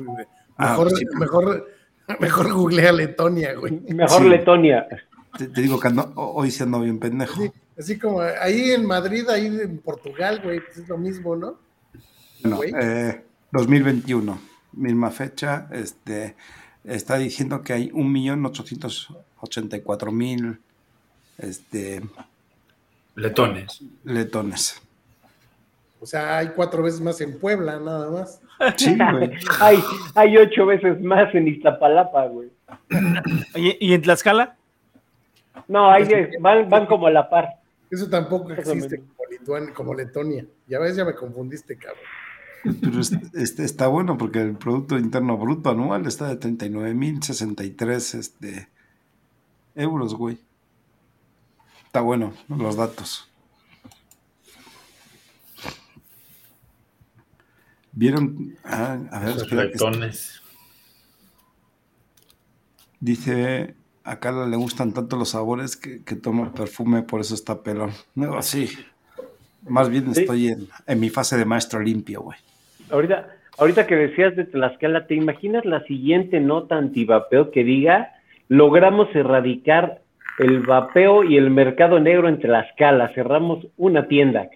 ah, 0.59 0.70
mejor, 0.70 0.93
mejor, 1.18 1.68
mejor 2.20 2.53
googlea 2.53 2.93
Letonia, 2.93 3.55
güey. 3.55 3.80
Mejor 3.89 4.26
Letonia. 4.26 4.87
Te, 5.39 5.49
digo 5.49 5.80
que 5.80 5.89
hoy 6.16 6.51
se 6.51 6.64
ando 6.64 6.80
bien 6.80 6.99
pendejo. 6.99 7.43
así 7.78 7.99
como 7.99 8.20
ahí 8.20 8.72
en 8.72 8.84
Madrid, 8.84 9.26
ahí 9.30 9.47
en 9.47 9.78
Portugal, 9.78 10.41
güey, 10.45 10.61
pues 10.61 10.76
es 10.76 10.89
lo 10.89 10.99
mismo, 10.99 11.34
¿no? 11.34 11.59
Bueno, 12.43 12.61
eh, 12.78 13.24
2021 13.53 14.56
misma 14.77 15.11
fecha, 15.11 15.66
este, 15.72 16.37
está 16.85 17.18
diciendo 17.18 17.62
que 17.62 17.72
hay 17.72 17.91
1.884.000 17.91 20.59
este, 21.39 22.03
letones. 23.14 23.83
Letones. 24.05 24.81
O 26.01 26.07
sea, 26.07 26.39
hay 26.39 26.49
cuatro 26.49 26.83
veces 26.83 27.01
más 27.01 27.20
en 27.20 27.39
Puebla, 27.39 27.79
nada 27.81 28.11
más. 28.11 28.41
Sí, 28.77 28.97
güey. 28.97 29.33
hay, 29.61 29.85
hay 30.14 30.39
ocho 30.39 30.64
veces 30.64 30.99
más 31.03 31.35
en 31.35 31.47
Iztapalapa, 31.49 32.24
güey. 32.27 32.49
¿Y, 33.55 33.93
en 33.93 34.01
Tlaxcala? 34.01 34.57
No, 35.68 35.91
hay, 35.91 36.31
van, 36.41 36.70
van 36.70 36.87
como 36.87 37.07
a 37.07 37.11
la 37.11 37.29
par. 37.29 37.51
Eso 37.91 38.09
tampoco 38.09 38.51
existe 38.53 39.03
como, 39.74 39.95
Letonia. 39.95 40.45
Ya 40.66 40.79
ves, 40.79 40.97
ya 40.97 41.05
me 41.05 41.14
confundiste, 41.14 41.77
cabrón. 41.77 42.03
Pero 42.63 43.01
este, 43.01 43.65
está 43.65 43.87
bueno 43.87 44.19
porque 44.19 44.41
el 44.41 44.57
Producto 44.57 44.99
Interno 44.99 45.37
Bruto 45.37 45.71
anual 45.71 46.07
está 46.07 46.29
de 46.29 46.41
39.063 46.41 48.19
este, 48.19 48.69
euros, 49.75 50.15
güey. 50.15 50.39
Está 51.87 52.01
bueno 52.01 52.33
los 52.49 52.77
datos. 52.77 53.29
¿Vieron? 57.93 58.55
Ah, 58.63 58.99
a 59.11 59.21
ver, 59.21 59.37
espera 59.37 59.71
Dice, 63.01 63.75
a 64.05 64.21
Carla 64.21 64.47
le 64.47 64.57
gustan 64.57 64.93
tanto 64.93 65.17
los 65.17 65.31
sabores 65.31 65.77
que, 65.77 66.03
que 66.03 66.15
toma 66.15 66.53
perfume, 66.53 67.03
por 67.03 67.21
eso 67.21 67.35
está 67.35 67.63
pelón. 67.63 67.93
No, 68.15 68.43
sí. 68.43 68.69
Más 69.67 69.89
bien 69.89 70.11
estoy 70.11 70.49
en, 70.49 70.69
en, 70.87 71.01
mi 71.01 71.09
fase 71.09 71.37
de 71.37 71.45
maestro 71.45 71.81
limpio, 71.81 72.21
güey. 72.23 72.39
Ahorita, 72.91 73.28
ahorita 73.59 73.87
que 73.87 73.97
decías 73.97 74.37
de 74.37 74.45
Tlaxcala, 74.45 75.07
¿te 75.07 75.14
imaginas 75.14 75.64
la 75.64 75.82
siguiente 75.84 76.41
nota 76.41 76.76
antivapeo 76.76 77.51
que 77.51 77.64
diga 77.64 78.12
logramos 78.49 79.09
erradicar 79.14 80.03
el 80.39 80.61
vapeo 80.61 81.24
y 81.24 81.37
el 81.37 81.51
mercado 81.51 81.99
negro 81.99 82.28
en 82.28 82.39
Tlaxcala? 82.41 83.09
Cerramos 83.14 83.66
una 83.76 84.07
tienda. 84.09 84.49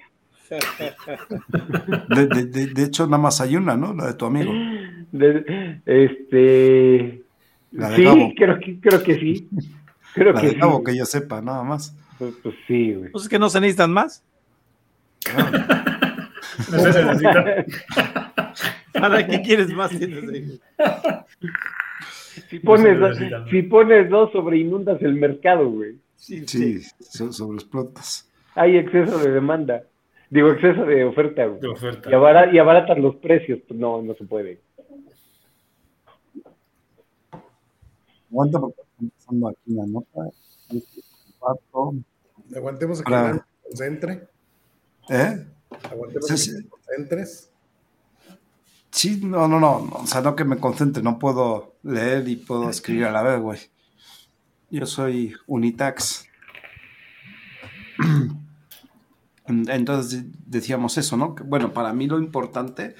De, 2.08 2.82
hecho, 2.82 3.06
nada 3.06 3.22
más 3.22 3.40
hay 3.40 3.56
una, 3.56 3.76
¿no? 3.76 3.94
La 3.94 4.08
de 4.08 4.14
tu 4.14 4.26
amigo. 4.26 4.52
este. 5.86 7.22
sí, 7.94 8.34
creo 8.36 8.58
que, 8.58 8.80
creo 8.80 9.02
que 9.02 9.14
sí. 9.14 9.48
Creo 10.14 10.32
la 10.32 10.40
que 10.40 10.48
de 10.48 10.58
Cabo, 10.58 10.82
que 10.82 10.96
yo 10.96 11.04
sepa, 11.04 11.40
nada 11.40 11.62
más. 11.62 11.96
Pues, 12.18 12.34
pues 12.42 12.56
sí, 12.66 12.94
güey. 12.94 13.10
Pues 13.12 13.24
es 13.24 13.30
que 13.30 13.38
no 13.38 13.48
se 13.48 13.60
necesitan 13.60 13.92
más. 13.92 14.24
No 16.70 16.78
se 16.78 17.04
necesitan. 17.04 17.66
¿Para 18.92 19.26
qué 19.26 19.42
quieres 19.42 19.72
más? 19.72 19.92
Si 22.48 22.58
pones, 22.60 22.98
dos, 22.98 23.18
si 23.50 23.62
pones 23.62 24.10
dos, 24.10 24.32
sobre 24.32 24.58
inundas 24.58 25.00
el 25.02 25.14
mercado, 25.14 25.68
güey. 25.70 25.98
Sí, 26.16 26.46
sí, 26.46 26.80
sobre 27.00 27.56
explotas. 27.56 28.30
Hay 28.54 28.76
exceso 28.76 29.18
de 29.18 29.30
demanda. 29.30 29.84
Digo, 30.28 30.50
exceso 30.50 30.84
de 30.84 31.04
oferta, 31.04 31.48
De 31.48 31.68
oferta. 31.68 32.10
Y, 32.10 32.14
abarat, 32.14 32.54
y 32.54 32.58
abaratan 32.58 33.02
los 33.02 33.16
precios. 33.16 33.60
Pues 33.66 33.78
no, 33.78 34.00
no 34.02 34.14
se 34.14 34.24
puede. 34.24 34.60
Aguanta 38.30 38.60
porque 38.60 38.80
está 38.80 39.04
empezando 39.04 39.48
aquí 39.48 39.58
la 39.66 39.86
nota. 39.86 40.20
Aguantemos 42.56 43.00
a 43.00 43.04
que 43.04 43.10
Para... 43.10 43.46
concentre. 43.62 44.28
¿Eh? 45.08 45.46
Aguantemos 45.90 46.26
que 46.28 46.36
sí. 46.36 46.52
concentres. 46.68 47.50
Sí, 48.90 49.20
no, 49.22 49.46
no, 49.46 49.60
no, 49.60 49.88
o 49.92 50.06
sea, 50.06 50.20
no 50.20 50.34
que 50.34 50.44
me 50.44 50.58
concentre, 50.58 51.02
no 51.02 51.18
puedo 51.18 51.76
leer 51.82 52.28
y 52.28 52.36
puedo 52.36 52.68
escribir 52.68 53.04
a 53.04 53.12
la 53.12 53.22
vez, 53.22 53.40
güey. 53.40 53.60
Yo 54.70 54.86
soy 54.86 55.34
Unitax. 55.46 56.26
Entonces 59.46 60.24
decíamos 60.46 60.96
eso, 60.98 61.16
¿no? 61.16 61.34
Bueno, 61.44 61.72
para 61.72 61.92
mí 61.92 62.06
lo 62.06 62.18
importante, 62.18 62.94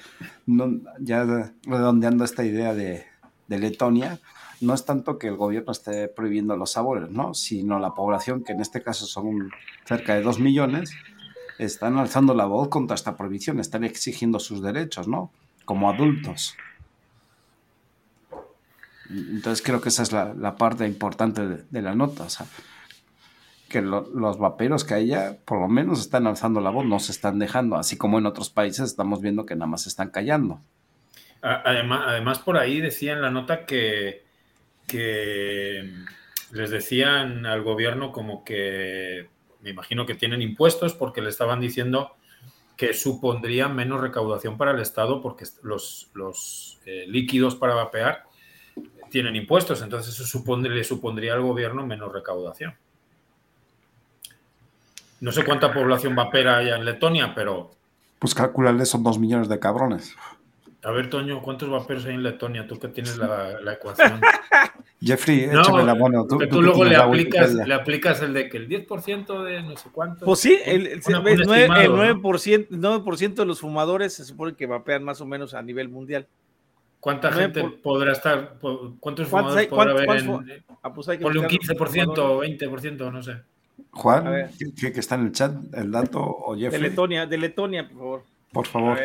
ya 0.99 1.53
redondeando 1.63 2.25
esta 2.25 2.43
idea 2.43 2.73
de, 2.73 3.05
Letonia, 3.47 4.19
no 4.61 4.73
es 4.73 4.85
tanto 4.85 5.17
que 5.17 5.27
el 5.27 5.35
gobierno 5.35 5.73
esté 5.73 6.07
prohibiendo 6.07 6.55
los 6.55 6.71
sabores, 6.71 7.09
¿no? 7.09 7.33
Sino 7.33 7.79
la 7.79 7.93
población, 7.93 8.43
que 8.43 8.53
en 8.53 8.61
este 8.61 8.81
caso 8.81 9.05
son 9.05 9.51
cerca 9.85 10.15
de 10.15 10.21
dos 10.21 10.39
millones, 10.39 10.91
están 11.65 11.97
alzando 11.97 12.33
la 12.33 12.45
voz 12.45 12.69
contra 12.69 12.95
esta 12.95 13.15
prohibición, 13.15 13.59
están 13.59 13.83
exigiendo 13.83 14.39
sus 14.39 14.61
derechos, 14.61 15.07
¿no? 15.07 15.31
Como 15.65 15.89
adultos. 15.89 16.55
Entonces 19.09 19.63
creo 19.63 19.81
que 19.81 19.89
esa 19.89 20.03
es 20.03 20.11
la, 20.11 20.55
parte 20.57 20.87
importante 20.87 21.41
de, 21.47 21.81
la 21.81 21.93
nota. 21.93 22.23
O 22.23 22.29
sea, 22.29 22.45
que 23.69 23.81
los 23.81 24.37
vaperos 24.37 24.83
que 24.83 24.93
hay 24.93 25.07
ya 25.07 25.37
por 25.45 25.59
lo 25.59 25.67
menos 25.67 25.99
están 25.99 26.27
alzando 26.27 26.61
la 26.61 26.69
voz, 26.69 26.85
no 26.85 26.99
se 26.99 27.11
están 27.11 27.39
dejando, 27.39 27.75
así 27.75 27.97
como 27.97 28.19
en 28.19 28.25
otros 28.25 28.49
países 28.49 28.85
estamos 28.85 29.21
viendo 29.21 29.45
que 29.45 29.55
nada 29.55 29.67
más 29.67 29.83
se 29.83 29.89
están 29.89 30.09
callando. 30.09 30.61
Además, 31.41 32.03
además 32.07 32.39
por 32.39 32.57
ahí 32.57 32.81
decían 32.81 33.21
la 33.21 33.31
nota 33.31 33.65
que, 33.65 34.23
que 34.87 35.91
les 36.51 36.69
decían 36.69 37.45
al 37.45 37.63
gobierno 37.63 38.11
como 38.11 38.43
que, 38.43 39.27
me 39.61 39.69
imagino 39.69 40.05
que 40.05 40.15
tienen 40.15 40.41
impuestos 40.41 40.93
porque 40.93 41.21
le 41.21 41.29
estaban 41.29 41.59
diciendo 41.59 42.15
que 42.77 42.93
supondría 42.93 43.67
menos 43.67 44.01
recaudación 44.01 44.57
para 44.57 44.71
el 44.71 44.79
Estado 44.79 45.21
porque 45.21 45.45
los, 45.61 46.09
los 46.13 46.79
eh, 46.85 47.05
líquidos 47.07 47.55
para 47.55 47.75
vapear 47.75 48.23
tienen 49.09 49.35
impuestos, 49.35 49.81
entonces 49.81 50.13
eso 50.15 50.25
supondría, 50.25 50.73
le 50.73 50.83
supondría 50.83 51.33
al 51.33 51.41
gobierno 51.41 51.85
menos 51.85 52.11
recaudación. 52.11 52.75
No 55.19 55.31
sé 55.31 55.45
cuánta 55.45 55.71
población 55.71 56.15
vapera 56.15 56.57
hay 56.57 56.69
en 56.69 56.83
Letonia, 56.83 57.35
pero. 57.35 57.71
Pues 58.17 58.33
calcularle 58.33 58.85
son 58.85 59.03
dos 59.03 59.19
millones 59.19 59.49
de 59.49 59.59
cabrones. 59.59 60.15
A 60.83 60.91
ver, 60.91 61.09
Toño, 61.09 61.41
¿cuántos 61.41 61.69
vaperos 61.69 62.05
hay 62.05 62.15
en 62.15 62.23
Letonia? 62.23 62.65
Tú 62.65 62.79
que 62.79 62.87
tienes 62.87 63.17
la, 63.17 63.59
ecuación. 63.73 64.19
Jeffrey, 64.99 65.43
échame 65.43 65.83
la 65.83 65.93
mano. 65.93 66.25
Tú, 66.25 66.39
tú, 66.47 66.61
luego 66.61 66.83
le 66.85 66.95
aplicas, 66.95 67.53
le 67.53 67.73
aplicas 67.73 68.21
el 68.21 68.33
de 68.33 68.49
que 68.49 68.57
el 68.57 68.67
10% 68.67 69.43
de 69.43 69.61
no 69.61 69.77
sé 69.77 69.89
cuánto. 69.91 70.25
Pues 70.25 70.39
sí, 70.39 70.57
el, 70.65 70.87
el, 70.87 71.03
9%, 71.03 72.67
9 72.69 73.35
de 73.35 73.45
los 73.45 73.59
fumadores 73.59 74.13
se 74.13 74.25
supone 74.25 74.55
que 74.55 74.65
vapean 74.65 75.03
más 75.03 75.21
o 75.21 75.25
menos 75.25 75.53
a 75.53 75.61
nivel 75.61 75.89
mundial. 75.89 76.27
¿Cuánta 76.99 77.31
gente 77.31 77.63
podrá 77.81 78.11
estar? 78.11 78.57
¿Cuántos 78.99 79.27
fumadores 79.27 79.67
podrá 79.67 79.91
haber 79.91 80.09
en. 80.09 80.63
Ah, 80.81 80.93
pues 80.93 81.07
ponle 81.19 81.39
un 81.39 81.45
15% 81.47 82.17
o 82.17 82.43
20%, 82.43 83.11
no 83.11 83.23
sé. 83.23 83.37
Juan, 83.91 84.51
que, 84.79 84.99
está 84.99 85.15
en 85.15 85.25
el 85.25 85.31
chat, 85.31 85.53
el 85.73 85.91
dato 85.91 86.21
o 86.21 86.55
Jeffrey. 86.55 86.81
De 86.81 86.89
Letonia, 86.89 87.25
de 87.25 87.37
Letonia, 87.37 87.87
por 87.87 87.97
favor. 87.97 88.23
Por 88.51 88.67
favor. 88.67 88.99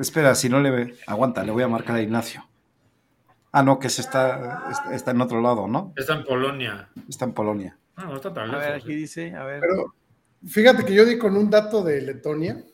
Espera, 0.00 0.34
si 0.34 0.48
no 0.48 0.60
le 0.60 0.70
ve, 0.70 0.94
aguanta, 1.06 1.44
le 1.44 1.52
voy 1.52 1.62
a 1.62 1.68
marcar 1.68 1.96
a 1.96 2.02
Ignacio. 2.02 2.42
Ah, 3.52 3.62
no, 3.62 3.78
que 3.78 3.90
se 3.90 4.00
está, 4.00 4.70
está 4.92 5.10
en 5.10 5.20
otro 5.20 5.42
lado, 5.42 5.68
¿no? 5.68 5.92
Está 5.94 6.14
en 6.14 6.24
Polonia. 6.24 6.88
Está 7.06 7.26
en 7.26 7.34
Polonia. 7.34 7.76
Ah, 7.96 8.04
no 8.04 8.16
está 8.16 8.32
tan 8.32 8.48
lejos. 8.48 8.64
A 8.64 8.66
ver, 8.66 8.76
aquí 8.76 8.94
dice, 8.94 9.34
a 9.34 9.44
ver. 9.44 9.60
Pero 9.60 9.94
fíjate 10.46 10.86
que 10.86 10.94
yo 10.94 11.04
di 11.04 11.18
con 11.18 11.36
un 11.36 11.50
dato 11.50 11.82
de 11.82 12.00
Letonia 12.00 12.64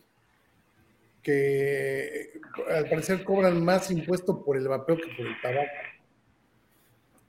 que 1.20 2.40
al 2.70 2.88
parecer 2.88 3.24
cobran 3.24 3.64
más 3.64 3.90
impuesto 3.90 4.44
por 4.44 4.56
el 4.56 4.68
vapeo 4.68 4.96
que 4.96 5.08
por 5.16 5.26
el 5.26 5.40
tabaco. 5.42 5.66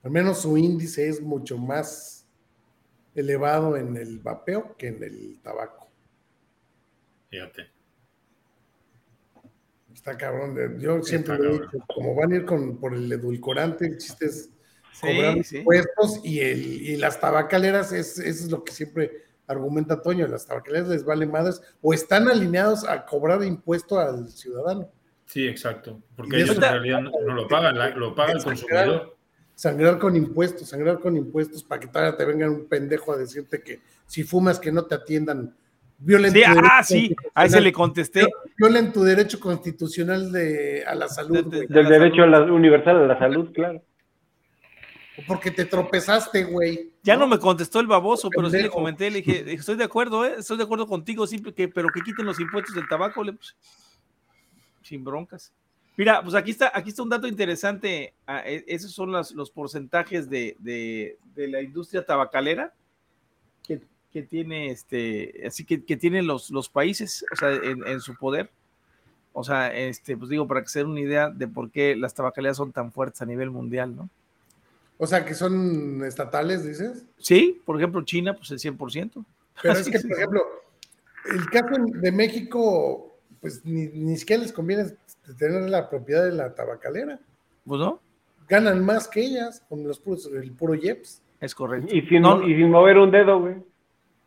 Al 0.04 0.12
menos 0.12 0.44
su 0.44 0.56
índice 0.60 1.08
es 1.08 1.22
mucho 1.22 1.58
más 1.58 2.28
elevado 3.16 3.76
en 3.78 3.98
el 3.98 4.20
vapeo 4.20 4.76
que 4.78 4.90
en 4.90 5.04
el 5.04 5.40
tabaco. 5.42 5.90
Fíjate. 7.32 7.77
Está 9.98 10.16
cabrón. 10.16 10.80
Yo 10.80 11.02
siempre 11.02 11.40
lo 11.40 11.50
he 11.50 11.54
dicho, 11.54 11.80
como 11.88 12.14
van 12.14 12.32
a 12.32 12.36
ir 12.36 12.46
con, 12.46 12.78
por 12.78 12.94
el 12.94 13.12
edulcorante, 13.12 13.88
el 13.88 13.98
chiste 13.98 14.28
es 14.28 14.52
cobrar 15.02 15.38
impuestos 15.38 16.22
y, 16.24 16.40
el, 16.40 16.82
y 16.84 16.98
las 16.98 17.20
tabacaleras, 17.20 17.92
es, 17.92 18.20
eso 18.20 18.46
es 18.46 18.52
lo 18.52 18.64
que 18.64 18.74
siempre 18.74 19.24
argumenta 19.48 20.00
Toño, 20.00 20.28
las 20.28 20.46
tabacaleras 20.46 20.88
les 20.90 21.04
vale 21.04 21.26
madres 21.26 21.64
o 21.82 21.96
están 21.96 22.28
alineados 22.28 22.88
a 22.88 23.08
cobrar 23.08 23.44
impuesto 23.44 24.00
al 24.00 24.30
ciudadano. 24.30 24.88
Sí, 25.26 25.48
exacto, 25.48 26.00
porque 26.16 26.38
ellos 26.38 26.56
en 26.58 26.62
realidad 26.62 27.02
no, 27.02 27.34
lo 27.34 27.48
pagan, 27.48 28.00
lo 28.00 28.14
paga 28.14 28.34
el 28.34 28.44
consumidor 28.44 29.18
sangrar 29.56 29.98
con 29.98 30.16
impuestos, 30.16 30.70
sangrar 30.70 31.00
con 31.00 31.18
impuestos 31.18 31.64
para 31.64 31.82
que 31.82 31.88
todavía 31.88 32.16
te 32.16 32.26
vengan 32.26 32.52
un 32.52 32.68
pendejo 32.68 33.14
a 33.14 33.18
decirte 33.18 33.64
que 33.64 33.82
si 34.06 34.24
fumas 34.24 34.60
que 34.60 34.72
no 34.72 34.86
te 34.86 34.94
atiendan. 34.94 35.58
Violen 36.00 36.32
sí, 36.32 36.44
ah, 36.46 36.84
sí, 36.84 37.16
ahí 37.34 37.50
se 37.50 37.60
le 37.60 37.72
contesté. 37.72 38.28
Violen 38.58 38.94
tu 38.94 39.04
derecho 39.04 39.40
constitucional 39.40 40.32
de, 40.32 40.84
a 40.86 40.94
la 40.94 41.08
salud. 41.08 41.46
del 41.46 41.88
derecho 41.88 42.24
a 42.24 42.28
la, 42.28 42.42
universal 42.42 42.98
a 42.98 43.08
la 43.08 43.18
salud, 43.18 43.52
claro. 43.52 43.82
Porque 45.26 45.50
te 45.50 45.66
tropezaste, 45.66 46.44
güey. 46.44 46.92
Ya 47.02 47.16
¿no? 47.16 47.26
me 47.26 47.40
contestó 47.40 47.80
el 47.80 47.88
baboso, 47.88 48.30
pero 48.30 48.50
sí 48.52 48.62
le 48.62 48.70
comenté, 48.70 49.10
le 49.10 49.22
dije, 49.22 49.54
estoy 49.54 49.76
de 49.76 49.86
acuerdo, 49.86 50.24
¿eh? 50.24 50.36
estoy 50.38 50.58
de 50.58 50.64
acuerdo 50.64 50.86
contigo, 50.86 51.26
simple 51.26 51.54
que, 51.54 51.68
pero 51.68 51.90
que 51.90 52.02
quiten 52.02 52.26
los 52.26 52.40
impuestos 52.40 52.76
del 52.76 52.88
tabaco, 52.88 53.24
le, 53.24 53.34
pues, 53.34 53.56
sin 54.84 55.04
broncas. 55.04 55.52
Mira, 55.98 56.22
pues 56.22 56.36
aquí 56.36 56.52
está, 56.52 56.72
aquí 56.72 56.90
está 56.90 57.02
un 57.02 57.10
dato 57.10 57.28
interesante. 57.28 58.14
Ah, 58.28 58.44
e, 58.46 58.64
esos 58.68 58.92
son 58.92 59.12
los, 59.12 59.52
porcentajes 59.52 60.30
de, 60.30 61.18
la 61.36 61.62
industria 61.62 62.06
tabacalera 62.06 62.72
que, 64.18 64.28
tiene 64.28 64.72
este, 64.72 65.44
así 65.46 65.64
que, 65.64 65.84
que 65.84 65.96
tienen 65.96 66.26
los, 66.26 66.50
los 66.50 66.70
países, 66.70 67.24
o 67.32 67.36
sea, 67.36 67.52
en, 67.54 68.02
su 68.02 68.16
poder. 68.16 68.50
O 69.34 69.44
sea, 69.44 69.76
este, 69.76 70.18
pues 70.18 70.30
digo, 70.30 70.48
para 70.48 70.64
que 70.64 70.70
se 70.70 70.80
den 70.80 70.90
una 70.90 71.02
idea 71.02 71.30
de 71.30 71.48
por 71.48 71.70
qué 71.70 71.96
las 71.96 72.16
tabacaleras 72.16 72.58
son 72.58 72.72
tan 72.72 72.92
fuertes 72.92 73.22
a 73.22 73.26
nivel 73.26 73.52
mundial, 73.52 73.96
¿no? 73.96 74.10
O 74.98 75.06
sea, 75.06 75.24
que 75.24 75.36
son 75.36 76.04
estatales, 76.04 76.66
dices. 76.66 77.06
Sí, 77.20 77.62
por 77.64 77.78
ejemplo, 77.78 78.02
China, 78.04 78.36
pues 78.36 78.50
el 78.50 78.58
100%. 78.58 79.24
Pero 79.62 79.74
es 79.74 79.88
que, 79.88 80.00
por 80.00 80.18
ejemplo, 80.18 80.42
el 81.32 81.46
caso 81.52 81.76
de 81.86 82.12
México, 82.12 83.20
pues 83.40 83.64
ni, 83.64 83.88
ni 83.88 84.18
siquiera 84.18 84.42
les 84.42 84.52
conviene 84.52 84.86
tener 85.38 85.70
la 85.70 85.90
propiedad 85.90 86.26
de 86.26 86.32
la 86.32 86.56
tabacalera. 86.56 87.20
Pues 87.66 87.80
no. 87.80 88.02
Ganan 88.50 88.84
más 88.84 89.08
que 89.08 89.22
ellas 89.22 89.64
con 89.70 89.88
los 89.88 90.00
puros, 90.00 90.26
el 90.34 90.52
puro 90.54 90.74
Jeps. 90.74 91.22
Es 91.40 91.54
correcto. 91.54 91.96
Y 91.96 92.02
sin, 92.08 92.26
y 92.26 92.56
sin 92.56 92.72
mover 92.72 92.98
un 92.98 93.12
dedo, 93.12 93.40
güey. 93.40 93.56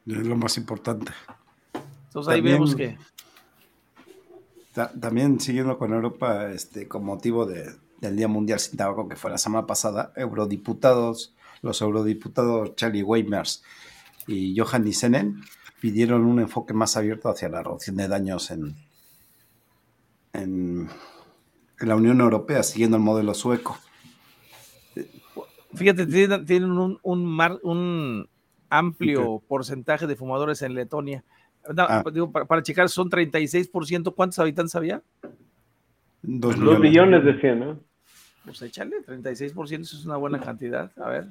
Es 0.06 0.27
lo 0.27 0.36
más 0.36 0.56
importante. 0.56 1.12
Entonces 2.06 2.32
ahí 2.32 2.40
vemos 2.40 2.74
que. 2.74 2.98
también 5.01 5.40
siguiendo 5.40 5.78
con 5.78 5.93
Europa, 5.93 6.51
este, 6.51 6.89
con 6.89 7.05
motivo 7.05 7.47
de, 7.47 7.70
del 8.01 8.16
Día 8.16 8.28
Mundial 8.28 8.59
sin 8.59 8.77
Tabaco, 8.77 9.09
que 9.09 9.16
fue 9.16 9.31
la 9.31 9.39
semana 9.39 9.66
pasada, 9.66 10.12
eurodiputados, 10.16 11.35
los 11.62 11.81
eurodiputados 11.82 12.74
Charlie 12.74 13.02
Weimers 13.02 13.62
y 14.27 14.59
Johan 14.59 14.85
Nissenen 14.85 15.43
pidieron 15.81 16.24
un 16.24 16.40
enfoque 16.40 16.74
más 16.74 16.97
abierto 16.97 17.28
hacia 17.28 17.48
la 17.48 17.62
reducción 17.62 17.97
de 17.97 18.09
daños 18.09 18.51
en, 18.51 18.77
en, 20.32 20.89
la 21.78 21.97
Unión 21.97 22.20
Europea, 22.20 22.62
siguiendo 22.62 22.98
el 22.98 23.02
modelo 23.02 23.32
sueco. 23.32 23.78
Fíjate, 25.74 26.06
tienen, 26.06 26.72
un, 26.72 26.98
un, 27.02 28.28
amplio 28.70 29.42
porcentaje 29.47 30.06
de 30.06 30.16
fumadores 30.16 30.62
en 30.62 30.74
Letonia. 30.74 31.24
Ah. 31.76 32.02
para, 32.48 32.62
checar, 32.62 32.88
son 32.88 33.10
36%. 33.10 34.14
¿Cuántos 34.14 34.38
habitantes 34.38 34.74
había? 34.74 35.02
Dos 36.22 36.56
millones, 36.56 37.24
decían, 37.24 37.60
¿no? 37.60 37.80
Pues 38.44 38.62
échale, 38.62 38.97
36%, 39.06 39.80
eso 39.80 39.97
es 39.97 40.06
una 40.06 40.16
buena 40.16 40.40
cantidad. 40.40 40.90
A 40.98 41.09
ver. 41.10 41.26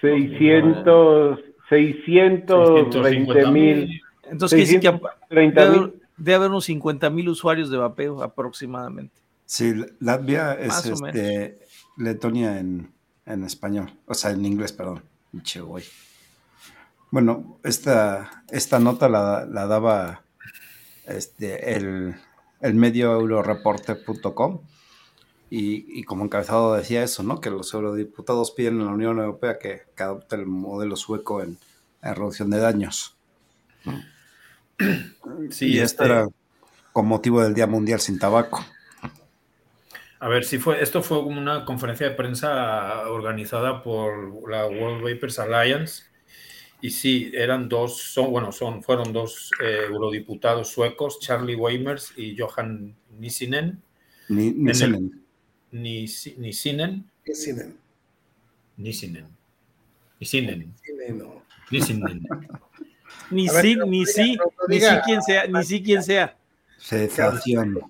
600, 0.00 1.40
620 1.68 3.50
mil. 3.50 4.00
Entonces, 4.24 4.70
¿qué 4.70 4.80
que 4.80 5.00
debe, 5.30 6.34
haber 6.34 6.50
unos 6.50 6.64
50 6.66 7.08
mil 7.10 7.28
usuarios 7.28 7.70
de 7.70 7.78
vapeo 7.78 8.22
aproximadamente. 8.22 9.14
Sí, 9.44 9.72
Latvia 10.00 10.54
es 10.54 10.86
este, 10.86 11.60
Letonia 11.96 12.58
en, 12.58 12.90
en, 13.24 13.44
español, 13.44 13.92
o 14.06 14.14
sea, 14.14 14.32
en 14.32 14.44
inglés, 14.44 14.72
perdón. 14.72 15.02
Che, 15.42 15.60
Bueno, 17.10 17.58
esta, 17.64 18.44
esta 18.50 18.78
nota 18.78 19.08
la, 19.08 19.46
la 19.46 19.66
daba 19.66 20.22
este, 21.06 21.76
el, 21.76 22.16
el 22.60 22.74
medio 22.74 23.12
euroreporte.com 23.12 24.60
y, 25.48 26.02
como 26.04 26.24
encabezado 26.24 26.74
decía 26.74 27.04
eso, 27.04 27.22
¿no? 27.22 27.40
Que 27.40 27.50
los 27.50 27.72
eurodiputados 27.72 28.50
piden 28.50 28.80
a 28.80 28.86
la 28.86 28.90
Unión 28.90 29.18
Europea 29.18 29.58
que, 29.58 29.82
adopte 29.98 30.34
el 30.36 30.46
modelo 30.46 30.96
sueco 30.96 31.40
en, 31.42 31.58
reducción 32.02 32.50
de 32.50 32.58
daños. 32.58 33.16
Sí, 35.48 35.68
y 35.68 35.78
esto 35.78 36.02
este 36.02 36.12
era 36.12 36.28
con 36.92 37.06
motivo 37.06 37.42
del 37.42 37.54
Día 37.54 37.66
Mundial 37.66 37.98
sin 37.98 38.18
Tabaco. 38.18 38.62
A 40.20 40.28
ver, 40.28 40.44
si 40.44 40.58
fue, 40.58 40.82
esto 40.82 41.02
fue 41.02 41.22
como 41.22 41.40
una 41.40 41.64
conferencia 41.64 42.06
de 42.06 42.14
prensa 42.14 43.08
organizada 43.08 43.82
por 43.82 44.50
la 44.50 44.66
World 44.66 45.02
Vapers 45.02 45.38
Alliance. 45.38 46.04
Y 46.80 46.90
sí, 46.90 47.32
eran 47.34 47.68
dos, 47.68 47.96
son, 48.00 48.30
bueno, 48.30 48.52
son, 48.52 48.82
fueron 48.82 49.12
dos 49.12 49.50
eh, 49.62 49.86
eurodiputados 49.88 50.68
suecos, 50.68 51.18
Charlie 51.20 51.56
Weimers 51.56 52.12
y 52.16 52.36
Johan 52.36 52.94
Nissinen. 53.18 53.82
Nissinen 54.28 55.26
ni, 55.70 56.06
ni 56.38 56.52
Sinen. 56.52 57.10
¿Qué 57.24 57.34
Sinen? 57.34 57.76
Ni 58.76 58.92
Sinen. 58.92 59.28
Ni 60.20 60.26
Sinen. 60.26 60.74
Ni 61.70 61.80
Sinen. 61.80 62.26
Ni 63.30 63.48
sí, 63.48 63.76
ni 63.86 64.06
sí, 64.06 64.36
ni 64.68 64.80
sí 64.80 64.86
quien 65.04 65.22
sea, 65.22 65.46
ni 65.46 65.64
sí 65.64 65.82
quien 65.82 66.02
sea. 66.02 66.36
Sensación. 66.78 67.80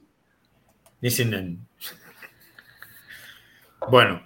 Ni 1.01 1.11
Sinen. 1.11 1.67
Bueno, 3.91 4.26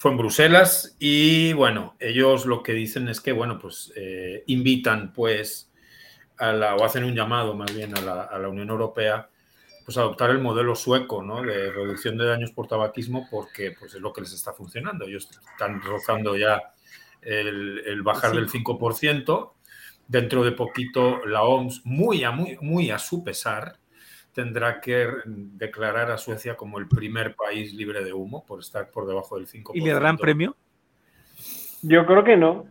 fue 0.00 0.12
en 0.12 0.16
Bruselas 0.16 0.96
y 0.98 1.52
bueno, 1.52 1.94
ellos 2.00 2.46
lo 2.46 2.62
que 2.62 2.72
dicen 2.72 3.08
es 3.08 3.20
que, 3.20 3.32
bueno, 3.32 3.58
pues 3.58 3.92
eh, 3.96 4.44
invitan 4.46 5.12
pues 5.12 5.70
a 6.38 6.52
la, 6.52 6.74
o 6.74 6.82
hacen 6.82 7.04
un 7.04 7.14
llamado 7.14 7.54
más 7.54 7.74
bien 7.74 7.94
a 7.94 8.00
la, 8.00 8.22
a 8.22 8.38
la 8.38 8.48
Unión 8.48 8.70
Europea 8.70 9.28
pues 9.84 9.98
adoptar 9.98 10.30
el 10.30 10.38
modelo 10.38 10.74
sueco 10.76 11.22
¿no? 11.22 11.42
de 11.42 11.72
reducción 11.72 12.16
de 12.16 12.24
daños 12.24 12.52
por 12.52 12.66
tabaquismo 12.66 13.26
porque 13.30 13.72
pues, 13.72 13.92
es 13.92 14.00
lo 14.00 14.12
que 14.12 14.20
les 14.22 14.32
está 14.32 14.52
funcionando. 14.54 15.04
Ellos 15.04 15.28
están 15.52 15.82
rozando 15.82 16.34
ya 16.34 16.62
el, 17.20 18.00
bajar 18.02 18.32
del 18.32 18.48
5%. 18.48 19.52
Dentro 20.08 20.44
de 20.44 20.52
poquito 20.52 21.26
la 21.26 21.42
OMS, 21.42 21.82
muy 21.84 22.24
a, 22.24 22.30
muy, 22.30 22.56
muy 22.62 22.90
a 22.90 22.98
su 22.98 23.22
pesar, 23.22 23.79
tendrá 24.32 24.80
que 24.80 25.08
declarar 25.24 26.10
a 26.10 26.18
Suecia 26.18 26.56
como 26.56 26.78
el 26.78 26.88
primer 26.88 27.34
país 27.34 27.72
libre 27.74 28.04
de 28.04 28.12
humo 28.12 28.44
por 28.46 28.60
estar 28.60 28.90
por 28.90 29.06
debajo 29.06 29.36
del 29.36 29.46
5%. 29.46 29.72
¿Y 29.74 29.80
le 29.80 29.92
darán 29.92 30.18
premio? 30.18 30.56
Yo 31.82 32.06
creo 32.06 32.24
que 32.24 32.36
no. 32.36 32.66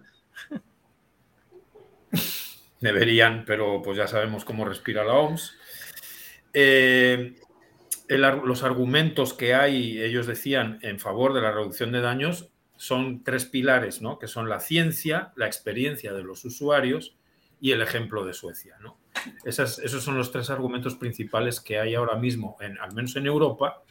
Deberían, 2.80 3.44
pero 3.46 3.82
pues 3.82 3.98
ya 3.98 4.08
sabemos 4.08 4.46
cómo 4.46 4.64
respira 4.66 5.04
la 5.04 5.14
OMS. 5.14 5.58
Eh, 6.54 7.36
los 8.08 8.64
argumentos 8.64 9.34
que 9.34 9.54
hay, 9.54 10.02
ellos 10.02 10.26
decían, 10.28 10.80
en 10.82 11.00
favor 11.00 11.34
de 11.34 11.42
la 11.42 11.52
reducción 11.52 11.92
de 11.92 12.02
daños 12.02 12.52
son 12.78 13.24
tres 13.24 13.46
pilares, 13.46 14.02
¿no? 14.02 14.18
que 14.18 14.28
son 14.28 14.48
la 14.48 14.62
ciencia, 14.62 15.34
la 15.36 15.48
experiencia 15.48 16.14
de 16.14 16.24
los 16.24 16.46
usuarios 16.46 17.19
y 17.62 17.72
el 17.72 17.82
ejemplo 17.82 18.26
de 18.26 18.34
Suecia. 18.34 18.78
¿no? 18.80 18.98
esos 19.44 20.04
son 20.04 20.18
los 20.18 20.32
tres 20.32 20.50
argumentos 20.50 20.96
principales 20.96 21.60
que 21.60 21.80
hay 21.80 21.96
ahora 21.96 22.16
mismo, 22.16 22.58
en, 22.62 22.78
al 22.80 22.94
menos 22.94 23.16
en 23.16 23.26
Europa, 23.26 23.84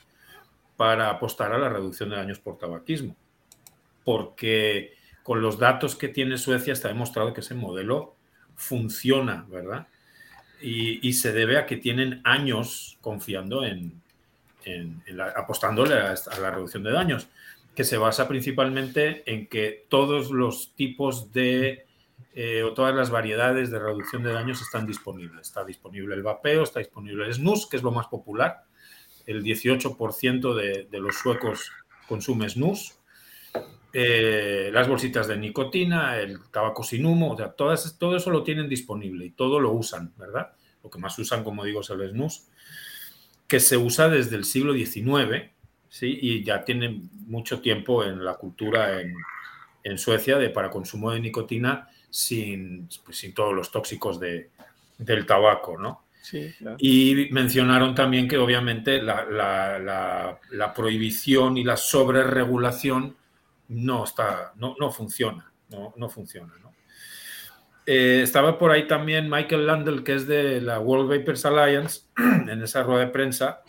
para 0.76 1.10
apostar 1.10 1.52
a 1.52 1.58
la 1.58 1.68
reducción 1.68 2.10
de 2.10 2.16
daños 2.16 2.38
por 2.38 2.58
tabaquismo. 2.58 3.16
Porque 4.04 4.94
con 5.22 5.42
los 5.42 5.58
datos 5.58 5.96
que 5.96 6.08
tiene 6.08 6.38
Suecia 6.38 6.72
está 6.72 6.88
demostrado 6.88 7.34
que 7.34 7.40
ese 7.40 7.54
modelo 7.54 8.14
funciona, 8.56 9.44
¿verdad? 9.48 9.86
y, 10.60 11.12
se 11.12 11.32
debe 11.32 11.58
a 11.58 11.66
que 11.66 11.76
tienen 11.76 12.20
años 12.24 12.98
confiando 13.00 13.64
en, 13.64 14.02
apostándole 15.36 15.94
a, 15.94 16.14
la 16.40 16.50
reducción 16.50 16.82
de 16.82 16.92
daños, 16.92 17.28
que 17.74 17.84
se 17.84 17.96
basa 17.96 18.26
principalmente 18.26 19.22
en 19.26 19.46
que 19.46 19.86
todos 19.88 20.30
los 20.30 20.72
tipos 20.74 21.32
de 21.32 21.86
eh, 22.40 22.62
o 22.62 22.72
todas 22.72 22.94
las 22.94 23.10
variedades 23.10 23.72
de 23.72 23.80
reducción 23.80 24.22
de 24.22 24.32
daños 24.32 24.62
están 24.62 24.86
disponibles. 24.86 25.48
Está 25.48 25.64
disponible 25.64 26.14
el 26.14 26.22
vapeo, 26.22 26.62
está 26.62 26.78
disponible 26.78 27.26
el 27.26 27.34
snus, 27.34 27.68
que 27.68 27.76
es 27.76 27.82
lo 27.82 27.90
más 27.90 28.06
popular. 28.06 28.62
El 29.26 29.42
18% 29.42 30.54
de, 30.54 30.84
de, 30.88 31.00
los 31.00 31.16
suecos 31.16 31.72
consume 32.06 32.48
snus. 32.48 32.94
Eh, 33.92 34.70
las 34.72 34.86
bolsitas 34.86 35.26
de 35.26 35.36
nicotina, 35.36 36.16
el 36.16 36.38
tabaco 36.52 36.84
sin 36.84 37.06
humo, 37.06 37.32
o 37.32 37.36
sea, 37.36 37.50
todas, 37.50 37.98
todo 37.98 38.16
eso 38.16 38.30
lo 38.30 38.44
tienen 38.44 38.68
disponible 38.68 39.26
y 39.26 39.30
todo 39.30 39.58
lo 39.58 39.72
usan, 39.72 40.12
¿verdad? 40.16 40.52
Lo 40.84 40.90
que 40.90 41.00
más 41.00 41.18
usan, 41.18 41.42
como 41.42 41.64
digo, 41.64 41.80
es 41.80 41.90
el 41.90 42.08
snus, 42.08 42.46
que 43.48 43.58
se 43.58 43.76
usa 43.76 44.08
desde 44.08 44.36
el 44.36 44.44
siglo 44.44 44.74
XIX, 44.74 45.50
¿sí? 45.88 46.16
Y 46.22 46.44
ya 46.44 46.64
tiene 46.64 47.02
mucho 47.26 47.60
tiempo 47.60 48.04
en 48.04 48.24
la 48.24 48.34
cultura 48.34 49.00
en, 49.00 49.16
Suecia 49.96 50.36
de 50.36 50.50
para 50.50 50.68
consumo 50.68 51.12
de 51.12 51.20
nicotina 51.20 51.88
sin, 52.10 52.88
pues, 53.04 53.18
sin 53.18 53.34
todos 53.34 53.54
los 53.54 53.70
tóxicos 53.70 54.18
de, 54.18 54.50
del 54.98 55.26
tabaco, 55.26 55.78
¿no? 55.78 56.04
Y 56.78 57.28
mencionaron 57.30 57.94
también 57.94 58.28
que 58.28 58.36
obviamente 58.36 59.00
la, 59.00 59.24
la, 59.24 60.38
la, 60.50 60.74
prohibición 60.74 61.56
y 61.56 61.64
la 61.64 61.76
sobreregulación 61.76 63.16
no, 63.68 64.04
está, 64.04 64.52
no, 64.56 64.76
no 64.78 64.90
funciona, 64.90 65.50
no, 65.70 65.94
no 65.96 66.08
funciona. 66.10 66.52
¿no? 66.62 66.74
Eh, 67.86 68.20
estaba 68.22 68.58
por 68.58 68.70
ahí 68.70 68.86
también 68.86 69.30
Michael 69.30 69.66
Landel, 69.66 70.04
que 70.04 70.14
es 70.14 70.26
de 70.26 70.60
la 70.60 70.80
World 70.80 71.08
Vapers 71.08 71.46
Alliance, 71.46 72.02
en 72.16 72.62
esa 72.62 72.82
rueda 72.82 73.06
de 73.06 73.10
prensa. 73.10 73.62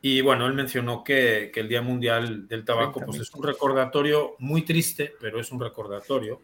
Y 0.00 0.20
bueno, 0.20 0.46
él 0.46 0.52
mencionó 0.52 1.02
que, 1.02 1.50
que 1.52 1.60
el 1.60 1.68
Día 1.68 1.82
Mundial 1.82 2.46
del 2.46 2.64
Tabaco 2.64 3.00
pues 3.04 3.18
es 3.18 3.34
un 3.34 3.42
recordatorio 3.42 4.36
muy 4.38 4.62
triste, 4.62 5.14
pero 5.20 5.40
es 5.40 5.50
un 5.50 5.58
recordatorio 5.58 6.42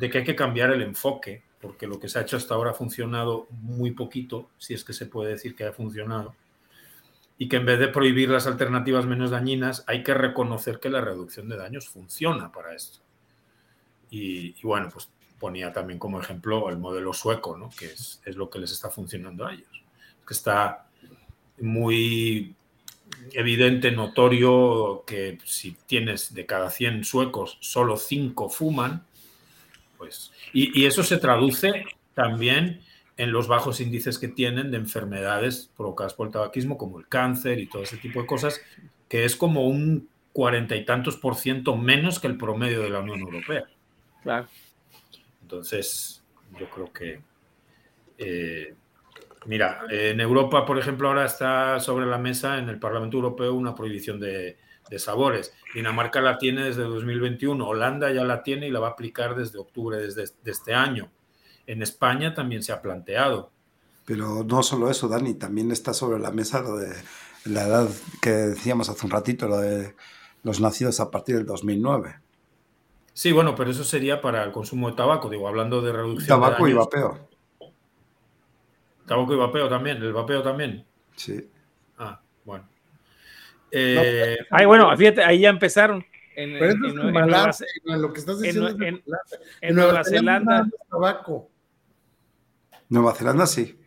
de 0.00 0.08
que 0.08 0.18
hay 0.18 0.24
que 0.24 0.34
cambiar 0.34 0.70
el 0.72 0.80
enfoque, 0.80 1.42
porque 1.60 1.86
lo 1.86 2.00
que 2.00 2.08
se 2.08 2.18
ha 2.18 2.22
hecho 2.22 2.38
hasta 2.38 2.54
ahora 2.54 2.70
ha 2.70 2.74
funcionado 2.74 3.46
muy 3.50 3.90
poquito, 3.90 4.48
si 4.56 4.72
es 4.72 4.82
que 4.82 4.94
se 4.94 5.04
puede 5.04 5.32
decir 5.32 5.54
que 5.54 5.64
ha 5.64 5.72
funcionado 5.72 6.34
y 7.36 7.48
que 7.48 7.56
en 7.56 7.66
vez 7.66 7.78
de 7.78 7.88
prohibir 7.88 8.30
las 8.30 8.46
alternativas 8.46 9.06
menos 9.06 9.30
dañinas, 9.30 9.84
hay 9.86 10.02
que 10.02 10.12
reconocer 10.12 10.78
que 10.78 10.90
la 10.90 11.00
reducción 11.00 11.48
de 11.48 11.56
daños 11.56 11.88
funciona 11.88 12.50
para 12.52 12.74
esto. 12.74 12.98
Y, 14.10 14.60
bueno, 14.62 14.88
pues 14.92 15.08
ponía 15.38 15.72
también 15.72 15.98
como 15.98 16.20
ejemplo 16.20 16.68
el 16.68 16.78
modelo 16.78 17.14
sueco, 17.14 17.56
¿no? 17.56 17.70
que 17.70 17.86
es, 17.86 18.20
lo 18.26 18.50
que 18.50 18.58
les 18.58 18.72
está 18.72 18.90
funcionando 18.90 19.46
a 19.46 19.54
ellos. 19.54 19.84
Que 20.26 20.34
está 20.34 20.86
muy 21.60 22.54
evidente, 23.32 23.90
notorio, 23.90 25.04
que 25.06 25.38
si 25.44 25.72
tienes 25.86 26.34
de 26.34 26.44
cada 26.44 26.68
100 26.68 27.04
suecos, 27.04 27.56
solo 27.60 27.96
5 27.96 28.50
fuman, 28.50 29.06
pues. 30.00 30.32
Y, 30.54 30.86
eso 30.86 31.02
se 31.02 31.18
traduce 31.18 31.84
también 32.14 32.80
en 33.18 33.32
los 33.32 33.48
bajos 33.48 33.82
índices 33.82 34.18
que 34.18 34.28
tienen 34.28 34.70
de 34.70 34.78
enfermedades 34.78 35.70
provocadas 35.76 36.14
por 36.14 36.28
el 36.28 36.32
tabaquismo, 36.32 36.78
como 36.78 36.98
el 36.98 37.06
cáncer 37.06 37.58
y 37.58 37.66
todo 37.66 37.82
ese 37.82 37.98
tipo 37.98 38.22
de 38.22 38.26
cosas, 38.26 38.62
que 39.10 39.26
es 39.26 39.36
como 39.36 39.68
un 39.68 40.08
cuarenta 40.32 40.74
y 40.74 40.86
tantos 40.86 41.18
por 41.18 41.34
ciento 41.34 41.76
menos 41.76 42.18
que 42.18 42.28
el 42.28 42.38
promedio 42.38 42.80
de 42.80 42.88
la 42.88 43.00
Unión 43.00 43.20
Europea. 43.20 43.64
Claro. 44.22 44.48
Entonces, 45.42 46.24
yo 46.58 46.70
creo 46.70 46.90
que 46.90 47.20
eh, 48.16 48.74
Mira, 49.46 49.80
en 49.90 50.20
Europa, 50.20 50.66
por 50.66 50.78
ejemplo, 50.78 51.08
ahora 51.08 51.24
está 51.24 51.80
sobre 51.80 52.04
la 52.04 52.18
mesa 52.18 52.58
en 52.58 52.68
el 52.68 52.78
Parlamento 52.78 53.16
Europeo 53.16 53.54
una 53.54 53.74
prohibición 53.74 54.20
de, 54.20 54.58
sabores. 54.98 55.54
Dinamarca 55.74 56.20
la 56.20 56.38
tiene 56.38 56.64
desde 56.64 56.82
2021, 56.82 57.66
Holanda 57.66 58.12
ya 58.12 58.24
la 58.24 58.42
tiene 58.42 58.68
y 58.68 58.70
la 58.70 58.80
va 58.80 58.88
a 58.88 58.90
aplicar 58.92 59.34
desde 59.36 59.58
octubre 59.58 59.98
de 59.98 60.30
este 60.44 60.74
año. 60.74 61.10
En 61.66 61.82
España 61.82 62.34
también 62.34 62.62
se 62.62 62.72
ha 62.72 62.82
planteado. 62.82 63.52
Pero 64.04 64.42
no 64.44 64.62
solo 64.62 64.90
eso, 64.90 65.08
Dani, 65.08 65.34
también 65.34 65.70
está 65.70 65.94
sobre 65.94 66.18
la 66.18 66.32
mesa 66.32 66.62
lo 66.62 66.76
de 66.76 66.92
la 67.44 67.66
edad 67.66 67.88
que 68.20 68.30
decíamos 68.30 68.88
hace 68.88 69.06
un 69.06 69.12
ratito, 69.12 69.46
lo 69.46 69.58
de 69.58 69.94
los 70.42 70.60
nacidos 70.60 71.00
a 71.00 71.10
partir 71.10 71.36
del 71.36 71.46
2009. 71.46 72.20
Sí, 73.12 73.32
bueno, 73.32 73.54
pero 73.54 73.70
eso 73.70 73.84
sería 73.84 74.20
para 74.20 74.42
el 74.44 74.52
consumo 74.52 74.90
de 74.90 74.96
tabaco, 74.96 75.28
digo, 75.28 75.46
hablando 75.46 75.82
de 75.82 75.92
reducción 75.92 76.26
tabaco 76.26 76.64
de 76.64 76.70
y 76.70 76.74
vapeo. 76.74 77.28
Tabaco 79.06 79.34
y 79.34 79.36
vapeo 79.36 79.68
también, 79.68 79.98
el 79.98 80.12
vapeo 80.12 80.42
también. 80.42 80.86
Sí. 81.16 81.48
Ah, 81.98 82.20
bueno. 82.44 82.66
Eh, 83.72 84.36
ay, 84.50 84.66
bueno, 84.66 84.94
fíjate, 84.96 85.22
ahí 85.22 85.40
ya 85.40 85.50
empezaron. 85.50 86.04
En, 86.36 86.58
Pero 86.58 86.72
en, 86.72 86.84
en, 86.84 86.94
Nueva, 86.94 87.50
en, 87.86 88.02
lo 88.02 88.12
que 88.12 88.20
estás 88.20 88.40
diciendo 88.40 88.68
en, 88.68 89.02
en 89.60 89.74
Nueva, 89.74 90.04
Zelanda. 90.04 90.68
Tabaco. 90.88 91.50
Nueva 92.88 93.14
Zelanda 93.14 93.46
sí. 93.46 93.78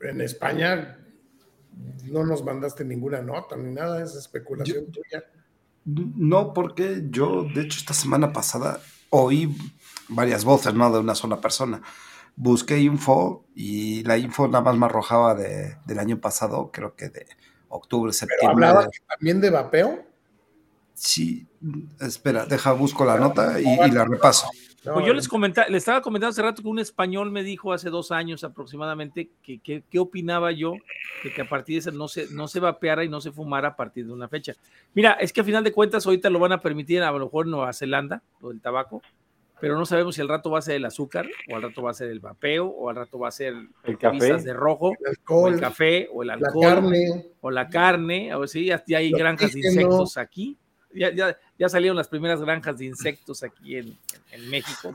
En 0.00 0.20
España 0.20 0.98
no 2.04 2.24
nos 2.24 2.44
mandaste 2.44 2.84
ninguna 2.84 3.20
nota 3.22 3.56
ni 3.56 3.74
nada, 3.74 4.02
es 4.02 4.14
especulación 4.14 4.90
tuya. 4.92 5.24
No, 5.84 6.52
porque 6.52 7.04
yo, 7.08 7.44
de 7.44 7.62
hecho, 7.62 7.78
esta 7.78 7.94
semana 7.94 8.32
pasada 8.32 8.80
oí 9.10 9.56
varias 10.08 10.44
voces, 10.44 10.74
no 10.74 10.92
de 10.92 11.00
una 11.00 11.14
sola 11.14 11.40
persona 11.40 11.82
busqué 12.38 12.78
info 12.78 13.44
y 13.54 14.04
la 14.04 14.16
info 14.16 14.46
nada 14.46 14.62
más 14.62 14.76
me 14.76 14.86
arrojaba 14.86 15.34
de, 15.34 15.76
del 15.84 15.98
año 15.98 16.20
pasado, 16.20 16.70
creo 16.72 16.94
que 16.94 17.08
de 17.08 17.26
octubre, 17.68 18.12
septiembre. 18.12 18.38
¿Pero 18.40 18.52
hablaba 18.52 18.88
también 19.08 19.40
de 19.40 19.50
vapeo? 19.50 20.04
Sí, 20.94 21.46
espera, 22.00 22.44
deja, 22.44 22.72
busco 22.72 23.04
la 23.04 23.18
nota 23.18 23.60
y, 23.60 23.90
la 23.90 24.04
repaso. 24.04 24.48
Pues 24.82 25.06
yo 25.06 25.12
les 25.12 25.28
comentaba, 25.28 25.68
les 25.68 25.78
estaba 25.82 26.00
comentando 26.00 26.30
hace 26.30 26.42
rato 26.42 26.62
que 26.62 26.68
un 26.68 26.78
español 26.78 27.30
me 27.30 27.42
dijo 27.42 27.72
hace 27.72 27.90
dos 27.90 28.10
años 28.10 28.42
aproximadamente 28.42 29.30
que 29.42 29.60
qué 29.60 29.98
opinaba 29.98 30.50
yo 30.50 30.72
de 31.22 31.32
que 31.32 31.42
a 31.42 31.48
partir 31.48 31.74
de 31.74 31.78
ese 31.80 31.92
no 31.92 32.08
se, 32.08 32.28
no 32.30 32.48
se 32.48 32.60
vapeara 32.60 33.04
y 33.04 33.08
no 33.08 33.20
se 33.20 33.32
fumara 33.32 33.68
a 33.68 33.76
partir 33.76 34.06
de 34.06 34.12
una 34.12 34.28
fecha. 34.28 34.54
Mira, 34.94 35.12
es 35.14 35.32
que 35.32 35.40
a 35.40 35.44
final 35.44 35.62
de 35.62 35.72
cuentas 35.72 36.06
ahorita 36.06 36.30
lo 36.30 36.38
van 36.38 36.52
a 36.52 36.60
permitir 36.60 37.02
a 37.02 37.12
lo 37.12 37.26
mejor 37.26 37.46
en 37.46 37.52
Nueva 37.52 37.72
Zelanda, 37.72 38.22
lo 38.40 38.48
del 38.48 38.60
tabaco, 38.60 39.02
pero 39.60 39.76
no 39.76 39.86
sabemos 39.86 40.14
si 40.14 40.20
al 40.20 40.28
rato 40.28 40.50
va 40.50 40.58
a 40.58 40.62
ser 40.62 40.76
el 40.76 40.84
azúcar, 40.84 41.26
o 41.50 41.56
al 41.56 41.62
rato 41.62 41.82
va 41.82 41.90
a 41.90 41.94
ser 41.94 42.10
el 42.10 42.20
vapeo, 42.20 42.66
o 42.66 42.88
al 42.90 42.96
rato 42.96 43.18
va 43.18 43.28
a 43.28 43.32
ser 43.32 43.54
el 43.84 43.98
café. 43.98 44.34
de 44.34 44.52
rojo, 44.52 44.92
el, 45.00 45.06
alcohol, 45.08 45.52
o 45.52 45.54
el 45.54 45.60
café, 45.60 46.08
o 46.12 46.22
el 46.22 46.30
alcohol, 46.30 46.62
la 46.62 46.74
carne, 46.74 47.26
o 47.40 47.50
la 47.50 47.68
carne, 47.68 48.32
a 48.32 48.38
ver 48.38 48.48
si 48.48 48.66
ya, 48.66 48.82
hay 48.96 49.10
granjas 49.10 49.52
de 49.52 49.60
insectos 49.60 50.16
aquí. 50.16 50.56
Ya, 50.94 51.12
ya, 51.12 51.36
ya, 51.58 51.68
salieron 51.68 51.96
las 51.96 52.08
primeras 52.08 52.40
granjas 52.40 52.78
de 52.78 52.86
insectos 52.86 53.42
aquí 53.42 53.76
en, 53.76 53.96
en, 54.32 54.50
México. 54.50 54.94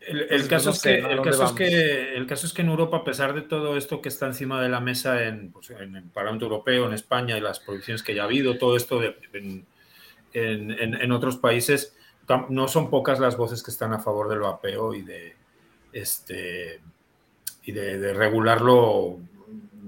El, 0.00 0.46
caso 0.46 0.70
es 0.70 0.82
que, 0.82 0.98
el, 0.98 1.22
caso 1.22 1.44
es 1.44 1.52
que, 1.52 2.14
el 2.16 2.26
caso 2.26 2.46
es 2.46 2.52
que 2.52 2.62
en 2.62 2.68
Europa, 2.68 2.98
a 2.98 3.04
pesar 3.04 3.34
de 3.34 3.40
todo 3.40 3.76
esto 3.76 4.02
que 4.02 4.08
está 4.08 4.26
encima 4.26 4.60
de 4.60 4.68
la 4.68 4.80
mesa 4.80 5.22
en, 5.22 5.50
pues, 5.52 5.70
en 5.70 5.96
el 5.96 6.04
Parlamento 6.04 6.44
Europeo, 6.44 6.86
en 6.86 6.92
España 6.92 7.38
y 7.38 7.40
las 7.40 7.60
prohibiciones 7.60 8.02
que 8.02 8.14
ya 8.14 8.22
ha 8.22 8.24
habido, 8.26 8.58
todo 8.58 8.76
esto 8.76 9.00
de, 9.00 9.16
en, 9.32 9.64
en 10.34 11.12
otros 11.12 11.38
países, 11.38 11.96
no 12.48 12.68
son 12.68 12.90
pocas 12.90 13.18
las 13.20 13.36
voces 13.36 13.62
que 13.62 13.70
están 13.70 13.92
a 13.92 13.98
favor 13.98 14.28
del 14.28 14.40
vapeo 14.40 14.94
y 14.94 15.02
de 15.02 15.36
este 15.92 16.80
y 17.64 17.72
de, 17.72 18.12
regularlo 18.14 19.18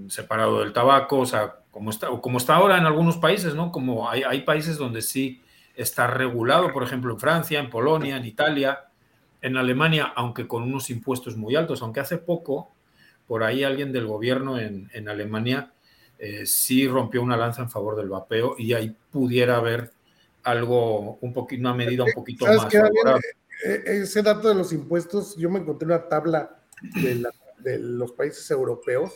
separado 0.09 0.61
del 0.61 0.73
tabaco, 0.73 1.21
o 1.21 1.27
sea, 1.27 1.57
como 1.71 1.91
está, 1.91 2.09
como 2.09 2.39
está 2.39 2.57
ahora 2.57 2.79
en 2.79 2.87
algunos 2.87 3.17
países, 3.17 3.55
¿no? 3.55 3.73
Como 3.73 4.09
hay, 4.09 4.23
hay 4.23 4.43
países 4.43 4.79
donde 4.79 5.03
sí 5.03 5.43
está 5.75 6.07
regulado, 6.07 6.73
por 6.73 6.85
ejemplo, 6.85 7.13
en 7.13 7.19
Francia, 7.19 7.59
en 7.59 7.71
Polonia, 7.71 8.17
en 8.17 8.25
Italia, 8.25 8.85
en 9.43 9.57
Alemania, 9.57 10.13
aunque 10.15 10.47
con 10.47 10.63
unos 10.63 10.91
impuestos 10.91 11.37
muy 11.37 11.57
altos, 11.57 11.83
aunque 11.83 12.01
hace 12.01 12.19
poco, 12.19 12.71
por 13.27 13.43
ahí 13.43 13.65
alguien 13.65 13.93
del 13.93 14.07
gobierno 14.07 14.59
en, 14.59 14.89
en 14.93 15.09
Alemania 15.09 15.73
eh, 16.19 16.47
sí 16.47 16.87
rompió 16.87 17.23
una 17.23 17.37
lanza 17.37 17.63
en 17.63 17.71
favor 17.71 17.97
del 17.97 18.09
vapeo 18.09 18.55
y 18.57 18.73
ahí 18.73 18.97
pudiera 19.11 19.57
haber 19.57 19.91
algo, 20.45 21.19
un 21.21 21.33
poquito, 21.33 21.61
una 21.61 21.75
medida 21.75 22.05
un 22.05 22.13
poquito 22.13 22.47
más. 22.47 22.73
Eh, 22.73 22.81
eh, 23.65 23.83
ese 24.03 24.23
dato 24.23 24.49
de 24.49 24.55
los 24.55 24.73
impuestos, 24.73 25.37
yo 25.37 25.51
me 25.51 25.61
encontré 25.61 25.87
una 25.87 26.09
tabla 26.09 26.63
de, 27.03 27.79
los 27.79 28.13
países 28.13 28.51
europeos, 28.51 29.13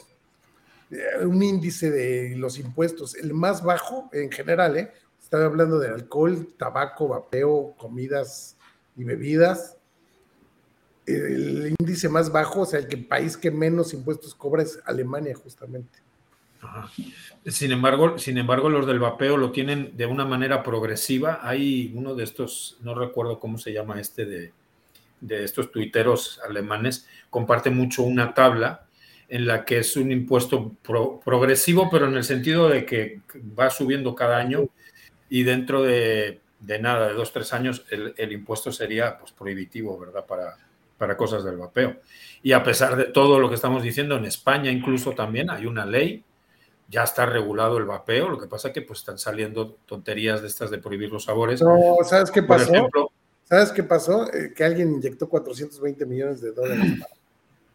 eh, 0.91 1.25
un 1.25 1.43
índice 1.43 1.91
de 1.91 2.35
los 2.37 2.59
impuestos, 2.59 3.15
el 3.15 3.35
más 3.35 3.63
bajo 3.63 4.09
en 4.13 4.31
general, 4.31 4.77
¿eh? 4.77 4.91
estaba 5.21 5.45
hablando 5.45 5.79
de 5.79 5.89
alcohol, 5.89 6.55
tabaco, 6.57 7.09
vapeo, 7.09 7.75
comidas 7.77 8.57
y 8.97 9.05
bebidas. 9.05 9.77
El 11.05 11.75
índice 11.79 12.09
más 12.09 12.33
bajo, 12.33 12.63
o 12.63 12.67
sea, 12.67 12.81
el, 12.81 12.89
que, 12.89 12.97
el 12.97 13.07
país 13.07 13.37
que 13.37 13.51
menos 13.51 13.93
impuestos 13.93 14.35
cobra 14.35 14.63
es 14.63 14.79
Alemania, 14.85 15.35
justamente. 15.35 15.99
Sin 17.47 17.73
embargo, 17.73 18.19
sin 18.19 18.39
embargo, 18.39 18.69
los 18.69 18.87
del 18.87 18.99
vapeo 18.99 19.37
lo 19.37 19.53
tienen 19.53 19.97
de 19.97 20.07
una 20.07 20.25
manera 20.25 20.63
progresiva. 20.63 21.41
Hay 21.43 21.93
uno 21.95 22.15
de 22.15 22.25
estos, 22.25 22.79
no 22.83 22.95
recuerdo 22.95 23.39
cómo 23.39 23.59
se 23.59 23.73
llama 23.73 24.01
este 24.01 24.27
de, 24.27 24.53
estos 25.45 25.73
tuiteros 25.73 26.41
alemanes, 26.47 27.09
comparte 27.31 27.71
mucho 27.71 28.03
una 28.03 28.35
tabla 28.35 28.87
en 29.29 29.47
la 29.47 29.65
que 29.65 29.79
es 29.79 29.97
un 29.97 30.11
impuesto 30.11 30.75
progresivo, 30.83 31.89
pero 31.91 32.07
en 32.07 32.17
el 32.17 32.25
sentido 32.25 32.69
de 32.69 32.87
que 32.87 33.21
va 33.59 33.71
subiendo 33.71 34.15
cada 34.15 34.39
año 34.39 34.69
y 35.29 35.43
dentro 35.43 35.83
de, 35.83 36.41
nada, 36.81 37.09
de 37.09 37.15
dos, 37.15 37.33
tres 37.33 37.53
años, 37.53 37.85
el, 37.91 38.33
impuesto 38.33 38.73
sería 38.73 39.19
pues, 39.19 39.33
prohibitivo, 39.33 39.99
¿verdad? 39.99 40.25
Para, 40.25 40.57
para 40.97 41.17
cosas 41.17 41.45
del 41.45 41.57
vapeo. 41.57 41.97
Y 42.43 42.53
a 42.53 42.63
pesar 42.63 42.97
de 42.97 43.05
todo 43.05 43.39
lo 43.39 43.49
que 43.49 43.55
estamos 43.55 43.83
diciendo, 43.83 44.17
en 44.17 44.25
España 44.25 44.71
incluso 44.71 45.13
también 45.13 45.51
hay 45.51 45.67
una 45.67 45.85
ley 45.85 46.25
ya 46.89 47.05
está 47.05 47.27
regulado 47.27 47.77
el 47.77 47.85
vapeo, 47.85 48.31
lo 48.31 48.39
que 48.39 48.47
pasa 48.47 48.69
es 48.69 48.75
que 48.75 48.83
pues 48.83 49.01
están 49.01 49.19
saliendo 49.19 49.77
tonterías 49.87 50.41
de 50.41 50.49
estas 50.49 50.71
de 50.71 50.79
prohibir 50.79 51.13
los 51.13 51.25
sabores. 51.25 51.61
No, 51.61 51.97
¿sabes 52.03 52.31
qué 52.31 52.43
pasó? 52.43 52.89
¿Sabes 53.45 53.73
qué 53.73 53.83
pasó? 53.83 54.33
Eh, 54.33 54.53
que 54.55 54.65
alguien 54.65 54.93
inyectó 54.95 55.29
420 55.29 56.07
millones 56.07 56.41
de 56.41 56.53
dólares 56.53 57.01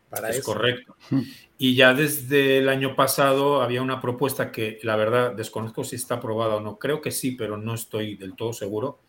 para, 0.09 0.29
es 0.29 0.43
correcto. 0.43 0.95
Y 1.57 1.75
ya 1.75 1.93
desde 1.93 2.57
el 2.57 2.69
año 2.69 2.95
pasado 2.95 3.61
había 3.61 3.81
una 3.81 4.01
propuesta 4.01 4.51
que 4.51 4.79
la 4.83 4.95
verdad 4.95 5.33
desconozco 5.33 5.83
si 5.83 5.95
está 5.95 6.15
aprobada 6.15 6.55
o 6.55 6.59
no, 6.59 6.77
creo 6.77 7.01
que 7.01 7.11
sí, 7.11 7.31
pero 7.31 7.57
no 7.57 7.75
estoy 7.75 8.15
del 8.15 8.35
todo 8.35 8.53
seguro, 8.53 8.99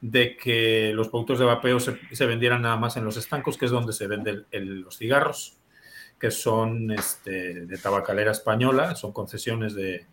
de 0.00 0.36
que 0.36 0.92
los 0.94 1.08
productos 1.08 1.38
de 1.38 1.44
vapeo 1.46 1.80
se, 1.80 2.26
vendieran 2.26 2.62
nada 2.62 2.76
más 2.76 2.96
en 2.96 3.04
los 3.04 3.16
estancos, 3.16 3.58
que 3.58 3.64
es 3.64 3.70
donde 3.70 3.92
se 3.92 4.06
venden 4.06 4.46
los 4.50 4.96
cigarros 4.96 5.57
que 6.18 6.30
son 6.30 6.90
este, 6.90 7.66
de 7.66 7.78
tabacalera 7.78 8.32
española, 8.32 8.94
son 8.96 9.12
concesiones 9.12 9.74
de... 9.74 10.06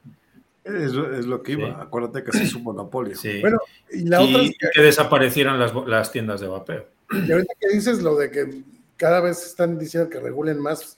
Es, 0.63 0.93
lo 0.93 1.43
que 1.43 1.53
iba, 1.53 1.79
acuérdate 1.79 2.23
que 2.23 2.35
es 2.35 2.55
un 2.55 2.63
monopolio. 2.63 3.15
Sí. 3.15 3.39
Bueno, 3.39 3.59
y 3.91 4.05
la 4.05 4.21
otra 4.21 4.41
es 4.41 4.55
que, 4.73 4.81
desaparecieran 4.81 5.59
las, 5.59 5.73
las, 5.87 6.11
tiendas 6.11 6.41
de 6.41 6.47
vapeo. 6.47 6.87
Y 7.11 7.31
ahorita 7.31 7.53
que 7.59 7.69
dices 7.69 8.01
lo 8.01 8.15
de 8.15 8.31
que 8.31 8.63
cada 8.97 9.21
vez 9.21 9.45
están 9.45 9.77
diciendo 9.77 10.09
que 10.09 10.19
regulen 10.19 10.59
más, 10.59 10.97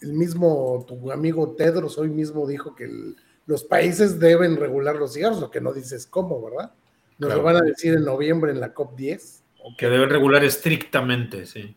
el 0.00 0.14
mismo, 0.14 0.84
tu 0.88 1.12
amigo 1.12 1.54
Tedros 1.54 1.98
hoy 1.98 2.08
mismo 2.08 2.46
dijo 2.46 2.74
que 2.74 3.14
los 3.46 3.64
países 3.64 4.18
deben 4.18 4.56
regular 4.56 4.96
los 4.96 5.12
cigarros, 5.12 5.40
lo 5.40 5.50
que 5.50 5.60
no 5.60 5.72
dices 5.72 6.06
cómo, 6.06 6.42
¿verdad? 6.42 6.72
Nos 7.18 7.34
lo 7.34 7.42
van 7.42 7.56
a 7.56 7.60
decir 7.60 7.94
en 7.94 8.04
noviembre 8.04 8.52
en 8.52 8.60
la 8.60 8.74
COP10. 8.74 9.42
Que 9.78 9.88
deben 9.88 10.10
regular 10.10 10.44
estrictamente, 10.44 11.46
sí. 11.46 11.76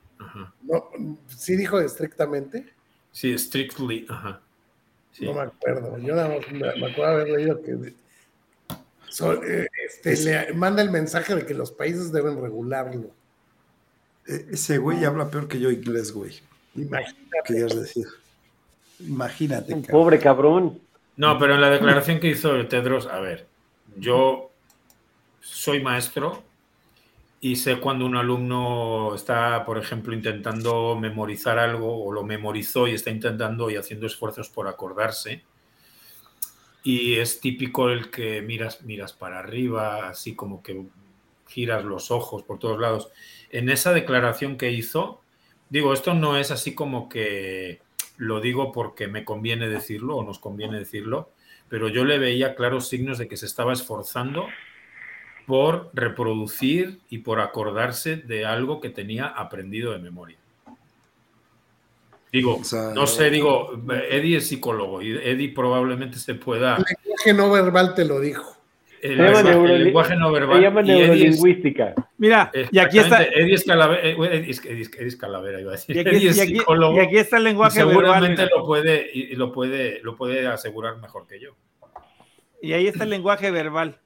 No, 0.64 0.90
¿Sí 1.38 1.56
dijo 1.56 1.80
estrictamente? 1.80 2.66
Sí, 3.12 3.38
strictly, 3.38 4.06
ajá. 4.10 4.42
No 5.22 5.34
me 5.34 5.42
acuerdo. 5.42 5.98
Yo 6.00 6.16
nada 6.16 6.30
más 6.30 6.52
me, 6.52 6.68
acuerdo 6.68 7.06
haber 7.06 7.30
leído 7.30 7.62
que 7.62 7.72
eh, 7.72 9.68
este, 9.86 10.18
le 10.24 10.54
manda 10.54 10.82
el 10.82 10.92
mensaje 10.92 11.36
de 11.36 11.46
que 11.46 11.54
los 11.54 11.72
países 11.72 12.12
deben 12.12 12.42
regularlo. 12.42 13.12
E, 14.28 14.48
ese 14.52 14.78
güey 14.78 15.06
habla 15.06 15.30
peor 15.30 15.48
que 15.48 15.60
yo 15.60 15.72
inglés, 15.72 16.12
güey. 16.12 16.40
Imagínate. 16.76 17.54
decir? 17.54 18.06
Imagínate. 19.00 19.74
Un 19.74 19.84
pobre 19.84 20.20
cabrón. 20.20 20.80
No, 21.16 21.40
pero 21.40 21.56
en 21.56 21.62
la 21.62 21.70
declaración 21.70 22.20
que 22.20 22.30
hizo 22.30 22.68
Tedros, 22.68 23.08
a 23.08 23.20
ver, 23.20 23.48
yo 23.96 24.52
soy 25.40 25.82
maestro 25.82 26.44
y 27.48 27.56
sé 27.56 27.80
cuando 27.80 28.06
un 28.06 28.18
alumno 28.18 29.16
está, 29.16 29.64
por 29.64 29.78
ejemplo, 29.78 30.14
intentando 30.14 30.98
memorizar 31.00 31.58
algo 31.58 32.04
o 32.04 32.12
lo 32.12 32.24
memorizó 32.24 32.90
y 32.90 32.94
está 32.94 33.10
intentando 33.10 33.70
y 33.70 33.78
haciendo 33.78 34.06
esfuerzos 34.06 34.50
por 34.50 34.68
acordarse. 34.68 35.46
Y 36.84 37.16
es 37.16 37.40
típico 37.40 37.90
el 37.90 38.12
que 38.12 38.42
miras, 38.42 38.84
miras 38.84 39.14
para 39.14 39.40
arriba, 39.40 40.10
así 40.10 40.36
como 40.36 40.62
que 40.62 40.88
giras 41.48 41.86
los 41.86 42.12
ojos 42.12 42.44
por 42.44 42.60
todos 42.60 42.82
lados. 42.82 43.10
En 43.50 43.70
esa 43.70 43.94
declaración 43.94 44.58
que 44.58 44.72
hizo, 44.72 45.22
digo, 45.70 45.94
esto 45.94 46.14
no 46.14 46.36
es 46.36 46.52
así 46.52 46.76
como 46.76 47.08
que 47.08 47.80
lo 48.18 48.42
digo 48.42 48.74
porque 48.74 49.08
me 49.08 49.24
conviene 49.24 49.70
decirlo 49.70 50.18
o 50.18 50.24
nos 50.26 50.40
conviene 50.40 50.80
decirlo, 50.80 51.32
pero 51.70 51.88
yo 51.88 52.04
le 52.04 52.20
veía 52.20 52.56
claros 52.56 52.90
signos 52.90 53.18
de 53.18 53.30
que 53.30 53.38
se 53.38 53.46
estaba 53.46 53.72
esforzando 53.72 54.48
por 55.48 55.90
reproducir 55.94 57.00
y 57.10 57.20
por 57.20 57.40
acordarse 57.40 58.18
de 58.18 58.46
algo 58.46 58.82
que 58.82 58.90
tenía 58.90 59.28
aprendido 59.28 59.94
de 59.94 60.00
memoria. 60.00 60.38
Digo, 62.34 62.60
no 62.94 63.08
sé, 63.08 63.30
digo, 63.30 63.72
Eddie 64.10 64.38
es 64.38 64.48
psicólogo 64.48 65.02
y 65.02 65.12
Eddie 65.12 65.54
probablemente 65.56 66.20
se 66.20 66.36
pueda... 66.36 66.76
El 66.76 66.84
lenguaje 67.02 67.34
no 67.34 67.50
verbal 67.50 67.96
te 67.96 68.04
lo 68.04 68.20
dijo. 68.20 68.58
El, 69.02 69.20
lenguaje 69.86 70.18
no 70.18 70.34
verbal. 70.34 70.58
Se 70.58 70.64
llama 70.64 70.82
neurolingüística. 70.82 71.96
Mira, 72.18 72.52
y 72.70 72.80
aquí 72.80 73.00
está. 73.00 73.24
Eddie 73.24 73.54
es 73.54 73.64
Calavera, 73.64 74.02
eh, 74.04 74.16
Eddie, 74.68 75.18
Calavera, 75.18 75.62
iba 75.62 75.72
a 75.72 75.76
decir. 75.76 75.96
Y 75.96 76.00
aquí, 76.00 76.28
es 76.28 76.36
psicólogo. 76.36 76.98
Y 76.98 77.00
aquí 77.00 77.18
está 77.18 77.38
el 77.38 77.46
lenguaje 77.46 77.86
verbal. 77.86 77.96
Seguramente 77.96 78.48
lo 78.54 78.66
puede, 78.66 79.10
y 79.14 79.36
lo, 79.36 79.54
puede, 79.54 80.02
lo 80.04 80.18
puede 80.18 80.46
asegurar 80.46 80.98
mejor 80.98 81.26
que 81.26 81.40
yo. 81.40 81.52
Y 82.62 82.74
ahí 82.74 82.88
está 82.88 83.06
el 83.06 83.12
lenguaje 83.12 83.50
verbal. 83.50 83.98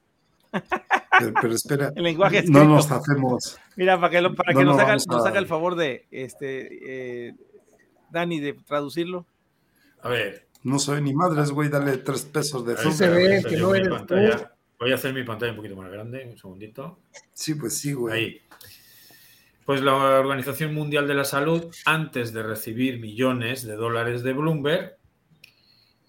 Pero, 1.20 1.54
espera, 1.54 1.92
el 1.96 2.04
lenguaje 2.04 2.44
no 2.48 2.64
nos 2.64 2.90
hacemos. 2.90 3.60
Mira, 3.76 4.00
para 4.00 4.10
que, 4.10 4.30
para 4.30 4.54
que 4.54 4.64
nos, 4.64 4.80
haga, 4.80 5.40
el 5.40 5.48
favor 5.48 5.76
de 5.76 6.08
este 6.10 7.28
eh, 7.28 7.36
Dani 8.10 8.40
de 8.40 8.54
traducirlo. 8.54 9.26
A 10.02 10.10
ver. 10.10 10.48
No 10.64 10.80
soy 10.80 11.02
ni 11.02 11.14
madres, 11.14 11.52
güey, 11.52 11.70
dale 11.70 11.98
tres 11.98 12.24
pesos 12.24 12.66
de 12.66 12.76
zoom. 12.76 12.94
Se 12.94 13.10
ve 13.10 13.44
que 13.48 13.58
no 13.58 13.74
eres 13.74 13.90
Voy 14.80 14.92
a 14.92 14.96
hacer 14.96 15.14
mi 15.14 15.24
pantalla 15.24 15.52
un 15.52 15.58
poquito 15.58 15.76
más 15.76 15.92
grande, 15.92 16.26
un 16.28 16.38
segundito. 16.38 17.00
Sí, 17.34 17.56
pues 17.56 17.78
sí, 17.78 17.94
güey. 17.94 18.14
Ahí. 18.16 18.42
Pues 19.66 19.82
la 19.82 19.94
Organización 19.94 20.74
Mundial 20.74 21.08
de 21.08 21.14
la 21.14 21.24
Salud, 21.24 21.72
antes 21.86 22.34
de 22.34 22.42
recibir 22.42 23.00
millones 23.00 23.66
de 23.66 23.76
dólares 23.76 24.24
de 24.24 24.34
Bloomberg, 24.34 24.98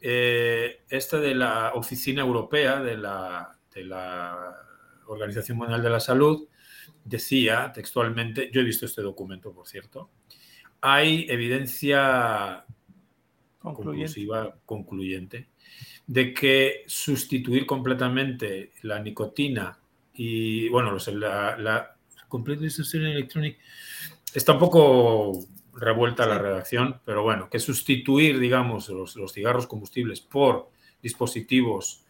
eh, 0.01 0.81
este 0.89 1.19
de 1.19 1.35
la 1.35 1.73
Oficina 1.74 2.23
Europea 2.23 2.81
de 2.81 2.97
la, 2.97 3.59
de 3.74 3.85
la 3.85 4.57
Organización 5.12 5.59
Mundial 5.59 5.82
de 5.82 5.90
la 5.90 6.01
Salud 6.01 6.48
decía 7.05 7.72
textualmente, 7.74 8.51
yo 8.52 8.60
he 8.60 8.64
visto 8.64 8.86
este 8.86 9.02
documento, 9.02 9.52
por 9.52 9.66
cierto, 9.66 10.10
hay 10.80 11.26
evidencia 11.28 12.64
conclusiva, 13.60 14.56
concluyente, 14.66 15.48
de 16.06 16.34
que 16.34 16.84
sustituir 16.86 17.64
completamente 17.66 18.72
la 18.82 18.98
nicotina 18.98 19.78
y, 20.14 20.68
bueno, 20.68 20.97
la, 21.12 21.56
la 21.56 21.97
Complete 22.28 22.66
Electronic 22.66 23.59
está 24.34 24.55
un 24.55 24.59
poco 24.59 25.47
revuelta 25.74 26.26
la 26.26 26.39
redacción, 26.39 27.01
pero 27.05 27.22
bueno, 27.22 27.48
que 27.48 27.59
sustituir, 27.59 28.39
digamos, 28.39 28.89
los, 28.89 29.32
cigarros 29.32 29.66
combustibles 29.66 30.20
por 30.20 30.70
dispositivos 31.02 32.05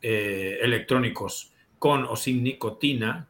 eh, 0.00 0.58
electrónicos 0.62 1.52
con 1.78 2.04
o 2.04 2.16
sin 2.16 2.42
nicotina 2.42 3.28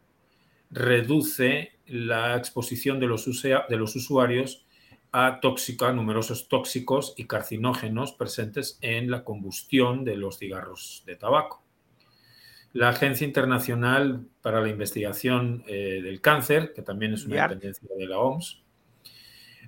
reduce 0.71 1.73
la 1.87 2.37
exposición 2.37 3.01
de 3.01 3.07
los, 3.07 3.25
de 3.43 3.77
los 3.77 3.97
usuarios 3.97 4.65
a 5.13 5.41
tóxica, 5.41 5.93
numerosos 5.93 6.49
tóxicos 6.49 7.15
y 7.17 7.25
carcinógenos 7.25 8.13
presentes 8.13 8.79
en 8.83 9.11
la 9.11 9.25
combustión 9.25 10.05
de 10.05 10.17
los 10.17 10.39
cigarros 10.39 11.03
de 11.07 11.17
tabaco. 11.17 11.63
La 12.75 12.91
Agencia 12.91 13.27
Internacional 13.27 14.27
para 14.43 14.61
la 14.61 14.69
Investigación 14.69 15.65
eh, 15.67 16.01
del 16.03 16.21
Cáncer, 16.21 16.75
que 16.75 16.83
también 16.83 17.15
es 17.15 17.25
una 17.25 17.43
dependencia 17.43 17.89
de 17.97 18.07
la 18.07 18.19
OMS, 18.19 18.63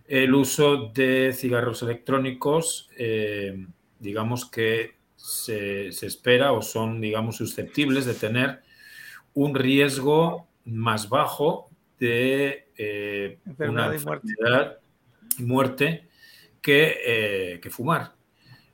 el 0.07 0.35
uso 0.35 0.91
de 0.93 1.33
cigarros 1.33 1.83
electrónicos, 1.83 2.91
eh, 2.99 3.67
digamos 4.01 4.45
que 4.45 4.97
se, 5.15 5.89
espera 5.89 6.53
o 6.53 6.63
son, 6.63 7.01
digamos, 7.01 7.37
susceptibles 7.37 8.07
de 8.07 8.15
tener 8.15 8.63
un 9.35 9.55
riesgo 9.55 10.49
más 10.65 11.09
bajo 11.09 11.71
de 11.99 12.69
eh, 12.77 13.39
una 13.59 13.93
enfermedad 13.93 14.79
y 15.39 15.43
muerte 15.43 16.09
que, 16.61 17.59
que, 17.63 17.71
fumar. 17.71 18.15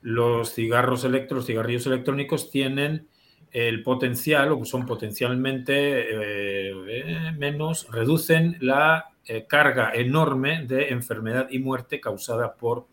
Los 0.03 0.55
cigarros 0.55 1.05
electros, 1.05 1.39
los 1.39 1.47
cigarrillos 1.47 1.87
electrónicos 1.87 2.51
tienen 2.51 3.09
el 3.57 3.83
potencial 3.83 4.53
o 4.53 4.65
son 4.65 4.85
potencialmente 4.85 5.73
eh, 6.11 7.33
menos, 7.39 7.89
reducen 7.91 8.59
la 8.61 9.15
eh, 9.24 9.47
carga 9.49 9.93
enorme 9.95 10.66
de 10.66 10.91
enfermedad 10.91 11.49
y 11.51 11.59
muerte 11.59 11.99
causada 11.99 12.55
por 12.55 12.87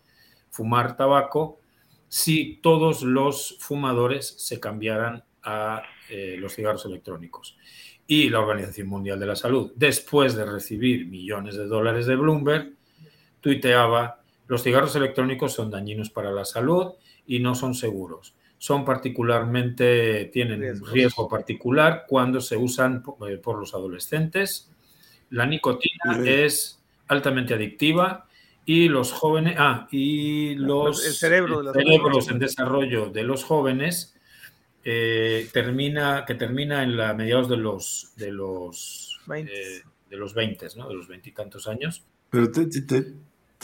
fumar 0.49 0.95
tabaco 0.95 1.60
si 2.07 2.61
todos 2.61 3.03
los 3.03 3.57
fumadores 3.60 4.35
se 4.38 4.61
cambiaran 4.61 5.26
a 5.44 5.84
eh, 6.14 6.38
los 6.38 6.53
cigarros 6.53 6.85
electrónicos. 6.85 7.57
Y 8.06 8.30
la 8.30 8.40
Organización 8.40 8.88
Mundial 8.88 9.19
de 9.19 9.26
la 9.26 9.35
Salud, 9.35 9.72
después 9.76 10.35
de 10.35 10.45
recibir 10.45 11.07
millones 11.07 11.56
de 11.56 11.65
dólares 11.65 12.06
de 12.06 12.15
Bloomberg, 12.15 12.73
tuiteaba, 13.41 14.22
los 14.48 14.61
cigarros 14.61 14.95
electrónicos 14.95 15.53
son 15.53 15.72
dañinos 15.72 16.10
para 16.10 16.31
la 16.31 16.45
salud 16.45 16.94
y 17.26 17.40
no 17.40 17.56
son 17.56 17.73
seguros 17.73 18.35
son 18.64 18.85
particularmente, 18.85 20.30
tienen 20.31 20.81
riesgo 20.85 21.27
particular 21.27 22.06
cuando 22.07 22.40
se 22.40 22.56
usan 22.56 23.03
eh, 23.27 23.35
por, 23.35 23.60
los 23.60 23.73
adolescentes. 23.73 24.72
La 25.31 25.45
nicotina 25.45 26.22
es 26.23 26.81
altamente 27.10 27.53
adictiva 27.53 28.26
y 28.65 28.88
los 28.88 29.11
jóvenes, 29.11 29.57
ah, 29.60 29.85
y 29.91 30.56
los 30.56 31.06
el 31.06 31.11
cerebro 31.11 31.61
de 31.61 31.73
cerebros 31.73 32.30
en 32.30 32.40
desarrollo 32.40 33.07
de 33.07 33.23
los 33.23 33.44
jóvenes 33.44 34.12
eh, 34.84 35.47
termina, 35.51 36.26
que 36.26 36.35
termina 36.35 36.84
en 36.84 36.97
la 36.97 37.14
mediados 37.14 37.49
de 37.49 37.57
los 37.57 38.14
de 38.18 38.31
los 38.31 39.19
20, 39.27 39.51
eh, 39.53 39.84
de 40.10 40.18
los 40.18 40.34
20, 40.34 40.68
¿no? 40.77 40.89
De 40.89 40.95
los 40.95 41.07
veintitantos 41.07 41.68
años. 41.68 42.03
Pero 42.30 42.51
te, 42.51 43.14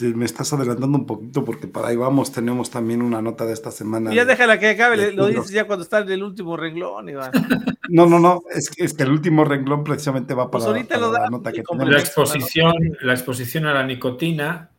me 0.08 0.24
estás 0.24 0.52
adelantando 0.52 0.96
un 0.96 1.06
poquito 1.06 1.44
porque 1.44 1.66
para 1.66 1.88
ahí 1.88 1.96
vamos, 1.96 2.32
tenemos 2.32 2.70
también 2.70 3.02
una 3.02 3.20
nota 3.20 3.44
de 3.44 3.52
esta 3.52 3.70
semana. 3.70 4.14
ya 4.14 4.24
déjala 4.24 4.58
que 4.58 4.70
acabe, 4.70 5.12
lo 5.12 5.26
dices 5.26 5.50
ya 5.50 5.66
cuando 5.66 5.82
está 5.82 5.98
en 5.98 6.10
el 6.10 6.22
último 6.22 6.56
renglón, 6.56 7.08
Iván. 7.08 7.32
No, 7.92 8.06
no, 8.06 8.20
no, 8.20 8.44
es 8.54 8.70
que, 8.70 8.84
es 8.84 8.94
que 8.94 9.02
el 9.02 9.10
último 9.10 9.44
renglón 9.44 9.82
precisamente 9.82 10.32
va 10.32 10.48
para, 10.48 10.64
pues 10.66 10.88
la 10.88 11.28
nota 11.28 11.50
que 11.50 11.64
tenemos. 11.64 11.92
La 11.92 11.98
exposición, 11.98 12.72
la 13.00 13.14
exposición 13.14 13.66
a 13.66 13.74
la 13.74 13.84
nicotina 13.84 14.70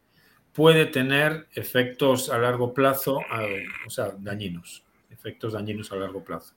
puede 0.53 0.85
tener 0.85 1.47
efectos 1.53 2.29
a 2.29 2.37
largo 2.37 2.73
plazo, 2.73 3.19
o 3.85 3.89
sea, 3.89 4.13
dañinos, 4.17 4.85
efectos 5.11 5.53
dañinos 5.53 5.91
a 5.91 5.95
largo 5.95 6.23
plazo. 6.23 6.53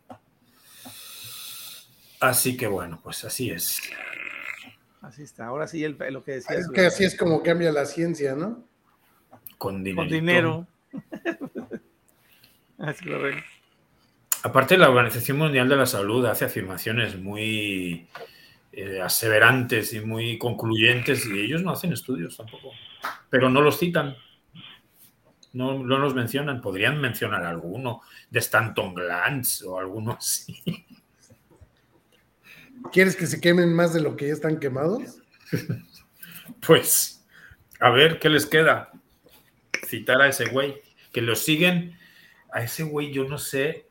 Así 2.20 2.56
que 2.56 2.66
bueno, 2.66 3.01
pues 3.02 3.24
así 3.24 3.51
es. 3.51 3.81
Así 5.02 5.22
está. 5.22 5.47
Ahora 5.47 5.66
sí, 5.66 5.86
lo 5.86 6.24
que 6.24 6.32
decía. 6.32 6.56
Es 6.56 6.70
que 6.70 6.86
así 6.86 7.05
es 7.05 7.16
como 7.16 7.43
cambia 7.43 7.70
la 7.70 7.85
ciencia, 7.85 8.35
¿no? 8.35 8.64
Con 9.59 9.85
dinero. 9.85 10.02
Con 10.02 10.09
dinero. 10.09 10.66
así 12.78 13.05
lo 13.05 13.20
ven. 13.20 13.44
Aparte, 14.43 14.78
la 14.78 14.89
Organización 14.89 15.39
Mundial 15.39 15.68
de 15.68 15.76
la 15.76 15.86
Salud 15.86 16.24
hace 16.26 16.47
afirmaciones 16.47 17.18
muy 17.18 18.09
eh, 18.72 19.01
aseverantes 19.01 19.93
y 19.93 20.01
muy 20.01 20.39
concluyentes 20.39 21.26
y 21.26 21.40
ellos 21.40 21.62
no 21.62 21.70
hacen 21.70 21.93
estudios 21.93 22.36
tampoco. 22.36 22.70
Pero 23.31 23.51
no 23.51 23.60
los 23.60 23.78
citan. 23.78 24.16
No, 25.55 25.78
no 25.82 25.98
los 25.98 26.14
mencionan. 26.14 26.60
Podrían 26.60 27.01
mencionar 27.01 27.44
alguno 27.44 28.02
de 28.31 28.40
Stanton 28.40 28.94
Glantz 28.94 29.62
o 29.62 29.78
alguno 29.78 30.12
así. 30.12 30.62
¿Quieres 32.93 33.16
que 33.16 33.26
se 33.26 33.40
quemen 33.40 33.72
más 33.72 33.94
de 33.94 34.01
lo 34.01 34.16
que 34.16 34.28
ya 34.28 34.35
están 34.35 34.59
quemados? 34.59 35.16
Pues, 36.66 37.24
a 37.81 37.90
ver 37.90 38.18
qué 38.18 38.28
les 38.28 38.47
queda. 38.47 38.93
Citar 39.86 40.20
a 40.20 40.28
ese 40.28 40.47
güey. 40.47 40.82
Que 41.12 41.22
lo 41.22 41.36
siguen. 41.36 41.98
A 42.52 42.62
ese 42.62 42.85
güey, 42.85 43.12
yo 43.12 43.24
no 43.24 43.39
sé 43.39 43.86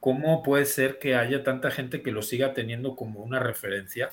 cómo 0.00 0.42
puede 0.42 0.66
ser 0.66 0.98
que 0.98 1.16
haya 1.16 1.42
tanta 1.42 1.70
gente 1.70 2.02
que 2.02 2.12
lo 2.12 2.22
siga 2.22 2.54
teniendo 2.54 2.94
como 2.94 3.20
una 3.20 3.40
referencia 3.40 4.08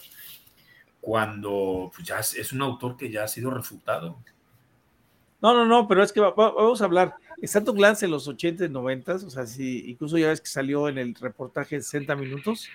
cuando 1.02 1.92
pues, 1.94 2.08
ya 2.08 2.20
es, 2.20 2.54
un 2.54 2.62
autor 2.62 2.98
que 2.98 3.12
ya 3.12 3.26
ha 3.26 3.28
sido 3.28 3.52
refutado. 3.52 4.18
No, 5.44 5.54
no, 5.54 5.66
no, 5.66 5.90
pero 5.90 6.02
es 6.02 6.14
que 6.14 6.22
vamos 6.22 6.82
a 6.82 6.86
hablar. 6.86 7.16
Tu 7.42 7.74
glance 7.74 8.06
en 8.06 8.12
los 8.12 8.30
80 8.30 8.64
y 8.64 8.70
90, 8.70 9.16
o 9.16 9.30
sea, 9.30 9.46
si 9.46 9.90
incluso 9.90 10.18
ya 10.18 10.30
ves 10.30 10.40
que 10.40 10.48
salió 10.48 10.88
en 10.88 10.98
el 10.98 11.14
reportaje 11.16 11.82
60 11.82 12.16
minutos 12.16 12.70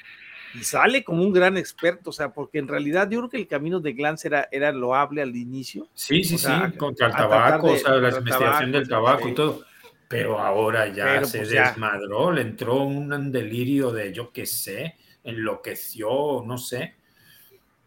y 0.54 0.62
sale 0.62 1.02
como 1.02 1.22
un 1.22 1.32
gran 1.32 1.56
experto, 1.56 2.10
o 2.10 2.12
sea, 2.12 2.34
porque 2.34 2.58
en 2.58 2.68
realidad 2.68 3.08
yo 3.08 3.20
creo 3.20 3.30
que 3.30 3.36
el 3.38 3.48
camino 3.48 3.80
de 3.80 3.94
Glantz 3.94 4.26
era, 4.26 4.48
era 4.52 4.70
loable 4.70 5.22
al 5.22 5.34
inicio. 5.34 5.88
Sí, 5.94 6.22
sí, 6.22 6.36
sí, 6.36 6.52
contra 6.76 7.06
el 7.06 7.14
tabaco, 7.14 7.68
o 7.68 7.76
sea, 7.78 7.94
la 7.94 8.18
investigación 8.18 8.72
del 8.72 8.86
tabaco 8.86 9.28
y 9.30 9.34
todo. 9.34 9.64
Pero 10.06 10.38
ahora 10.38 10.88
ya 10.88 11.24
se 11.24 11.38
pues 11.38 11.50
desmadró, 11.50 12.32
le 12.32 12.42
entró 12.42 12.82
un 12.82 13.32
delirio 13.32 13.92
de 13.92 14.12
yo 14.12 14.30
qué 14.30 14.44
sé, 14.44 14.96
enloqueció, 15.24 16.44
no 16.44 16.58
sé, 16.58 16.97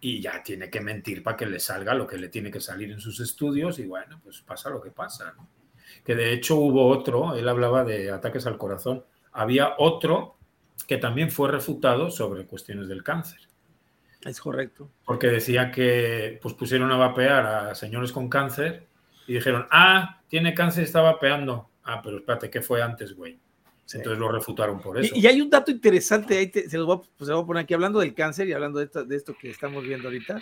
y 0.02 0.20
ya 0.20 0.42
tiene 0.42 0.70
que 0.70 0.82
mentir 0.82 1.22
para 1.22 1.38
que 1.38 1.46
le 1.46 1.60
salga 1.60 1.94
lo 1.94 2.08
que 2.08 2.18
le 2.18 2.30
tiene 2.30 2.50
que 2.50 2.60
salir 2.60 2.92
en 2.92 3.00
sus 3.00 3.20
estudios 3.20 3.78
y 3.78 3.86
bueno, 3.86 4.20
pues 4.24 4.42
pasa 4.42 4.72
lo 4.72 4.82
que 4.82 4.90
pasa. 4.90 5.36
Que 6.04 6.16
de 6.16 6.34
hecho 6.34 6.56
hubo 6.56 6.88
otro, 6.88 7.36
él 7.36 7.48
hablaba 7.48 7.86
de 7.86 8.12
ataques 8.12 8.48
al 8.48 8.58
corazón, 8.58 9.06
había 9.32 9.76
otro 9.78 10.36
que 10.88 10.98
también 10.98 11.30
fue 11.30 11.50
refutado 11.50 12.10
sobre 12.10 12.46
cuestiones 12.46 12.88
del 12.88 13.04
cáncer. 13.04 13.40
Es 14.26 14.40
correcto. 14.40 14.90
Porque 15.06 15.28
decía 15.28 15.72
que 15.72 16.40
pues 16.42 16.56
pusieron 16.56 16.92
a 16.92 16.98
vapear 16.98 17.46
a 17.46 17.76
señores 17.76 18.12
con 18.12 18.28
cáncer 18.28 18.88
y 19.28 19.34
dijeron, 19.34 19.68
ah, 19.70 20.22
tiene 20.28 20.56
cáncer 20.56 20.82
y 20.82 20.86
está 20.86 21.02
vapeando. 21.02 21.70
Ah, 21.84 22.02
pero 22.04 22.18
espérate, 22.18 22.50
¿qué 22.50 22.62
fue 22.62 22.82
antes, 22.82 23.16
güey? 23.16 23.40
Entonces 23.94 24.20
lo 24.20 24.32
refutaron 24.32 24.80
por 24.80 24.98
eso. 25.00 25.14
Y, 25.16 25.26
hay 25.28 25.42
un 25.42 25.50
dato 25.50 25.72
interesante, 25.72 26.38
ahí 26.38 26.52
se, 26.52 26.78
los 26.78 26.86
voy 26.86 26.98
a, 26.98 27.18
pues, 27.18 27.30
poner 27.30 27.64
aquí, 27.64 27.74
hablando 27.74 28.00
del 28.00 28.14
cáncer 28.14 28.48
y 28.48 28.54
hablando 28.54 28.80
de 28.80 28.86
esto, 28.86 29.04
de 29.04 29.16
esto 29.16 29.36
que 29.40 29.50
estamos 29.50 29.84
viendo 29.84 30.08
ahorita. 30.08 30.42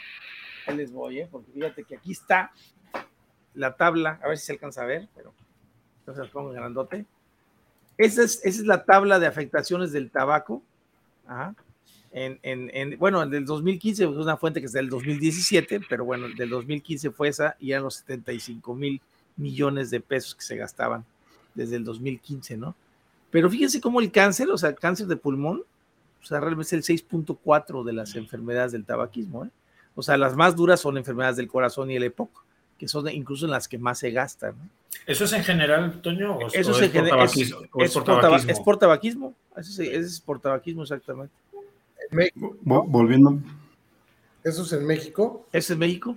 Ahí 0.67 0.77
les 0.77 0.91
voy, 0.91 1.19
¿eh? 1.19 1.27
porque 1.31 1.51
fíjate 1.51 1.84
que 1.84 1.95
aquí 1.95 2.11
está 2.11 2.51
la 3.53 3.76
tabla, 3.76 4.19
a 4.23 4.27
ver 4.27 4.38
si 4.38 4.45
se 4.45 4.51
alcanza 4.53 4.84
a 4.84 4.85
ver, 4.85 5.07
pero 5.15 5.34
entonces 5.99 6.23
las 6.23 6.31
pongo 6.31 6.51
grandote. 6.51 7.05
Esa 7.97 8.23
es, 8.23 8.39
esa 8.43 8.61
es 8.61 8.65
la 8.65 8.85
tabla 8.85 9.19
de 9.19 9.27
afectaciones 9.27 9.91
del 9.91 10.09
tabaco. 10.09 10.63
Ajá. 11.27 11.55
En, 12.11 12.39
en, 12.41 12.71
en, 12.73 12.97
bueno, 12.97 13.26
del 13.27 13.45
2015 13.45 14.03
es 14.03 14.09
una 14.09 14.38
fuente 14.38 14.59
que 14.59 14.65
es 14.65 14.71
del 14.71 14.89
2017, 14.89 15.81
pero 15.88 16.05
bueno, 16.05 16.27
del 16.30 16.49
2015 16.49 17.11
fue 17.11 17.27
esa 17.27 17.55
y 17.59 17.71
eran 17.71 17.84
los 17.84 17.95
75 17.95 18.73
mil 18.73 19.01
millones 19.35 19.91
de 19.91 19.99
pesos 20.01 20.34
que 20.35 20.41
se 20.41 20.55
gastaban 20.55 21.05
desde 21.53 21.76
el 21.76 21.84
2015, 21.84 22.57
¿no? 22.57 22.76
Pero 23.31 23.49
fíjense 23.49 23.80
cómo 23.81 23.99
el 23.99 24.11
cáncer, 24.11 24.49
o 24.49 24.57
sea, 24.57 24.69
el 24.69 24.76
cáncer 24.76 25.07
de 25.07 25.15
pulmón, 25.15 25.64
o 26.22 26.26
sea, 26.26 26.39
realmente 26.39 26.76
es 26.76 26.89
el 26.89 26.97
6.4 26.97 27.84
de 27.84 27.93
las 27.93 28.15
enfermedades 28.15 28.72
del 28.72 28.85
tabaquismo, 28.85 29.45
¿eh? 29.45 29.49
O 29.95 30.01
sea, 30.01 30.18
las 30.18 30.35
más 30.35 30.56
duras 30.56 30.80
son 30.80 30.97
enfermedades 30.97 31.35
del 31.38 31.47
corazón 31.47 31.91
y 31.91 31.95
el 31.95 32.03
EPOC, 32.03 32.43
que 32.77 32.88
son 32.88 33.10
incluso 33.10 33.45
en 33.45 33.51
las 33.51 33.68
que 33.68 33.77
más 33.77 33.99
se 33.99 34.11
gastan. 34.11 34.56
¿no? 34.57 34.69
¿Eso 35.06 35.26
es 35.26 35.34
en 35.34 35.43
general, 35.43 36.01
Toño? 36.01 36.38
¿O 36.38 36.47
Eso 36.47 36.72
es, 36.80 36.89
por 36.89 37.10
es, 37.23 37.35
es, 37.80 37.93
por 37.93 38.03
tabaquismo? 38.03 38.51
Es 38.51 38.60
por 38.61 38.77
tabaquismo. 38.77 39.35
Eso 39.57 39.81
es, 39.81 39.89
es 39.89 40.22
por 40.22 40.39
tabaquismo, 40.39 40.84
exactamente. 40.84 41.34
Volviendo. 42.64 43.39
¿Eso 44.43 44.64
es 44.64 44.72
en 44.72 44.85
México? 44.85 45.47
¿Eso 45.51 45.57
es 45.57 45.69
en 45.72 45.80
México? 45.80 46.15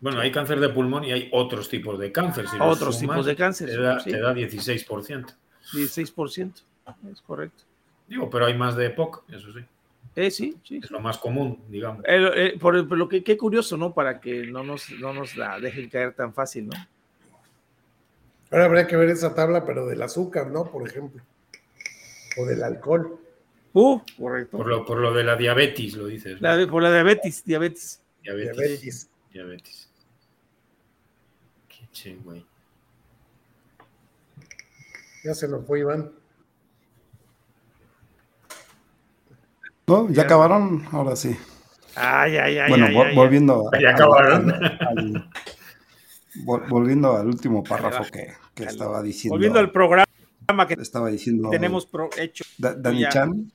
Bueno, 0.00 0.20
hay 0.20 0.32
cáncer 0.32 0.60
de 0.60 0.70
pulmón 0.70 1.04
y 1.04 1.12
hay 1.12 1.28
otros 1.32 1.68
tipos 1.68 1.98
de 1.98 2.10
cáncer. 2.10 2.48
Si 2.48 2.56
otros 2.58 2.98
tipos 2.98 3.26
de 3.26 3.36
cáncer. 3.36 3.68
Te 3.68 3.76
da, 3.76 3.98
te 4.02 4.18
da 4.18 4.32
16%. 4.32 5.34
16%, 5.72 6.52
es 7.12 7.20
correcto. 7.22 7.64
Digo, 8.08 8.28
pero 8.28 8.46
hay 8.46 8.54
más 8.54 8.76
de 8.76 8.86
EPOC, 8.86 9.24
eso 9.30 9.52
sí. 9.52 9.60
Eh, 10.16 10.30
sí, 10.30 10.56
sí. 10.64 10.80
Es 10.82 10.90
lo 10.90 11.00
más 11.00 11.18
común, 11.18 11.62
digamos. 11.68 12.02
Eh, 12.06 12.56
por, 12.60 12.74
lo 12.74 13.08
que, 13.08 13.22
qué 13.22 13.36
curioso, 13.36 13.76
¿no? 13.76 13.94
Para 13.94 14.20
que 14.20 14.46
no 14.46 14.64
nos, 14.64 14.90
no 14.98 15.12
nos 15.12 15.36
la 15.36 15.60
dejen 15.60 15.88
caer 15.88 16.14
tan 16.14 16.34
fácil, 16.34 16.66
¿no? 16.68 16.72
Ahora 18.50 18.64
habría 18.64 18.86
que 18.86 18.96
ver 18.96 19.08
esa 19.10 19.34
tabla, 19.34 19.64
pero 19.64 19.86
del 19.86 20.02
azúcar, 20.02 20.48
¿no? 20.48 20.64
Por 20.64 20.88
ejemplo. 20.88 21.22
O 22.36 22.44
del 22.44 22.62
alcohol. 22.64 23.20
Uh, 23.72 24.00
correcto. 24.18 24.56
Por 24.56 24.66
lo, 24.66 24.84
por 24.84 24.98
lo 24.98 25.12
de 25.14 25.22
la 25.22 25.36
diabetes, 25.36 25.94
lo 25.94 26.06
dices. 26.06 26.40
La, 26.40 26.66
por 26.68 26.82
la 26.82 26.92
diabetes, 26.92 27.44
diabetes. 27.44 28.02
Diabetes. 28.22 29.08
Diabetes. 29.32 29.88
Qué 31.68 31.86
che, 31.92 32.16
güey. 32.16 32.44
Ya 35.24 35.34
se 35.34 35.48
nos 35.48 35.66
fue 35.66 35.80
Iván. 35.80 36.12
No, 39.86 40.08
ya, 40.08 40.22
acabaron, 40.22 40.84
ahora 40.92 41.16
sí. 41.16 41.36
Ay, 41.96 42.36
ay, 42.36 42.58
ay. 42.58 42.70
Bueno, 42.70 42.86
volviendo 43.14 43.68
a, 43.72 43.80
Ya 43.80 43.90
acabaron. 43.90 44.54
volviendo 46.68 47.16
al 47.16 47.26
último 47.26 47.64
párrafo 47.64 48.04
que, 48.10 48.28
que 48.54 48.64
estaba 48.64 49.02
diciendo. 49.02 49.34
Volviendo 49.34 49.58
al 49.58 49.72
programa 49.72 50.06
que 50.68 50.74
estaba 50.74 51.08
diciendo. 51.10 51.50
Tenemos 51.50 51.88
hecho. 52.16 52.44
Dani 52.58 53.08
Chan. 53.08 53.52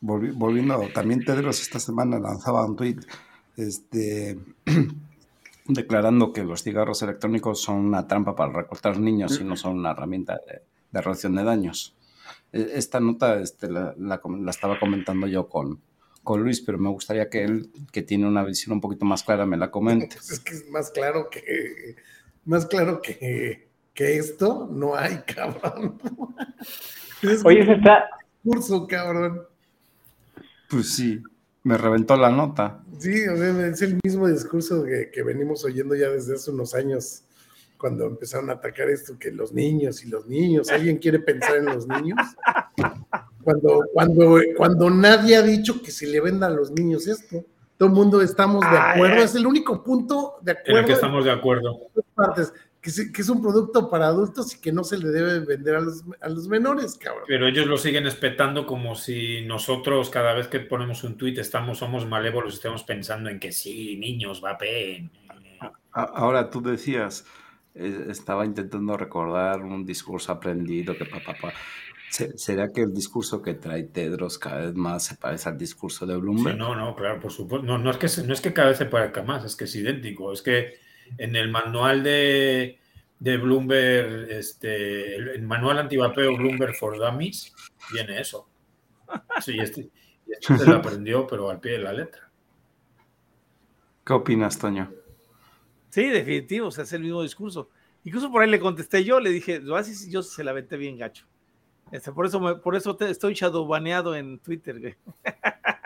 volviendo, 0.00 0.88
también 0.92 1.24
Tedros 1.24 1.62
esta 1.62 1.80
semana 1.80 2.18
lanzaba 2.18 2.64
un 2.66 2.76
tweet 2.76 2.98
este, 3.56 4.38
declarando 5.68 6.32
que 6.32 6.42
los 6.42 6.62
cigarros 6.62 7.02
electrónicos 7.02 7.62
son 7.62 7.76
una 7.76 8.06
trampa 8.06 8.34
para 8.34 8.52
recortar 8.52 8.98
niños 8.98 9.38
y 9.40 9.44
no 9.44 9.56
son 9.56 9.78
una 9.78 9.90
herramienta 9.92 10.40
de, 10.46 11.00
reducción 11.00 11.36
de 11.36 11.44
daños. 11.44 11.94
E, 12.52 12.72
esta 12.74 12.98
nota 13.00 13.38
este, 13.40 13.70
la, 13.70 13.94
estaba 14.48 14.80
comentando 14.80 15.26
yo 15.26 15.48
con, 15.48 15.80
con 16.24 16.42
Luis, 16.42 16.62
pero 16.62 16.78
me 16.78 16.88
gustaría 16.88 17.28
que 17.28 17.44
él, 17.44 17.70
que 17.92 18.02
tiene 18.02 18.26
una 18.26 18.42
visión 18.42 18.72
un 18.72 18.80
poquito 18.80 19.04
más 19.04 19.22
clara, 19.22 19.46
me 19.46 19.56
la 19.56 19.70
comente. 19.70 20.16
Es 20.30 20.40
que 20.40 20.54
es 20.54 20.68
más 20.70 20.90
claro 20.90 21.28
que, 21.30 21.96
más 22.46 22.66
claro 22.66 23.02
que, 23.02 23.68
que 23.92 24.16
esto, 24.16 24.68
no 24.72 24.96
hay, 24.96 25.18
cabrón. 25.26 26.00
Oye, 27.44 27.64
se 27.64 27.72
está... 27.72 28.08
Curso, 28.42 28.86
cabrón. 28.86 29.42
Pues 30.70 30.94
sí 30.94 31.20
me 31.68 31.76
reventó 31.76 32.16
la 32.16 32.30
nota. 32.30 32.80
Sí, 32.98 33.12
es 33.12 33.82
el 33.82 34.00
mismo 34.02 34.26
discurso 34.26 34.84
que, 34.84 35.22
venimos 35.22 35.64
oyendo 35.64 35.94
ya 35.94 36.08
desde 36.08 36.34
hace 36.34 36.50
unos 36.50 36.74
años, 36.74 37.24
cuando 37.76 38.06
empezaron 38.06 38.48
a 38.48 38.54
atacar 38.54 38.88
esto, 38.88 39.18
que 39.18 39.30
los 39.30 39.52
niños 39.52 40.02
y 40.02 40.08
los 40.08 40.26
niños, 40.26 40.70
¿alguien 40.70 40.96
quiere 40.96 41.18
pensar 41.18 41.56
en 41.56 41.66
los 41.66 41.86
niños? 41.86 42.18
Cuando, 43.44 43.82
cuando, 43.94 44.40
cuando 44.56 44.90
nadie 44.90 45.36
ha 45.36 45.42
dicho 45.42 45.80
que 45.82 45.90
se 45.90 46.06
le 46.06 46.20
venda 46.20 46.48
a 46.48 46.50
los 46.50 46.70
niños 46.70 47.06
esto. 47.06 47.44
Todo 47.76 47.88
el 47.88 47.94
mundo 47.94 48.20
estamos 48.20 48.60
de 48.68 48.76
acuerdo, 48.76 49.22
es 49.22 49.34
el 49.36 49.46
único 49.46 49.84
punto 49.84 50.38
de 50.42 50.52
acuerdo. 50.52 50.72
En 50.72 50.78
el 50.78 50.84
que 50.86 50.92
estamos 50.94 51.24
de 51.24 51.30
acuerdo. 51.30 51.78
Partes 52.14 52.52
que, 52.80 52.90
es 52.90 53.28
un 53.28 53.42
producto 53.42 53.90
para 53.90 54.06
adultos 54.06 54.54
y 54.54 54.60
que 54.60 54.72
no 54.72 54.84
se 54.84 54.98
le 54.98 55.08
debe 55.08 55.40
vender 55.40 55.76
a 55.76 55.80
los, 55.80 56.04
a 56.20 56.28
los 56.28 56.48
menores, 56.48 56.96
cabrón. 56.96 57.24
Pero 57.26 57.48
ellos 57.48 57.66
lo 57.66 57.76
siguen 57.76 58.06
espetando 58.06 58.66
como 58.66 58.94
si 58.94 59.42
nosotros 59.42 60.10
cada 60.10 60.34
vez 60.34 60.48
que 60.48 60.60
ponemos 60.60 61.02
un 61.04 61.16
tuit 61.16 61.38
estamos, 61.38 61.78
somos 61.78 62.06
malévolos, 62.06 62.54
estemos 62.54 62.84
pensando 62.84 63.30
en 63.30 63.40
que 63.40 63.52
sí, 63.52 63.96
niños, 63.96 64.40
vapen. 64.40 65.10
Ahora 65.92 66.50
tú 66.50 66.62
decías, 66.62 67.26
eh, 67.74 68.06
estaba 68.08 68.44
intentando 68.44 68.96
recordar 68.96 69.62
un 69.62 69.84
discurso 69.84 70.30
aprendido 70.30 70.96
que 70.96 71.04
papá, 71.04 71.34
papá. 71.34 71.52
¿Será 72.10 72.72
que 72.72 72.82
el 72.82 72.94
discurso 72.94 73.42
que 73.42 73.54
trae 73.54 73.82
Tedros 73.82 74.38
cada 74.38 74.60
vez 74.60 74.74
más 74.74 75.04
se 75.04 75.16
parece 75.16 75.48
al 75.48 75.58
discurso 75.58 76.06
de 76.06 76.16
Bloomberg? 76.16 76.56
no, 76.56 76.74
no, 76.74 76.94
claro, 76.94 77.20
por 77.20 77.30
supuesto. 77.30 77.66
No, 77.66 77.76
no, 77.76 77.90
es 77.90 77.98
que, 77.98 78.22
no 78.22 78.32
es 78.32 78.40
que 78.40 78.54
cada 78.54 78.68
vez 78.68 78.78
se 78.78 78.86
parezca 78.86 79.22
más, 79.22 79.44
es 79.44 79.56
que 79.56 79.64
es 79.64 79.74
idéntico. 79.74 80.32
Es 80.32 80.40
que 80.40 80.87
en 81.16 81.36
el 81.36 81.50
manual 81.50 82.02
de, 82.02 82.78
de 83.18 83.36
Bloomberg, 83.36 84.30
este, 84.30 85.16
el, 85.16 85.42
manual 85.42 85.78
antivapeo 85.78 86.36
Bloomberg 86.36 86.74
for 86.76 86.98
Dummies, 86.98 87.54
viene 87.92 88.20
eso. 88.20 88.48
Sí, 89.40 89.58
este, 89.58 89.90
este 90.26 90.58
se 90.58 90.66
lo 90.66 90.76
aprendió, 90.76 91.26
pero 91.26 91.50
al 91.50 91.60
pie 91.60 91.72
de 91.72 91.78
la 91.78 91.92
letra. 91.92 92.30
¿Qué 94.04 94.12
opinas, 94.12 94.58
Toño? 94.58 94.92
Sí, 95.90 96.08
definitivo, 96.08 96.68
o 96.68 96.70
sea, 96.70 96.84
es 96.84 96.92
el 96.92 97.02
mismo 97.02 97.22
discurso. 97.22 97.70
Incluso 98.04 98.30
por 98.30 98.42
ahí 98.42 98.50
le 98.50 98.60
contesté 98.60 99.04
yo, 99.04 99.20
le 99.20 99.30
dije, 99.30 99.60
así 99.74 100.10
yo 100.10 100.22
se 100.22 100.44
la 100.44 100.52
vete 100.52 100.76
bien 100.76 100.96
gacho. 100.96 101.26
Este, 101.90 102.12
por 102.12 102.26
eso, 102.26 102.40
me, 102.40 102.56
por 102.56 102.76
eso 102.76 102.96
te, 102.96 103.10
estoy 103.10 103.34
shadowbaneado 103.34 104.14
en 104.14 104.38
Twitter, 104.38 104.80
güey. 104.80 104.96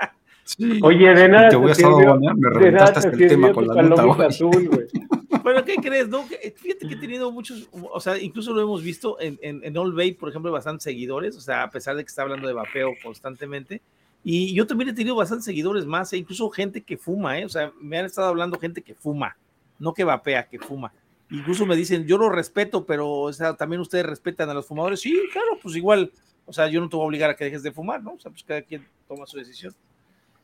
Oye, 0.83 1.15
de 1.15 1.29
nada. 1.29 1.49
Te 1.49 1.57
voy 1.57 1.71
a 1.71 1.75
sirvió, 1.75 2.19
me 2.19 2.51
reventaste 2.51 3.09
el 3.09 3.29
tema 3.29 3.53
con 3.53 3.67
la 3.67 3.83
nota. 3.83 4.27
Azul, 4.27 4.69
güey. 4.69 4.87
Bueno, 5.43 5.65
¿qué 5.65 5.75
crees? 5.77 6.09
No? 6.09 6.23
Fíjate 6.23 6.87
que 6.87 6.95
he 6.95 6.99
tenido 6.99 7.33
muchos, 7.33 7.69
o 7.73 7.99
sea, 8.01 8.17
incluso 8.17 8.53
lo 8.53 8.61
hemos 8.61 8.81
visto 8.83 9.19
en, 9.19 9.39
en, 9.43 9.61
en 9.65 9.77
All 9.77 9.93
Bay, 9.93 10.13
por 10.13 10.29
ejemplo, 10.29 10.53
bastantes 10.53 10.85
seguidores, 10.85 11.37
o 11.37 11.41
sea, 11.41 11.65
a 11.65 11.71
pesar 11.71 11.97
de 11.97 12.05
que 12.05 12.09
está 12.09 12.23
hablando 12.23 12.47
de 12.47 12.55
vapeo 12.55 12.93
constantemente. 13.03 13.83
Y 14.23 14.55
yo 14.55 14.67
también 14.67 14.91
he 14.91 14.93
tenido 14.93 15.17
bastantes 15.17 15.45
seguidores 15.45 15.85
más, 15.85 16.13
e 16.13 16.19
incluso 16.19 16.49
gente 16.51 16.83
que 16.83 16.97
fuma, 16.97 17.41
¿eh? 17.41 17.45
O 17.45 17.49
sea, 17.49 17.73
me 17.81 17.99
han 17.99 18.05
estado 18.05 18.29
hablando 18.29 18.59
gente 18.59 18.83
que 18.83 18.95
fuma, 18.95 19.37
no 19.79 19.93
que 19.93 20.05
vapea, 20.05 20.47
que 20.49 20.61
fuma. 20.61 20.93
Incluso 21.31 21.67
me 21.67 21.75
dicen, 21.75 22.07
yo 22.07 22.19
lo 22.19 22.29
respeto, 22.29 22.85
pero 22.85 23.11
o 23.11 23.33
sea, 23.33 23.55
también 23.55 23.81
ustedes 23.81 24.07
respetan 24.07 24.49
a 24.51 24.55
los 24.55 24.67
fumadores. 24.67 25.01
Sí, 25.01 25.19
claro, 25.33 25.59
pues 25.61 25.75
igual, 25.75 26.13
o 26.45 26.53
sea, 26.53 26.69
yo 26.69 26.81
no 26.81 26.89
te 26.89 26.97
voy 26.97 27.05
a 27.05 27.09
obligar 27.09 27.31
a 27.31 27.37
que 27.37 27.45
dejes 27.45 27.63
de 27.63 27.73
fumar, 27.73 28.03
¿no? 28.03 28.13
O 28.13 28.21
sea, 28.21 28.31
pues 28.31 28.45
cada 28.45 28.63
quien 28.63 28.87
toma 29.09 29.27
su 29.27 29.39
decisión. 29.39 29.75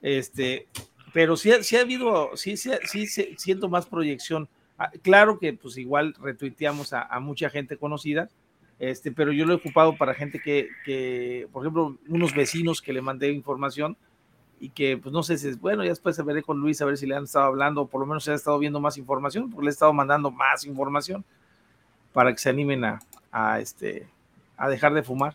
Este, 0.01 0.66
pero 1.12 1.37
sí, 1.37 1.51
sí 1.62 1.77
ha 1.77 1.81
habido, 1.81 2.37
sí, 2.37 2.57
sí, 2.57 2.70
sí, 2.85 3.35
siento 3.37 3.69
más 3.69 3.87
proyección. 3.87 4.49
Ah, 4.79 4.91
claro 5.03 5.39
que 5.39 5.53
pues 5.53 5.77
igual 5.77 6.15
retuiteamos 6.20 6.93
a, 6.93 7.19
mucha 7.20 7.51
gente 7.51 7.77
conocida, 7.77 8.29
Este, 8.79 9.11
pero 9.11 9.33
yo 9.33 9.45
lo 9.45 9.55
he 9.55 9.57
ocupado 9.57 9.97
para 9.97 10.15
gente 10.15 10.39
que, 10.39 10.69
que, 10.85 11.49
por 11.53 11.65
ejemplo, 11.65 11.99
unos 12.09 12.33
vecinos 12.35 12.81
que 12.81 12.93
le 12.93 13.03
mandé 13.03 13.33
información 13.33 13.97
y 14.61 14.70
que, 14.70 14.97
pues 14.97 15.12
no 15.12 15.23
sé 15.23 15.39
si 15.39 15.49
es 15.49 15.61
bueno, 15.61 15.83
ya 15.83 15.91
después 15.91 16.16
se 16.16 16.23
veré 16.23 16.43
con 16.43 16.61
Luis 16.61 16.81
a 16.81 16.85
ver 16.85 16.97
si 16.97 17.07
le 17.07 17.16
han 17.16 17.25
estado 17.25 17.47
hablando, 17.47 17.83
o 17.83 17.87
por 17.89 18.01
lo 18.01 18.07
menos 18.07 18.25
se 18.25 18.33
ha 18.33 18.35
estado 18.35 18.59
viendo 18.59 18.81
más 18.81 18.97
información, 18.99 19.51
porque 19.51 19.65
le 19.65 19.70
he 19.70 19.73
estado 19.73 19.93
mandando 19.93 20.31
más 20.31 20.65
información 20.65 21.25
para 22.12 22.33
que 22.33 22.39
se 22.39 22.51
animen 22.51 22.85
a, 22.85 23.01
a 23.33 23.61
este, 23.61 24.09
a 24.57 24.69
dejar 24.69 24.95
de 24.95 25.03
fumar. 25.03 25.35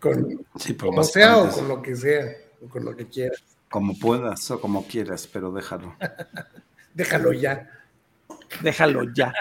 Con, 0.00 0.41
sí, 0.56 0.74
como 0.74 1.02
sea 1.04 1.38
o 1.38 1.50
con 1.50 1.68
lo 1.68 1.82
que 1.82 1.96
sea, 1.96 2.32
o 2.62 2.68
con 2.68 2.84
lo 2.84 2.96
que 2.96 3.06
quieras. 3.06 3.42
Como 3.70 3.98
puedas 3.98 4.50
o 4.50 4.60
como 4.60 4.86
quieras, 4.86 5.28
pero 5.32 5.52
déjalo. 5.52 5.96
déjalo 6.94 7.32
ya. 7.32 7.70
Déjalo 8.62 9.12
ya. 9.14 9.32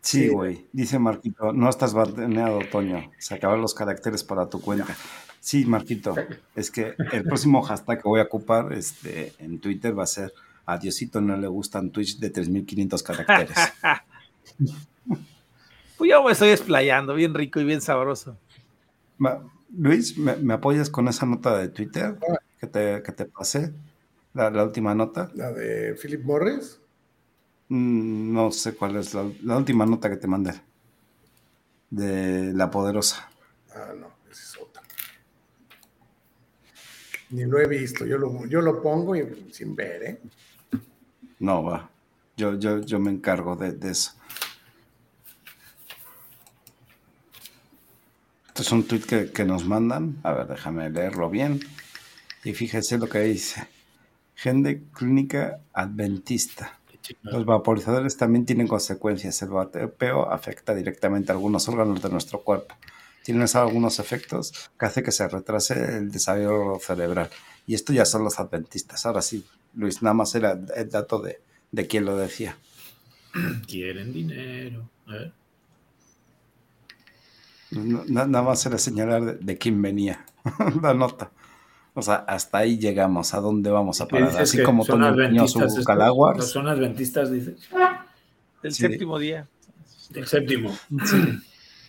Sí, 0.00 0.28
güey. 0.28 0.66
Dice 0.72 0.98
Marquito, 0.98 1.52
no 1.52 1.68
estás 1.68 1.92
baneado, 1.92 2.60
Toño. 2.70 3.10
Se 3.18 3.34
acaban 3.34 3.60
los 3.60 3.74
caracteres 3.74 4.24
para 4.24 4.48
tu 4.48 4.60
cuenta. 4.60 4.96
Sí, 5.40 5.64
Marquito. 5.64 6.14
Es 6.54 6.70
que 6.70 6.94
el 7.12 7.24
próximo 7.24 7.62
hashtag 7.62 8.02
que 8.02 8.08
voy 8.08 8.20
a 8.20 8.24
ocupar 8.24 8.72
este, 8.72 9.32
en 9.38 9.60
Twitter 9.60 9.98
va 9.98 10.04
a 10.04 10.06
ser 10.06 10.32
a 10.66 10.76
Diosito 10.76 11.20
no 11.22 11.34
le 11.36 11.46
gustan 11.46 11.90
Twitch 11.90 12.18
de 12.18 12.28
3500 12.28 13.02
caracteres. 13.02 13.56
pues 15.98 16.10
yo 16.10 16.22
me 16.22 16.32
estoy 16.32 16.50
explayando, 16.50 17.14
bien 17.14 17.34
rico 17.34 17.60
y 17.60 17.64
bien 17.64 17.80
sabroso. 17.80 18.38
Luis, 19.76 20.16
¿me, 20.16 20.54
apoyas 20.54 20.88
con 20.88 21.08
esa 21.08 21.26
nota 21.26 21.58
de 21.58 21.68
Twitter 21.68 22.16
que 22.58 22.66
te, 22.66 23.02
que 23.02 23.12
te 23.12 23.26
pasé? 23.26 23.74
La, 24.32 24.50
la 24.50 24.64
última 24.64 24.94
nota. 24.94 25.30
¿La 25.34 25.52
de 25.52 25.94
Philip 25.94 26.24
Morris? 26.24 26.80
Mm, 27.68 28.32
no 28.32 28.50
sé 28.50 28.74
cuál 28.74 28.96
es 28.96 29.12
la, 29.14 29.56
última 29.56 29.84
nota 29.84 30.08
que 30.08 30.16
te 30.16 30.26
mandé. 30.26 30.52
De 31.90 32.52
La 32.54 32.70
Poderosa. 32.70 33.28
Ah, 33.74 33.92
no, 33.98 34.06
esa 34.30 34.42
es 34.42 34.58
otra. 34.60 34.82
Ni 37.30 37.44
lo 37.44 37.58
he 37.58 37.66
visto. 37.66 38.06
Yo 38.06 38.18
lo, 38.18 38.46
yo 38.46 38.60
lo 38.60 38.80
pongo 38.82 39.16
y, 39.16 39.50
sin 39.52 39.74
ver, 39.76 40.02
¿eh? 40.02 40.20
No, 41.40 41.62
va. 41.64 41.90
Yo, 42.36 42.54
yo, 42.54 42.80
yo 42.80 42.98
me 42.98 43.10
encargo 43.10 43.56
de, 43.56 43.76
eso. 43.90 44.12
Esto 48.58 48.70
es 48.70 48.72
un 48.72 48.88
tweet 48.88 49.02
que, 49.02 49.30
que 49.30 49.44
nos 49.44 49.64
mandan. 49.66 50.18
A 50.24 50.32
ver, 50.32 50.48
déjame 50.48 50.90
leerlo 50.90 51.30
bien. 51.30 51.60
Y 52.42 52.54
fíjese 52.54 52.98
lo 52.98 53.08
que 53.08 53.20
dice. 53.20 53.68
Gente 54.34 54.82
clínica 54.92 55.60
adventista. 55.72 56.80
Los 57.22 57.44
vaporizadores 57.44 58.16
también 58.16 58.46
tienen 58.46 58.66
consecuencias. 58.66 59.40
El 59.42 59.50
vapeo 59.50 60.28
afecta 60.28 60.74
directamente 60.74 61.30
a 61.30 61.36
algunos 61.36 61.68
órganos 61.68 62.02
de 62.02 62.10
nuestro 62.10 62.42
cuerpo. 62.42 62.74
Tienen 63.22 63.46
algunos 63.54 64.00
efectos 64.00 64.72
que 64.76 64.86
hace 64.86 65.04
que 65.04 65.12
se 65.12 65.28
retrase 65.28 65.98
el 65.98 66.10
desarrollo 66.10 66.80
cerebral. 66.80 67.30
Y 67.64 67.74
esto 67.74 67.92
ya 67.92 68.04
son 68.04 68.24
los 68.24 68.40
adventistas. 68.40 69.06
Ahora 69.06 69.22
sí, 69.22 69.46
Luis, 69.74 70.02
nada 70.02 70.14
más 70.14 70.34
era 70.34 70.58
el 70.74 70.90
dato 70.90 71.20
de, 71.20 71.40
de 71.70 71.86
quién 71.86 72.04
lo 72.04 72.16
decía. 72.16 72.58
Quieren 73.68 74.12
dinero. 74.12 74.90
Nada 77.70 78.42
más 78.42 78.64
era 78.66 78.78
señalar 78.78 79.24
de, 79.24 79.34
de 79.34 79.58
quién 79.58 79.80
venía 79.82 80.24
la 80.82 80.94
nota. 80.94 81.30
O 81.98 82.02
sea, 82.02 82.14
hasta 82.28 82.58
ahí 82.58 82.78
llegamos, 82.78 83.34
¿a 83.34 83.40
dónde 83.40 83.70
vamos 83.70 84.00
a 84.00 84.06
parar? 84.06 84.28
Así 84.38 84.62
como 84.62 84.84
Toño 84.84 85.08
enseñó 85.20 85.48
su 85.48 85.58
¿No 85.58 86.42
son 86.42 86.68
adventistas, 86.68 87.32
dices? 87.32 87.68
Del 88.62 88.72
séptimo 88.72 89.18
día. 89.18 89.48
Del 90.10 90.26
séptimo. 90.28 90.72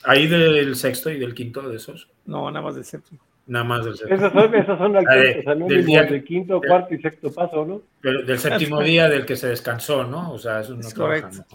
Ahí 0.03 0.25
del 0.25 0.75
sexto 0.75 1.11
y 1.11 1.19
del 1.19 1.35
quinto 1.35 1.61
de 1.69 1.77
esos. 1.77 2.09
No, 2.25 2.49
nada 2.49 2.65
más 2.65 2.73
del 2.73 2.85
séptimo. 2.85 3.19
Nada 3.45 3.65
más 3.65 3.85
del 3.85 3.97
séptimo. 3.97 4.17
Esas 4.17 4.33
son, 4.33 4.55
esas 4.55 4.77
son 4.79 4.93
del, 4.93 5.67
del, 5.67 5.85
día, 5.85 6.03
del 6.05 6.23
quinto, 6.23 6.59
cuarto 6.59 6.95
y 6.95 7.01
sexto 7.01 7.31
paso, 7.31 7.63
¿no? 7.63 7.83
Pero 8.01 8.23
del 8.23 8.39
séptimo 8.39 8.81
día 8.81 9.07
del 9.09 9.27
que 9.27 9.35
se 9.35 9.47
descansó, 9.47 10.05
¿no? 10.05 10.31
O 10.31 10.39
sea, 10.39 10.61
eso 10.61 10.73
no 10.73 10.81
es 10.81 10.91
correcto. 10.91 11.45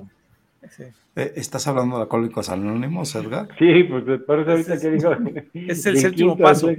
Eh, 1.17 1.33
¿Estás 1.37 1.67
hablando 1.67 1.97
de 1.97 2.03
Alcohólicos 2.03 2.49
Anónimos, 2.49 3.15
Edgar? 3.15 3.49
Sí, 3.59 3.85
pues 3.85 4.05
por 4.23 4.41
eso 4.41 4.51
ahorita 4.51 4.81
que 4.81 4.91
digo. 4.91 5.11
Es 5.55 5.87
el 5.87 5.99
séptimo 5.99 6.37
paso. 6.37 6.71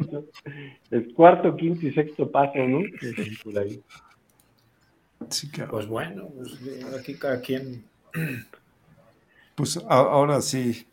el 0.91 1.13
cuarto, 1.13 1.55
quinto 1.55 1.85
y 1.87 1.93
sexto 1.93 2.29
paso, 2.29 2.59
¿no? 2.67 2.81
Sí, 5.29 5.49
Pues 5.69 5.87
bueno, 5.87 6.29
pues 6.35 6.57
aquí 6.99 7.15
cada 7.15 7.39
quien. 7.41 7.83
Pues 9.55 9.77
ahora 9.87 10.41
sí, 10.41 10.85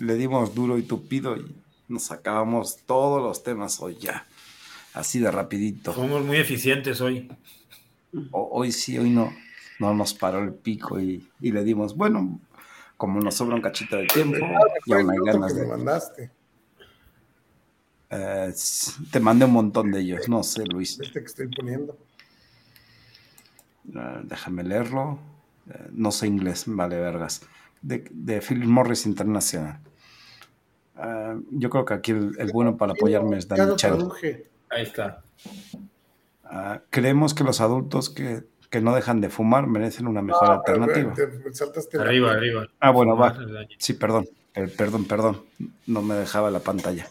le 0.00 0.14
dimos 0.14 0.54
duro 0.54 0.76
y 0.78 0.82
tupido 0.82 1.36
y 1.36 1.54
nos 1.88 2.10
acabamos 2.10 2.78
todos 2.86 3.22
los 3.22 3.42
temas 3.42 3.80
hoy 3.80 3.96
ya. 4.00 4.26
Así 4.92 5.20
de 5.20 5.30
rapidito. 5.30 5.92
Somos 5.94 6.24
muy 6.24 6.38
eficientes 6.38 7.00
hoy. 7.00 7.30
hoy 8.32 8.72
sí, 8.72 8.98
hoy 8.98 9.10
no 9.10 9.32
no 9.80 9.94
nos 9.94 10.14
paró 10.14 10.42
el 10.44 10.52
pico 10.52 11.00
y, 11.00 11.26
le 11.40 11.64
dimos, 11.64 11.96
bueno, 11.96 12.38
como 12.96 13.18
nos 13.20 13.34
sobra 13.34 13.56
un 13.56 13.62
cachito 13.62 13.96
de 13.96 14.06
tiempo, 14.06 14.38
ya 14.86 15.02
no 15.02 15.10
hay 15.10 15.18
ganas 15.24 15.54
de... 15.56 15.66
mandaste? 15.66 16.30
Eh, 18.10 18.52
te 19.12 19.20
mandé 19.20 19.44
un 19.44 19.52
montón 19.52 19.92
de 19.92 20.00
ellos, 20.00 20.28
no 20.28 20.42
sé, 20.42 20.64
Luis. 20.66 20.98
Este 21.00 21.20
que 21.20 21.26
estoy 21.26 21.46
poniendo. 21.46 21.96
Eh, 23.94 24.20
déjame 24.24 24.64
leerlo. 24.64 25.18
Eh, 25.70 25.88
no 25.92 26.10
sé 26.10 26.26
inglés, 26.26 26.64
vale, 26.66 26.98
vergas. 26.98 27.42
De, 27.80 28.04
de 28.10 28.40
Philip 28.40 28.68
Morris 28.68 29.06
International. 29.06 29.80
yo 31.50 31.70
creo 31.70 31.84
que 31.84 31.94
aquí 31.94 32.10
el, 32.10 32.50
bueno 32.52 32.76
para 32.76 32.92
apoyarme 32.92 33.38
es 33.38 33.48
Daniel 33.48 33.76
Ahí 34.68 34.82
está. 34.82 35.22
creemos 36.90 37.32
que 37.32 37.44
los 37.44 37.60
adultos 37.60 38.10
que 38.10 38.44
que 38.70 38.80
no 38.80 38.94
dejan 38.94 39.20
de 39.20 39.28
fumar 39.28 39.66
merecen 39.66 40.06
una 40.06 40.22
mejor 40.22 40.48
ah, 40.48 40.54
alternativa. 40.54 41.12
arriba, 42.00 42.32
arriba. 42.32 42.68
Ah, 42.78 42.90
bueno, 42.90 43.16
va. 43.16 43.36
Sí, 43.78 43.94
perdón. 43.94 44.28
perdón, 44.76 45.04
perdón. 45.04 45.42
No 45.86 46.02
me 46.02 46.14
dejaba 46.14 46.50
la 46.50 46.60
pantalla. 46.60 47.08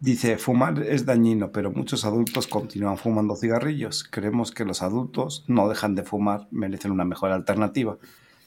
Dice, 0.00 0.38
fumar 0.38 0.80
es 0.82 1.06
dañino, 1.06 1.50
pero 1.50 1.72
muchos 1.72 2.04
adultos 2.04 2.46
continúan 2.46 2.98
fumando 2.98 3.34
cigarrillos. 3.34 4.04
Creemos 4.04 4.52
que 4.52 4.64
los 4.64 4.82
adultos 4.82 5.44
no 5.48 5.68
dejan 5.68 5.96
de 5.96 6.04
fumar, 6.04 6.46
merecen 6.50 6.92
una 6.92 7.04
mejor 7.04 7.32
alternativa. 7.32 7.98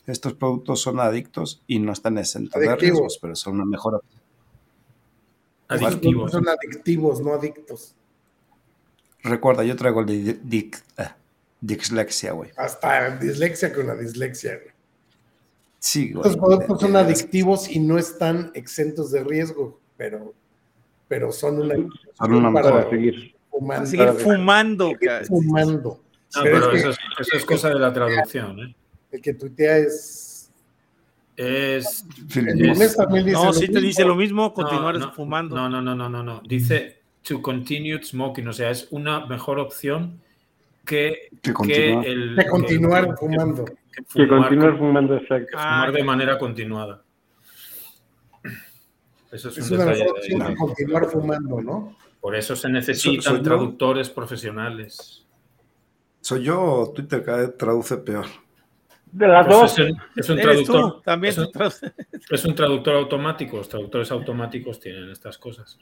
Estos 0.08 0.34
productos 0.34 0.82
son 0.82 1.00
adictos 1.00 1.62
y 1.68 1.80
no 1.80 1.92
están 1.92 2.18
exentos 2.18 2.62
de 2.62 2.76
riesgos, 2.76 3.18
pero 3.22 3.36
son 3.36 3.56
una 3.56 3.66
mejor 3.66 4.02
Adictivos. 5.68 6.32
Son 6.32 6.46
adictivos, 6.50 7.22
no 7.22 7.34
adictos. 7.34 7.96
Recuerda, 9.24 9.64
yo 9.64 9.76
traigo 9.76 10.02
el 10.02 10.06
de 10.44 10.70
eh, 10.98 11.08
dislexia, 11.60 12.32
güey. 12.32 12.50
Hasta 12.58 13.18
dislexia 13.18 13.72
con 13.72 13.88
la 13.88 13.96
dislexia, 13.96 14.56
güey. 14.56 14.72
Sí, 15.80 16.12
güey. 16.12 16.26
Los 16.26 16.38
productos 16.38 16.82
son 16.82 16.96
adictivos 16.96 17.70
y 17.70 17.80
no 17.80 17.98
están 17.98 18.52
exentos 18.54 19.12
de 19.12 19.24
riesgo, 19.24 19.80
pero, 19.98 20.34
pero 21.08 21.32
son 21.32 21.62
una, 21.62 21.76
son 22.14 22.34
una 22.34 22.52
para 22.52 22.90
seguir 22.90 23.36
fumando. 23.50 23.86
Seguir 23.86 24.10
fumando. 24.14 24.92
fumando. 25.28 26.04
No, 26.36 26.44
pero, 26.44 26.72
eso, 26.72 26.92
es, 27.34 27.46
cosa 27.46 27.70
de 27.70 27.80
la 27.80 27.92
traducción. 27.92 28.60
¿eh? 28.60 28.76
El 29.12 29.22
que 29.22 29.34
tuitea 29.34 29.78
es. 29.78 30.52
Es. 31.36 32.06
no, 32.36 33.54
si 33.54 33.68
te 33.68 33.80
dice 33.80 34.06
lo 34.06 34.16
mismo, 34.16 34.54
continuar 34.54 35.14
fumando. 35.14 35.56
No, 35.56 35.70
no, 35.70 35.82
no, 35.82 35.96
no, 35.96 36.10
no, 36.10 36.24
no. 36.24 36.42
Dice 36.46 37.01
to 37.24 37.42
continue 37.42 38.02
smoking, 38.04 38.48
o 38.48 38.54
sea, 38.54 38.72
es 38.72 38.88
una 38.92 39.26
mejor 39.26 39.60
opción 39.60 40.20
que, 40.86 41.30
que, 41.42 41.94
el, 41.94 42.36
que 42.36 42.48
continuar 42.48 43.18
fumando. 43.18 43.66
Que, 44.14 44.28
continuar 44.28 44.78
fumando, 44.78 45.16
exacto. 45.18 45.58
fumar 45.58 45.92
de 45.92 46.04
manera 46.04 46.38
continuada. 46.38 47.04
Eso 49.32 49.50
es, 49.50 49.72
un 49.72 49.80
una 49.80 49.86
mejor 49.92 50.10
opción 50.10 50.48
que 50.48 50.56
continuar 50.56 51.06
fumando, 51.10 51.62
¿no? 51.62 51.96
Por 52.20 52.36
eso 52.36 52.56
se 52.56 52.70
necesitan 52.70 53.42
traductores 53.42 54.10
profesionales. 54.10 55.26
¿Soy 56.20 56.44
yo 56.44 56.62
o 56.62 56.92
Twitter 56.92 57.24
cada 57.24 57.40
vez 57.40 57.58
traduce 57.58 57.98
peor? 57.98 58.26
De 59.12 59.28
las 59.28 59.46
pues 59.46 59.58
dos. 59.58 59.80
Es, 60.16 60.30
un 60.30 60.38
traductor. 60.38 61.02
también 61.02 61.34
es 62.30 62.46
un 62.46 62.56
traductor 62.56 62.96
automático. 62.96 63.58
Los 63.58 63.68
traductores 63.68 64.12
automáticos 64.12 64.80
tienen 64.80 65.10
estas 65.10 65.38
cosas. 65.38 65.78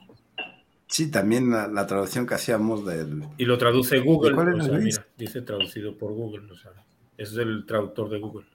Sí, 0.90 1.12
también 1.12 1.52
la, 1.52 1.86
traducción 1.86 2.26
que 2.26 2.34
hacíamos 2.34 2.84
del... 2.84 3.24
Y 3.38 3.46
lo 3.46 3.60
traduce 3.60 4.00
Google. 4.00 4.34
O 4.34 4.62
sea, 4.62 4.74
mira, 4.80 5.06
dice 5.16 5.44
traducido 5.44 5.96
por 5.96 6.14
Google. 6.14 6.52
O 6.52 6.56
sea, 6.56 6.72
es 7.16 7.32
el 7.34 7.64
traductor 7.68 8.10
de 8.10 8.20
Google. 8.20 8.48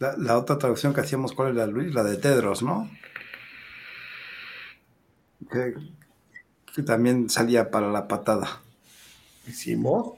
La, 0.00 0.36
otra 0.36 0.58
traducción 0.58 0.92
que 0.92 1.02
hacíamos, 1.02 1.32
¿cuál 1.32 1.54
era, 1.54 1.66
Luis? 1.68 1.94
La 1.94 2.02
de 2.02 2.16
Tedros, 2.16 2.64
¿no? 2.64 2.90
Que, 5.48 5.74
también 6.82 7.30
salía 7.30 7.70
para 7.70 7.88
la 7.88 8.08
patada. 8.08 8.60
¿Hicimos? 9.46 10.14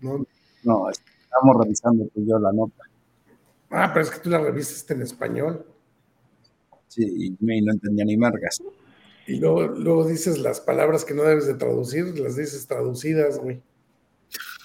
No, 0.00 0.26
No, 0.64 0.88
estamos 0.90 1.56
revisando 1.62 2.06
tú 2.14 2.22
y 2.22 2.26
yo 2.26 2.38
la 2.38 2.50
nota. 2.50 2.82
Ah, 3.70 3.90
pero 3.92 4.06
es 4.06 4.10
que 4.10 4.20
tú 4.20 4.30
la 4.30 4.38
revisaste 4.38 4.94
en 4.94 5.02
español. 5.02 5.66
Sí, 6.88 7.36
y 7.38 7.44
no 7.44 7.72
entendía 7.72 8.06
ni 8.06 8.16
mergas. 8.16 8.62
Y 9.26 9.38
luego, 9.40 9.66
luego 9.66 10.06
dices 10.06 10.38
las 10.38 10.60
palabras 10.60 11.04
que 11.04 11.14
no 11.14 11.24
debes 11.24 11.46
de 11.46 11.54
traducir, 11.54 12.18
las 12.18 12.36
dices 12.36 12.66
traducidas, 12.66 13.38
güey. 13.38 13.60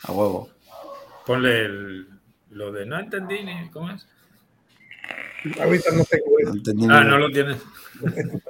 A 0.03 0.11
huevo. 0.11 0.49
Ponle 1.25 1.67
lo 2.51 2.71
de 2.71 2.85
no 2.85 2.99
entendí 2.99 3.43
ni 3.43 3.69
cómo 3.69 3.89
es. 3.89 4.07
Ahorita 5.59 5.91
no 5.91 6.03
tengo 6.05 6.39
eso. 6.39 6.91
ah, 6.91 7.03
no 7.03 7.17
lo 7.17 7.31
tienes. 7.31 7.57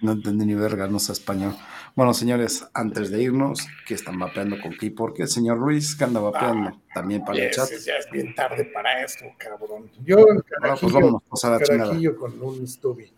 no 0.00 0.12
entendí 0.12 0.46
ni 0.46 0.54
verga, 0.54 0.88
no 0.88 0.98
sé 0.98 1.12
español. 1.12 1.54
Bueno, 1.94 2.14
señores, 2.14 2.66
antes 2.74 3.10
de 3.10 3.22
irnos, 3.22 3.66
¿qué 3.86 3.94
están 3.94 4.18
vapeando 4.18 4.56
con 4.60 4.72
qué? 4.72 4.90
Porque 4.90 5.22
el 5.22 5.28
señor 5.28 5.58
Ruiz, 5.58 5.94
que 5.94 6.04
anda 6.04 6.20
vapeando? 6.20 6.70
Ah, 6.70 6.80
También 6.94 7.24
para 7.24 7.38
el 7.38 7.50
chat. 7.50 7.68
Ya 7.84 7.96
es 7.96 8.10
bien 8.10 8.34
tarde 8.34 8.64
para 8.64 9.04
eso, 9.04 9.26
cabrón. 9.36 9.90
Yo, 10.04 10.18
el 10.18 10.42
pues 10.80 10.92
bueno, 10.92 11.22
pues 11.28 11.44
a 11.44 11.50
la 11.50 12.14
con 12.16 12.42
un 12.42 12.66
Stubby. 12.66 13.12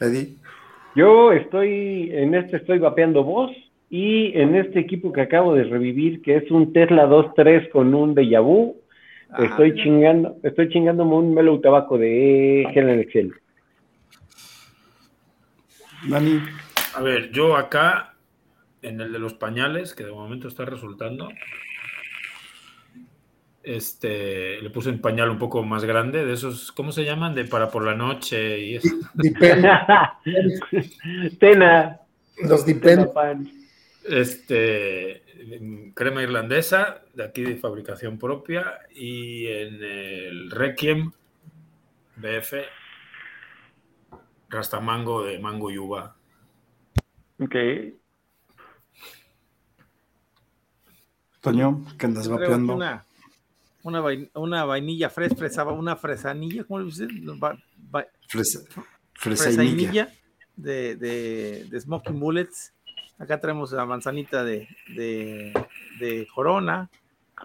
Eddie. 0.00 0.36
Yo 0.94 1.32
estoy, 1.32 2.10
en 2.12 2.34
este 2.34 2.56
estoy 2.56 2.78
vapeando 2.78 3.22
voz 3.22 3.50
y 3.88 4.36
en 4.38 4.56
este 4.56 4.80
equipo 4.80 5.12
que 5.12 5.20
acabo 5.20 5.54
de 5.54 5.64
revivir, 5.64 6.22
que 6.22 6.36
es 6.36 6.50
un 6.50 6.72
Tesla 6.72 7.06
2.3 7.06 7.70
con 7.70 7.94
un 7.94 8.14
Deja 8.14 8.40
Vu, 8.40 8.76
estoy 9.38 9.74
chingando, 9.74 10.36
estoy 10.42 10.68
chingándome 10.68 11.14
un 11.14 11.34
Melo 11.34 11.60
Tabaco 11.60 11.98
de 11.98 12.62
Helen 12.74 13.00
Excel. 13.00 13.34
Dani. 16.08 16.40
A 16.94 17.02
ver, 17.02 17.30
yo 17.30 17.56
acá, 17.56 18.14
en 18.82 19.00
el 19.00 19.12
de 19.12 19.18
los 19.18 19.34
pañales, 19.34 19.94
que 19.94 20.04
de 20.04 20.12
momento 20.12 20.48
está 20.48 20.64
resultando, 20.64 21.28
este, 23.62 24.60
le 24.60 24.70
puse 24.70 24.90
un 24.90 25.00
pañal 25.00 25.30
un 25.30 25.38
poco 25.38 25.62
más 25.62 25.84
grande, 25.84 26.24
de 26.24 26.32
esos, 26.32 26.72
¿cómo 26.72 26.92
se 26.92 27.04
llaman? 27.04 27.34
De 27.34 27.44
para 27.44 27.70
por 27.70 27.84
la 27.84 27.94
noche 27.94 28.58
y 28.58 28.76
eso. 28.76 28.88
Tena. 31.38 32.00
Los 32.42 32.64
Dipen. 32.64 33.06
Este, 34.02 35.22
crema 35.94 36.22
irlandesa, 36.22 37.02
de 37.12 37.24
aquí 37.24 37.42
de 37.42 37.56
fabricación 37.56 38.18
propia, 38.18 38.78
y 38.94 39.46
en 39.46 39.82
el 39.82 40.50
Requiem 40.50 41.12
BF, 42.16 42.54
rastamango 44.48 45.22
de 45.22 45.38
mango 45.38 45.70
y 45.70 45.78
uva. 45.78 46.16
Ok. 47.38 47.56
Toño, 51.40 51.84
¿qué 51.98 52.06
andas 52.06 52.28
vapeando? 52.28 52.78
Una, 53.82 54.02
una, 54.34 54.64
vainilla 54.64 55.08
fresa, 55.08 55.64
una 55.64 55.96
fresanilla, 55.96 56.64
¿cómo 56.64 56.80
le 56.80 56.86
dice? 56.86 57.08
Fresa, 58.28 58.60
fresanilla 59.14 60.12
de, 60.56 60.96
de, 60.96 61.66
de 61.70 61.80
Smoking 61.80 62.20
Bullets. 62.20 62.74
Acá 63.18 63.40
tenemos 63.40 63.72
la 63.72 63.86
manzanita 63.86 64.44
de, 64.44 64.68
de, 64.94 65.52
de 65.98 66.26
Corona. 66.34 66.90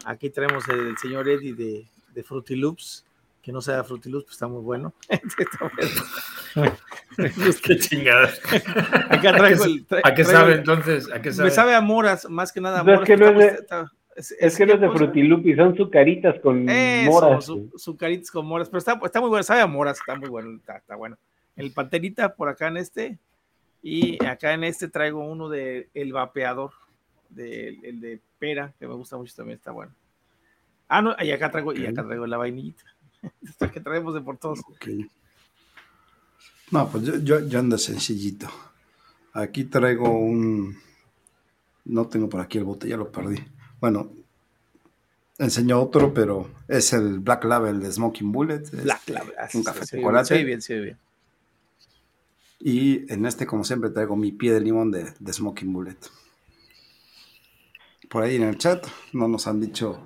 Aquí 0.05 0.29
tenemos 0.29 0.67
el, 0.69 0.97
señor 0.97 1.29
Eddie 1.29 1.53
de, 1.53 1.87
de 2.13 2.23
Fruity 2.23 2.55
Loops 2.55 3.05
que 3.45 3.51
no 3.51 3.61
sea 3.61 3.83
Fruity 3.83 4.09
Loops, 4.09 4.25
pues 4.25 4.33
está 4.33 4.47
muy 4.47 4.63
bueno. 4.63 4.95
qué 7.63 7.77
chingada. 7.77 8.33
Acá 9.07 9.33
traigo 9.37 9.65
el. 9.65 9.85
¿A 10.03 10.15
qué 10.15 10.25
sabe 10.25 10.55
entonces? 10.55 11.07
¿A 11.13 11.21
qué 11.21 11.31
sabe? 11.31 11.49
Me 11.49 11.53
sabe 11.53 11.75
a 11.75 11.81
moras, 11.81 12.27
más 12.27 12.51
que 12.51 12.59
nada 12.59 12.79
a 12.79 12.83
moras. 12.83 13.01
es 13.01 13.05
que 13.05 13.17
no 13.17 13.27
es 13.27 13.37
de, 13.37 13.67
es, 14.15 14.55
que 14.57 14.65
no 14.65 14.73
es 14.73 14.81
de 14.81 14.89
Fruity 14.89 15.55
son 15.55 15.75
sucaritas 15.75 16.39
con 16.39 16.65
moras. 16.65 17.45
Su, 17.45 17.69
sucaritas 17.75 18.31
con 18.31 18.45
moras, 18.45 18.69
pero 18.69 18.79
está, 18.79 18.99
está 19.03 19.19
muy 19.19 19.29
bueno, 19.29 19.43
sabe 19.43 19.61
a 19.61 19.67
moras, 19.67 19.97
está 19.97 20.15
muy 20.15 20.29
bueno, 20.29 20.55
está, 20.57 20.77
está, 20.77 20.95
bueno. 20.95 21.17
El 21.57 21.71
panterita 21.71 22.33
por 22.33 22.47
acá 22.47 22.69
en 22.69 22.77
este, 22.77 23.19
y 23.81 24.23
acá 24.25 24.53
en 24.53 24.63
este 24.63 24.87
traigo 24.87 25.19
uno 25.19 25.49
de 25.49 25.89
El 25.93 26.13
Vapeador, 26.13 26.71
de, 27.29 27.77
el 27.83 27.99
de 27.99 28.21
pera, 28.39 28.73
que 28.79 28.87
me 28.87 28.93
gusta 28.93 29.17
mucho 29.17 29.35
también, 29.35 29.57
está 29.57 29.71
bueno. 29.71 29.93
Ah, 30.87 31.01
no, 31.01 31.15
y 31.19 31.31
acá 31.31 31.51
traigo, 31.51 31.73
y 31.73 31.85
acá 31.85 32.05
traigo 32.05 32.25
la 32.25 32.37
vainillita. 32.37 32.83
Esto 33.43 33.69
que 33.69 33.81
traemos 33.81 34.13
de 34.13 34.21
por 34.21 34.37
todos. 34.37 34.61
No, 36.71 36.89
pues 36.89 37.03
yo, 37.03 37.17
yo, 37.17 37.47
yo 37.47 37.59
ando 37.59 37.77
sencillito. 37.77 38.47
Aquí 39.33 39.65
traigo 39.65 40.09
un. 40.09 40.77
No 41.83 42.07
tengo 42.07 42.29
por 42.29 42.39
aquí 42.39 42.57
el 42.57 42.63
bote, 42.63 42.87
ya 42.87 42.95
lo 42.97 43.11
perdí. 43.11 43.37
Bueno, 43.85 44.11
enseño 45.37 45.79
otro, 45.79 46.11
pero 46.11 46.49
es 46.67 46.91
el 46.91 47.19
Black 47.19 47.43
Label 47.43 47.79
de 47.79 47.91
Smoking 47.91 48.31
Bullet. 48.31 48.63
Black 48.81 49.07
Label, 49.09 49.35
un 49.53 49.63
café 49.63 49.81
de 49.81 50.01
chocolate. 50.01 50.37
Sí, 50.39 50.43
bien, 50.43 50.59
sí, 50.59 50.73
bien. 50.73 50.97
Y 52.59 53.13
en 53.13 53.27
este, 53.27 53.45
como 53.45 53.63
siempre, 53.63 53.91
traigo 53.91 54.15
mi 54.15 54.31
pie 54.31 54.53
de 54.53 54.61
limón 54.61 54.89
de, 54.89 55.13
de 55.19 55.33
Smoking 55.33 55.71
Bullet. 55.71 55.97
Por 58.09 58.23
ahí 58.23 58.37
en 58.37 58.41
el 58.41 58.57
chat 58.57 58.87
no 59.13 59.27
nos 59.27 59.45
han 59.45 59.61
dicho 59.61 59.99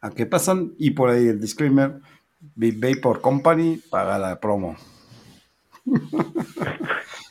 a 0.00 0.08
qué 0.08 0.24
pasan. 0.24 0.72
Y 0.78 0.92
por 0.92 1.10
ahí 1.10 1.28
el 1.28 1.42
disclaimer: 1.42 2.00
Big 2.54 2.80
Vapor 2.80 3.20
Company 3.20 3.82
paga 3.90 4.18
la 4.18 4.40
promo. 4.40 4.78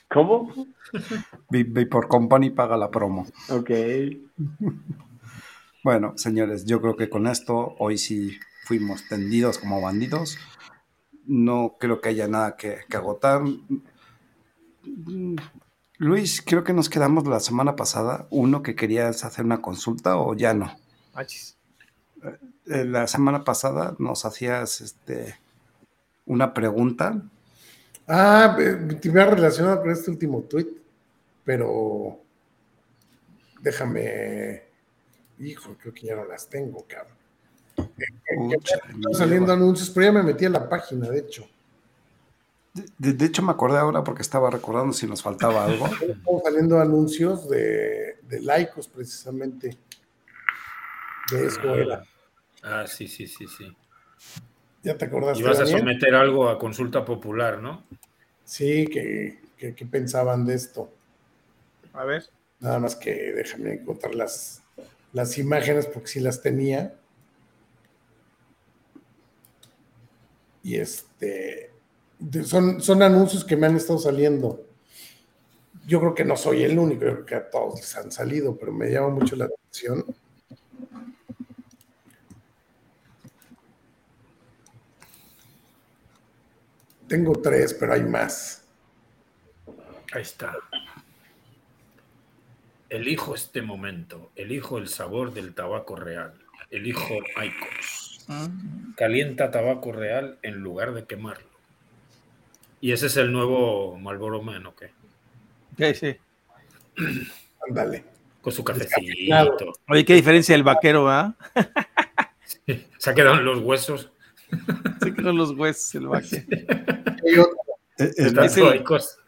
¿Cómo? 0.07 0.53
Big 1.49 1.73
Vapor 1.73 2.07
Company 2.07 2.51
paga 2.51 2.77
la 2.77 2.91
promo. 2.91 3.25
Ok. 3.49 3.71
Bueno, 5.83 6.17
señores, 6.17 6.65
yo 6.65 6.81
creo 6.81 6.97
que 6.97 7.09
con 7.09 7.27
esto 7.27 7.75
hoy 7.79 7.97
sí 7.97 8.37
fuimos 8.65 9.07
tendidos 9.07 9.57
como 9.57 9.81
bandidos. 9.81 10.37
No 11.25 11.77
creo 11.79 12.01
que 12.01 12.09
haya 12.09 12.27
nada 12.27 12.57
que, 12.57 12.79
agotar. 12.93 13.41
Luis, 15.97 16.41
creo 16.45 16.63
que 16.63 16.73
nos 16.73 16.89
quedamos 16.89 17.27
la 17.27 17.39
semana 17.39 17.75
pasada. 17.75 18.27
Uno 18.29 18.61
que 18.61 18.75
querías 18.75 19.23
hacer 19.23 19.45
una 19.45 19.61
consulta 19.61 20.17
o 20.17 20.35
ya 20.35 20.53
no. 20.53 20.77
Achis. 21.13 21.57
Eh, 22.67 22.85
la 22.85 23.07
semana 23.07 23.43
pasada 23.43 23.95
nos 23.99 24.25
hacías 24.25 24.81
este, 24.81 25.39
una 26.25 26.53
pregunta. 26.53 27.21
Ah, 28.07 28.57
te 28.57 29.07
iba 29.07 29.25
relacionado 29.25 29.81
con 29.81 29.91
este 29.91 30.11
último 30.11 30.41
tweet, 30.41 30.67
pero 31.45 32.19
déjame. 33.61 34.68
Hijo, 35.39 35.75
creo 35.79 35.93
que 35.93 36.07
ya 36.07 36.15
no 36.15 36.25
las 36.25 36.47
tengo, 36.47 36.85
cabrón. 36.87 37.17
Están 37.97 39.13
saliendo 39.13 39.53
anuncios, 39.53 39.89
pero 39.89 40.07
ya 40.07 40.11
me 40.11 40.23
metí 40.23 40.45
a 40.45 40.49
la 40.49 40.67
página, 40.67 41.09
de 41.09 41.19
hecho. 41.19 41.47
De, 42.97 43.25
hecho, 43.25 43.41
me 43.41 43.51
acordé 43.51 43.77
ahora 43.77 44.03
porque 44.03 44.21
estaba 44.21 44.49
recordando 44.49 44.93
si 44.93 45.07
nos 45.07 45.21
faltaba 45.21 45.65
algo. 45.65 45.85
Están 46.01 46.41
saliendo 46.43 46.79
anuncios 46.79 47.49
de, 47.49 48.17
de 48.21 48.41
laicos, 48.41 48.87
precisamente. 48.87 49.77
De 51.31 51.47
eso 51.47 51.75
era. 51.75 52.03
Ah, 52.61 52.85
sí, 52.87 53.07
sí, 53.07 53.27
sí, 53.27 53.47
sí. 53.47 53.75
¿Ya 54.83 54.97
te 54.97 55.05
acordaste? 55.05 55.43
Y 55.43 55.45
vas 55.45 55.59
a 55.59 55.65
someter 55.65 56.15
algo 56.15 56.49
a 56.49 56.57
consulta 56.57 57.03
popular, 57.03 57.61
¿no? 57.61 57.83
Sí, 58.43 58.87
que, 58.87 59.39
pensaban 59.89 60.45
de 60.45 60.55
esto. 60.55 60.91
A 61.93 62.03
ver. 62.03 62.23
Nada 62.59 62.79
más 62.79 62.95
que 62.95 63.13
déjame 63.33 63.73
encontrar 63.73 64.15
las, 64.15 64.63
las 65.13 65.37
imágenes 65.37 65.85
porque 65.87 66.07
sí 66.07 66.19
las 66.19 66.41
tenía. 66.41 66.95
Y 70.63 70.75
este. 70.75 71.71
Son, 72.43 72.81
son 72.81 73.01
anuncios 73.01 73.45
que 73.45 73.55
me 73.55 73.67
han 73.67 73.77
estado 73.77 73.99
saliendo. 73.99 74.65
Yo 75.87 75.99
creo 75.99 76.13
que 76.13 76.25
no 76.25 76.35
soy 76.35 76.63
el 76.63 76.77
único, 76.77 77.05
yo 77.05 77.13
creo 77.13 77.25
que 77.25 77.35
a 77.35 77.49
todos 77.49 77.79
les 77.79 77.95
han 77.95 78.11
salido, 78.11 78.57
pero 78.57 78.71
me 78.71 78.91
llama 78.91 79.09
mucho 79.09 79.35
la 79.35 79.45
atención. 79.45 80.05
Tengo 87.07 87.33
tres, 87.41 87.73
pero 87.73 87.93
hay 87.93 88.03
más. 88.03 88.61
Ahí 90.13 90.21
está. 90.21 90.55
Elijo 92.89 93.35
este 93.35 93.61
momento, 93.61 94.31
elijo 94.35 94.77
el 94.77 94.87
sabor 94.87 95.33
del 95.33 95.53
tabaco 95.53 95.95
real, 95.95 96.33
elijo 96.71 97.15
Icos. 97.43 98.25
Calienta 98.95 99.51
tabaco 99.51 99.91
real 99.91 100.37
en 100.41 100.55
lugar 100.59 100.93
de 100.93 101.05
quemarlo. 101.05 101.49
Y 102.81 102.91
ese 102.91 103.07
es 103.07 103.17
el 103.17 103.31
nuevo 103.31 103.97
Marlboro 103.97 104.41
Man, 104.41 104.65
¿o 104.65 104.75
qué? 104.75 104.91
Sí, 105.77 105.93
sí. 105.95 106.17
Ándale. 107.67 108.03
Con 108.41 108.53
su 108.53 108.63
cafecito. 108.63 109.73
Oye, 109.87 110.05
qué 110.05 110.13
diferencia 110.15 110.55
el 110.55 110.63
vaquero, 110.63 111.09
¿ah? 111.09 111.35
Se 112.97 113.09
ha 113.09 113.13
quedado 113.13 113.35
en 113.39 113.45
los 113.45 113.59
huesos. 113.59 114.11
Se 115.01 115.13
quedó 115.13 115.33
los 115.33 115.51
huesos 115.51 115.95
el 115.95 116.07
vaquero. 116.07 116.45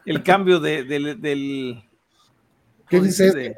el, 0.05 0.23
cambio 0.23 0.59
del, 0.59 1.83
¿Qué 2.91 2.99
dice 2.99 3.27
este? 3.27 3.55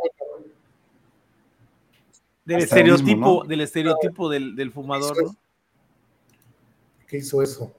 Del 2.45 2.59
estereotipo, 2.59 3.43
del 3.45 3.61
estereotipo 3.61 4.29
del, 4.29 4.55
del 4.55 4.71
fumador, 4.71 5.23
¿no? 5.23 5.35
¿Qué 7.07 7.17
hizo 7.17 7.41
eso? 7.41 7.73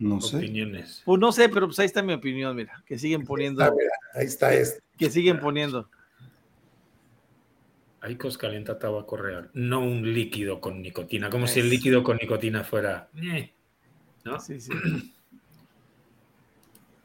No 0.00 0.20
sé. 0.20 0.38
Opiniones. 0.38 1.02
Pues 1.04 1.20
no 1.20 1.30
sé, 1.30 1.48
pero 1.48 1.66
pues 1.66 1.78
ahí 1.78 1.86
está 1.86 2.02
mi 2.02 2.12
opinión, 2.12 2.56
mira, 2.56 2.82
que 2.86 2.98
siguen 2.98 3.24
poniendo. 3.24 3.62
Ahí 3.62 3.68
está, 3.68 3.76
mira, 3.76 3.92
ahí 4.14 4.26
está 4.26 4.54
este. 4.54 4.80
Que 4.98 5.10
siguen 5.10 5.38
poniendo. 5.38 5.88
Aicos 8.00 8.36
calienta 8.36 8.78
tabaco 8.78 9.16
real, 9.16 9.50
no 9.52 9.80
un 9.80 10.12
líquido 10.12 10.60
con 10.60 10.82
nicotina, 10.82 11.30
como 11.30 11.46
si 11.46 11.60
el 11.60 11.70
líquido 11.70 12.02
con 12.02 12.16
nicotina 12.16 12.64
fuera. 12.64 13.10
eh, 13.14 13.52
¿no? 14.24 14.40
Sí, 14.40 14.60
sí. 14.60 14.72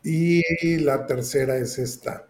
Y 0.07 0.77
la 0.81 1.07
tercera 1.07 1.57
es 1.57 1.79
esta. 1.79 2.27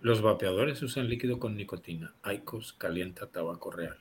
Los 0.00 0.22
vapeadores 0.22 0.82
usan 0.82 1.10
líquido 1.10 1.38
con 1.38 1.56
nicotina. 1.56 2.14
Aicos 2.22 2.72
calienta 2.72 3.26
tabaco 3.26 3.70
real. 3.70 3.98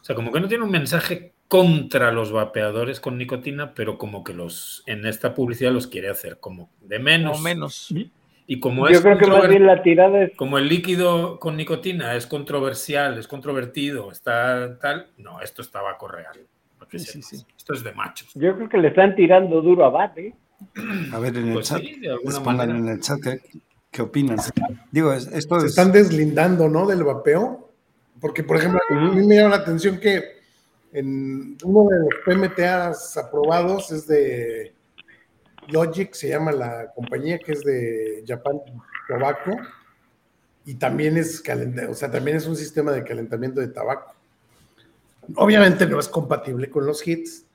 O 0.00 0.04
sea, 0.04 0.14
como 0.14 0.30
que 0.30 0.38
no 0.38 0.46
tiene 0.46 0.62
un 0.62 0.70
mensaje 0.70 1.32
contra 1.48 2.12
los 2.12 2.30
vapeadores 2.30 3.00
con 3.00 3.18
nicotina, 3.18 3.74
pero 3.74 3.98
como 3.98 4.22
que 4.22 4.34
los 4.34 4.84
en 4.86 5.04
esta 5.04 5.34
publicidad 5.34 5.72
los 5.72 5.88
quiere 5.88 6.10
hacer 6.10 6.38
como 6.38 6.70
de 6.80 7.00
menos. 7.00 7.38
No 7.38 7.42
menos. 7.42 7.92
Y 8.46 8.60
como 8.60 8.88
Yo 8.88 8.98
es 8.98 9.00
creo 9.00 9.18
que 9.18 9.26
más 9.26 9.48
bien 9.48 9.66
la 9.66 9.82
tirada 9.82 10.22
es 10.22 10.36
como 10.36 10.58
el 10.58 10.68
líquido 10.68 11.40
con 11.40 11.56
nicotina 11.56 12.14
es 12.14 12.26
controversial, 12.26 13.18
es 13.18 13.26
controvertido, 13.26 14.12
está 14.12 14.78
tal, 14.78 15.08
no, 15.16 15.40
esto 15.40 15.60
es 15.62 15.70
tabaco 15.72 16.06
real. 16.06 16.46
Para 16.84 16.90
que 16.90 16.98
Sí, 16.98 17.04
sí, 17.06 17.22
sepas. 17.22 17.46
sí. 17.46 17.54
Esto 17.56 17.74
es 17.74 17.84
de 17.84 17.92
machos. 17.92 18.30
Yo 18.34 18.54
creo 18.56 18.68
que 18.68 18.78
le 18.78 18.88
están 18.88 19.14
tirando 19.16 19.60
duro 19.62 19.84
a 19.84 19.90
Bat, 19.90 20.18
¿eh? 20.18 20.34
A 21.12 21.18
ver 21.18 21.36
en 21.36 21.48
el 21.48 21.54
Pues 21.54 21.68
chat. 21.68 21.82
les 21.82 22.38
pongan 22.40 22.70
en 22.70 22.88
el 22.88 23.00
chat 23.00 23.18
qué, 23.22 23.40
qué 23.90 24.02
opinan. 24.02 24.38
Digo, 24.90 25.12
es- 25.12 25.26
esto 25.28 25.58
Se 25.60 25.66
es. 25.66 25.72
están 25.72 25.92
deslindando, 25.92 26.68
¿no? 26.68 26.86
Del 26.86 27.04
vapeo. 27.04 27.70
Porque, 28.20 28.42
por 28.44 28.56
ejemplo, 28.56 28.80
a 28.90 28.94
mí 29.14 29.26
me 29.26 29.36
llama 29.36 29.50
la 29.50 29.62
atención 29.62 29.98
que 29.98 30.22
en 30.92 31.56
uno 31.64 31.88
de 31.90 31.98
los 31.98 32.08
PMTAs 32.24 33.16
aprobados 33.16 33.90
es 33.90 34.06
de 34.06 34.72
Logic, 35.68 36.12
se 36.14 36.28
llama 36.28 36.52
la 36.52 36.90
compañía 36.94 37.38
que 37.38 37.52
es 37.52 37.60
de 37.62 38.22
Japan 38.26 38.60
Tobacco. 39.08 39.56
Y 40.64 40.74
también 40.76 41.18
es 41.18 41.42
calenta- 41.42 41.90
o 41.90 41.94
sea, 41.94 42.10
también 42.10 42.36
es 42.38 42.46
un 42.46 42.56
sistema 42.56 42.92
de 42.92 43.04
calentamiento 43.04 43.60
de 43.60 43.68
tabaco. 43.68 44.13
Obviamente 45.36 45.86
no 45.86 45.98
es 45.98 46.08
compatible 46.08 46.68
con 46.70 46.86
los 46.86 47.06
hits. 47.06 47.46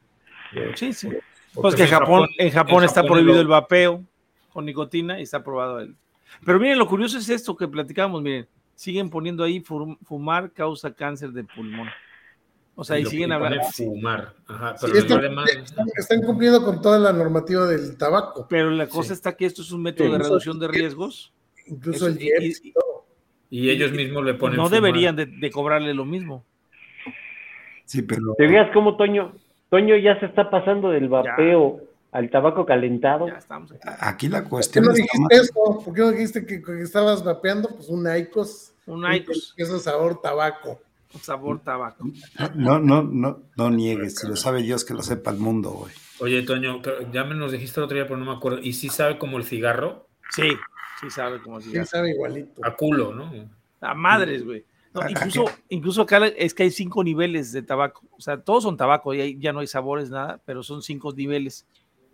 Sí, 0.75 0.93
sí. 0.93 1.07
porque 1.53 1.61
Pues 1.61 1.75
que 1.75 1.83
en 1.83 1.89
Japón, 1.89 2.07
Japón- 2.21 2.29
en 2.37 2.51
Japón 2.51 2.83
está 2.83 3.01
Japón 3.01 3.11
prohibido 3.11 3.35
lo- 3.35 3.41
el 3.41 3.47
vapeo 3.47 4.03
con 4.53 4.65
nicotina 4.65 5.19
y 5.19 5.23
está 5.23 5.37
aprobado 5.37 5.79
el. 5.79 5.95
Pero 6.45 6.59
miren, 6.59 6.77
lo 6.77 6.87
curioso 6.87 7.17
es 7.17 7.27
esto 7.29 7.55
que 7.57 7.67
platicamos, 7.67 8.21
miren, 8.21 8.47
siguen 8.75 9.09
poniendo 9.09 9.43
ahí 9.43 9.59
fu- 9.59 9.97
fumar 10.05 10.51
causa 10.51 10.93
cáncer 10.93 11.31
de 11.31 11.43
pulmón. 11.43 11.87
O 12.75 12.83
sea, 12.83 12.97
y 12.97 13.05
siguen 13.05 13.31
hablando. 13.33 13.61
fumar. 13.73 14.33
Ajá, 14.47 14.77
Sí, 14.77 14.85
pero 14.87 14.93
les 14.93 15.03
están, 15.03 15.87
están- 15.97 16.21
cumpliendo 16.21 16.63
con 16.63 16.81
toda 16.81 16.97
la 16.97 17.11
normativa 17.11 17.65
del 17.67 17.97
tabaco. 17.97 18.47
Pero 18.49 18.69
la 18.71 18.87
cosa 18.87 19.09
Sí. 19.09 19.13
está 19.13 19.35
que 19.35 19.45
esto 19.45 19.61
es 19.63 19.71
un 19.71 19.81
método 19.81 20.07
Sí. 20.07 20.13
de 20.13 20.17
reducción 20.19 20.59
de 20.59 20.67
riesgos. 20.69 21.33
Incluso 21.67 22.07
Eso, 22.07 22.17
el 22.17 22.21
y- 22.23 22.29
y- 22.47 22.69
y 22.69 22.71
todo. 22.71 23.05
Y 23.49 23.69
ellos 23.69 23.91
mismos 23.91 24.23
le 24.23 24.33
ponen. 24.35 24.55
no 24.57 24.65
fumar. 24.69 24.81
deberían 24.81 25.15
de, 25.15 25.25
de 25.25 25.51
cobrarle 25.51 25.93
lo 25.93 26.05
mismo. 26.05 26.45
Sí, 27.89 28.03
pero. 28.03 28.35
¿Te 28.37 28.45
veas 28.45 28.69
cómo 28.71 28.95
Toño? 28.97 29.33
Toño 29.69 29.95
ya 29.97 30.19
se 30.19 30.27
está 30.27 30.51
pasando 30.51 30.91
del 30.91 31.09
vapeo 31.09 31.79
al 32.11 32.29
tabaco 32.29 32.63
calentado. 32.63 33.27
Ya 33.27 33.33
estamos 33.39 33.71
aquí. 33.71 33.79
Aquí 33.99 34.27
la 34.29 34.37
¿Por 34.41 34.43
qué 34.43 34.49
cuestión 34.51 34.85
no 34.85 34.93
dijiste 34.93 35.17
más- 35.19 35.31
eso? 35.31 35.81
¿Por 35.83 35.93
qué 35.95 36.01
no 36.01 36.11
dijiste 36.11 36.45
que, 36.45 36.61
que 36.61 36.81
estabas 36.83 37.23
vapeando? 37.23 37.69
Pues 37.69 37.89
un 37.89 38.05
Icos. 38.15 38.73
Un 38.85 39.11
Icos. 39.11 39.55
Eso 39.57 39.77
es 39.77 39.81
sabor 39.83 40.21
tabaco. 40.21 40.79
Un 41.15 41.19
sabor 41.21 41.61
tabaco. 41.61 42.05
No, 42.53 42.77
no, 42.77 43.01
no, 43.01 43.39
no 43.57 43.69
niegues, 43.71 44.17
si 44.19 44.27
lo 44.27 44.35
sabe 44.35 44.61
Dios 44.61 44.85
que 44.85 44.93
lo 44.93 45.01
sepa 45.01 45.31
el 45.31 45.37
mundo, 45.37 45.71
güey. 45.71 45.91
Oye, 46.19 46.43
Toño, 46.43 46.83
que- 46.83 47.07
ya 47.11 47.23
me 47.23 47.33
nos 47.33 47.51
dijiste 47.51 47.79
el 47.79 47.85
otro 47.85 47.95
día, 47.95 48.05
pero 48.05 48.17
no 48.17 48.25
me 48.25 48.37
acuerdo. 48.37 48.59
¿Y 48.59 48.73
si 48.73 48.89
sabe 48.89 49.17
como 49.17 49.37
el 49.39 49.45
cigarro? 49.45 50.05
Sí, 50.29 50.47
sí 51.01 51.09
sabe 51.09 51.41
cómo 51.41 51.59
se 51.59 51.71
¿Quién 51.71 51.87
sabe 51.87 52.11
igualito? 52.11 52.61
A 52.63 52.75
culo, 52.75 53.15
¿no? 53.15 53.31
A 53.81 53.93
madres, 53.95 54.45
güey. 54.45 54.63
No, 54.93 55.01
¿A- 55.01 55.05
a 55.07 55.11
incluso, 55.11 55.45
incluso 55.69 56.01
acá 56.01 56.25
es 56.27 56.53
que 56.53 56.63
hay 56.63 56.71
cinco 56.71 57.03
niveles 57.03 57.51
de 57.51 57.61
tabaco. 57.61 58.01
O 58.17 58.21
sea, 58.21 58.41
todos 58.41 58.63
son 58.63 58.77
tabaco 58.77 59.13
y 59.13 59.21
ahí 59.21 59.37
ya 59.39 59.53
no 59.53 59.59
hay 59.59 59.67
sabores, 59.67 60.09
nada, 60.09 60.41
pero 60.45 60.63
son 60.63 60.81
cinco 60.81 61.11
niveles. 61.13 61.65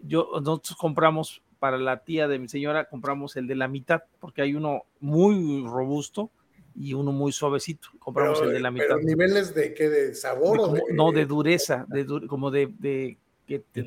Yo, 0.02 0.30
nosotros 0.42 0.76
compramos 0.78 1.42
para 1.60 1.78
la 1.78 2.04
tía 2.04 2.28
de 2.28 2.38
mi 2.38 2.48
señora, 2.48 2.86
compramos 2.86 3.36
el 3.38 3.48
de 3.48 3.56
la 3.56 3.68
mitad, 3.68 4.02
porque 4.20 4.42
hay 4.42 4.56
uno 4.56 4.84
muy 5.00 5.64
robusto 5.66 6.30
y 6.76 6.94
uno 6.94 7.12
muy 7.12 7.32
suavecito. 7.32 7.88
Compramos 7.98 8.40
Pero, 8.40 8.50
el 8.50 8.56
de 8.56 8.60
la 8.62 8.72
mitad. 8.72 8.86
pero 8.88 9.00
niveles 9.00 9.56
de 9.56 9.74
qué, 9.74 9.90
de 9.90 10.14
sabor 10.14 10.58
De 10.60 10.64
o 10.66 10.74
de... 10.74 10.94
no, 10.94 11.12
de 11.12 11.26
dureza, 11.26 11.86
de 11.88 12.04
du- 12.04 12.28
como 12.28 12.52
de, 12.52 12.68
de 12.78 13.18
que 13.48 13.60
te 13.60 13.82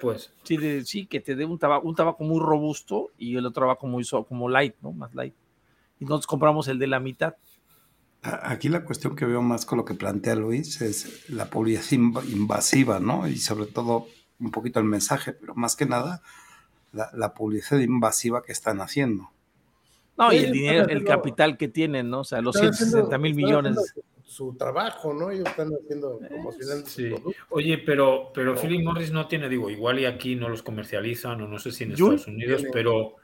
pues. 0.00 0.32
sí, 0.42 0.56
de- 0.56 0.84
sí, 0.84 1.06
que 1.06 1.20
te 1.20 1.36
dé 1.36 1.44
un 1.44 1.58
tabaco, 1.58 1.86
un 1.86 1.94
tabaco 1.94 2.24
muy 2.24 2.40
robusto 2.40 3.10
y 3.16 3.36
el 3.36 3.46
otro 3.46 3.62
tabaco 3.62 3.86
muy 3.86 4.04
como 4.24 4.48
light, 4.48 4.74
¿no? 4.82 4.92
Más 4.92 5.14
light. 5.14 5.34
Y 6.00 6.04
nosotros 6.04 6.26
compramos 6.26 6.68
el 6.68 6.78
de 6.78 6.86
la 6.88 7.00
mitad. 7.00 7.34
Aquí 8.42 8.68
la 8.68 8.84
cuestión 8.84 9.14
que 9.16 9.24
veo 9.24 9.42
más 9.42 9.66
con 9.66 9.78
lo 9.78 9.84
que 9.84 9.94
plantea 9.94 10.34
Luis 10.34 10.80
es 10.80 11.28
la 11.30 11.46
publicidad 11.50 11.82
inv- 11.98 12.28
invasiva, 12.30 12.98
¿no? 13.00 13.28
Y 13.28 13.36
sobre 13.38 13.66
todo 13.66 14.06
un 14.40 14.50
poquito 14.50 14.78
el 14.80 14.86
mensaje, 14.86 15.32
pero 15.32 15.54
más 15.54 15.76
que 15.76 15.86
nada 15.86 16.22
la, 16.92 17.10
la 17.14 17.34
publicidad 17.34 17.78
invasiva 17.80 18.42
que 18.42 18.52
están 18.52 18.80
haciendo. 18.80 19.30
No, 20.18 20.32
y 20.32 20.38
el 20.38 20.52
dinero, 20.52 20.88
el 20.88 21.04
capital 21.04 21.56
que 21.58 21.68
tienen, 21.68 22.08
¿no? 22.08 22.20
O 22.20 22.24
sea, 22.24 22.40
los 22.40 22.56
están 22.56 22.72
160 22.74 23.18
mil 23.18 23.34
millones. 23.34 23.76
Su, 24.24 24.54
trabajo, 24.54 25.14
¿no? 25.14 25.30
Ellos 25.30 25.46
están 25.46 25.70
haciendo, 25.72 26.18
promocionando 26.18 26.86
Sí. 26.86 27.10
su 27.10 27.14
producto. 27.16 27.40
Oye, 27.50 27.78
pero, 27.78 28.30
pero 28.34 28.54
Philip 28.56 28.82
Morris 28.82 29.12
no 29.12 29.28
tiene, 29.28 29.48
digo, 29.48 29.70
igual 29.70 30.00
y 30.00 30.04
aquí 30.06 30.34
no 30.36 30.48
los 30.48 30.62
comercializan, 30.62 31.40
o 31.42 31.48
no 31.48 31.58
sé 31.58 31.70
si 31.70 31.84
en 31.84 31.92
Estados 31.92 32.26
Unidos, 32.26 32.58
tiene. 32.62 32.72
pero, 32.72 33.16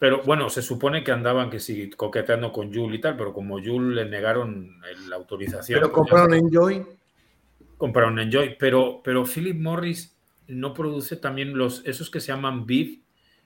pero 0.00 0.22
bueno, 0.22 0.48
se 0.48 0.62
supone 0.62 1.04
que 1.04 1.12
andaban 1.12 1.50
que 1.50 1.60
sí 1.60 1.90
coqueteando 1.90 2.50
con 2.52 2.72
Juul 2.74 2.94
y 2.94 3.00
tal, 3.02 3.18
pero 3.18 3.34
como 3.34 3.62
Juul 3.62 3.94
le 3.94 4.06
negaron 4.06 4.80
el- 4.90 5.10
la 5.10 5.16
autorización. 5.16 5.78
Pero 5.78 5.92
pues 5.92 6.06
ya 6.10 6.10
compraron 6.16 6.34
Enjoy. 6.34 6.86
compraron 7.76 8.18
Enjoy, 8.18 8.56
pero, 8.58 9.02
pero 9.04 9.26
Philip 9.26 9.56
Morris 9.60 10.16
no 10.48 10.72
produce 10.72 11.16
también 11.16 11.56
los, 11.56 11.84
esos 11.86 12.10
que 12.10 12.20
se 12.20 12.28
llaman 12.28 12.64
BIV, 12.64 13.02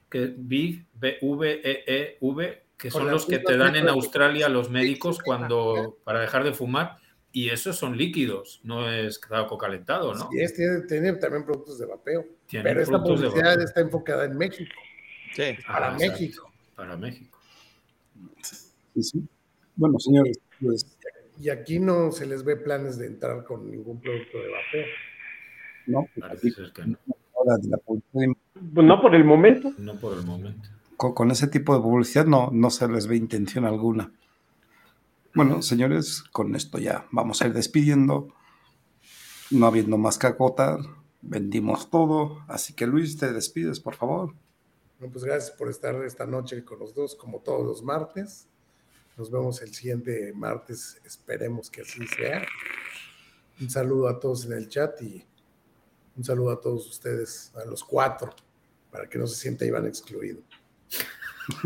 que 0.09 0.33
BIV, 0.37 0.87
B-V-E-E-V, 0.95 2.63
que 2.77 2.91
Con 2.91 3.01
son 3.01 3.07
las 3.09 3.13
los 3.15 3.27
que 3.27 3.41
te 3.41 3.57
dan 3.57 3.75
en. 3.75 3.89
Australia 3.89 4.49
los 4.49 4.71
médicos 4.71 5.19
cuando, 5.25 5.99
para 6.05 6.21
dejar 6.21 6.45
de 6.45 6.53
fumar, 6.53 6.99
y 7.33 7.49
esos 7.49 7.77
son 7.77 7.97
líquidos, 7.97 8.61
no 8.63 8.89
es 8.89 9.21
tabaco 9.21 9.59
calentado, 9.59 10.15
¿no? 10.15 10.29
Sí, 10.31 10.41
es, 10.41 10.55
tiene, 10.55 10.83
tiene 10.83 11.13
también 11.15 11.45
productos 11.45 11.81
de 11.81 11.87
vapeo. 11.87 12.25
Pero 12.49 12.81
esta 12.81 13.03
publicidad 13.03 13.61
está 13.61 13.81
enfocada 13.81 14.25
en 14.25 14.39
México. 14.39 14.73
Sí. 15.35 15.43
para 15.67 15.91
Ah, 15.91 15.93
exacto, 15.95 16.13
México. 16.21 16.51
Para 16.77 16.97
México. 16.97 17.39
Sí, 18.95 19.03
sí. 19.03 19.23
Bueno, 19.77 19.99
señores, 19.99 20.39
pues 20.61 20.87
Y 21.41 21.49
aquí 21.51 21.81
no 21.81 22.13
se 22.13 22.27
les 22.27 22.45
ve 22.45 22.57
planes 22.57 22.97
de 22.99 23.07
entrar 23.07 23.45
con 23.45 23.69
ningún 23.71 24.01
producto 24.01 24.39
de 24.39 24.49
vapeo. 24.49 24.87
no, 25.87 26.07
pues, 26.15 26.27
Parece 26.29 26.51
ser 26.53 26.73
que 26.73 26.87
no, 26.87 26.99
Pues 28.73 28.87
no 28.87 29.01
por 29.03 29.15
el 29.15 29.25
momento. 29.25 29.73
no 29.79 29.97
por 29.99 30.17
el 30.17 30.25
momento. 30.25 30.69
con, 30.97 31.13
con 31.13 31.31
ese 31.33 31.49
tipo 31.49 31.75
de 31.75 31.83
publicidad 31.83 32.25
no, 32.27 32.51
no 32.53 32.71
se 32.71 32.87
les 32.89 33.07
ve 33.09 33.17
intención 33.17 33.65
alguna. 33.65 34.13
Bueno, 35.35 35.61
señores, 35.63 36.23
con 36.31 36.55
esto 36.55 36.79
ya 36.79 37.07
vamos 37.11 37.43
a 37.43 37.49
ir 37.49 37.53
despidiendo. 37.53 38.29
No 39.51 39.67
habiendo 39.67 39.99
más 39.99 40.17
que 40.17 40.29
acotar, 40.29 40.79
vendimos 41.23 41.91
todo. 41.91 42.45
Así 42.47 42.73
que 42.75 42.87
Luis, 42.87 43.19
te 43.19 43.33
despides, 43.33 43.81
por 43.81 43.97
favor. 43.97 44.33
Bueno, 44.99 45.13
pues 45.13 45.25
gracias 45.25 45.51
por 45.57 45.69
estar 45.69 45.95
esta 46.05 46.27
noche 46.27 46.65
con 46.65 46.79
los 46.79 46.95
dos, 46.95 47.15
como 47.15 47.41
todos 47.41 47.67
los 47.67 47.83
martes. 47.83 48.47
Nos 49.17 49.31
vemos 49.31 49.61
el 49.63 49.73
siguiente 49.75 50.33
martes, 50.35 51.01
esperemos 51.05 51.71
que 51.71 51.83
así 51.83 52.07
sea. 52.07 52.43
Un 53.61 53.71
saludo 53.71 54.09
a 54.09 54.19
todos 54.19 54.45
en 54.47 54.53
el 54.55 54.69
chat 54.69 55.01
y 55.03 55.25
un 56.17 56.25
saludo 56.25 56.51
a 56.53 56.61
todos 56.61 56.89
ustedes, 56.89 57.53
a 57.55 57.65
los 57.65 57.85
cuatro, 57.85 58.35
para 58.91 59.09
que 59.09 59.19
no 59.19 59.27
se 59.27 59.37
sienta 59.37 59.65
Iván 59.65 59.87
excluido. 59.87 60.41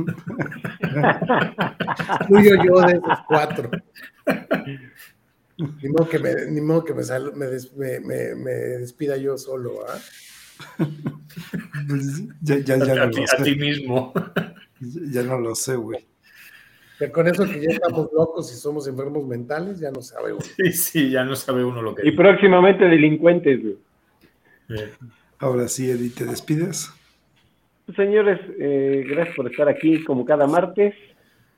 Excluyo 2.20 2.52
yo 2.64 2.80
de 2.80 2.92
esos 2.92 3.18
cuatro. 3.26 3.70
Ni 5.82 5.88
modo 5.88 6.08
que 6.08 6.18
me, 6.18 6.34
ni 6.50 6.60
modo 6.60 6.84
que 6.84 6.94
me, 6.94 7.02
sal- 7.02 7.34
me 7.34 7.46
des- 7.46 7.72
me- 7.74 8.00
me- 8.00 8.34
me 8.34 8.50
despida 8.52 9.16
yo 9.16 9.36
solo, 9.38 9.84
¿ah? 9.88 9.98
Pues, 11.88 12.28
ya, 12.42 12.58
ya, 12.58 12.76
ya 12.76 13.02
a, 13.02 13.06
no 13.06 13.10
ti, 13.10 13.20
lo 13.20 13.24
a 13.24 13.44
ti 13.44 13.54
mismo. 13.54 14.12
Ya 15.10 15.22
no 15.22 15.38
lo 15.38 15.54
sé, 15.54 15.76
güey. 15.76 16.06
Que 16.98 17.10
con 17.10 17.26
eso 17.28 17.44
que 17.44 17.60
ya 17.60 17.70
estamos 17.70 18.08
locos 18.12 18.52
y 18.52 18.56
somos 18.56 18.86
enfermos 18.88 19.26
mentales, 19.26 19.80
ya 19.80 19.90
no 19.90 20.02
sabe 20.02 20.32
uno. 20.32 20.42
Sí, 20.56 20.72
sí, 20.72 21.10
ya 21.10 21.24
no 21.24 21.36
sabe 21.36 21.64
uno 21.64 21.80
lo 21.80 21.94
que 21.94 22.06
Y 22.06 22.12
próximamente 22.12 22.84
delincuentes, 22.84 23.60
güey. 23.62 23.76
Eh, 24.70 24.92
Ahora 25.40 25.68
sí, 25.68 25.88
Eddie, 25.88 26.10
¿te 26.10 26.24
despides? 26.24 26.90
Señores, 27.94 28.40
eh, 28.58 29.04
gracias 29.08 29.36
por 29.36 29.48
estar 29.50 29.68
aquí 29.68 30.02
como 30.02 30.24
cada 30.24 30.48
martes, 30.48 30.94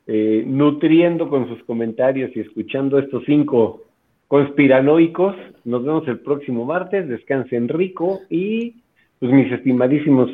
eh, 0.07 0.45
nutriendo 0.47 1.31
con 1.31 1.49
sus 1.49 1.65
comentarios 1.65 2.31
y 2.35 2.41
escuchando 2.41 2.99
estos 2.99 3.25
cinco 3.25 3.83
conspiranoicos. 4.29 5.35
Nos 5.65 5.83
vemos 5.83 6.07
el 6.09 6.21
próximo 6.21 6.67
martes, 6.67 7.09
descansen 7.09 7.69
rico 7.69 8.21
y 8.29 8.77
pues 9.21 9.33
mis 9.33 9.53
estimadísimos 9.53 10.31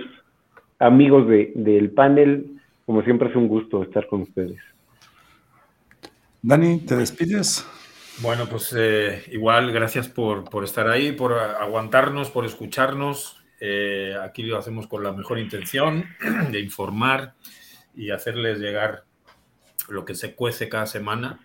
amigos 0.79 1.29
de, 1.29 1.53
del 1.55 1.91
panel, 1.91 2.61
como 2.87 3.03
siempre 3.03 3.29
es 3.29 3.37
un 3.37 3.49
gusto 3.49 3.83
estar 3.83 4.07
con 4.07 4.23
ustedes. 4.23 4.61
Dani, 6.41 6.79
¿te 6.79 6.97
despides? 6.97 7.67
Bueno, 8.21 8.47
pues 8.49 8.75
eh, 8.79 9.25
igual, 9.33 9.73
gracias 9.73 10.09
por, 10.09 10.49
estar 10.65 10.89
ahí, 10.89 11.13
por 11.13 11.35
aguantarnos, 11.35 12.31
por 12.31 12.47
escucharnos. 12.47 13.43
Eh, 13.61 14.15
aquí 14.23 14.43
lo 14.45 14.57
hacemos 14.57 14.87
con 14.87 15.03
la 15.03 15.13
mejor 15.13 15.39
intención 15.39 16.05
de 16.53 16.61
informar 16.61 17.35
y 17.95 18.11
hacerles 18.11 18.59
llegar 18.61 19.05
lo 19.89 20.05
que 20.05 20.15
se 20.15 20.35
cuece 20.35 20.69
cada 20.69 20.87
semana. 20.87 21.41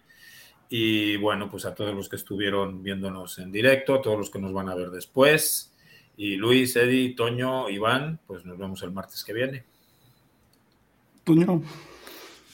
Y 0.69 1.17
bueno, 1.17 1.49
pues 1.49 1.65
a 1.65 1.73
todos 1.73 1.93
los 1.93 2.07
que 2.07 2.15
estuvieron 2.15 2.83
viéndonos 2.83 3.39
en 3.39 3.51
directo, 3.51 3.95
a 3.95 4.01
todos 4.01 4.17
los 4.17 4.29
que 4.29 4.39
nos 4.39 4.53
van 4.53 4.69
a 4.69 4.75
ver 4.75 4.91
después. 4.91 5.70
Y 6.23 6.35
Luis, 6.35 6.75
Eddie, 6.75 7.15
Toño, 7.15 7.67
Iván, 7.67 8.19
pues 8.27 8.45
nos 8.45 8.55
vemos 8.55 8.83
el 8.83 8.91
martes 8.91 9.23
que 9.23 9.33
viene. 9.33 9.63
Toño. 11.23 11.63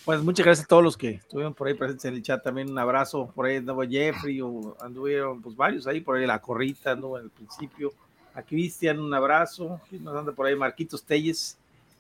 Pues 0.06 0.24
muchas 0.24 0.46
gracias 0.46 0.64
a 0.64 0.68
todos 0.70 0.84
los 0.84 0.96
que 0.96 1.16
estuvieron 1.16 1.54
por 1.54 1.68
ahí 1.68 1.74
presentes 1.74 2.06
en 2.06 2.14
el 2.14 2.24
chat. 2.24 2.42
También 2.42 2.72
un 2.72 2.80
abrazo. 2.80 3.30
Por 3.36 3.46
ahí 3.46 3.58
anduvo 3.58 3.84
Jeffrey, 3.84 4.40
o 4.40 4.78
anduvieron 4.80 5.42
pues 5.42 5.58
varios 5.58 5.86
ahí, 5.86 6.00
por 6.00 6.16
ahí 6.16 6.26
la 6.26 6.40
corrita, 6.40 6.92
anduvo 6.92 7.20
en 7.20 7.26
el 7.26 7.30
principio. 7.30 7.92
A 8.36 8.42
Cristian, 8.42 9.02
un 9.02 9.14
abrazo. 9.14 9.82
Nos 9.92 10.16
anda 10.16 10.32
por 10.32 10.46
ahí 10.46 10.56
Marquitos 10.56 11.04
Telles, 11.04 11.58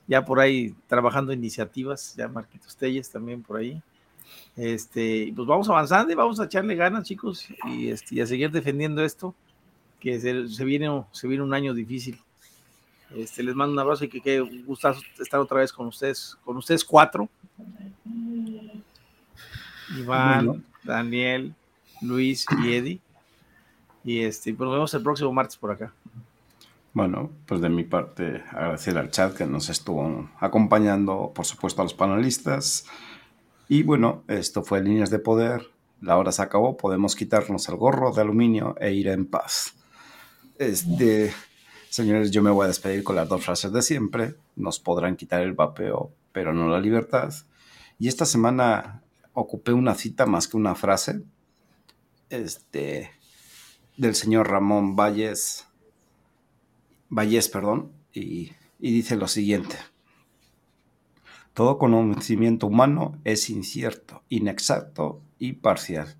ya 0.07 0.23
por 0.23 0.39
ahí 0.39 0.73
trabajando 0.87 1.33
iniciativas, 1.33 2.15
ya 2.15 2.29
Marquitos 2.29 2.77
Telles 2.77 3.09
también 3.09 3.43
por 3.43 3.57
ahí. 3.57 3.81
Este, 4.55 5.33
pues 5.35 5.45
vamos 5.45 5.67
avanzando 5.67 6.13
y 6.13 6.15
vamos 6.15 6.39
a 6.39 6.45
echarle 6.45 6.75
ganas, 6.75 7.03
chicos, 7.03 7.45
y, 7.65 7.89
este, 7.89 8.21
a 8.21 8.25
seguir 8.25 8.51
defendiendo 8.51 9.03
esto, 9.03 9.35
que 9.99 10.19
se, 10.19 10.65
viene, 10.65 11.03
se 11.11 11.27
viene 11.27 11.43
un 11.43 11.53
año 11.53 11.73
difícil. 11.73 12.19
Este, 13.15 13.41
les 13.41 13.55
mando 13.55 13.73
un 13.73 13.79
abrazo 13.79 14.05
y 14.05 14.09
que 14.09 14.21
qué 14.21 14.39
gustazo 14.41 15.01
estar 15.19 15.39
otra 15.39 15.59
vez 15.59 15.71
con 15.71 15.87
ustedes, 15.87 16.37
con 16.43 16.57
ustedes 16.57 16.83
cuatro. 16.83 17.29
Iván, 19.97 20.65
Daniel, 20.83 21.55
Luis 22.01 22.45
y 22.63 22.73
Eddie. 22.73 22.99
Y 24.03 24.19
este, 24.19 24.53
pues 24.53 24.65
nos 24.65 24.75
vemos 24.75 24.93
el 24.93 25.03
próximo 25.03 25.33
martes 25.33 25.57
por 25.57 25.71
acá. 25.71 25.93
Bueno, 26.93 27.31
pues 27.45 27.61
de 27.61 27.69
mi 27.69 27.83
parte 27.83 28.43
agradecer 28.49 28.97
al 28.97 29.11
chat 29.11 29.35
que 29.35 29.45
nos 29.45 29.69
estuvo 29.69 30.29
acompañando, 30.39 31.31
por 31.33 31.45
supuesto 31.45 31.81
a 31.81 31.85
los 31.85 31.93
panelistas. 31.93 32.85
Y 33.69 33.83
bueno, 33.83 34.23
esto 34.27 34.63
fue 34.63 34.81
Líneas 34.81 35.09
de 35.09 35.19
Poder. 35.19 35.69
La 36.01 36.17
hora 36.17 36.31
se 36.31 36.41
acabó, 36.41 36.75
podemos 36.75 37.15
quitarnos 37.15 37.69
el 37.69 37.75
gorro 37.75 38.11
de 38.11 38.21
aluminio 38.21 38.75
e 38.79 38.93
ir 38.93 39.07
en 39.09 39.25
paz. 39.25 39.76
Este, 40.59 41.33
Señores, 41.89 42.31
yo 42.31 42.43
me 42.43 42.51
voy 42.51 42.65
a 42.65 42.67
despedir 42.67 43.03
con 43.03 43.15
las 43.15 43.29
dos 43.29 43.43
frases 43.43 43.71
de 43.71 43.81
siempre. 43.81 44.35
Nos 44.55 44.79
podrán 44.79 45.15
quitar 45.15 45.41
el 45.41 45.53
vapeo, 45.53 46.11
pero 46.31 46.53
no 46.53 46.67
la 46.67 46.79
libertad. 46.79 47.33
Y 47.97 48.07
esta 48.07 48.25
semana 48.25 49.01
ocupé 49.33 49.73
una 49.73 49.95
cita 49.95 50.25
más 50.25 50.47
que 50.47 50.57
una 50.57 50.75
frase. 50.75 51.23
Este, 52.29 53.09
del 53.95 54.15
señor 54.15 54.49
Ramón 54.49 54.95
Valles. 54.95 55.65
Valles, 57.09 57.47
perdón. 57.49 57.93
Y, 58.13 58.51
y 58.79 58.91
dice 58.91 59.15
lo 59.15 59.27
siguiente. 59.27 59.77
Todo 61.53 61.79
conocimiento 61.79 62.67
humano 62.67 63.19
es 63.23 63.49
incierto, 63.49 64.23
inexacto 64.29 65.21
y 65.39 65.53
parcial 65.53 66.15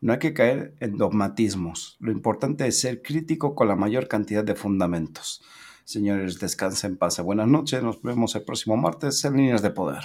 no 0.00 0.12
hay 0.12 0.18
que 0.18 0.34
caer 0.34 0.74
en 0.80 0.96
dogmatismos. 0.96 1.96
Lo 2.00 2.12
importante 2.12 2.66
es 2.66 2.80
ser 2.80 3.02
crítico 3.02 3.54
con 3.54 3.68
la 3.68 3.76
mayor 3.76 4.08
cantidad 4.08 4.44
de 4.44 4.54
fundamentos. 4.54 5.42
Señores, 5.84 6.38
descansen, 6.38 6.96
pase 6.96 7.22
buenas 7.22 7.48
noches. 7.48 7.82
Nos 7.82 8.02
vemos 8.02 8.34
el 8.34 8.42
próximo 8.42 8.76
martes 8.76 9.24
en 9.24 9.36
Líneas 9.36 9.62
de 9.62 9.70
Poder. 9.70 10.04